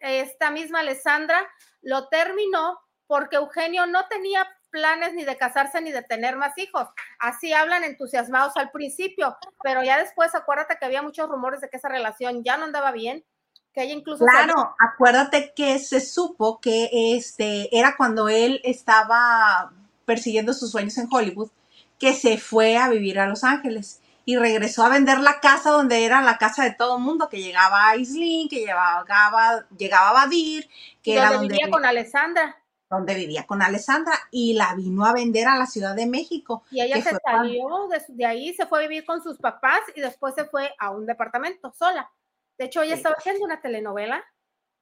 esta 0.00 0.50
misma 0.50 0.80
Alessandra 0.80 1.48
lo 1.82 2.08
terminó 2.08 2.80
porque 3.06 3.36
Eugenio 3.36 3.86
no 3.86 4.08
tenía 4.08 4.46
planes 4.70 5.14
ni 5.14 5.24
de 5.24 5.36
casarse 5.36 5.80
ni 5.80 5.92
de 5.92 6.02
tener 6.02 6.36
más 6.36 6.58
hijos. 6.58 6.88
Así 7.20 7.52
hablan 7.52 7.84
entusiasmados 7.84 8.56
al 8.56 8.70
principio, 8.70 9.36
pero 9.62 9.82
ya 9.84 9.98
después 9.98 10.34
acuérdate 10.34 10.76
que 10.78 10.84
había 10.84 11.02
muchos 11.02 11.28
rumores 11.28 11.60
de 11.60 11.70
que 11.70 11.76
esa 11.76 11.88
relación 11.88 12.42
ya 12.42 12.56
no 12.56 12.64
andaba 12.64 12.90
bien, 12.90 13.24
que 13.72 13.84
ella 13.84 13.94
incluso... 13.94 14.24
Claro, 14.24 14.74
acuérdate 14.80 15.52
que 15.54 15.78
se 15.78 16.00
supo 16.00 16.60
que 16.60 16.90
este 17.16 17.76
era 17.78 17.96
cuando 17.96 18.28
él 18.28 18.60
estaba 18.64 19.72
persiguiendo 20.04 20.52
sus 20.52 20.72
sueños 20.72 20.98
en 20.98 21.06
Hollywood 21.10 21.50
que 21.98 22.14
se 22.14 22.38
fue 22.38 22.76
a 22.76 22.88
vivir 22.88 23.18
a 23.18 23.26
Los 23.26 23.44
Ángeles 23.44 24.00
y 24.28 24.36
regresó 24.36 24.84
a 24.84 24.90
vender 24.90 25.20
la 25.20 25.40
casa 25.40 25.70
donde 25.70 26.04
era 26.04 26.20
la 26.20 26.36
casa 26.36 26.62
de 26.62 26.74
todo 26.74 26.98
el 26.98 27.02
mundo, 27.02 27.30
que 27.30 27.40
llegaba 27.40 27.88
a 27.88 27.96
Islin, 27.96 28.46
que 28.46 28.60
llegaba, 28.60 29.66
llegaba 29.78 30.10
a 30.10 30.12
Badir, 30.12 30.68
que 31.02 31.14
era 31.14 31.32
donde 31.32 31.54
vivía 31.54 31.70
con 31.70 31.86
Alessandra. 31.86 32.62
Donde 32.90 33.14
vivía 33.14 33.46
con 33.46 33.62
Alessandra 33.62 34.12
y 34.30 34.52
la 34.52 34.74
vino 34.74 35.06
a 35.06 35.14
vender 35.14 35.48
a 35.48 35.56
la 35.56 35.64
Ciudad 35.64 35.96
de 35.96 36.04
México. 36.04 36.62
Y 36.70 36.82
ella 36.82 37.02
se 37.02 37.16
salió 37.24 37.88
de, 38.08 38.26
ahí, 38.26 38.52
se 38.52 38.66
fue 38.66 38.80
a 38.80 38.82
vivir 38.82 39.06
con 39.06 39.22
sus 39.22 39.38
papás 39.38 39.80
y 39.96 40.02
después 40.02 40.34
se 40.34 40.44
fue 40.44 40.74
a 40.78 40.90
un 40.90 41.06
departamento 41.06 41.72
sola. 41.72 42.10
De 42.58 42.66
hecho, 42.66 42.82
ella 42.82 42.96
estaba 42.96 43.14
haciendo 43.18 43.46
una 43.46 43.62
telenovela 43.62 44.22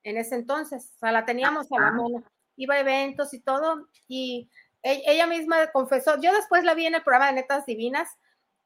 en 0.02 0.16
ese 0.16 0.34
entonces, 0.34 0.92
o 0.96 0.98
sea, 0.98 1.12
la 1.12 1.24
teníamos 1.24 1.66
a 1.70 1.80
la 1.80 1.92
mano. 1.92 2.24
Iba 2.56 2.74
a 2.74 2.80
eventos 2.80 3.32
y 3.32 3.40
todo, 3.40 3.86
y 4.08 4.50
ella 4.86 5.26
misma 5.26 5.66
confesó, 5.72 6.20
yo 6.20 6.32
después 6.32 6.64
la 6.64 6.74
vi 6.74 6.86
en 6.86 6.94
el 6.94 7.02
programa 7.02 7.26
de 7.26 7.34
Netas 7.34 7.66
Divinas, 7.66 8.08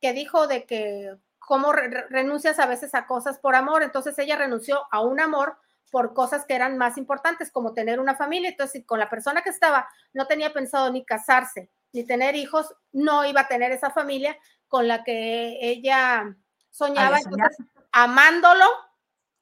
que 0.01 0.12
dijo 0.12 0.47
de 0.47 0.64
que 0.66 1.16
cómo 1.38 1.72
renuncias 1.72 2.59
a 2.59 2.66
veces 2.66 2.94
a 2.94 3.06
cosas 3.06 3.38
por 3.38 3.55
amor, 3.55 3.82
entonces 3.82 4.18
ella 4.18 4.36
renunció 4.36 4.86
a 4.90 5.01
un 5.01 5.20
amor 5.20 5.56
por 5.90 6.14
cosas 6.14 6.44
que 6.47 6.55
eran 6.55 6.78
más 6.78 6.97
importantes, 6.97 7.51
como 7.51 7.74
tener 7.74 7.98
una 7.98 8.16
familia, 8.16 8.51
entonces 8.51 8.84
con 8.86 9.01
la 9.01 9.10
persona 9.10 9.42
que 9.42 9.51
estaba 9.51 9.88
no 10.12 10.26
tenía 10.26 10.52
pensado 10.52 10.92
ni 10.92 11.05
casarse, 11.05 11.70
ni 11.92 12.05
tener 12.05 12.36
hijos, 12.36 12.72
no 12.92 13.24
iba 13.24 13.42
a 13.42 13.48
tener 13.48 13.72
esa 13.72 13.90
familia 13.90 14.38
con 14.68 14.86
la 14.86 15.02
que 15.02 15.59
ella 15.60 16.36
soñaba, 16.70 17.18
entonces 17.18 17.66
amándolo, 17.90 18.64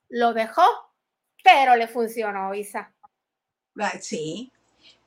lo 0.08 0.32
dejó, 0.32 0.64
pero 1.44 1.76
le 1.76 1.88
funcionó, 1.88 2.54
Isa. 2.54 2.94
Sí, 4.00 4.50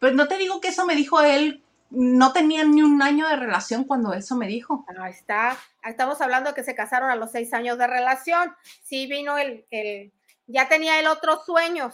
pero 0.01 0.15
no 0.15 0.27
te 0.27 0.39
digo 0.39 0.59
que 0.59 0.69
eso 0.69 0.83
me 0.87 0.95
dijo 0.95 1.21
él, 1.21 1.63
no 1.91 2.33
tenían 2.33 2.71
ni 2.71 2.81
un 2.81 3.03
año 3.03 3.27
de 3.27 3.35
relación 3.35 3.83
cuando 3.83 4.13
eso 4.13 4.35
me 4.35 4.47
dijo. 4.47 4.83
Ahí 4.99 5.11
está, 5.11 5.55
estamos 5.83 6.19
hablando 6.21 6.49
de 6.49 6.55
que 6.55 6.63
se 6.63 6.73
casaron 6.73 7.11
a 7.11 7.15
los 7.15 7.29
seis 7.29 7.53
años 7.53 7.77
de 7.77 7.85
relación. 7.85 8.51
Sí 8.81 9.05
vino 9.05 9.37
el, 9.37 9.63
el 9.69 10.11
ya 10.47 10.67
tenía 10.67 10.99
el 10.99 11.05
otros 11.05 11.45
sueños. 11.45 11.93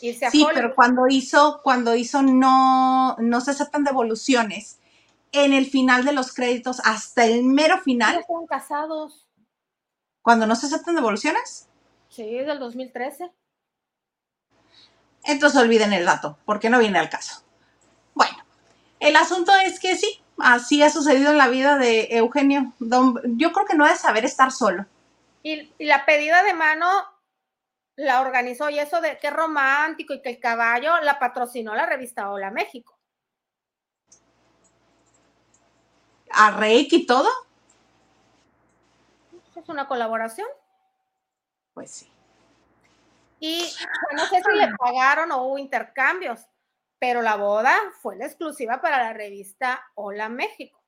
sí, 0.00 0.44
pero 0.52 0.74
cuando 0.74 1.06
hizo, 1.06 1.60
cuando 1.62 1.94
hizo 1.94 2.22
no, 2.22 3.14
no 3.20 3.40
se 3.40 3.52
aceptan 3.52 3.84
devoluciones. 3.84 4.80
En 5.30 5.52
el 5.52 5.66
final 5.66 6.04
de 6.04 6.12
los 6.12 6.34
créditos, 6.34 6.80
hasta 6.84 7.24
el 7.24 7.44
mero 7.44 7.78
final. 7.82 8.24
Fueron 8.26 8.48
casados. 8.48 9.28
¿Cuando 10.22 10.48
no 10.48 10.56
se 10.56 10.66
aceptan 10.66 10.96
devoluciones? 10.96 11.68
Sí, 12.08 12.36
es 12.36 12.48
del 12.48 12.58
2013 12.58 13.30
entonces 15.24 15.60
olviden 15.60 15.92
el 15.92 16.04
dato, 16.04 16.38
porque 16.44 16.70
no 16.70 16.78
viene 16.78 16.98
al 16.98 17.08
caso. 17.08 17.42
Bueno, 18.14 18.36
el 19.00 19.16
asunto 19.16 19.52
es 19.64 19.78
que 19.78 19.96
sí, 19.96 20.22
así 20.38 20.82
ha 20.82 20.90
sucedido 20.90 21.30
en 21.30 21.38
la 21.38 21.48
vida 21.48 21.78
de 21.78 22.08
Eugenio. 22.10 22.72
yo 22.78 23.52
creo 23.52 23.66
que 23.66 23.76
no 23.76 23.84
debe 23.84 23.96
saber 23.96 24.24
estar 24.24 24.50
solo. 24.50 24.86
Y, 25.42 25.72
la 25.78 26.04
pedida 26.04 26.42
de 26.42 26.54
mano 26.54 26.86
la 27.96 28.20
organizó, 28.20 28.70
y 28.70 28.78
eso 28.78 29.00
de 29.00 29.18
qué 29.18 29.30
romántico 29.30 30.14
y 30.14 30.22
que 30.22 30.30
el 30.30 30.40
caballo 30.40 31.00
la 31.00 31.18
patrocinó 31.18 31.74
la 31.74 31.86
revista 31.86 32.30
Hola 32.30 32.50
México. 32.50 32.96
¿A 36.30 36.50
Reiki 36.52 36.96
y 36.96 37.06
todo? 37.06 37.28
Es 39.54 39.68
una 39.68 39.86
colaboración. 39.86 40.48
Pues 41.74 41.90
sí. 41.90 42.11
Y 43.44 43.68
no 44.14 44.24
sé 44.26 44.40
si 44.40 44.56
le 44.56 44.72
pagaron 44.76 45.32
o 45.32 45.42
hubo 45.42 45.58
intercambios, 45.58 46.46
pero 47.00 47.22
la 47.22 47.34
boda 47.34 47.74
fue 48.00 48.14
la 48.14 48.26
exclusiva 48.26 48.80
para 48.80 49.02
la 49.02 49.12
revista 49.14 49.82
Hola 49.96 50.28
México. 50.28 50.80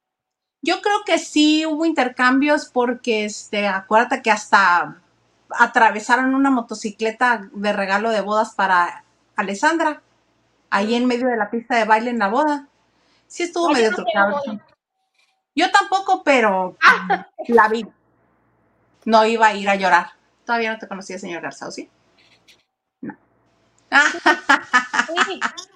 Yo 0.63 0.81
creo 0.81 1.03
que 1.05 1.19
sí 1.19 1.67
hubo 1.67 1.85
intercambios 1.85 2.67
porque, 2.67 3.25
este, 3.25 3.67
acuérdate 3.67 4.23
que 4.23 4.31
hasta 4.31 5.03
atravesaron 5.51 6.37
una 6.37 6.51
motocicleta 6.51 7.51
de 7.53 7.73
regalo 7.73 8.11
de 8.11 8.21
bodas 8.21 8.55
para 8.55 9.03
Alessandra, 9.35 10.01
ahí 10.71 10.95
en 10.95 11.07
medio 11.07 11.27
de 11.27 11.37
la 11.37 11.51
pista 11.51 11.75
de 11.75 11.87
baile 11.87 12.11
en 12.11 12.21
la 12.21 12.29
boda. 12.29 12.69
Sí 13.27 13.43
estuvo 13.43 13.71
medio 13.71 13.91
trucado. 13.91 14.41
Yo 15.57 15.73
tampoco, 15.73 16.23
pero 16.23 16.77
la 17.49 17.67
vi. 17.67 17.85
No 19.07 19.27
iba 19.27 19.49
a 19.49 19.55
ir 19.55 19.69
a 19.69 19.75
llorar. 19.75 20.13
Todavía 20.47 20.73
no 20.73 20.79
te 20.79 20.87
conocía, 20.87 21.19
señor 21.19 21.43
Garza, 21.43 21.69
sí? 21.73 21.91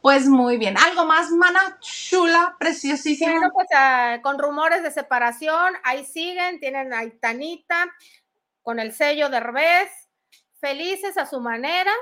Pues 0.00 0.26
muy 0.26 0.56
bien. 0.56 0.76
¿Algo 0.76 1.04
más, 1.04 1.30
mana? 1.30 1.78
chula, 1.80 2.56
preciosísima. 2.58 3.32
Bueno, 3.32 3.52
pues 3.52 3.68
con 4.22 4.38
rumores 4.38 4.82
de 4.82 4.90
separación, 4.90 5.74
ahí 5.84 6.04
siguen, 6.04 6.60
tienen 6.60 6.92
a 6.92 7.04
Itanita 7.04 7.92
con 8.62 8.80
el 8.80 8.92
sello 8.92 9.28
de 9.28 9.40
revés, 9.40 9.88
felices 10.60 11.16
a 11.16 11.26
su 11.26 11.40
manera. 11.40 11.92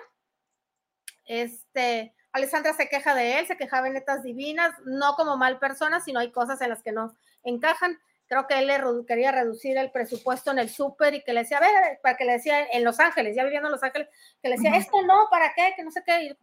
Este, 1.26 2.14
Alessandra 2.32 2.72
se 2.74 2.88
queja 2.88 3.14
de 3.14 3.38
él, 3.38 3.46
se 3.46 3.56
quejaba 3.56 3.86
en 3.86 3.94
netas 3.94 4.22
divinas, 4.22 4.74
no 4.84 5.14
como 5.14 5.36
mal 5.36 5.58
persona, 5.58 6.00
sino 6.00 6.20
hay 6.20 6.32
cosas 6.32 6.60
en 6.60 6.70
las 6.70 6.82
que 6.82 6.92
no 6.92 7.14
encajan. 7.42 7.98
Creo 8.34 8.48
que 8.48 8.58
él 8.58 8.66
le 8.66 9.06
quería 9.06 9.30
reducir 9.30 9.78
el 9.78 9.92
presupuesto 9.92 10.50
en 10.50 10.58
el 10.58 10.68
súper 10.68 11.14
y 11.14 11.22
que 11.22 11.32
le 11.32 11.42
decía, 11.42 11.58
a 11.58 11.60
ver, 11.60 12.00
para 12.02 12.16
que 12.16 12.24
le 12.24 12.32
decía 12.32 12.66
en 12.66 12.82
Los 12.82 12.98
Ángeles, 12.98 13.36
ya 13.36 13.44
viviendo 13.44 13.68
en 13.68 13.72
Los 13.72 13.82
Ángeles, 13.84 14.08
que 14.42 14.48
le 14.48 14.56
decía, 14.56 14.74
esto 14.74 15.02
no, 15.02 15.28
¿para 15.30 15.54
qué? 15.54 15.72
Que 15.76 15.84
no 15.84 15.92
sé 15.92 16.02
qué. 16.04 16.36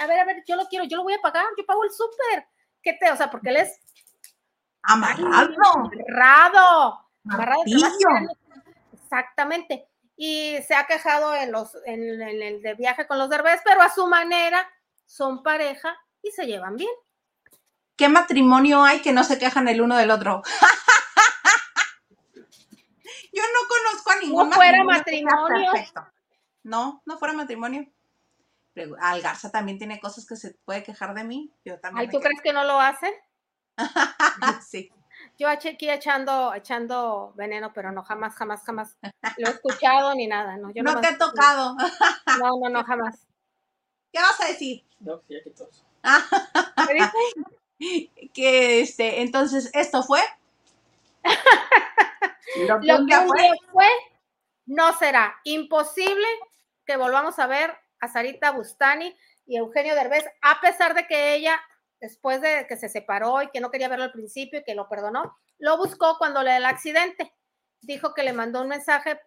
a 0.00 0.06
ver, 0.06 0.18
a 0.18 0.24
ver, 0.24 0.42
yo 0.46 0.56
lo 0.56 0.64
quiero, 0.64 0.86
yo 0.86 0.96
lo 0.96 1.02
voy 1.02 1.12
a 1.12 1.20
pagar, 1.20 1.44
yo 1.58 1.66
pago 1.66 1.84
el 1.84 1.90
súper. 1.90 2.46
¿Qué 2.82 2.94
te? 2.94 3.10
O 3.10 3.16
sea, 3.16 3.30
porque 3.30 3.50
él 3.50 3.58
es 3.58 3.78
amarrado. 4.80 5.50
Amarrado. 5.74 7.06
Amarrado. 7.28 7.62
Exactamente. 8.94 9.86
Y 10.16 10.56
se 10.66 10.74
ha 10.74 10.86
quejado 10.86 11.34
en, 11.34 11.52
los, 11.52 11.76
en, 11.84 12.22
el 12.22 12.62
de 12.62 12.74
viaje 12.76 13.06
con 13.06 13.18
los 13.18 13.28
derbés, 13.28 13.60
pero 13.62 13.82
a 13.82 13.92
su 13.92 14.06
manera 14.06 14.66
son 15.04 15.42
pareja 15.42 15.98
y 16.22 16.30
se 16.30 16.46
llevan 16.46 16.78
bien. 16.78 16.94
¿Qué 17.94 18.08
matrimonio 18.08 18.82
hay 18.82 19.02
que 19.02 19.12
no 19.12 19.22
se 19.22 19.38
quejan 19.38 19.68
el 19.68 19.82
uno 19.82 19.98
del 19.98 20.10
otro? 20.10 20.42
Yo 23.36 23.42
no 23.42 23.68
conozco 23.68 24.10
a 24.10 24.16
ningún 24.16 24.48
no 24.48 24.56
fuera 24.56 24.82
matrimonio. 24.82 25.72
No, 26.62 27.02
no 27.04 27.18
fuera 27.18 27.34
matrimonio. 27.34 27.86
Algarza 28.98 29.50
también 29.50 29.76
tiene 29.76 30.00
cosas 30.00 30.24
que 30.26 30.36
se 30.36 30.54
puede 30.64 30.82
quejar 30.82 31.12
de 31.14 31.24
mí. 31.24 31.52
Yo 31.62 31.78
también. 31.78 32.10
¿tú 32.10 32.18
crees 32.20 32.40
que 32.42 32.54
no 32.54 32.64
lo 32.64 32.80
hacen? 32.80 33.12
sí. 34.66 34.90
Yo 35.38 35.50
aquí 35.50 35.90
echando, 35.90 36.54
echando 36.54 37.34
veneno, 37.36 37.74
pero 37.74 37.92
no, 37.92 38.02
jamás, 38.02 38.34
jamás, 38.36 38.62
jamás 38.64 38.96
lo 39.36 39.48
he 39.48 39.50
escuchado 39.50 40.14
ni 40.14 40.26
nada. 40.26 40.56
No, 40.56 40.72
no 40.74 41.00
te 41.00 41.08
he 41.08 41.16
tocado. 41.16 41.76
No, 42.38 42.58
no, 42.58 42.70
no, 42.70 42.84
jamás. 42.84 43.26
¿Qué 44.12 44.20
vas 44.20 44.40
a 44.40 44.46
decir? 44.46 44.82
No, 45.00 45.20
ya 45.28 45.42
que 45.42 45.50
todos. 45.50 45.84
que 48.32 48.80
este, 48.80 49.20
entonces, 49.20 49.68
¿esto 49.74 50.02
fue? 50.02 50.22
Lo 52.66 52.80
que, 52.80 52.92
un 52.92 53.06
día 53.06 53.26
fue, 53.72 53.88
no 54.66 54.92
será 54.98 55.36
imposible 55.44 56.26
que 56.84 56.96
volvamos 56.96 57.38
a 57.38 57.46
ver 57.46 57.74
a 58.00 58.08
Sarita 58.08 58.52
Bustani 58.52 59.16
y 59.46 59.56
Eugenio 59.56 59.94
Derbez, 59.94 60.24
a 60.42 60.60
pesar 60.60 60.94
de 60.94 61.06
que 61.06 61.34
ella, 61.34 61.60
después 62.00 62.40
de 62.40 62.66
que 62.68 62.76
se 62.76 62.88
separó 62.88 63.42
y 63.42 63.50
que 63.50 63.60
no 63.60 63.70
quería 63.70 63.88
verlo 63.88 64.04
al 64.04 64.12
principio 64.12 64.60
y 64.60 64.64
que 64.64 64.74
lo 64.74 64.88
perdonó, 64.88 65.36
lo 65.58 65.76
buscó 65.76 66.18
cuando 66.18 66.42
le 66.42 66.56
el 66.56 66.64
accidente. 66.64 67.32
Dijo 67.80 68.14
que 68.14 68.22
le 68.22 68.32
mandó 68.32 68.62
un 68.62 68.68
mensaje 68.68 69.20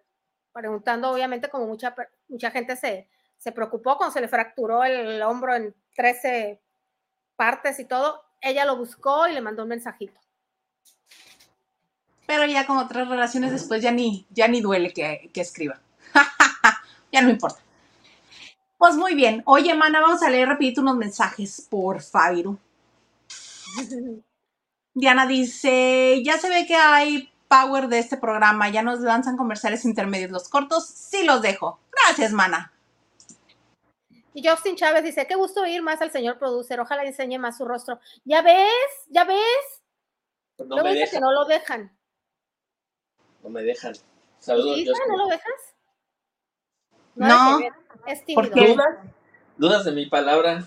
preguntando, 0.52 1.12
obviamente, 1.12 1.50
como 1.50 1.68
mucha, 1.68 1.96
mucha 2.28 2.52
gente 2.52 2.76
se, 2.76 3.10
se 3.38 3.52
preocupó 3.52 3.98
cuando 3.98 4.14
se 4.14 4.22
le 4.22 4.28
fracturó 4.28 4.84
el 4.84 5.22
hombro 5.22 5.56
en 5.56 5.76
13 5.96 6.62
partes 7.36 7.80
y 7.80 7.86
todo, 7.86 8.22
ella 8.42 8.66
lo 8.66 8.76
buscó 8.76 9.28
y 9.28 9.34
le 9.34 9.42
mandó 9.42 9.64
un 9.64 9.70
mensajito. 9.70 10.20
Pero 12.30 12.46
ya 12.46 12.68
con 12.68 12.78
otras 12.78 13.08
relaciones 13.08 13.52
después 13.52 13.82
ya 13.82 13.92
ni, 13.92 14.28
ya 14.30 14.48
ni 14.48 14.62
duele 14.62 14.94
que, 14.94 15.32
que 15.34 15.42
escriba. 15.42 15.82
ya 17.12 17.24
no 17.24 17.32
importa. 17.32 17.60
Pues 18.78 18.98
muy 18.98 19.16
bien. 19.16 19.42
Oye, 19.48 19.74
mana, 19.74 20.00
vamos 20.00 20.22
a 20.22 20.30
leer 20.30 20.48
rapidito 20.48 20.82
unos 20.82 20.96
mensajes, 20.96 21.66
por 21.68 22.04
favor. 22.04 22.60
Diana 24.94 25.26
dice, 25.26 26.22
ya 26.24 26.38
se 26.38 26.50
ve 26.50 26.68
que 26.68 26.76
hay 26.76 27.32
power 27.48 27.88
de 27.88 27.98
este 27.98 28.18
programa, 28.18 28.70
ya 28.70 28.84
nos 28.84 29.00
lanzan 29.00 29.36
comerciales 29.36 29.84
intermedios 29.84 30.30
los 30.30 30.50
cortos, 30.50 30.88
sí 30.88 31.24
los 31.24 31.42
dejo. 31.42 31.80
Gracias, 31.92 32.32
mana. 32.32 32.72
Y 34.36 34.48
Justin 34.48 34.76
Chávez 34.76 35.04
dice, 35.04 35.26
qué 35.26 35.34
gusto 35.34 35.66
ir 35.66 35.82
más 35.82 36.00
al 36.04 36.12
señor 36.12 36.38
producer, 36.38 36.80
ojalá 36.80 37.06
enseñe 37.06 37.40
más 37.40 37.58
su 37.58 37.66
rostro. 37.66 38.00
¿Ya 38.24 38.44
ves? 38.44 38.70
¿Ya 39.08 39.24
ves? 39.24 39.82
Pues 40.58 40.70
no 40.70 40.84
me 40.84 40.94
dice 40.94 41.10
que 41.10 41.20
no 41.20 41.32
lo 41.32 41.46
dejan. 41.46 41.98
No 43.44 43.50
me 43.50 43.64
dejan. 43.64 43.94
Saludos. 44.40 44.80
¿No 45.08 45.18
lo 45.18 45.28
dejas? 45.28 45.76
No, 47.16 47.60
es 48.08 48.24
tímido. 48.26 48.56
¿Dudas? 49.58 49.84
de 49.84 49.92
mi 49.92 50.06
palabra? 50.06 50.66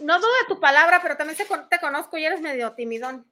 No 0.00 0.18
dudo 0.18 0.28
de 0.42 0.54
tu 0.54 0.60
palabra, 0.60 1.00
pero 1.02 1.16
también 1.16 1.38
te 1.70 1.80
conozco 1.80 2.18
y 2.18 2.24
eres 2.24 2.40
medio 2.40 2.72
timidón. 2.72 3.26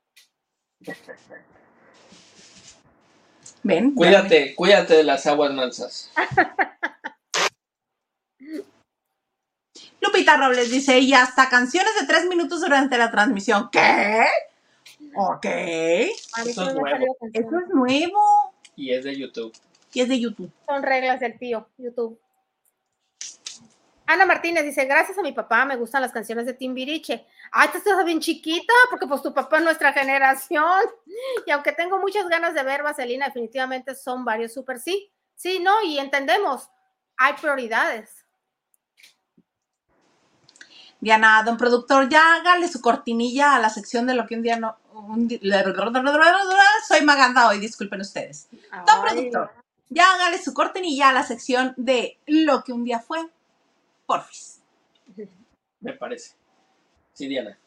Ven. 3.62 3.94
Cuídate, 3.94 4.55
cuídate 4.55 4.94
de 4.94 5.05
las 5.05 5.27
aguas 5.27 5.52
mansas. 5.52 6.11
Lupita 10.01 10.36
Robles 10.36 10.70
dice, 10.70 10.98
y 10.98 11.15
hasta 11.15 11.48
canciones 11.48 11.94
de 11.98 12.06
tres 12.06 12.27
minutos 12.27 12.61
durante 12.61 12.98
la 12.98 13.11
transmisión. 13.11 13.70
¿Qué? 13.70 14.27
Ok. 15.16 15.47
Eso 15.47 16.69
es 16.69 16.74
nuevo. 16.74 17.16
Eso 17.32 17.59
es 17.59 17.69
nuevo. 17.69 18.43
Y 18.76 18.92
es 18.92 19.05
de 19.05 19.16
YouTube. 19.16 19.52
Y 19.92 20.01
es 20.01 20.09
de 20.09 20.18
YouTube. 20.20 20.51
Son 20.66 20.82
reglas 20.82 21.20
del 21.20 21.38
tío, 21.38 21.68
YouTube. 21.78 22.18
Ana 24.06 24.26
Martínez 24.26 24.64
dice, 24.64 24.84
gracias 24.84 25.16
a 25.16 25.22
mi 25.22 25.32
papá 25.32 25.64
me 25.64 25.76
gustan 25.76 26.02
las 26.02 26.12
canciones 26.12 26.44
de 26.44 26.52
Timbiriche. 26.52 27.26
Ay, 27.52 27.68
te 27.68 27.78
estás 27.78 28.05
bien 28.05 28.20
chiquita, 28.20 28.72
porque 28.90 29.06
pues 29.06 29.22
tu 29.22 29.32
papá 29.32 29.59
es 29.59 29.64
nuestra 29.64 29.92
generación. 29.92 30.82
Y 31.46 31.51
aunque 31.51 31.72
tengo 31.72 31.98
muchas 31.98 32.28
ganas 32.28 32.55
de 32.55 32.62
ver 32.62 32.82
Vaselina, 32.82 33.26
definitivamente 33.26 33.94
son 33.94 34.24
varios 34.24 34.52
súper 34.52 34.78
sí. 34.78 35.10
Sí, 35.34 35.59
no, 35.60 35.82
y 35.82 35.98
entendemos, 35.98 36.68
hay 37.16 37.34
prioridades. 37.34 38.24
Diana, 41.01 41.42
don 41.44 41.56
productor, 41.56 42.09
ya 42.09 42.36
hágale 42.36 42.68
su 42.68 42.80
cortinilla 42.80 43.56
a 43.56 43.59
la 43.59 43.68
sección 43.68 44.06
de 44.06 44.14
lo 44.14 44.26
que 44.26 44.36
un 44.36 44.42
día 44.42 44.59
no... 44.59 44.76
soy 46.86 47.02
maganda 47.04 47.48
hoy, 47.48 47.58
disculpen 47.58 48.00
ustedes. 48.00 48.48
Don 48.86 49.02
productor, 49.02 49.50
ya 49.88 50.12
hágale 50.14 50.38
su 50.38 50.54
cortinilla 50.54 51.08
a 51.08 51.12
la 51.12 51.22
sección 51.22 51.74
de 51.76 52.18
lo 52.26 52.62
que 52.62 52.72
un 52.72 52.84
día 52.84 53.00
fue 53.00 53.18
porfis. 54.06 54.60
Me 55.80 55.92
parece. 55.92 56.34
Sí, 57.12 57.28
Diana. 57.28 57.58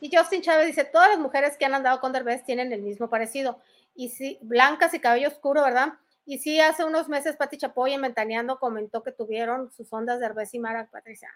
Y 0.00 0.14
Justin 0.14 0.42
Chávez 0.42 0.66
dice, 0.66 0.84
todas 0.84 1.10
las 1.10 1.18
mujeres 1.18 1.56
que 1.56 1.64
han 1.64 1.74
andado 1.74 2.00
con 2.00 2.12
Derbez 2.12 2.44
tienen 2.44 2.72
el 2.72 2.82
mismo 2.82 3.08
parecido. 3.08 3.60
Y 3.94 4.08
sí, 4.08 4.38
blancas 4.42 4.94
y 4.94 5.00
cabello 5.00 5.28
oscuro, 5.28 5.62
¿verdad? 5.62 5.94
Y 6.24 6.38
sí, 6.38 6.60
hace 6.60 6.84
unos 6.84 7.08
meses 7.08 7.36
Pati 7.36 7.56
Chapoy 7.56 7.92
en 7.92 8.02
Ventaneando 8.02 8.58
comentó 8.58 9.02
que 9.02 9.12
tuvieron 9.12 9.70
sus 9.72 9.92
ondas 9.92 10.18
de 10.18 10.26
Derbez 10.26 10.54
y 10.54 10.58
Mara. 10.58 10.88
Patricia, 10.90 11.30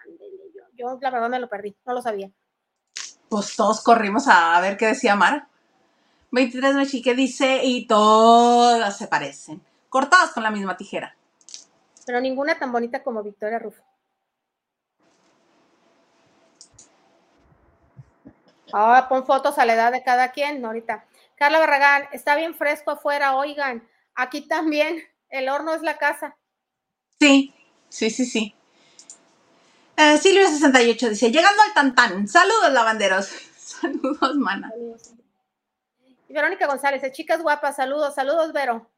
yo, 0.52 0.64
yo 0.74 0.98
la 1.00 1.10
verdad 1.10 1.28
me 1.28 1.40
lo 1.40 1.48
perdí, 1.48 1.76
no 1.84 1.94
lo 1.94 2.02
sabía. 2.02 2.30
Pues 3.28 3.56
todos 3.56 3.82
corrimos 3.82 4.28
a 4.28 4.60
ver 4.60 4.76
qué 4.76 4.86
decía 4.86 5.16
Mara. 5.16 5.48
23 6.30 6.74
Mechique 6.74 7.14
dice, 7.14 7.60
y 7.64 7.86
todas 7.86 8.96
se 8.96 9.06
parecen, 9.06 9.62
cortadas 9.88 10.32
con 10.32 10.42
la 10.42 10.50
misma 10.50 10.76
tijera 10.76 11.16
pero 12.06 12.20
ninguna 12.20 12.58
tan 12.58 12.72
bonita 12.72 13.02
como 13.02 13.22
Victoria 13.22 13.58
Rufo. 13.58 13.82
Ahora 18.72 19.08
pon 19.08 19.26
fotos 19.26 19.58
a 19.58 19.66
la 19.66 19.74
edad 19.74 19.92
de 19.92 20.02
cada 20.02 20.30
quien, 20.30 20.64
ahorita. 20.64 21.04
Carla 21.34 21.58
Barragán, 21.58 22.08
está 22.12 22.36
bien 22.36 22.54
fresco 22.54 22.92
afuera, 22.92 23.36
oigan, 23.36 23.86
aquí 24.14 24.42
también, 24.42 25.02
el 25.28 25.48
horno 25.48 25.74
es 25.74 25.82
la 25.82 25.98
casa. 25.98 26.36
Sí, 27.18 27.52
sí, 27.88 28.10
sí, 28.10 28.24
sí. 28.24 28.55
Eh, 29.96 30.18
Silvio68 30.18 31.08
dice, 31.08 31.32
llegando 31.32 31.62
al 31.62 31.72
tantán, 31.72 32.28
saludos 32.28 32.70
lavanderos, 32.72 33.26
saludos, 33.56 34.36
mana. 34.36 34.70
Y 36.28 36.32
Verónica 36.32 36.66
González, 36.66 37.10
chicas 37.12 37.42
guapas, 37.42 37.76
saludos, 37.76 38.14
saludos, 38.14 38.52
Vero. 38.52 38.90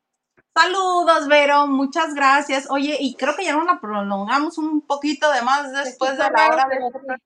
Saludos, 0.55 1.29
Vero, 1.29 1.69
muchas 1.69 2.15
gracias. 2.15 2.69
Oye, 2.69 2.97
y 2.99 3.15
creo 3.15 3.37
que 3.37 3.45
ya 3.45 3.55
nos 3.55 3.65
la 3.65 3.81
prolongamos 3.81 4.59
un 4.59 4.81
poquito 4.81 5.31
de 5.31 5.43
más 5.43 5.73
después 5.73 6.13
de 6.13 6.19
la 6.19 6.49
hora 6.49 6.67
de... 6.69 7.19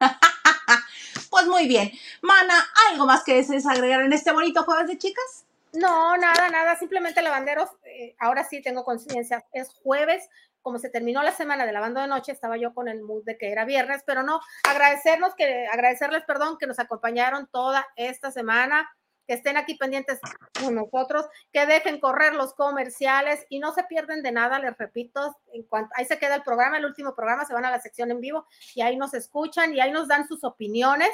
pues 1.30 1.46
muy 1.48 1.66
bien. 1.66 1.90
Mana, 2.22 2.54
¿algo 2.90 3.06
más 3.06 3.24
que 3.24 3.34
desees 3.34 3.66
agregar 3.66 4.02
en 4.02 4.12
este 4.12 4.30
bonito 4.30 4.62
jueves 4.62 4.86
de 4.86 4.98
chicas? 4.98 5.46
No, 5.72 6.16
nada, 6.16 6.48
nada, 6.50 6.76
simplemente 6.76 7.22
lavanderos, 7.22 7.70
eh, 7.84 8.14
ahora 8.20 8.44
sí 8.44 8.62
tengo 8.62 8.84
conciencia, 8.84 9.44
es 9.52 9.70
jueves, 9.82 10.28
como 10.64 10.78
se 10.78 10.88
terminó 10.88 11.22
la 11.22 11.30
semana 11.30 11.66
de 11.66 11.72
lavando 11.72 12.00
de 12.00 12.06
noche, 12.06 12.32
estaba 12.32 12.56
yo 12.56 12.72
con 12.72 12.88
el 12.88 13.02
mood 13.02 13.22
de 13.24 13.36
que 13.36 13.52
era 13.52 13.66
viernes, 13.66 14.02
pero 14.06 14.22
no, 14.22 14.40
agradecernos 14.66 15.34
que, 15.34 15.66
agradecerles, 15.66 16.24
perdón, 16.24 16.56
que 16.58 16.66
nos 16.66 16.78
acompañaron 16.78 17.46
toda 17.52 17.86
esta 17.96 18.32
semana, 18.32 18.90
que 19.26 19.34
estén 19.34 19.58
aquí 19.58 19.74
pendientes 19.74 20.18
con 20.58 20.74
nosotros, 20.74 21.26
que 21.52 21.66
dejen 21.66 22.00
correr 22.00 22.34
los 22.34 22.54
comerciales 22.54 23.44
y 23.50 23.58
no 23.58 23.74
se 23.74 23.84
pierden 23.84 24.22
de 24.22 24.32
nada, 24.32 24.58
les 24.58 24.76
repito, 24.78 25.36
en 25.52 25.64
cuanto, 25.64 25.90
ahí 25.96 26.06
se 26.06 26.18
queda 26.18 26.36
el 26.36 26.42
programa, 26.42 26.78
el 26.78 26.86
último 26.86 27.14
programa, 27.14 27.44
se 27.44 27.52
van 27.52 27.66
a 27.66 27.70
la 27.70 27.80
sección 27.80 28.10
en 28.10 28.22
vivo 28.22 28.46
y 28.74 28.80
ahí 28.80 28.96
nos 28.96 29.12
escuchan 29.12 29.74
y 29.74 29.80
ahí 29.80 29.92
nos 29.92 30.08
dan 30.08 30.26
sus 30.26 30.44
opiniones 30.44 31.10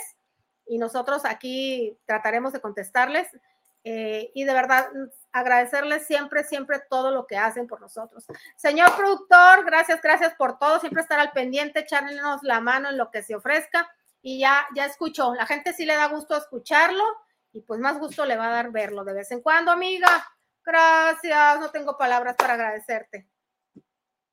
y 0.64 0.78
nosotros 0.78 1.24
aquí 1.24 1.98
trataremos 2.06 2.52
de 2.52 2.60
contestarles. 2.60 3.26
Eh, 3.82 4.30
y 4.34 4.44
de 4.44 4.52
verdad 4.52 4.86
agradecerles 5.32 6.06
siempre, 6.06 6.44
siempre 6.44 6.80
todo 6.88 7.10
lo 7.10 7.26
que 7.26 7.36
hacen 7.36 7.66
por 7.66 7.80
nosotros. 7.80 8.26
Señor 8.56 8.94
productor, 8.96 9.64
gracias, 9.64 10.00
gracias 10.02 10.34
por 10.34 10.58
todo, 10.58 10.80
siempre 10.80 11.02
estar 11.02 11.20
al 11.20 11.32
pendiente, 11.32 11.80
echarnos 11.80 12.42
la 12.42 12.60
mano 12.60 12.88
en 12.88 12.98
lo 12.98 13.10
que 13.10 13.22
se 13.22 13.34
ofrezca 13.34 13.88
y 14.22 14.40
ya, 14.40 14.66
ya 14.74 14.86
escuchó, 14.86 15.34
la 15.34 15.46
gente 15.46 15.72
sí 15.72 15.84
le 15.84 15.96
da 15.96 16.06
gusto 16.08 16.36
escucharlo 16.36 17.04
y 17.52 17.60
pues 17.62 17.80
más 17.80 17.98
gusto 17.98 18.24
le 18.24 18.36
va 18.36 18.48
a 18.48 18.52
dar 18.52 18.70
verlo 18.70 19.04
de 19.04 19.14
vez 19.14 19.30
en 19.32 19.40
cuando, 19.40 19.70
amiga. 19.70 20.26
Gracias, 20.64 21.58
no 21.58 21.70
tengo 21.70 21.96
palabras 21.96 22.36
para 22.36 22.54
agradecerte. 22.54 23.26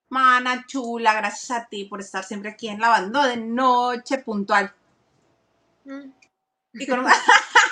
Mana 0.10 0.66
chula, 0.68 1.14
gracias 1.14 1.52
a 1.52 1.68
ti 1.68 1.86
por 1.86 2.00
estar 2.00 2.24
siempre 2.24 2.52
aquí 2.52 2.68
en 2.70 2.80
Lavando 2.80 3.24
de 3.24 3.38
Noche 3.38 4.20
puntual. 4.20 4.74
Mm. 5.86 6.12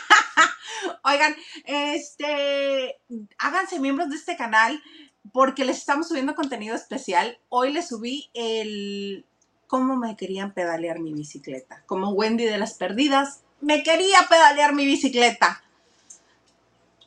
Oigan, 1.04 1.36
este, 1.66 2.98
háganse 3.38 3.80
miembros 3.80 4.10
de 4.10 4.16
este 4.16 4.38
canal 4.38 4.82
porque 5.34 5.66
les 5.66 5.78
estamos 5.78 6.08
subiendo 6.08 6.36
contenido 6.36 6.76
especial. 6.76 7.38
Hoy 7.50 7.74
les 7.74 7.90
subí 7.90 8.30
el 8.34 9.26
cómo 9.68 9.98
me 9.98 10.16
querían 10.16 10.54
pedalear 10.54 11.00
mi 11.00 11.14
bicicleta. 11.14 11.84
Como 11.86 12.12
Wendy 12.12 12.46
de 12.46 12.58
las 12.58 12.76
perdidas, 12.76 13.42
me 13.62 13.84
quería 13.84 14.20
pedalear 14.30 14.74
mi 14.74 14.86
bicicleta. 14.86 15.62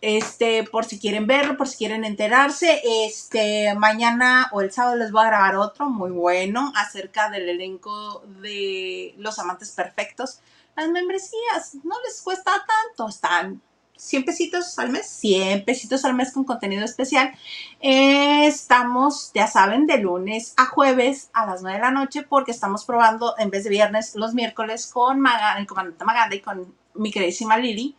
Este, 0.00 0.62
por 0.62 0.84
si 0.84 1.00
quieren 1.00 1.26
verlo, 1.26 1.56
por 1.56 1.66
si 1.66 1.76
quieren 1.76 2.04
enterarse, 2.04 2.82
este, 3.04 3.74
mañana 3.74 4.48
o 4.52 4.60
el 4.60 4.70
sábado 4.70 4.96
les 4.96 5.10
voy 5.10 5.24
a 5.24 5.28
grabar 5.28 5.56
otro 5.56 5.88
muy 5.88 6.10
bueno 6.10 6.72
acerca 6.76 7.30
del 7.30 7.48
elenco 7.48 8.22
de 8.40 9.14
Los 9.18 9.38
Amantes 9.40 9.72
Perfectos. 9.72 10.40
Las 10.78 10.90
membresías 10.90 11.74
no 11.82 11.96
les 12.06 12.22
cuesta 12.22 12.52
tanto, 12.52 13.08
están 13.08 13.60
100 13.96 14.24
pesitos 14.24 14.78
al 14.78 14.90
mes, 14.90 15.08
100 15.08 15.64
pesitos 15.64 16.04
al 16.04 16.14
mes 16.14 16.30
con 16.30 16.44
contenido 16.44 16.84
especial. 16.84 17.34
estamos, 17.80 19.32
ya 19.34 19.48
saben, 19.48 19.88
de 19.88 19.98
lunes 19.98 20.54
a 20.56 20.66
jueves 20.66 21.30
a 21.32 21.46
las 21.46 21.62
9 21.62 21.78
de 21.78 21.82
la 21.82 21.90
noche 21.90 22.22
porque 22.22 22.52
estamos 22.52 22.84
probando 22.84 23.34
en 23.38 23.50
vez 23.50 23.64
de 23.64 23.70
viernes 23.70 24.14
los 24.14 24.34
miércoles 24.34 24.86
con 24.86 25.18
Maga, 25.18 25.58
el 25.58 25.66
comandante 25.66 26.04
Maganda 26.04 26.36
y 26.36 26.40
con 26.42 26.72
mi 26.94 27.10
queridísima 27.10 27.58
Lili. 27.58 27.96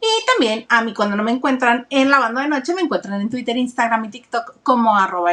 Y 0.00 0.26
también 0.26 0.66
a 0.68 0.82
mí 0.82 0.92
cuando 0.94 1.14
no 1.14 1.22
me 1.22 1.30
encuentran 1.30 1.86
en 1.90 2.10
la 2.10 2.18
banda 2.18 2.42
de 2.42 2.48
noche, 2.48 2.74
me 2.74 2.80
encuentran 2.80 3.20
en 3.20 3.30
Twitter, 3.30 3.56
Instagram 3.56 4.06
y 4.06 4.10
TikTok 4.10 4.64
como 4.64 4.96
arroba 4.96 5.30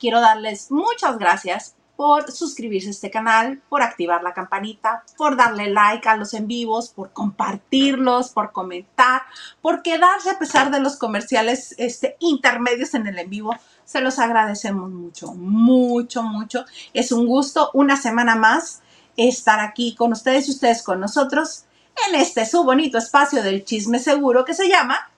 Quiero 0.00 0.20
darles 0.20 0.72
muchas 0.72 1.18
gracias 1.18 1.76
por 2.00 2.32
suscribirse 2.32 2.88
a 2.88 2.92
este 2.92 3.10
canal, 3.10 3.60
por 3.68 3.82
activar 3.82 4.22
la 4.22 4.32
campanita, 4.32 5.04
por 5.18 5.36
darle 5.36 5.68
like 5.68 6.08
a 6.08 6.16
los 6.16 6.32
en 6.32 6.46
vivos, 6.46 6.88
por 6.88 7.12
compartirlos, 7.12 8.30
por 8.30 8.52
comentar, 8.52 9.20
por 9.60 9.82
quedarse 9.82 10.30
a 10.30 10.38
pesar 10.38 10.70
de 10.70 10.80
los 10.80 10.96
comerciales 10.96 11.74
este, 11.76 12.16
intermedios 12.20 12.94
en 12.94 13.06
el 13.06 13.18
en 13.18 13.28
vivo. 13.28 13.54
Se 13.84 14.00
los 14.00 14.18
agradecemos 14.18 14.88
mucho, 14.88 15.34
mucho, 15.34 16.22
mucho. 16.22 16.64
Es 16.94 17.12
un 17.12 17.26
gusto 17.26 17.70
una 17.74 17.98
semana 17.98 18.34
más 18.34 18.80
estar 19.18 19.60
aquí 19.60 19.94
con 19.94 20.12
ustedes 20.12 20.48
y 20.48 20.52
ustedes 20.52 20.82
con 20.82 21.00
nosotros 21.00 21.64
en 22.08 22.14
este 22.14 22.46
su 22.46 22.64
bonito 22.64 22.96
espacio 22.96 23.42
del 23.42 23.62
chisme 23.62 23.98
seguro 23.98 24.46
que 24.46 24.54
se 24.54 24.70
llama 24.70 25.10